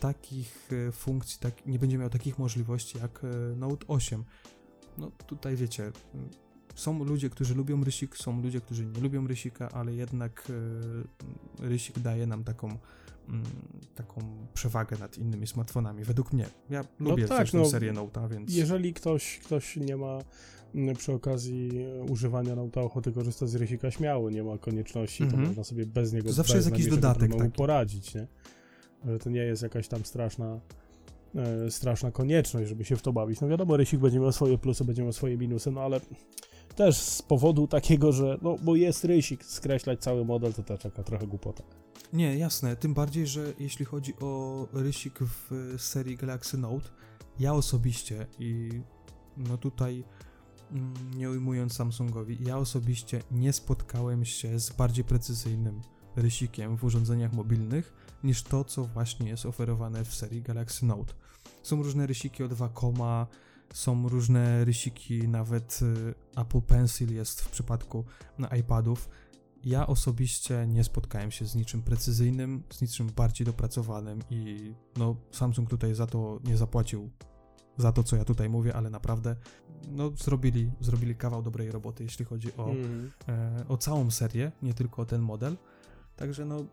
takich 0.00 0.68
e, 0.88 0.92
funkcji, 0.92 1.40
tak, 1.40 1.66
nie 1.66 1.78
będzie 1.78 1.98
miał 1.98 2.10
takich 2.10 2.38
możliwości 2.38 2.98
jak 2.98 3.24
e, 3.24 3.56
Note 3.56 3.86
8. 3.86 4.24
No 4.98 5.10
tutaj 5.26 5.56
wiecie, 5.56 5.92
są 6.74 7.04
ludzie, 7.04 7.30
którzy 7.30 7.54
lubią 7.54 7.84
rysik, 7.84 8.16
są 8.16 8.42
ludzie, 8.42 8.60
którzy 8.60 8.86
nie 8.86 9.00
lubią 9.00 9.26
rysika, 9.26 9.68
ale 9.68 9.94
jednak 9.94 10.52
rysik 11.58 11.98
daje 11.98 12.26
nam 12.26 12.44
taką 12.44 12.68
Mm, 12.68 12.78
taką 13.94 14.20
przewagę 14.54 14.98
nad 14.98 15.18
innymi 15.18 15.46
smartfonami, 15.46 16.04
według 16.04 16.32
mnie. 16.32 16.46
Ja 16.70 16.84
no 17.00 17.10
lubię 17.10 17.28
tak, 17.28 17.52
no, 17.52 17.64
serię 17.64 17.92
Note'a, 17.92 18.30
więc... 18.30 18.54
Jeżeli 18.54 18.94
ktoś, 18.94 19.38
ktoś 19.38 19.76
nie 19.76 19.96
ma 19.96 20.18
mm, 20.74 20.96
przy 20.96 21.12
okazji 21.12 21.70
używania 22.10 22.56
Note'a 22.56 22.80
ochoty 22.84 23.12
korzystać 23.12 23.48
z 23.48 23.54
rysika 23.54 23.90
śmiało, 23.90 24.30
nie 24.30 24.42
ma 24.42 24.58
konieczności, 24.58 25.22
mm 25.22 25.28
-hmm. 25.28 25.32
to 25.32 25.38
mhm. 25.38 25.48
można 25.48 25.64
sobie 25.64 25.86
bez 25.86 26.12
niego 26.12 26.28
to 26.28 26.32
zawsze 26.32 26.56
jest 26.56 26.70
jakiś 26.70 26.86
dodatek 26.86 27.36
taki. 27.36 27.50
poradzić, 27.52 28.14
nie? 28.14 28.26
Że 29.04 29.18
to 29.18 29.30
nie 29.30 29.40
jest 29.40 29.62
jakaś 29.62 29.88
tam 29.88 30.04
straszna 30.04 30.60
e, 31.34 31.70
straszna 31.70 32.10
konieczność, 32.10 32.68
żeby 32.68 32.84
się 32.84 32.96
w 32.96 33.02
to 33.02 33.12
bawić. 33.12 33.40
No 33.40 33.48
wiadomo, 33.48 33.76
rysik 33.76 34.00
będzie 34.00 34.20
miał 34.20 34.32
swoje 34.32 34.58
plusy, 34.58 34.84
będzie 34.84 35.02
miał 35.02 35.12
swoje 35.12 35.38
minusy, 35.38 35.70
no 35.70 35.80
ale 35.80 36.00
też 36.86 36.96
z 36.96 37.22
powodu 37.22 37.66
takiego, 37.66 38.12
że 38.12 38.38
no 38.42 38.56
bo 38.62 38.76
jest 38.76 39.04
rysik, 39.04 39.44
skreślać 39.44 40.00
cały 40.00 40.24
model 40.24 40.54
to 40.54 40.62
też 40.62 40.82
taka 40.82 41.02
trochę 41.02 41.26
głupota. 41.26 41.62
Nie, 42.12 42.38
jasne, 42.38 42.76
tym 42.76 42.94
bardziej, 42.94 43.26
że 43.26 43.52
jeśli 43.58 43.84
chodzi 43.84 44.14
o 44.20 44.66
rysik 44.72 45.18
w 45.20 45.74
serii 45.78 46.16
Galaxy 46.16 46.58
Note, 46.58 46.88
ja 47.40 47.54
osobiście 47.54 48.26
i 48.38 48.70
no 49.36 49.58
tutaj 49.58 50.04
mm, 50.70 50.94
nie 51.16 51.30
ujmując 51.30 51.72
Samsungowi, 51.72 52.38
ja 52.40 52.58
osobiście 52.58 53.22
nie 53.30 53.52
spotkałem 53.52 54.24
się 54.24 54.58
z 54.58 54.70
bardziej 54.70 55.04
precyzyjnym 55.04 55.80
rysikiem 56.16 56.76
w 56.76 56.84
urządzeniach 56.84 57.32
mobilnych 57.32 57.92
niż 58.24 58.42
to, 58.42 58.64
co 58.64 58.84
właśnie 58.84 59.28
jest 59.28 59.46
oferowane 59.46 60.04
w 60.04 60.14
serii 60.14 60.42
Galaxy 60.42 60.86
Note. 60.86 61.14
Są 61.62 61.82
różne 61.82 62.06
rysiki 62.06 62.42
o 62.42 62.48
2, 62.48 62.68
są 63.72 64.08
różne 64.08 64.64
rysiki, 64.64 65.28
nawet 65.28 65.80
y, 65.82 66.40
Apple 66.40 66.60
Pencil 66.60 67.14
jest 67.14 67.40
w 67.40 67.50
przypadku 67.50 68.04
na 68.38 68.48
iPadów. 68.48 69.08
Ja 69.64 69.86
osobiście 69.86 70.66
nie 70.68 70.84
spotkałem 70.84 71.30
się 71.30 71.46
z 71.46 71.54
niczym 71.54 71.82
precyzyjnym, 71.82 72.62
z 72.70 72.82
niczym 72.82 73.06
bardziej 73.06 73.44
dopracowanym 73.44 74.20
i 74.30 74.74
no 74.96 75.16
Samsung 75.30 75.70
tutaj 75.70 75.94
za 75.94 76.06
to 76.06 76.40
nie 76.44 76.56
zapłacił 76.56 77.10
za 77.76 77.92
to, 77.92 78.02
co 78.02 78.16
ja 78.16 78.24
tutaj 78.24 78.48
mówię, 78.48 78.74
ale 78.74 78.90
naprawdę 78.90 79.36
no, 79.88 80.10
zrobili, 80.10 80.70
zrobili 80.80 81.16
kawał 81.16 81.42
dobrej 81.42 81.70
roboty, 81.70 82.04
jeśli 82.04 82.24
chodzi 82.24 82.56
o, 82.56 82.70
mm. 82.70 83.10
e, 83.28 83.64
o 83.68 83.76
całą 83.76 84.10
serię, 84.10 84.52
nie 84.62 84.74
tylko 84.74 85.02
o 85.02 85.06
ten 85.06 85.20
model. 85.20 85.56
Także 86.16 86.44
no, 86.44 86.64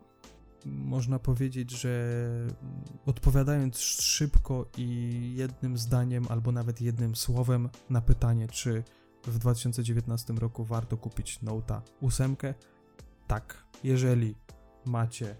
można 0.66 1.18
powiedzieć, 1.18 1.70
że 1.70 2.16
odpowiadając 3.06 3.78
szybko 3.78 4.66
i 4.76 5.32
jednym 5.36 5.78
zdaniem, 5.78 6.26
albo 6.28 6.52
nawet 6.52 6.80
jednym 6.80 7.16
słowem 7.16 7.68
na 7.90 8.00
pytanie, 8.00 8.48
czy 8.48 8.82
w 9.24 9.38
2019 9.38 10.32
roku 10.32 10.64
warto 10.64 10.96
kupić 10.96 11.40
Note'a 11.42 11.80
8, 12.02 12.36
tak, 13.26 13.64
jeżeli 13.84 14.34
macie 14.86 15.36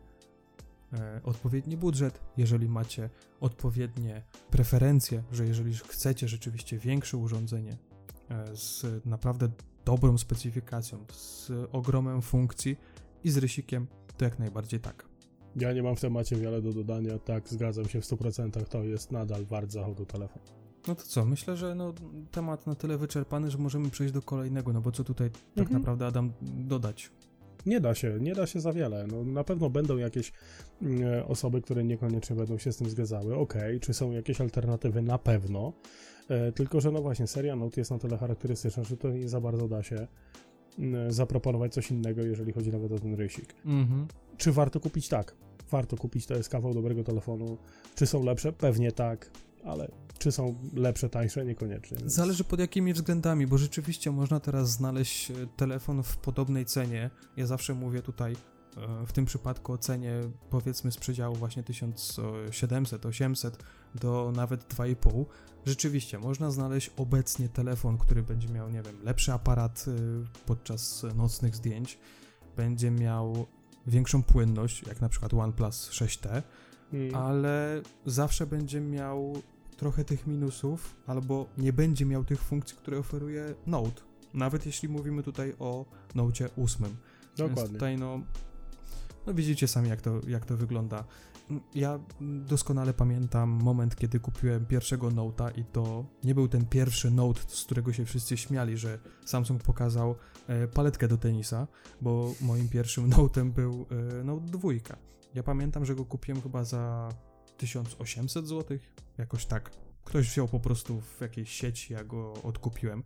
e, 0.92 1.20
odpowiedni 1.24 1.76
budżet, 1.76 2.20
jeżeli 2.36 2.68
macie 2.68 3.10
odpowiednie 3.40 4.22
preferencje, 4.50 5.22
że 5.32 5.46
jeżeli 5.46 5.74
chcecie 5.74 6.28
rzeczywiście 6.28 6.78
większe 6.78 7.16
urządzenie 7.16 7.76
e, 8.28 8.56
z 8.56 8.84
naprawdę 9.06 9.48
dobrą 9.84 10.18
specyfikacją, 10.18 11.04
z 11.12 11.50
ogromem 11.72 12.22
funkcji 12.22 12.76
i 13.24 13.30
z 13.30 13.36
rysikiem, 13.36 13.86
to 14.16 14.24
jak 14.24 14.38
najbardziej 14.38 14.80
tak. 14.80 15.09
Ja 15.57 15.72
nie 15.72 15.82
mam 15.82 15.96
w 15.96 16.01
temacie 16.01 16.36
wiele 16.36 16.62
do 16.62 16.72
dodania, 16.72 17.18
tak, 17.18 17.48
zgadzam 17.48 17.88
się 17.88 18.01
w 18.01 18.05
100%, 18.05 18.64
to 18.64 18.84
jest 18.84 19.12
nadal 19.12 19.46
wart 19.46 19.70
zachodu 19.70 20.07
telefon. 20.07 20.42
No 20.88 20.94
to 20.94 21.03
co, 21.03 21.24
myślę, 21.24 21.57
że 21.57 21.74
no, 21.74 21.94
temat 22.30 22.66
na 22.66 22.74
tyle 22.74 22.98
wyczerpany, 22.98 23.51
że 23.51 23.59
możemy 23.59 23.90
przejść 23.90 24.14
do 24.14 24.22
kolejnego, 24.22 24.72
no 24.72 24.80
bo 24.80 24.92
co 24.92 25.05
tutaj 25.05 25.30
tak 25.30 25.40
mhm. 25.48 25.66
tak 25.66 25.72
naprawdę 25.72 26.07
Adam 26.07 26.32
dodać? 26.42 27.11
Nie 27.66 27.80
da 27.80 27.94
się, 27.94 28.18
nie 28.20 28.34
da 28.34 28.46
się 28.46 28.61
za 28.61 28.72
wiele. 28.72 29.07
No, 29.07 29.24
na 29.24 29.44
pewno 29.44 29.70
będą 29.70 29.96
jakieś 29.96 30.32
mm, 30.82 31.24
osoby, 31.28 31.62
które 31.62 31.84
niekoniecznie 31.84 32.36
będą 32.36 32.59
się 32.59 32.72
z 32.72 32.76
tym 32.76 32.90
zgadzały. 32.90 33.36
Ok, 33.36 33.55
czy 33.80 33.94
są 33.94 34.11
jakieś 34.11 34.40
alternatywy? 34.40 35.03
Na 35.03 35.18
pewno. 35.18 35.72
E, 36.28 36.53
tylko, 36.53 36.80
że 36.80 36.90
no 36.90 37.03
właśnie, 37.03 37.26
seria 37.26 37.57
Note 37.57 37.80
jest 37.80 37.90
na 37.90 37.98
tyle 37.98 38.18
charakterystyczna, 38.18 38.84
że 38.84 38.96
to 38.96 39.11
nie 39.11 39.28
za 39.28 39.40
bardzo 39.40 39.68
da 39.68 39.82
się 39.82 40.07
zaproponować 41.08 41.74
coś 41.74 41.90
innego, 41.90 42.22
jeżeli 42.22 42.52
chodzi 42.52 42.72
nawet 42.72 42.92
o 42.92 42.98
ten 42.98 43.14
rysik. 43.14 43.54
Mhm. 43.64 44.06
Czy 44.36 44.52
warto 44.52 44.80
kupić? 44.80 45.08
Tak. 45.08 45.34
Warto 45.70 45.96
kupić, 45.96 46.26
to 46.26 46.34
jest 46.34 46.48
kawał 46.48 46.74
dobrego 46.74 47.04
telefonu. 47.04 47.58
Czy 47.94 48.06
są 48.06 48.24
lepsze? 48.24 48.52
Pewnie 48.52 48.92
tak, 48.92 49.30
ale 49.64 49.90
czy 50.18 50.32
są 50.32 50.54
lepsze, 50.74 51.08
tańsze? 51.08 51.44
Niekoniecznie. 51.44 51.96
Więc... 51.96 52.14
Zależy 52.14 52.44
pod 52.44 52.60
jakimi 52.60 52.92
względami, 52.92 53.46
bo 53.46 53.58
rzeczywiście 53.58 54.10
można 54.10 54.40
teraz 54.40 54.70
znaleźć 54.70 55.30
e, 55.30 55.34
telefon 55.56 56.02
w 56.02 56.16
podobnej 56.16 56.64
cenie. 56.66 57.10
Ja 57.36 57.46
zawsze 57.46 57.74
mówię 57.74 58.02
tutaj 58.02 58.32
e, 58.32 58.36
w 59.06 59.12
tym 59.12 59.24
przypadku 59.24 59.72
o 59.72 59.78
cenie 59.78 60.20
powiedzmy 60.50 60.92
z 60.92 60.96
przedziału 60.96 61.34
właśnie 61.34 61.62
1700, 61.62 63.06
800 63.06 63.64
do 63.94 64.32
nawet 64.36 64.74
2,5. 64.74 65.24
Rzeczywiście 65.66 66.18
można 66.18 66.50
znaleźć 66.50 66.90
obecnie 66.96 67.48
telefon, 67.48 67.98
który 67.98 68.22
będzie 68.22 68.48
miał, 68.48 68.70
nie 68.70 68.82
wiem, 68.82 68.96
lepszy 69.02 69.32
aparat 69.32 69.84
e, 69.88 69.92
podczas 70.46 71.06
nocnych 71.16 71.56
zdjęć, 71.56 71.98
będzie 72.56 72.90
miał 72.90 73.46
większą 73.86 74.22
płynność, 74.22 74.82
jak 74.86 75.00
na 75.00 75.08
przykład 75.08 75.34
OnePlus 75.34 75.90
6T, 75.90 76.42
hmm. 76.90 77.14
ale 77.14 77.82
zawsze 78.06 78.46
będzie 78.46 78.80
miał 78.80 79.42
trochę 79.76 80.04
tych 80.04 80.26
minusów, 80.26 80.96
albo 81.06 81.46
nie 81.58 81.72
będzie 81.72 82.06
miał 82.06 82.24
tych 82.24 82.40
funkcji, 82.40 82.76
które 82.76 82.98
oferuje 82.98 83.54
Note. 83.66 84.02
Nawet 84.34 84.66
jeśli 84.66 84.88
mówimy 84.88 85.22
tutaj 85.22 85.54
o 85.58 85.84
Note 86.14 86.48
8. 86.64 86.96
Dokładnie. 87.36 87.62
Więc 87.62 87.72
tutaj 87.72 87.98
no, 87.98 88.20
no 89.26 89.34
widzicie 89.34 89.68
sami 89.68 89.88
jak 89.88 90.00
to, 90.00 90.20
jak 90.28 90.46
to 90.46 90.56
wygląda. 90.56 91.04
Ja 91.74 91.98
doskonale 92.20 92.94
pamiętam 92.94 93.50
moment, 93.50 93.96
kiedy 93.96 94.20
kupiłem 94.20 94.66
pierwszego 94.66 95.08
Note'a 95.08 95.58
i 95.58 95.64
to 95.64 96.04
nie 96.24 96.34
był 96.34 96.48
ten 96.48 96.66
pierwszy 96.66 97.10
Note, 97.10 97.40
z 97.46 97.64
którego 97.64 97.92
się 97.92 98.04
wszyscy 98.04 98.36
śmiali, 98.36 98.76
że 98.76 98.98
Samsung 99.24 99.62
pokazał 99.62 100.14
e, 100.46 100.68
paletkę 100.68 101.08
do 101.08 101.16
tenisa, 101.16 101.66
bo 102.00 102.34
moim 102.40 102.68
pierwszym 102.68 103.10
Note'em 103.14 103.50
był 103.50 103.86
e, 104.20 104.24
Note 104.24 104.46
2. 104.46 104.68
Ja 105.34 105.42
pamiętam, 105.42 105.84
że 105.84 105.94
go 105.94 106.04
kupiłem 106.04 106.42
chyba 106.42 106.64
za 106.64 107.08
1800 107.56 108.48
zł, 108.48 108.78
jakoś 109.18 109.46
tak. 109.46 109.70
Ktoś 110.04 110.30
wziął 110.30 110.48
po 110.48 110.60
prostu 110.60 111.00
w 111.00 111.20
jakiejś 111.20 111.50
sieci, 111.50 111.92
ja 111.92 112.04
go 112.04 112.32
odkupiłem. 112.32 113.02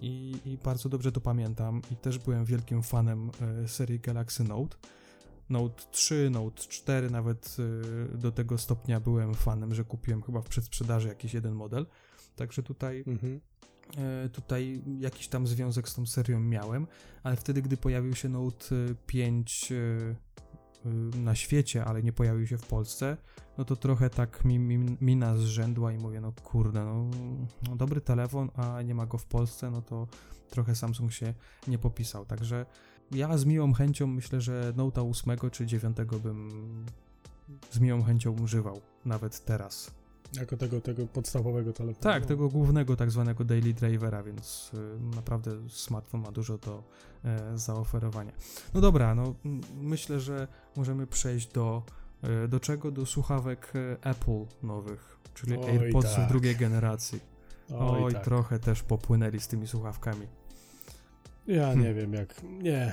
I, 0.00 0.36
I, 0.44 0.58
bardzo 0.58 0.88
dobrze 0.88 1.12
to 1.12 1.20
pamiętam 1.20 1.82
i 1.90 1.96
też 1.96 2.18
byłem 2.18 2.44
wielkim 2.44 2.82
fanem 2.82 3.30
e, 3.64 3.68
serii 3.68 4.00
Galaxy 4.00 4.44
Note. 4.44 4.76
Note 5.50 5.82
3, 5.90 6.30
Note 6.30 6.62
4, 6.62 7.10
nawet 7.10 7.56
y, 8.14 8.18
do 8.18 8.32
tego 8.32 8.58
stopnia 8.58 9.00
byłem 9.00 9.34
fanem, 9.34 9.74
że 9.74 9.84
kupiłem 9.84 10.22
chyba 10.22 10.40
w 10.40 10.48
przedsprzedaży 10.48 11.08
jakiś 11.08 11.34
jeden 11.34 11.54
model. 11.54 11.86
Także 12.36 12.62
tutaj, 12.62 13.04
mhm. 13.06 13.40
y, 14.26 14.28
tutaj 14.28 14.82
jakiś 14.98 15.28
tam 15.28 15.46
związek 15.46 15.88
z 15.88 15.94
tą 15.94 16.06
serią 16.06 16.40
miałem, 16.40 16.86
ale 17.22 17.36
wtedy, 17.36 17.62
gdy 17.62 17.76
pojawił 17.76 18.14
się 18.14 18.28
Note 18.28 18.74
5 19.06 19.72
y, 19.72 20.16
na 21.16 21.34
świecie, 21.34 21.84
ale 21.84 22.02
nie 22.02 22.12
pojawił 22.12 22.46
się 22.46 22.58
w 22.58 22.66
Polsce, 22.66 23.16
no 23.58 23.64
to 23.64 23.76
trochę 23.76 24.10
tak 24.10 24.44
mi, 24.44 24.58
mi, 24.58 24.96
mina 25.00 25.36
zrzędła 25.36 25.92
i 25.92 25.98
mówię, 25.98 26.20
no 26.20 26.32
kurde, 26.42 26.84
no, 26.84 27.10
no 27.68 27.76
dobry 27.76 28.00
telefon, 28.00 28.50
a 28.54 28.82
nie 28.82 28.94
ma 28.94 29.06
go 29.06 29.18
w 29.18 29.26
Polsce, 29.26 29.70
no 29.70 29.82
to 29.82 30.06
trochę 30.50 30.74
Samsung 30.74 31.12
się 31.12 31.34
nie 31.68 31.78
popisał. 31.78 32.26
Także 32.26 32.66
ja 33.10 33.38
z 33.38 33.44
miłą 33.44 33.72
chęcią 33.72 34.06
myślę, 34.06 34.40
że 34.40 34.72
Note 34.76 35.02
8 35.02 35.36
czy 35.52 35.66
9 35.66 35.96
bym 36.22 36.50
z 37.70 37.80
miłą 37.80 38.02
chęcią 38.02 38.36
używał, 38.42 38.80
nawet 39.04 39.44
teraz. 39.44 39.90
Jako 40.36 40.56
tego, 40.56 40.80
tego 40.80 41.06
podstawowego 41.06 41.72
telefonu. 41.72 42.02
Tak, 42.02 42.26
tego 42.26 42.48
głównego 42.48 42.96
tak 42.96 43.10
zwanego 43.10 43.44
daily 43.44 43.74
drivera, 43.74 44.22
więc 44.22 44.70
y, 44.74 45.16
naprawdę 45.16 45.50
smartfon 45.68 46.20
ma 46.20 46.32
dużo 46.32 46.58
do 46.58 46.82
y, 47.54 47.58
zaoferowania. 47.58 48.32
No 48.74 48.80
dobra, 48.80 49.14
no 49.14 49.34
myślę, 49.80 50.20
że 50.20 50.48
możemy 50.76 51.06
przejść 51.06 51.52
do 51.52 51.82
y, 52.44 52.48
do 52.48 52.60
czego? 52.60 52.90
Do 52.90 53.06
słuchawek 53.06 53.72
y, 53.74 53.96
Apple 54.02 54.44
nowych, 54.62 55.18
czyli 55.34 55.56
Oj, 55.56 55.70
AirPodsów 55.70 56.16
tak. 56.16 56.28
drugiej 56.28 56.56
generacji. 56.56 57.20
Oj, 57.70 58.04
Oj 58.04 58.12
tak. 58.12 58.24
trochę 58.24 58.58
też 58.58 58.82
popłynęli 58.82 59.40
z 59.40 59.48
tymi 59.48 59.66
słuchawkami. 59.66 60.26
Ja 61.48 61.66
hmm. 61.66 61.84
nie 61.84 61.94
wiem 61.94 62.12
jak. 62.12 62.42
Nie. 62.42 62.92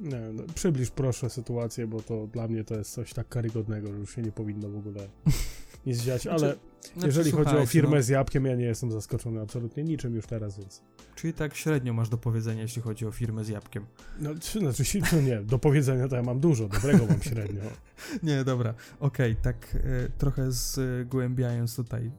nie 0.00 0.20
no, 0.32 0.42
przybliż 0.54 0.90
proszę 0.90 1.30
sytuację, 1.30 1.86
bo 1.86 2.02
to 2.02 2.26
dla 2.26 2.48
mnie 2.48 2.64
to 2.64 2.74
jest 2.74 2.92
coś 2.92 3.14
tak 3.14 3.28
karygodnego, 3.28 3.92
że 3.92 3.98
już 3.98 4.14
się 4.14 4.22
nie 4.22 4.32
powinno 4.32 4.68
w 4.68 4.76
ogóle 4.76 5.08
nic 5.86 5.98
dziać, 5.98 6.22
znaczy, 6.22 6.44
ale 6.44 6.56
znaczy, 6.92 7.06
jeżeli 7.06 7.30
chodzi 7.30 7.56
o 7.56 7.66
firmę 7.66 7.96
no. 7.96 8.02
z 8.02 8.08
jabłkiem, 8.08 8.44
ja 8.44 8.56
nie 8.56 8.64
jestem 8.64 8.92
zaskoczony 8.92 9.40
absolutnie 9.40 9.84
niczym 9.84 10.14
już 10.14 10.26
teraz, 10.26 10.58
więc. 10.58 10.82
Czyli 11.14 11.32
tak 11.32 11.54
średnio 11.54 11.92
masz 11.92 12.08
do 12.08 12.18
powiedzenia, 12.18 12.62
jeśli 12.62 12.82
chodzi 12.82 13.06
o 13.06 13.12
firmę 13.12 13.44
z 13.44 13.48
jabłkiem. 13.48 13.86
No, 14.20 14.34
znaczy, 14.34 14.60
no 15.12 15.20
nie, 15.20 15.40
do 15.40 15.58
powiedzenia 15.58 16.08
to 16.08 16.16
ja 16.16 16.22
mam 16.22 16.40
dużo, 16.40 16.68
dobrego 16.68 17.06
mam 17.06 17.22
średnio. 17.22 17.62
nie, 18.22 18.44
dobra, 18.44 18.74
okej, 19.00 19.32
okay, 19.32 19.42
tak 19.42 19.74
y, 19.74 20.10
trochę 20.18 20.52
zgłębiając 20.52 21.76
tutaj 21.76 22.06
y, 22.06 22.10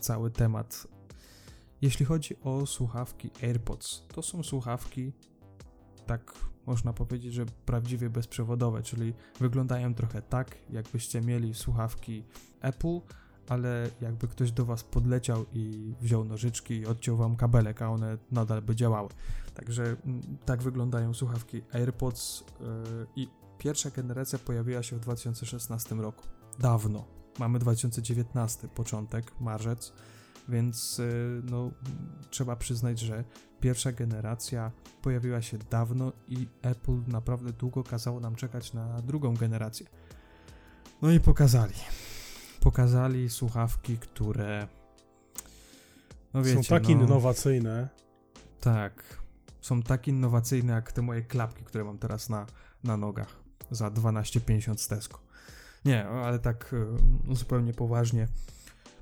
cały 0.00 0.30
temat 0.30 0.86
jeśli 1.82 2.06
chodzi 2.06 2.36
o 2.42 2.66
słuchawki 2.66 3.30
AirPods, 3.42 4.02
to 4.14 4.22
są 4.22 4.42
słuchawki, 4.42 5.12
tak 6.06 6.34
można 6.66 6.92
powiedzieć, 6.92 7.34
że 7.34 7.46
prawdziwie 7.46 8.10
bezprzewodowe, 8.10 8.82
czyli 8.82 9.14
wyglądają 9.40 9.94
trochę 9.94 10.22
tak, 10.22 10.56
jakbyście 10.70 11.20
mieli 11.20 11.54
słuchawki 11.54 12.24
Apple, 12.60 13.00
ale 13.48 13.90
jakby 14.00 14.28
ktoś 14.28 14.52
do 14.52 14.64
Was 14.64 14.84
podleciał 14.84 15.44
i 15.52 15.94
wziął 16.00 16.24
nożyczki 16.24 16.74
i 16.74 16.86
odciął 16.86 17.16
Wam 17.16 17.36
kabelek, 17.36 17.82
a 17.82 17.90
one 17.90 18.18
nadal 18.30 18.62
by 18.62 18.76
działały. 18.76 19.08
Także 19.54 19.82
mm, 19.82 20.22
tak 20.44 20.62
wyglądają 20.62 21.14
słuchawki 21.14 21.62
AirPods 21.72 22.44
yy, 22.60 23.06
i 23.16 23.28
pierwsza 23.58 23.90
generacja 23.90 24.38
pojawiła 24.38 24.82
się 24.82 24.96
w 24.96 25.00
2016 25.00 25.94
roku. 25.94 26.24
Dawno. 26.58 27.04
Mamy 27.38 27.58
2019, 27.58 28.68
początek, 28.68 29.40
marzec 29.40 29.92
Więc 30.48 30.98
y, 30.98 31.42
no, 31.50 31.70
trzeba 32.30 32.56
przyznać, 32.56 32.98
że 32.98 33.24
pierwsza 33.60 33.92
generacja 33.92 34.70
pojawiła 35.02 35.42
się 35.42 35.58
dawno 35.58 36.12
i 36.28 36.48
Apple 36.62 37.00
naprawdę 37.06 37.52
długo 37.52 37.84
kazało 37.84 38.20
nam 38.20 38.34
czekać 38.34 38.72
na 38.72 39.02
drugą 39.02 39.34
generację. 39.34 39.86
No 41.02 41.10
i 41.10 41.20
pokazali. 41.20 41.74
Pokazali 42.60 43.30
słuchawki, 43.30 43.98
które. 43.98 44.68
No 46.34 46.42
wiecie, 46.42 46.62
są 46.62 46.68
tak 46.68 46.82
no, 46.82 46.90
innowacyjne. 46.90 47.88
Tak. 48.60 49.20
Są 49.60 49.82
tak 49.82 50.08
innowacyjne 50.08 50.72
jak 50.72 50.92
te 50.92 51.02
moje 51.02 51.22
klapki, 51.22 51.64
które 51.64 51.84
mam 51.84 51.98
teraz 51.98 52.28
na, 52.28 52.46
na 52.84 52.96
nogach 52.96 53.36
za 53.70 53.88
12,50 53.88 54.76
z 54.76 54.88
Tesco. 54.88 55.20
Nie, 55.84 56.08
ale 56.08 56.38
tak 56.38 56.72
y, 56.72 57.34
zupełnie 57.34 57.74
poważnie. 57.74 58.28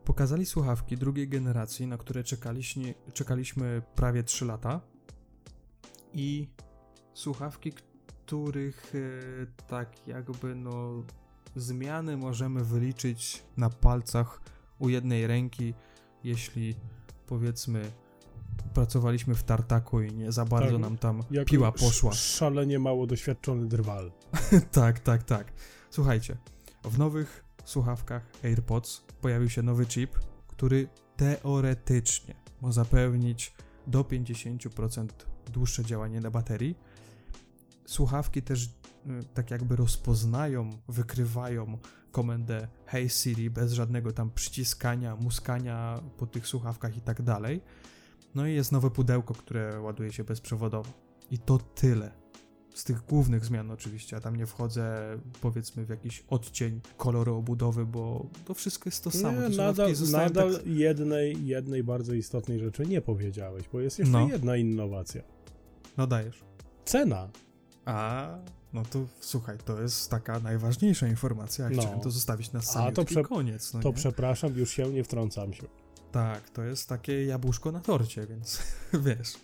Pokazali 0.09 0.47
słuchawki 0.47 0.97
drugiej 0.97 1.29
generacji, 1.29 1.87
na 1.87 1.99
które 1.99 2.25
czekaliśmy, 2.25 2.95
czekaliśmy 3.13 3.83
prawie 3.95 4.23
3 4.23 4.45
lata. 4.45 4.81
I 6.13 6.49
słuchawki, 7.15 7.73
których 7.73 8.95
y, 8.95 9.47
tak 9.67 10.09
jakby 10.09 10.55
no 10.55 11.03
zmiany 11.57 12.17
możemy 12.17 12.65
wyliczyć 12.65 13.43
na 13.57 13.71
palcach 13.71 14.41
u 14.79 14.89
jednej 14.89 15.27
ręki, 15.27 15.75
jeśli 16.25 16.75
powiedzmy 17.27 17.91
pracowaliśmy 18.75 19.35
w 19.35 19.43
tartaku 19.43 20.01
i 20.01 20.13
nie 20.13 20.33
za 20.33 20.45
bardzo 20.45 20.73
tak, 20.73 20.81
nam 20.81 20.99
tam 20.99 21.23
piła 21.47 21.73
poszła. 21.73 22.13
Szalenie 22.13 22.79
mało 22.79 23.07
doświadczony 23.07 23.67
drwal. 23.67 24.13
tak, 24.73 25.01
tak, 25.01 25.23
tak. 25.23 25.53
Słuchajcie, 25.91 26.37
w 26.85 26.99
nowych 26.99 27.48
słuchawkach 27.69 28.23
AirPods 28.45 29.03
pojawił 29.21 29.51
się 29.51 29.63
nowy 29.63 29.87
chip, 29.87 30.19
który 30.47 30.89
teoretycznie 31.17 32.35
ma 32.63 32.73
zapewnić 32.73 33.55
do 33.87 34.03
50% 34.03 35.09
dłuższe 35.53 35.85
działanie 35.85 36.21
na 36.21 36.31
baterii. 36.31 36.79
Słuchawki 37.87 38.43
też 38.43 38.65
y, 38.65 38.71
tak 39.35 39.51
jakby 39.51 39.77
rozpoznają, 39.77 40.71
wykrywają 40.89 41.79
komendę 42.13 42.69
Hey 42.87 43.09
Siri 43.09 43.51
bez 43.51 43.73
żadnego 43.73 44.13
tam 44.13 44.31
przyciskania, 44.31 45.17
muskania 45.17 46.01
po 46.19 46.27
tych 46.27 46.47
słuchawkach 46.47 46.97
i 46.97 47.01
tak 47.01 47.23
dalej. 47.23 47.61
No 48.35 48.47
i 48.47 48.55
jest 48.55 48.73
nowe 48.73 48.91
pudełko, 48.91 49.35
które 49.35 49.81
ładuje 49.81 50.13
się 50.13 50.25
bezprzewodowo. 50.25 50.91
I 51.31 51.39
to 51.39 51.59
tyle. 51.59 52.18
Z 52.79 52.85
tych 52.85 53.07
głównych 53.07 53.45
zmian 53.45 53.71
oczywiście, 53.71 54.17
a 54.17 54.21
tam 54.21 54.37
nie 54.37 54.47
wchodzę 54.47 55.19
powiedzmy 55.41 55.85
w 55.85 55.89
jakiś 55.89 56.25
odcień 56.31 56.81
koloru 56.97 57.37
obudowy, 57.37 57.87
bo 57.87 58.27
to 58.45 58.55
wszystko 58.55 58.89
jest 58.89 59.05
to 59.05 59.11
samo. 59.11 59.49
Nie, 59.49 59.57
nadal 59.57 59.93
nadal 60.13 60.55
tak... 60.55 60.67
jednej, 60.67 61.47
jednej 61.47 61.85
bardzo 61.85 62.15
istotnej 62.15 62.59
rzeczy 62.59 62.87
nie 62.87 63.01
powiedziałeś, 63.01 63.69
bo 63.73 63.81
jest 63.81 63.99
jeszcze 63.99 64.13
no. 64.13 64.29
jedna 64.29 64.57
innowacja. 64.57 65.23
No 65.97 66.07
dajesz. 66.07 66.45
Cena. 66.85 67.29
A, 67.85 68.29
no 68.73 68.83
to 68.91 69.07
słuchaj, 69.21 69.59
to 69.65 69.83
jest 69.83 70.11
taka 70.11 70.41
najważniejsza 70.41 71.09
informacja, 71.09 71.71
no. 71.71 71.81
chciałem 71.83 72.01
to 72.01 72.11
zostawić 72.11 72.53
na 72.53 72.63
sam 72.63 72.95
to 72.95 73.05
prze... 73.05 73.23
koniec. 73.23 73.75
No 73.75 73.81
to 73.81 73.89
nie? 73.89 73.95
przepraszam, 73.95 74.55
już 74.57 74.71
się 74.71 74.93
nie 74.93 75.05
wtrącam 75.05 75.53
się. 75.53 75.67
Tak, 76.13 76.51
to 76.51 76.65
jest 76.65 76.89
takie 76.89 77.25
jabłuszko 77.25 77.73
na 77.73 77.81
torcie, 77.81 78.27
więc 78.27 78.63
wiesz. 79.07 79.35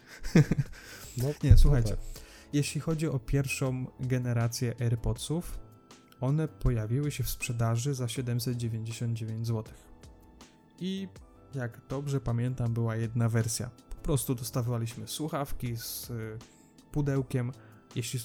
No, 1.18 1.28
nie, 1.42 1.56
słuchajcie. 1.56 1.90
No 1.90 1.96
tak. 1.96 2.13
Jeśli 2.54 2.80
chodzi 2.80 3.08
o 3.08 3.18
pierwszą 3.18 3.86
generację 4.00 4.74
AirPodsów, 4.80 5.58
one 6.20 6.48
pojawiły 6.48 7.10
się 7.10 7.24
w 7.24 7.30
sprzedaży 7.30 7.94
za 7.94 8.08
799 8.08 9.46
zł. 9.46 9.74
I 10.78 11.08
jak 11.54 11.80
dobrze 11.88 12.20
pamiętam, 12.20 12.74
była 12.74 12.96
jedna 12.96 13.28
wersja. 13.28 13.70
Po 13.90 13.96
prostu 13.96 14.34
dostawaliśmy 14.34 15.08
słuchawki 15.08 15.76
z 15.76 16.10
y, 16.10 16.38
pudełkiem. 16.92 17.52
Jeśli 17.94 18.20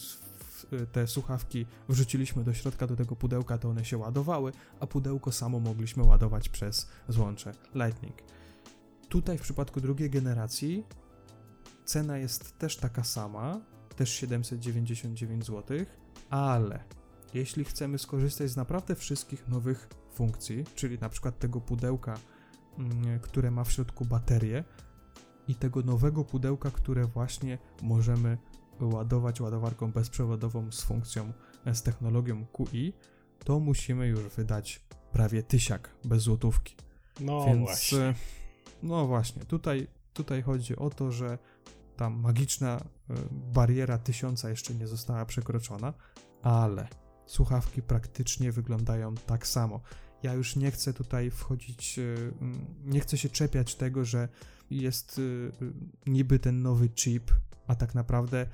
y, 0.74 0.88
te 0.88 1.08
słuchawki 1.08 1.66
wrzuciliśmy 1.90 2.44
do 2.44 2.54
środka 2.54 2.88
do 2.88 2.96
tego 2.96 3.16
pudełka, 3.16 3.58
to 3.58 3.70
one 3.70 3.86
się 3.86 3.98
ładowały, 3.98 4.52
a 4.80 4.88
pudełko 4.88 5.32
samo 5.32 5.60
mogliśmy 5.60 6.04
ładować 6.04 6.50
przez 6.50 6.90
złącze 7.08 7.52
Lightning. 7.76 8.18
Tutaj 9.10 9.38
w 9.38 9.42
przypadku 9.42 9.82
drugiej 9.82 10.10
generacji 10.10 10.84
cena 11.86 12.18
jest 12.18 12.58
też 12.58 12.78
taka 12.78 13.04
sama, 13.04 13.62
też 14.00 14.10
799 14.10 15.46
zł, 15.46 15.78
ale 16.30 16.84
jeśli 17.34 17.64
chcemy 17.64 18.00
skorzystać 18.00 18.50
z 18.50 18.56
naprawdę 18.56 18.96
wszystkich 18.96 19.48
nowych 19.48 19.90
funkcji, 20.14 20.64
czyli 20.76 21.00
na 21.00 21.10
przykład 21.10 21.40
tego 21.40 21.62
pudełka, 21.62 22.20
mm, 22.78 23.20
które 23.20 23.52
ma 23.52 23.64
w 23.64 23.72
środku 23.72 24.06
baterię 24.06 24.64
i 25.48 25.56
tego 25.56 25.82
nowego 25.82 26.24
pudełka, 26.24 26.72
które 26.72 27.06
właśnie 27.06 27.58
możemy 27.82 28.38
ładować 28.82 29.42
ładowarką 29.42 29.92
bezprzewodową 29.92 30.72
z 30.72 30.82
funkcją, 30.82 31.34
e, 31.66 31.76
z 31.76 31.84
technologią 31.84 32.46
QI, 32.46 32.94
to 33.44 33.60
musimy 33.60 34.08
już 34.08 34.20
wydać 34.20 34.82
prawie 35.12 35.44
tysiak 35.44 35.90
bez 36.06 36.24
złotówki. 36.24 36.76
No 37.20 37.46
Więc, 37.46 37.60
właśnie. 37.60 38.00
E, 38.00 38.14
no 38.84 39.08
właśnie, 39.08 39.46
tutaj, 39.46 39.88
tutaj 40.14 40.42
chodzi 40.42 40.76
o 40.76 40.90
to, 40.90 41.12
że 41.12 41.38
ta 42.00 42.10
magiczna 42.10 42.78
e, 42.78 43.14
bariera 43.32 43.98
tysiąca 43.98 44.50
jeszcze 44.50 44.74
nie 44.76 44.88
została 44.88 45.26
przekroczona, 45.26 45.94
ale 46.42 46.88
słuchawki 47.26 47.82
praktycznie 47.82 48.52
wyglądają 48.52 49.16
tak 49.16 49.48
samo. 49.48 49.82
Ja 50.24 50.34
już 50.34 50.56
nie 50.56 50.72
chcę 50.72 50.94
tutaj 50.94 51.32
wchodzić, 51.32 52.00
e, 52.00 52.04
nie 52.86 53.00
chcę 53.00 53.18
się 53.18 53.30
czepiać 53.30 53.76
tego, 53.76 54.06
że 54.06 54.30
jest 54.72 55.22
e, 56.08 56.12
niby 56.12 56.40
ten 56.40 56.62
nowy 56.62 56.90
chip, 56.90 57.32
a 57.68 57.76
tak 57.76 57.96
naprawdę 57.96 58.48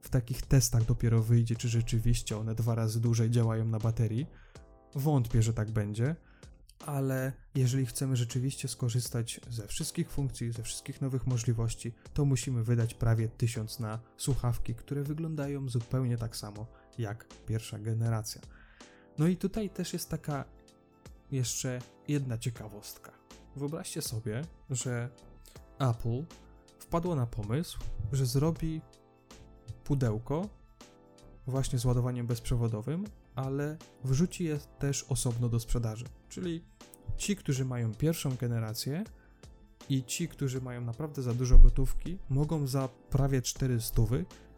w 0.00 0.08
takich 0.08 0.42
testach 0.42 0.84
dopiero 0.84 1.22
wyjdzie, 1.22 1.56
czy 1.56 1.68
rzeczywiście 1.68 2.38
one 2.38 2.54
dwa 2.54 2.74
razy 2.74 3.00
dłużej 3.00 3.30
działają 3.30 3.64
na 3.64 3.78
baterii. 3.78 4.26
Wątpię, 4.94 5.42
że 5.42 5.52
tak 5.52 5.70
będzie 5.70 6.16
ale 6.86 7.32
jeżeli 7.54 7.86
chcemy 7.86 8.16
rzeczywiście 8.16 8.68
skorzystać 8.68 9.40
ze 9.50 9.66
wszystkich 9.66 10.10
funkcji, 10.10 10.52
ze 10.52 10.62
wszystkich 10.62 11.00
nowych 11.00 11.26
możliwości, 11.26 11.92
to 12.14 12.24
musimy 12.24 12.64
wydać 12.64 12.94
prawie 12.94 13.28
1000 13.28 13.80
na 13.80 13.98
słuchawki, 14.16 14.74
które 14.74 15.02
wyglądają 15.02 15.68
zupełnie 15.68 16.18
tak 16.18 16.36
samo 16.36 16.66
jak 16.98 17.26
pierwsza 17.46 17.78
generacja. 17.78 18.40
No 19.18 19.26
i 19.26 19.36
tutaj 19.36 19.70
też 19.70 19.92
jest 19.92 20.08
taka 20.08 20.44
jeszcze 21.30 21.78
jedna 22.08 22.38
ciekawostka. 22.38 23.12
Wyobraźcie 23.56 24.02
sobie, 24.02 24.42
że 24.70 25.08
Apple 25.78 26.24
wpadło 26.78 27.14
na 27.14 27.26
pomysł, 27.26 27.78
że 28.12 28.26
zrobi 28.26 28.80
pudełko 29.84 30.48
właśnie 31.46 31.78
z 31.78 31.84
ładowaniem 31.84 32.26
bezprzewodowym, 32.26 33.04
ale 33.34 33.76
wrzuci 34.04 34.44
je 34.44 34.58
też 34.78 35.04
osobno 35.04 35.48
do 35.48 35.60
sprzedaży. 35.60 36.04
Czyli 36.28 36.64
ci, 37.16 37.36
którzy 37.36 37.64
mają 37.64 37.94
pierwszą 37.94 38.36
generację 38.36 39.04
i 39.88 40.04
ci, 40.04 40.28
którzy 40.28 40.60
mają 40.60 40.80
naprawdę 40.80 41.22
za 41.22 41.34
dużo 41.34 41.58
gotówki, 41.58 42.18
mogą 42.28 42.66
za 42.66 42.88
prawie 42.88 43.42
400 43.42 44.02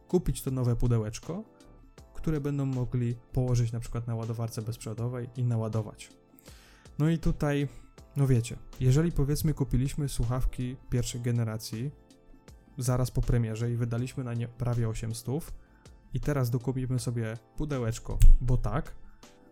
kupić 0.08 0.42
to 0.42 0.50
nowe 0.50 0.76
pudełeczko, 0.76 1.44
które 2.14 2.40
będą 2.40 2.66
mogli 2.66 3.14
położyć 3.32 3.72
na 3.72 3.80
przykład 3.80 4.06
na 4.06 4.14
ładowarce 4.14 4.62
bezprzewodowej 4.62 5.28
i 5.36 5.44
naładować. 5.44 6.10
No 6.98 7.08
i 7.10 7.18
tutaj, 7.18 7.68
no 8.16 8.26
wiecie, 8.26 8.56
jeżeli 8.80 9.12
powiedzmy 9.12 9.54
kupiliśmy 9.54 10.08
słuchawki 10.08 10.76
pierwszej 10.90 11.20
generacji 11.20 11.90
zaraz 12.78 13.10
po 13.10 13.22
premierze 13.22 13.70
i 13.70 13.76
wydaliśmy 13.76 14.24
na 14.24 14.34
nie 14.34 14.48
prawie 14.48 14.88
800 14.88 15.28
i 16.14 16.20
teraz 16.20 16.50
dokupimy 16.50 16.98
sobie 16.98 17.36
pudełeczko, 17.56 18.18
bo 18.40 18.56
tak, 18.56 18.94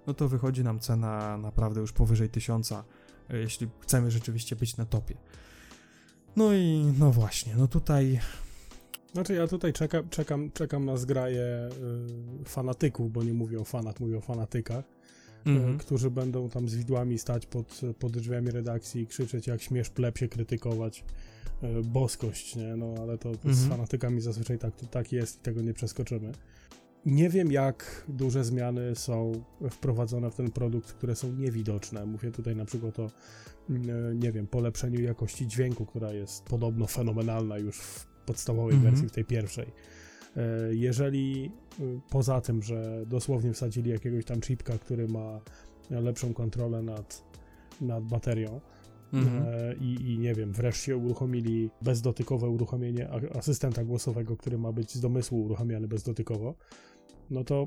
no 0.06 0.14
to 0.14 0.28
wychodzi 0.28 0.64
nam 0.64 0.80
cena 0.80 1.38
naprawdę 1.38 1.80
już 1.80 1.92
powyżej 1.92 2.28
1000, 2.28 2.72
e, 2.72 2.84
jeśli 3.30 3.68
chcemy 3.80 4.10
rzeczywiście 4.10 4.56
być 4.56 4.76
na 4.76 4.86
topie. 4.86 5.14
No 6.36 6.54
i 6.54 6.92
no 6.98 7.10
właśnie, 7.10 7.56
no 7.56 7.68
tutaj. 7.68 8.20
Znaczy 9.12 9.34
ja 9.34 9.46
tutaj 9.46 9.72
czekam, 9.72 10.08
czekam, 10.08 10.50
czekam 10.50 10.84
na 10.84 10.96
zgraję 10.96 11.68
y, 12.42 12.44
fanatyków, 12.44 13.12
bo 13.12 13.22
nie 13.22 13.34
fanach, 13.64 14.00
mówię 14.00 14.18
o 14.18 14.20
fanatykach, 14.20 14.84
mm 15.46 15.62
-hmm. 15.62 15.74
y, 15.74 15.78
którzy 15.78 16.10
będą 16.10 16.48
tam 16.48 16.68
z 16.68 16.74
widłami 16.74 17.18
stać 17.18 17.46
pod, 17.46 17.80
pod 17.98 18.12
drzwiami 18.12 18.50
redakcji 18.50 19.02
i 19.02 19.06
krzyczeć 19.06 19.46
jak 19.46 19.62
śmiesz 19.62 19.90
plebsie 19.90 20.28
krytykować 20.28 21.04
y, 21.62 21.82
boskość, 21.82 22.56
nie? 22.56 22.76
No 22.76 22.94
ale 23.00 23.18
to, 23.18 23.22
to 23.22 23.28
mm 23.28 23.40
-hmm. 23.40 23.54
z 23.54 23.62
mhm. 23.62 23.70
fanatykami 23.70 24.20
zazwyczaj 24.20 24.58
tak, 24.58 24.74
tak 24.90 25.12
jest 25.12 25.36
i 25.36 25.40
tego 25.40 25.62
nie 25.62 25.74
przeskoczymy. 25.74 26.32
Nie 27.06 27.28
wiem, 27.28 27.52
jak 27.52 28.04
duże 28.08 28.44
zmiany 28.44 28.96
są 28.96 29.32
wprowadzone 29.70 30.30
w 30.30 30.34
ten 30.34 30.50
produkt, 30.50 30.92
które 30.92 31.16
są 31.16 31.32
niewidoczne. 31.32 32.06
Mówię 32.06 32.30
tutaj 32.30 32.56
na 32.56 32.64
przykład 32.64 32.98
o, 32.98 33.10
mm, 33.70 34.18
nie 34.18 34.32
wiem, 34.32 34.46
polepszeniu 34.46 35.00
jakości 35.00 35.46
dźwięku, 35.46 35.86
która 35.86 36.12
jest 36.12 36.44
podobno 36.44 36.86
fenomenalna 36.86 37.58
już 37.58 37.78
w 37.78 38.06
podstawowej 38.26 38.74
mhm. 38.74 38.90
wersji, 38.90 39.08
w 39.08 39.12
tej 39.12 39.24
pierwszej. 39.24 39.66
E, 40.36 40.74
jeżeli 40.74 41.52
y, 41.80 42.00
poza 42.10 42.40
tym, 42.40 42.62
że 42.62 43.04
dosłownie 43.06 43.52
wsadzili 43.52 43.90
jakiegoś 43.90 44.24
tam 44.24 44.40
chipka, 44.40 44.78
który 44.78 45.08
ma 45.08 45.40
lepszą 45.90 46.34
kontrolę 46.34 46.82
nad, 46.82 47.24
nad 47.80 48.04
baterią, 48.04 48.60
Mhm. 49.12 49.44
E, 49.46 49.74
I, 49.74 50.12
I 50.12 50.18
nie 50.18 50.34
wiem, 50.34 50.52
wreszcie 50.52 50.96
uruchomili 50.96 51.70
bezdotykowe 51.82 52.48
uruchomienie 52.48 53.08
asystenta 53.38 53.84
głosowego, 53.84 54.36
który 54.36 54.58
ma 54.58 54.72
być 54.72 54.94
z 54.94 55.00
domysłu 55.00 55.42
uruchamiany 55.44 55.88
bezdotykowo, 55.88 56.54
no 57.30 57.44
to 57.44 57.66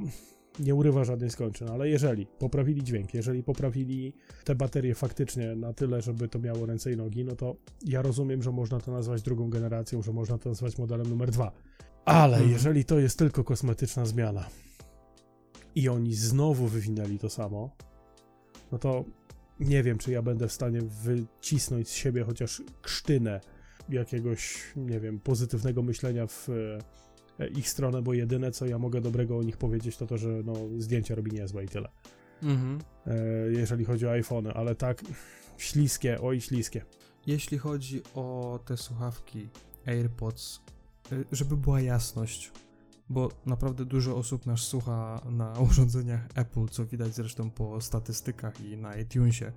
nie 0.59 0.75
urywa 0.75 1.03
żadnej 1.03 1.29
skończyn, 1.29 1.69
ale 1.69 1.89
jeżeli 1.89 2.25
poprawili 2.25 2.83
dźwięk, 2.83 3.13
jeżeli 3.13 3.43
poprawili 3.43 4.13
te 4.43 4.55
baterie 4.55 4.95
faktycznie 4.95 5.55
na 5.55 5.73
tyle, 5.73 6.01
żeby 6.01 6.27
to 6.27 6.39
miało 6.39 6.65
ręce 6.65 6.91
i 6.91 6.97
nogi, 6.97 7.25
no 7.25 7.35
to 7.35 7.55
ja 7.85 8.01
rozumiem, 8.01 8.43
że 8.43 8.51
można 8.51 8.79
to 8.79 8.91
nazwać 8.91 9.21
drugą 9.21 9.49
generacją, 9.49 10.01
że 10.01 10.13
można 10.13 10.37
to 10.37 10.49
nazwać 10.49 10.77
modelem 10.77 11.07
numer 11.07 11.31
dwa. 11.31 11.51
Ale 12.05 12.37
mhm. 12.37 12.53
jeżeli 12.53 12.85
to 12.85 12.99
jest 12.99 13.19
tylko 13.19 13.43
kosmetyczna 13.43 14.05
zmiana 14.05 14.49
i 15.75 15.89
oni 15.89 16.13
znowu 16.13 16.67
wywinęli 16.67 17.19
to 17.19 17.29
samo, 17.29 17.75
no 18.71 18.77
to 18.77 19.05
nie 19.59 19.83
wiem, 19.83 19.97
czy 19.97 20.11
ja 20.11 20.21
będę 20.21 20.47
w 20.47 20.53
stanie 20.53 20.79
wycisnąć 20.81 21.89
z 21.89 21.93
siebie 21.93 22.23
chociaż 22.23 22.63
krztynę 22.81 23.41
jakiegoś, 23.89 24.63
nie 24.75 24.99
wiem, 24.99 25.19
pozytywnego 25.19 25.83
myślenia 25.83 26.27
w 26.27 26.49
ich 27.55 27.69
stronę, 27.69 28.01
bo 28.01 28.13
jedyne, 28.13 28.51
co 28.51 28.65
ja 28.65 28.79
mogę 28.79 29.01
dobrego 29.01 29.37
o 29.37 29.43
nich 29.43 29.57
powiedzieć, 29.57 29.97
to 29.97 30.07
to, 30.07 30.17
że 30.17 30.29
no, 30.29 30.53
zdjęcia 30.77 31.15
robi 31.15 31.31
niezłe 31.31 31.63
i 31.63 31.67
tyle. 31.67 31.89
Mhm. 32.43 32.79
E, 33.07 33.15
jeżeli 33.51 33.85
chodzi 33.85 34.07
o 34.07 34.11
iPhony, 34.11 34.53
ale 34.53 34.75
tak 34.75 35.03
śliskie, 35.57 36.21
oj 36.21 36.41
śliskie. 36.41 36.85
Jeśli 37.27 37.57
chodzi 37.57 38.01
o 38.13 38.59
te 38.65 38.77
słuchawki 38.77 39.49
AirPods, 39.85 40.61
e, 41.11 41.23
żeby 41.31 41.57
była 41.57 41.81
jasność, 41.81 42.51
bo 43.09 43.29
naprawdę 43.45 43.85
dużo 43.85 44.17
osób 44.17 44.45
nas 44.45 44.59
słucha 44.59 45.21
na 45.31 45.53
urządzeniach 45.69 46.27
Apple, 46.35 46.65
co 46.71 46.85
widać 46.85 47.15
zresztą 47.15 47.49
po 47.49 47.81
statystykach 47.81 48.61
i 48.61 48.77
na 48.77 48.95
iTunesie. 48.95 49.51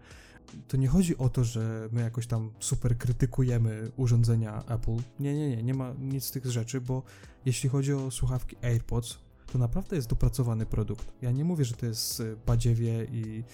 To 0.68 0.76
nie 0.76 0.88
chodzi 0.88 1.18
o 1.18 1.28
to, 1.28 1.44
że 1.44 1.88
my 1.92 2.00
jakoś 2.00 2.26
tam 2.26 2.50
super 2.60 2.98
krytykujemy 2.98 3.90
urządzenia 3.96 4.64
Apple. 4.68 4.96
Nie, 5.20 5.34
nie, 5.34 5.48
nie, 5.48 5.62
nie 5.62 5.74
ma 5.74 5.94
nic 6.00 6.24
z 6.24 6.30
tych 6.30 6.46
rzeczy, 6.46 6.80
bo 6.80 7.02
jeśli 7.46 7.68
chodzi 7.68 7.92
o 7.92 8.10
słuchawki 8.10 8.56
AirPods, 8.62 9.18
to 9.52 9.58
naprawdę 9.58 9.96
jest 9.96 10.08
dopracowany 10.08 10.66
produkt. 10.66 11.12
Ja 11.22 11.30
nie 11.30 11.44
mówię, 11.44 11.64
że 11.64 11.74
to 11.74 11.86
jest 11.86 12.22
badziewie 12.46 13.04
i 13.04 13.44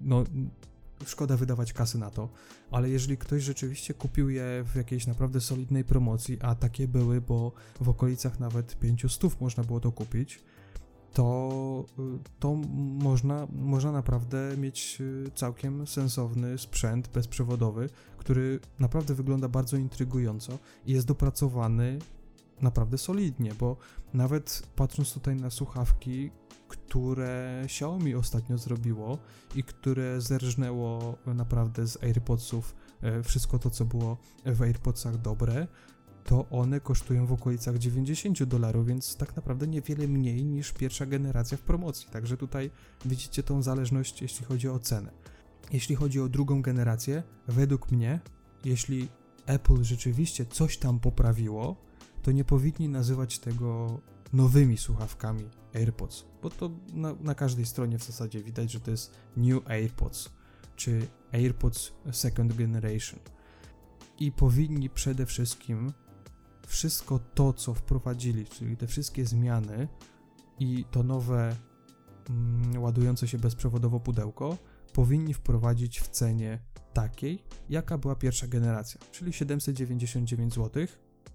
no, 0.00 0.24
szkoda 1.06 1.36
wydawać 1.36 1.72
kasy 1.72 1.98
na 1.98 2.10
to, 2.10 2.28
ale 2.70 2.90
jeżeli 2.90 3.16
ktoś 3.16 3.42
rzeczywiście 3.42 3.94
kupił 3.94 4.30
je 4.30 4.64
w 4.72 4.76
jakiejś 4.76 5.06
naprawdę 5.06 5.40
solidnej 5.40 5.84
promocji, 5.84 6.38
a 6.40 6.54
takie 6.54 6.88
były, 6.88 7.20
bo 7.20 7.52
w 7.80 7.88
okolicach 7.88 8.40
nawet 8.40 8.78
500 8.78 9.40
można 9.40 9.64
było 9.64 9.80
to 9.80 9.92
kupić, 9.92 10.40
to, 11.12 11.84
to 12.38 12.54
można, 12.98 13.46
można 13.52 13.92
naprawdę 13.92 14.56
mieć 14.56 14.98
y, 15.00 15.30
całkiem 15.34 15.86
sensowny 15.86 16.58
sprzęt 16.58 17.08
bezprzewodowy, 17.08 17.88
który 18.18 18.60
naprawdę 18.78 19.14
wygląda 19.14 19.48
bardzo 19.48 19.76
intrygująco 19.76 20.58
i 20.86 20.92
jest 20.92 21.06
dopracowany 21.06 21.98
naprawdę 22.62 22.98
solidnie, 22.98 23.54
bo 23.54 23.76
nawet 24.14 24.62
patrząc 24.76 25.12
tutaj 25.12 25.36
na 25.36 25.50
słuchawki, 25.50 26.30
które 26.68 27.62
Xiaomi 27.64 28.14
ostatnio 28.14 28.58
zrobiło 28.58 29.18
i 29.54 29.62
które 29.62 30.20
zerżnęło 30.20 31.16
naprawdę 31.26 31.86
z 31.86 32.02
AirPodsów 32.02 32.74
e, 33.02 33.22
wszystko 33.22 33.58
to, 33.58 33.70
co 33.70 33.84
było 33.84 34.16
w 34.46 34.62
AirPodsach 34.62 35.16
dobre, 35.16 35.66
to 36.24 36.48
one 36.50 36.80
kosztują 36.80 37.26
w 37.26 37.32
okolicach 37.32 37.78
90 37.78 38.44
dolarów, 38.44 38.86
więc 38.86 39.16
tak 39.16 39.36
naprawdę 39.36 39.66
niewiele 39.66 40.08
mniej 40.08 40.44
niż 40.44 40.72
pierwsza 40.72 41.06
generacja 41.06 41.58
w 41.58 41.62
promocji. 41.62 42.10
Także 42.10 42.36
tutaj 42.36 42.70
widzicie 43.04 43.42
tą 43.42 43.62
zależność, 43.62 44.22
jeśli 44.22 44.44
chodzi 44.44 44.68
o 44.68 44.78
cenę. 44.78 45.12
Jeśli 45.72 45.96
chodzi 45.96 46.20
o 46.20 46.28
drugą 46.28 46.62
generację, 46.62 47.22
według 47.48 47.90
mnie, 47.90 48.20
jeśli 48.64 49.08
Apple 49.46 49.82
rzeczywiście 49.82 50.46
coś 50.46 50.78
tam 50.78 51.00
poprawiło, 51.00 51.76
to 52.22 52.32
nie 52.32 52.44
powinni 52.44 52.88
nazywać 52.88 53.38
tego 53.38 54.00
nowymi 54.32 54.76
słuchawkami 54.76 55.44
AirPods, 55.74 56.24
bo 56.42 56.50
to 56.50 56.70
na, 56.92 57.14
na, 57.20 57.34
każdej 57.34 57.66
stronie 57.66 57.98
w 57.98 58.04
zasadzie 58.04 58.42
widać, 58.42 58.72
że 58.72 58.80
to 58.80 58.90
jest 58.90 59.14
New 59.36 59.70
AirPods 59.70 60.30
czy 60.76 61.06
AirPods 61.32 61.92
Second 62.12 62.54
Generation. 62.54 63.20
I 64.18 64.32
powinni 64.32 64.90
przede 64.90 65.26
wszystkim 65.26 65.92
wszystko 66.70 67.18
to, 67.18 67.52
co 67.52 67.74
wprowadzili, 67.74 68.44
czyli 68.46 68.76
te 68.76 68.86
wszystkie 68.86 69.26
zmiany 69.26 69.88
i 70.58 70.84
to 70.90 71.02
nowe 71.02 71.56
mm, 72.30 72.82
ładujące 72.82 73.28
się 73.28 73.38
bezprzewodowo 73.38 74.00
pudełko, 74.00 74.58
powinni 74.92 75.34
wprowadzić 75.34 76.00
w 76.00 76.08
cenie 76.08 76.58
takiej, 76.92 77.44
jaka 77.68 77.98
była 77.98 78.16
pierwsza 78.16 78.46
generacja, 78.46 79.00
czyli 79.12 79.32
799 79.32 80.54
zł 80.54 80.86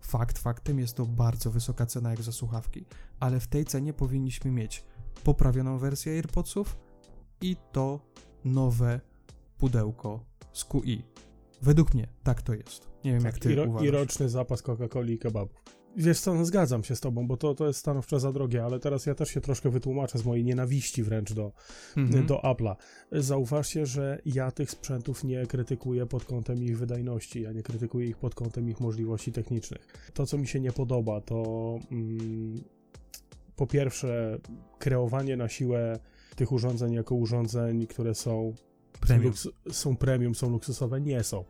Fakt 0.01 0.39
faktem 0.39 0.79
jest 0.79 0.95
to 0.95 1.05
bardzo 1.05 1.51
wysoka 1.51 1.85
cena 1.85 2.09
jak 2.09 2.21
za 2.21 2.31
słuchawki, 2.31 2.85
ale 3.19 3.39
w 3.39 3.47
tej 3.47 3.65
cenie 3.65 3.93
powinniśmy 3.93 4.51
mieć 4.51 4.83
poprawioną 5.23 5.77
wersję 5.77 6.13
AirPodsów 6.13 6.77
i 7.41 7.55
to 7.71 7.99
nowe 8.45 9.01
pudełko 9.57 10.25
z 10.53 10.65
QI. 10.65 11.14
Według 11.61 11.93
mnie 11.93 12.07
tak 12.23 12.41
to 12.41 12.53
jest. 12.53 12.89
Nie 13.03 13.11
wiem 13.11 13.23
tak, 13.23 13.33
jak 13.33 13.43
ty 13.43 13.53
i, 13.53 13.55
ro, 13.55 13.63
uważasz. 13.63 13.87
I 13.87 13.91
roczny 13.91 14.29
zapas 14.29 14.63
Coca-Coli 14.63 15.11
i 15.11 15.19
kebabów. 15.19 15.63
Wiesz 15.97 16.19
co, 16.19 16.33
no 16.33 16.45
zgadzam 16.45 16.83
się 16.83 16.95
z 16.95 16.99
tobą, 16.99 17.27
bo 17.27 17.37
to, 17.37 17.55
to 17.55 17.67
jest 17.67 17.79
stanowczo 17.79 18.19
za 18.19 18.31
drogie, 18.31 18.63
ale 18.63 18.79
teraz 18.79 19.05
ja 19.05 19.15
też 19.15 19.29
się 19.29 19.41
troszkę 19.41 19.69
wytłumaczę 19.69 20.17
z 20.17 20.25
mojej 20.25 20.43
nienawiści 20.43 21.03
wręcz 21.03 21.33
do, 21.33 21.51
mhm. 21.97 22.25
do 22.25 22.37
Apple'a. 22.37 22.75
Zauważcie, 23.11 23.85
że 23.85 24.21
ja 24.25 24.51
tych 24.51 24.71
sprzętów 24.71 25.23
nie 25.23 25.45
krytykuję 25.45 26.05
pod 26.05 26.25
kątem 26.25 26.63
ich 26.63 26.77
wydajności, 26.77 27.41
ja 27.41 27.51
nie 27.51 27.63
krytykuję 27.63 28.07
ich 28.07 28.17
pod 28.17 28.35
kątem 28.35 28.69
ich 28.69 28.79
możliwości 28.79 29.31
technicznych. 29.31 30.11
To, 30.13 30.25
co 30.25 30.37
mi 30.37 30.47
się 30.47 30.59
nie 30.59 30.71
podoba, 30.71 31.21
to 31.21 31.79
mm, 31.91 32.63
po 33.55 33.67
pierwsze 33.67 34.39
kreowanie 34.79 35.37
na 35.37 35.49
siłę 35.49 35.99
tych 36.35 36.51
urządzeń 36.51 36.93
jako 36.93 37.15
urządzeń, 37.15 37.87
które 37.87 38.15
są 38.15 38.53
premium, 38.97 39.33
są, 39.33 39.49
są, 39.71 39.97
premium, 39.97 40.35
są 40.35 40.49
luksusowe, 40.49 41.01
nie 41.01 41.23
są. 41.23 41.43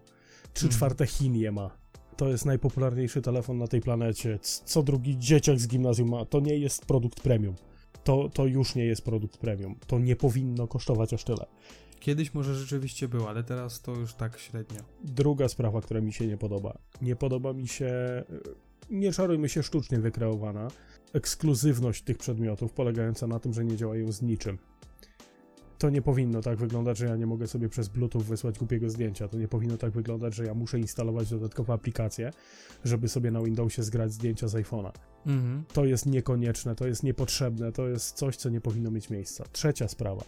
Trzy 0.54 0.66
mhm. 0.66 0.78
czwarte 0.78 1.08
Chin 1.08 1.36
je 1.36 1.52
ma 1.52 1.86
to 2.18 2.30
jest 2.30 2.46
najpopularniejszy 2.46 3.22
telefon 3.22 3.58
na 3.58 3.68
tej 3.68 3.82
planecie. 3.82 4.40
Co 4.42 4.84
drugi 4.84 5.18
dzieciak 5.20 5.60
z 5.60 5.68
gimnazjum 5.68 6.10
ma. 6.10 6.26
To 6.26 6.40
nie 6.40 6.58
jest 6.58 6.86
produkt 6.86 7.22
premium. 7.22 7.56
To, 8.04 8.30
to 8.30 8.46
już 8.46 8.76
nie 8.76 8.86
jest 8.86 9.02
produkt 9.02 9.38
premium. 9.38 9.76
To 9.88 10.00
nie 10.00 10.16
powinno 10.16 10.68
kosztować 10.68 11.14
aż 11.14 11.24
tyle. 11.24 11.46
Kiedyś 12.00 12.34
może 12.34 12.56
rzeczywiście 12.56 13.08
było, 13.08 13.30
ale 13.30 13.44
teraz 13.44 13.82
to 13.82 13.92
już 13.92 14.14
tak 14.14 14.40
średnio. 14.40 14.82
Druga 15.04 15.48
sprawa, 15.48 15.82
która 15.82 16.02
mi 16.02 16.14
się 16.14 16.28
nie 16.28 16.38
podoba. 16.38 16.78
Nie 17.02 17.16
podoba 17.16 17.54
mi 17.54 17.68
się, 17.68 17.94
nie 18.90 19.12
czarujmy 19.12 19.50
się, 19.50 19.64
sztucznie 19.64 20.00
wykreowana 20.00 20.68
ekskluzywność 21.14 22.04
tych 22.04 22.18
przedmiotów, 22.18 22.74
polegająca 22.74 23.28
na 23.28 23.40
tym, 23.40 23.54
że 23.54 23.66
nie 23.66 23.78
działają 23.78 24.12
z 24.12 24.22
niczym 24.22 24.58
to 25.86 25.90
nie 25.90 26.02
powinno 26.02 26.42
tak 26.42 26.58
wyglądać, 26.58 26.98
że 26.98 27.06
ja 27.06 27.16
nie 27.16 27.26
mogę 27.26 27.48
sobie 27.48 27.70
przez 27.70 27.88
Bluetooth 27.88 28.22
wysłać 28.22 28.60
głupiego 28.60 28.90
zdjęcia. 28.90 29.28
To 29.28 29.38
nie 29.38 29.48
powinno 29.48 29.78
tak 29.78 29.92
wyglądać, 29.92 30.36
że 30.36 30.46
ja 30.46 30.54
muszę 30.54 30.80
instalować 30.80 31.30
dodatkowe 31.30 31.74
aplikacje, 31.74 32.32
żeby 32.84 33.10
sobie 33.10 33.32
na 33.32 33.42
Windowsie 33.42 33.84
zgrać 33.84 34.14
zdjęcia 34.14 34.48
z 34.48 34.54
iPhone'a. 34.54 34.92
Mhm. 35.26 35.64
To 35.74 35.86
jest 35.86 36.06
niekonieczne, 36.06 36.76
to 36.76 36.88
jest 36.88 37.04
niepotrzebne, 37.04 37.72
to 37.72 37.88
jest 37.88 38.16
coś, 38.16 38.36
co 38.36 38.50
nie 38.50 38.62
powinno 38.62 38.92
mieć 38.92 39.10
miejsca. 39.10 39.44
Trzecia 39.52 39.88
sprawa. 39.88 40.24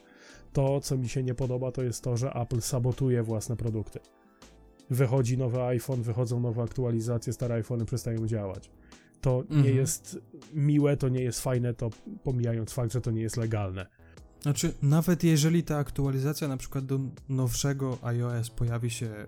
To, 0.53 0.81
co 0.81 0.97
mi 0.97 1.09
się 1.09 1.23
nie 1.23 1.33
podoba, 1.33 1.71
to 1.71 1.83
jest 1.83 2.03
to, 2.03 2.17
że 2.17 2.33
Apple 2.33 2.61
sabotuje 2.61 3.23
własne 3.23 3.55
produkty. 3.55 3.99
Wychodzi 4.89 5.37
nowy 5.37 5.61
iPhone, 5.61 6.01
wychodzą 6.01 6.39
nowe 6.39 6.63
aktualizacje, 6.63 7.33
stare 7.33 7.55
iPhony 7.55 7.85
przestają 7.85 8.27
działać. 8.27 8.69
To 9.21 9.41
mhm. 9.41 9.63
nie 9.63 9.71
jest 9.71 10.19
miłe, 10.53 10.97
to 10.97 11.09
nie 11.09 11.21
jest 11.21 11.41
fajne, 11.41 11.73
to 11.73 11.89
pomijając 12.23 12.73
fakt, 12.73 12.93
że 12.93 13.01
to 13.01 13.11
nie 13.11 13.21
jest 13.21 13.37
legalne. 13.37 13.96
Znaczy, 14.41 14.73
nawet 14.81 15.23
jeżeli 15.23 15.63
ta 15.63 15.77
aktualizacja 15.77 16.47
na 16.47 16.57
przykład 16.57 16.85
do 16.85 16.99
nowszego 17.29 17.97
iOS 18.01 18.49
pojawi 18.49 18.89
się 18.89 19.27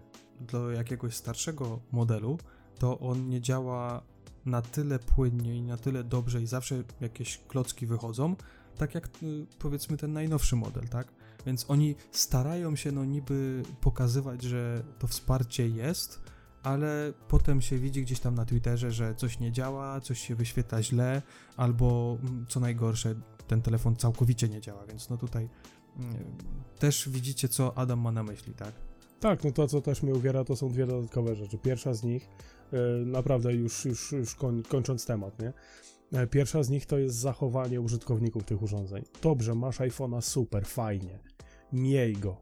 do 0.52 0.72
jakiegoś 0.72 1.16
starszego 1.16 1.80
modelu, 1.92 2.38
to 2.80 3.00
on 3.00 3.30
nie 3.30 3.42
działa 3.42 4.02
na 4.46 4.62
tyle 4.62 5.00
płynnie 5.00 5.56
i 5.56 5.62
na 5.62 5.78
tyle 5.78 6.04
dobrze 6.04 6.42
i 6.42 6.48
zawsze 6.48 6.84
jakieś 7.02 7.38
klocki 7.48 7.88
wychodzą, 7.88 8.36
tak 8.78 8.96
jak 8.96 9.08
y, 9.24 9.46
powiedzmy 9.60 9.98
ten 9.98 10.14
najnowszy 10.14 10.56
model, 10.56 10.88
tak? 10.88 11.08
Więc 11.46 11.66
oni 11.68 11.96
starają 12.12 12.76
się 12.76 12.92
no 12.92 13.06
niby 13.06 13.64
pokazywać, 13.82 14.44
że 14.44 14.84
to 15.00 15.08
wsparcie 15.08 15.68
jest, 15.68 16.22
ale 16.64 17.14
potem 17.28 17.62
się 17.62 17.78
widzi 17.78 18.02
gdzieś 18.02 18.20
tam 18.20 18.36
na 18.36 18.46
Twitterze, 18.46 18.92
że 18.92 19.16
coś 19.16 19.40
nie 19.40 19.52
działa, 19.52 20.02
coś 20.02 20.20
się 20.28 20.36
wyświetla 20.36 20.84
źle, 20.84 21.22
albo 21.58 22.18
mm, 22.22 22.46
co 22.50 22.60
najgorsze, 22.60 23.16
ten 23.50 23.62
telefon 23.62 23.96
całkowicie 23.96 24.50
nie 24.50 24.62
działa, 24.62 24.86
więc 24.86 25.10
no 25.10 25.18
tutaj 25.18 25.50
mm, 26.00 26.16
też 26.80 27.10
widzicie, 27.10 27.48
co 27.48 27.78
Adam 27.78 28.00
ma 28.00 28.12
na 28.12 28.24
myśli, 28.24 28.54
tak? 28.54 28.72
Tak, 29.20 29.44
no 29.44 29.52
to 29.52 29.68
co 29.68 29.82
też 29.82 30.04
mnie 30.04 30.14
uwiera, 30.14 30.44
to 30.44 30.56
są 30.56 30.70
dwie 30.70 30.86
dodatkowe 30.86 31.36
rzeczy. 31.36 31.58
Pierwsza 31.58 31.94
z 31.94 32.04
nich, 32.04 32.30
yy, 32.72 32.80
naprawdę 33.06 33.54
już, 33.54 33.86
już, 33.86 34.12
już 34.12 34.36
koń, 34.36 34.64
kończąc 34.64 35.06
temat, 35.06 35.40
nie? 35.40 35.54
E, 36.14 36.28
pierwsza 36.28 36.64
z 36.64 36.70
nich 36.70 36.86
to 36.86 36.98
jest 36.98 37.16
zachowanie 37.16 37.82
użytkowników 37.82 38.44
tych 38.44 38.62
urządzeń. 38.62 39.04
Dobrze, 39.22 39.56
masz 39.56 39.80
iPhone'a, 39.80 40.22
super, 40.22 40.66
fajnie. 40.66 41.20
Miej 41.74 42.14
go. 42.14 42.38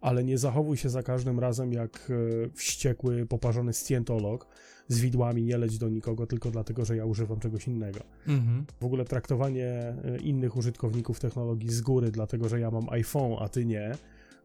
ale 0.00 0.24
nie 0.24 0.38
zachowuj 0.38 0.76
się 0.76 0.88
za 0.90 1.02
każdym 1.02 1.40
razem 1.40 1.72
jak 1.72 2.10
e, 2.10 2.50
wściekły, 2.54 3.26
poparzony 3.26 3.72
scjentolog 3.72 4.46
z 4.88 5.00
widłami, 5.00 5.42
nie 5.42 5.58
leć 5.58 5.78
do 5.78 5.88
nikogo 5.88 6.26
tylko 6.26 6.50
dlatego, 6.50 6.84
że 6.84 6.96
ja 6.96 7.04
używam 7.04 7.40
czegoś 7.40 7.68
innego. 7.68 8.00
Mhm. 8.28 8.66
W 8.80 8.84
ogóle 8.84 9.04
traktowanie 9.04 9.66
e, 9.68 10.18
innych 10.22 10.56
użytkowników 10.56 11.20
technologii 11.20 11.70
z 11.70 11.80
góry, 11.80 12.10
dlatego 12.10 12.48
że 12.48 12.60
ja 12.60 12.70
mam 12.70 12.88
iPhone, 12.90 13.36
a 13.38 13.48
ty 13.48 13.66
nie, 13.66 13.92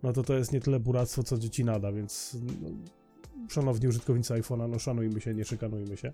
no 0.03 0.13
to 0.13 0.23
to 0.23 0.33
jest 0.33 0.53
nie 0.53 0.61
tyle 0.61 0.79
buractwo, 0.79 1.23
co 1.23 1.37
dzieci 1.37 1.65
nada, 1.65 1.91
więc 1.91 2.37
no, 2.61 2.69
szanowni 3.49 3.87
użytkownicy 3.87 4.33
iPhone'a, 4.33 4.69
no 4.69 4.79
szanujmy 4.79 5.21
się, 5.21 5.33
nie 5.33 5.45
szykanujmy 5.45 5.97
się. 5.97 6.13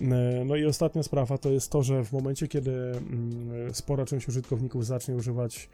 E, 0.00 0.44
No 0.44 0.56
i 0.56 0.64
ostatnia 0.64 1.02
sprawa 1.02 1.38
to 1.38 1.50
jest 1.50 1.70
to, 1.72 1.82
że 1.82 2.04
w 2.04 2.12
momencie, 2.12 2.48
kiedy 2.48 2.72
mm, 2.72 3.74
spora 3.74 4.04
część 4.04 4.28
użytkowników 4.28 4.86
zacznie 4.86 5.14
używać 5.14 5.68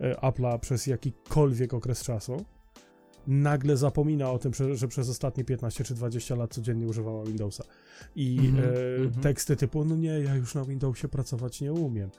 e, 0.00 0.14
Apple'a 0.14 0.58
przez 0.58 0.86
jakikolwiek 0.86 1.74
okres 1.74 2.02
czasu, 2.02 2.44
nagle 3.26 3.76
zapomina 3.76 4.30
o 4.30 4.38
tym, 4.38 4.52
że, 4.74 4.88
przez 4.88 5.08
ostatnie 5.08 5.44
15 5.44 5.84
czy 5.84 5.94
20 5.94 6.34
lat 6.34 6.54
codziennie 6.54 6.86
używała 6.86 7.24
Windowsa. 7.24 7.64
I 8.16 8.38
Mhm, 8.38 8.64
e, 8.64 8.96
mhm. 8.96 9.22
teksty 9.22 9.56
typu, 9.56 9.84
no 9.84 9.96
nie, 9.96 10.20
ja 10.20 10.34
już 10.34 10.54
na 10.54 10.64
Windowsie 10.64 11.08
pracować 11.08 11.60
nie 11.60 11.72
umiem. 11.72 12.10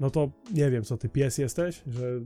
No 0.00 0.10
to 0.10 0.30
nie 0.54 0.70
wiem, 0.70 0.84
co 0.84 0.96
ty 0.96 1.08
pies 1.08 1.38
jesteś, 1.38 1.82
że 1.86 2.20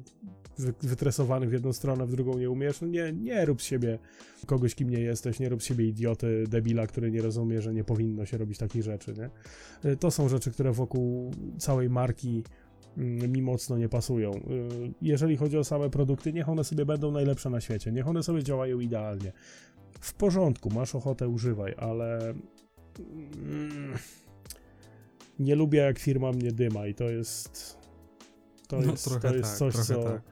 wy, 0.59 0.75
wytresowany 0.83 1.47
w 1.47 1.53
jedną 1.53 1.73
stronę, 1.73 2.07
w 2.07 2.11
drugą 2.11 2.39
nie 2.39 2.51
umiesz. 2.51 2.81
No 2.81 2.87
nie, 2.89 3.13
nie 3.13 3.45
rób 3.45 3.63
z 3.63 3.65
siebie 3.65 3.99
kogoś, 4.47 4.75
kim 4.75 4.91
nie 4.91 5.01
jesteś, 5.01 5.41
nie 5.41 5.49
rób 5.49 5.63
z 5.63 5.67
siebie 5.67 5.89
idioty, 5.89 6.45
debila, 6.49 6.87
który 6.87 7.11
nie 7.11 7.23
rozumie, 7.23 7.63
że 7.63 7.75
nie 7.75 7.85
powinno 7.85 8.27
się 8.27 8.39
robić 8.39 8.59
takich 8.59 8.83
rzeczy, 8.83 9.15
nie? 9.15 9.31
Y, 9.91 9.97
To 9.97 10.11
są 10.11 10.29
rzeczy, 10.29 10.51
które 10.51 10.73
wokół 10.73 11.31
całej 11.59 11.91
marki 11.91 12.29
mm, 12.29 12.45
mi 12.97 13.43
mocno 13.43 13.79
nie 13.79 13.89
pasują. 13.89 14.33
Y, 14.35 14.41
Jeżeli 15.03 15.37
chodzi 15.37 15.59
o 15.59 15.65
same 15.65 15.91
produkty, 15.91 16.33
niech 16.33 16.49
one 16.49 16.65
sobie 16.65 16.87
będą 16.87 17.11
najlepsze 17.11 17.51
na 17.51 17.61
świecie, 17.61 17.93
niech 17.93 18.09
one 18.09 18.23
sobie 18.23 18.43
działają 18.43 18.81
idealnie. 18.81 19.33
W 20.01 20.15
porządku, 20.15 20.71
masz 20.71 20.95
ochotę, 20.95 21.29
używaj, 21.29 21.75
ale 21.79 22.35
mm, 23.01 23.95
nie 25.39 25.55
lubię 25.55 25.79
jak 25.79 25.99
firma 25.99 26.33
mnie 26.33 26.53
dyma 26.53 26.87
i 26.87 26.95
to 26.95 27.11
jest 27.11 27.79
to 28.69 28.81
No, 28.81 28.93
jest, 28.93 29.05
to 29.23 29.35
jest 29.35 29.49
tak, 29.51 29.59
coś, 29.59 29.75
co 29.75 30.03
tak. 30.03 30.23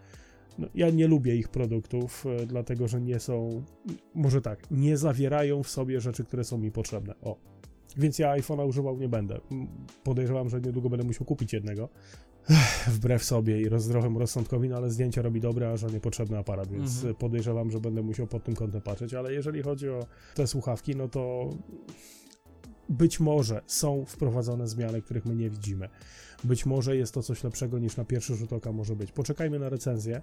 no, 0.58 0.68
ja 0.74 0.90
nie 0.90 1.08
lubię 1.08 1.36
ich 1.36 1.48
produktów, 1.48 2.24
e, 2.26 2.46
dlatego 2.46 2.88
że 2.88 3.00
nie 3.00 3.20
są, 3.20 3.62
może 4.14 4.40
tak, 4.42 4.70
nie 4.70 4.96
zawierają 4.96 5.62
w 5.62 5.68
sobie 5.70 6.00
rzeczy, 6.00 6.24
które 6.24 6.44
są 6.44 6.58
mi 6.58 6.70
potrzebne. 6.70 7.14
O. 7.22 7.36
Więc 7.96 8.18
ja 8.18 8.36
iPhone'a 8.36 8.68
używał 8.68 8.98
nie 8.98 9.08
będę. 9.08 9.40
Podejrzewam, 10.04 10.48
że 10.48 10.60
niedługo 10.60 10.88
będę 10.90 11.06
musiał 11.06 11.26
kupić 11.26 11.52
jednego. 11.52 11.88
Wbrew 12.88 13.24
sobie 13.24 13.60
i 13.60 13.68
roz, 13.68 13.82
zdrowemu 13.82 14.18
rozsądkowi, 14.18 14.68
no 14.68 14.76
ale 14.76 14.90
zdjęcia 14.90 15.22
robi 15.22 15.40
dobre, 15.40 15.70
a 15.70 15.76
że 15.76 15.86
niepotrzebny 15.86 16.38
aparat, 16.38 16.68
więc 16.72 16.96
Mhm. 16.96 17.14
podejrzewam, 17.14 17.70
że 17.70 17.80
będę 17.80 18.02
musiał 18.02 18.26
pod 18.26 18.44
tym 18.44 18.54
kątem 18.54 18.80
patrzeć, 18.80 19.14
ale 19.14 19.32
jeżeli 19.32 19.62
chodzi 19.62 19.88
o 19.88 20.06
te 20.34 20.46
słuchawki, 20.46 20.96
no 20.96 21.08
to 21.08 21.50
być 22.88 23.20
może 23.20 23.62
są 23.66 24.04
wprowadzone 24.04 24.68
zmiany, 24.68 25.02
których 25.02 25.24
my 25.26 25.34
nie 25.34 25.50
widzimy. 25.50 25.88
Być 26.44 26.66
może 26.66 26.96
jest 26.96 27.14
to 27.14 27.22
coś 27.22 27.44
lepszego 27.44 27.78
niż 27.78 27.96
na 27.96 28.04
pierwszy 28.04 28.34
rzut 28.36 28.52
oka 28.52 28.72
może 28.72 28.96
być. 28.96 29.12
Poczekajmy 29.12 29.58
na 29.58 29.68
recenzję. 29.68 30.22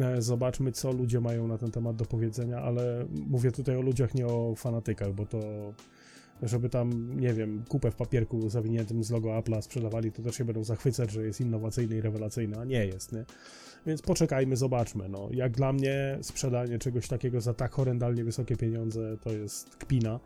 e, 0.00 0.22
Zobaczmy, 0.22 0.72
co 0.72 0.92
ludzie 0.92 1.20
mają 1.20 1.46
na 1.48 1.58
ten 1.58 1.70
temat 1.70 1.96
do 1.96 2.04
powiedzenia, 2.04 2.58
ale 2.58 3.06
mówię 3.28 3.52
tutaj 3.52 3.76
o 3.76 3.80
ludziach, 3.80 4.14
nie 4.14 4.26
o 4.26 4.54
fanatykach, 4.56 5.12
bo 5.14 5.26
to, 5.26 5.38
żeby 6.42 6.68
tam, 6.68 7.20
nie 7.20 7.34
wiem, 7.34 7.64
kupę 7.68 7.90
w 7.90 7.96
papierku 7.96 8.48
zawiniętym 8.48 9.04
z 9.04 9.10
logo 9.10 9.28
Apple'a 9.28 9.62
sprzedawali, 9.62 10.12
to 10.12 10.22
też 10.22 10.36
się 10.36 10.44
będą 10.44 10.64
zachwycać, 10.64 11.10
że 11.10 11.24
jest 11.24 11.40
innowacyjny 11.40 11.96
i 11.96 12.00
rewelacyjny, 12.00 12.58
a 12.58 12.64
nie 12.64 12.86
jest, 12.86 13.12
nie? 13.12 13.24
Więc 13.86 14.02
poczekajmy, 14.02 14.56
zobaczmy. 14.56 15.08
No, 15.08 15.28
jak 15.30 15.52
dla 15.52 15.72
mnie 15.72 16.18
sprzedanie 16.22 16.78
czegoś 16.78 17.08
takiego 17.08 17.40
za 17.40 17.54
tak 17.54 17.72
horrendalnie 17.72 18.24
wysokie 18.24 18.56
pieniądze 18.56 19.16
to 19.20 19.30
jest 19.30 19.76
kpina. 19.76 20.20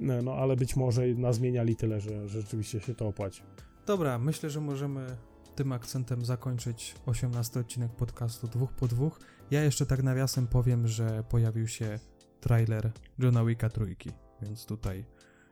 No, 0.00 0.34
ale 0.34 0.56
być 0.56 0.76
może 0.76 1.06
nazmieniali 1.06 1.76
tyle, 1.76 2.00
że, 2.00 2.28
że 2.28 2.40
rzeczywiście 2.40 2.80
się 2.80 2.94
to 2.94 3.06
opłaci. 3.06 3.42
Dobra, 3.86 4.18
myślę, 4.18 4.50
że 4.50 4.60
możemy 4.60 5.06
tym 5.54 5.72
akcentem 5.72 6.24
zakończyć 6.24 6.94
18 7.06 7.60
odcinek 7.60 7.92
podcastu 7.92 8.48
dwóch 8.48 8.72
po 8.72 8.88
dwóch. 8.88 9.20
Ja 9.50 9.62
jeszcze 9.62 9.86
tak 9.86 10.02
nawiasem 10.02 10.46
powiem, 10.46 10.88
że 10.88 11.24
pojawił 11.28 11.68
się 11.68 11.98
trailer 12.40 12.90
Johna 13.18 13.44
Wicka 13.44 13.68
trójki, 13.68 14.10
więc 14.42 14.66
tutaj 14.66 15.04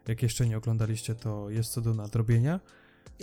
jak 0.08 0.22
jeszcze 0.22 0.46
nie 0.46 0.56
oglądaliście, 0.56 1.14
to 1.14 1.50
jest 1.50 1.72
co 1.72 1.80
do 1.80 1.94
nadrobienia. 1.94 2.60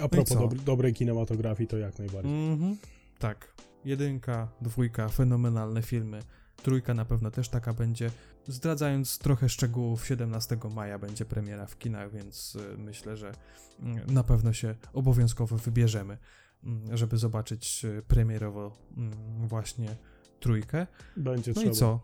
A 0.02 0.08
propos 0.08 0.30
co? 0.30 0.40
dobry, 0.40 0.60
dobrej 0.60 0.94
kinematografii, 0.94 1.68
to 1.68 1.78
jak 1.78 2.00
najbardziej. 2.00 2.52
Mhm. 2.52 2.78
Tak. 3.20 3.54
Jedynka, 3.86 4.48
dwójka, 4.62 5.10
fenomenalne 5.10 5.82
filmy. 5.82 6.20
Trójka 6.64 6.94
na 6.94 7.06
pewno 7.06 7.32
też 7.32 7.50
taka 7.50 7.74
będzie. 7.74 8.12
Zdradzając 8.48 9.18
trochę 9.18 9.50
szczegółów, 9.50 10.08
17 10.08 10.58
maja 10.76 11.00
będzie 11.00 11.26
premiera 11.26 11.66
w 11.66 11.78
kinach, 11.78 12.12
więc 12.12 12.56
y, 12.56 12.78
myślę, 12.78 13.18
że 13.18 13.32
mm, 13.80 14.14
na 14.14 14.24
pewno 14.24 14.54
się 14.54 14.76
obowiązkowo 14.94 15.58
wybierzemy, 15.58 16.18
mm, 16.64 16.98
żeby 16.98 17.18
zobaczyć 17.18 17.86
y, 17.86 18.04
premierowo 18.08 18.72
mm, 18.98 19.14
właśnie 19.48 19.96
trójkę. 20.40 20.88
Będzie 21.18 21.52
No 21.52 21.62
trzeba. 21.62 21.72
i 21.72 21.76
co? 21.76 22.00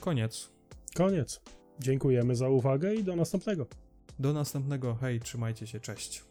Koniec. 0.00 0.50
Koniec. 0.94 1.40
Dziękujemy 1.80 2.36
za 2.36 2.48
uwagę 2.48 2.94
i 2.94 3.04
do 3.04 3.16
następnego. 3.16 3.66
Do 4.18 4.32
następnego. 4.32 4.94
Hej, 4.94 5.20
trzymajcie 5.20 5.66
się, 5.66 5.80
cześć. 5.80 6.29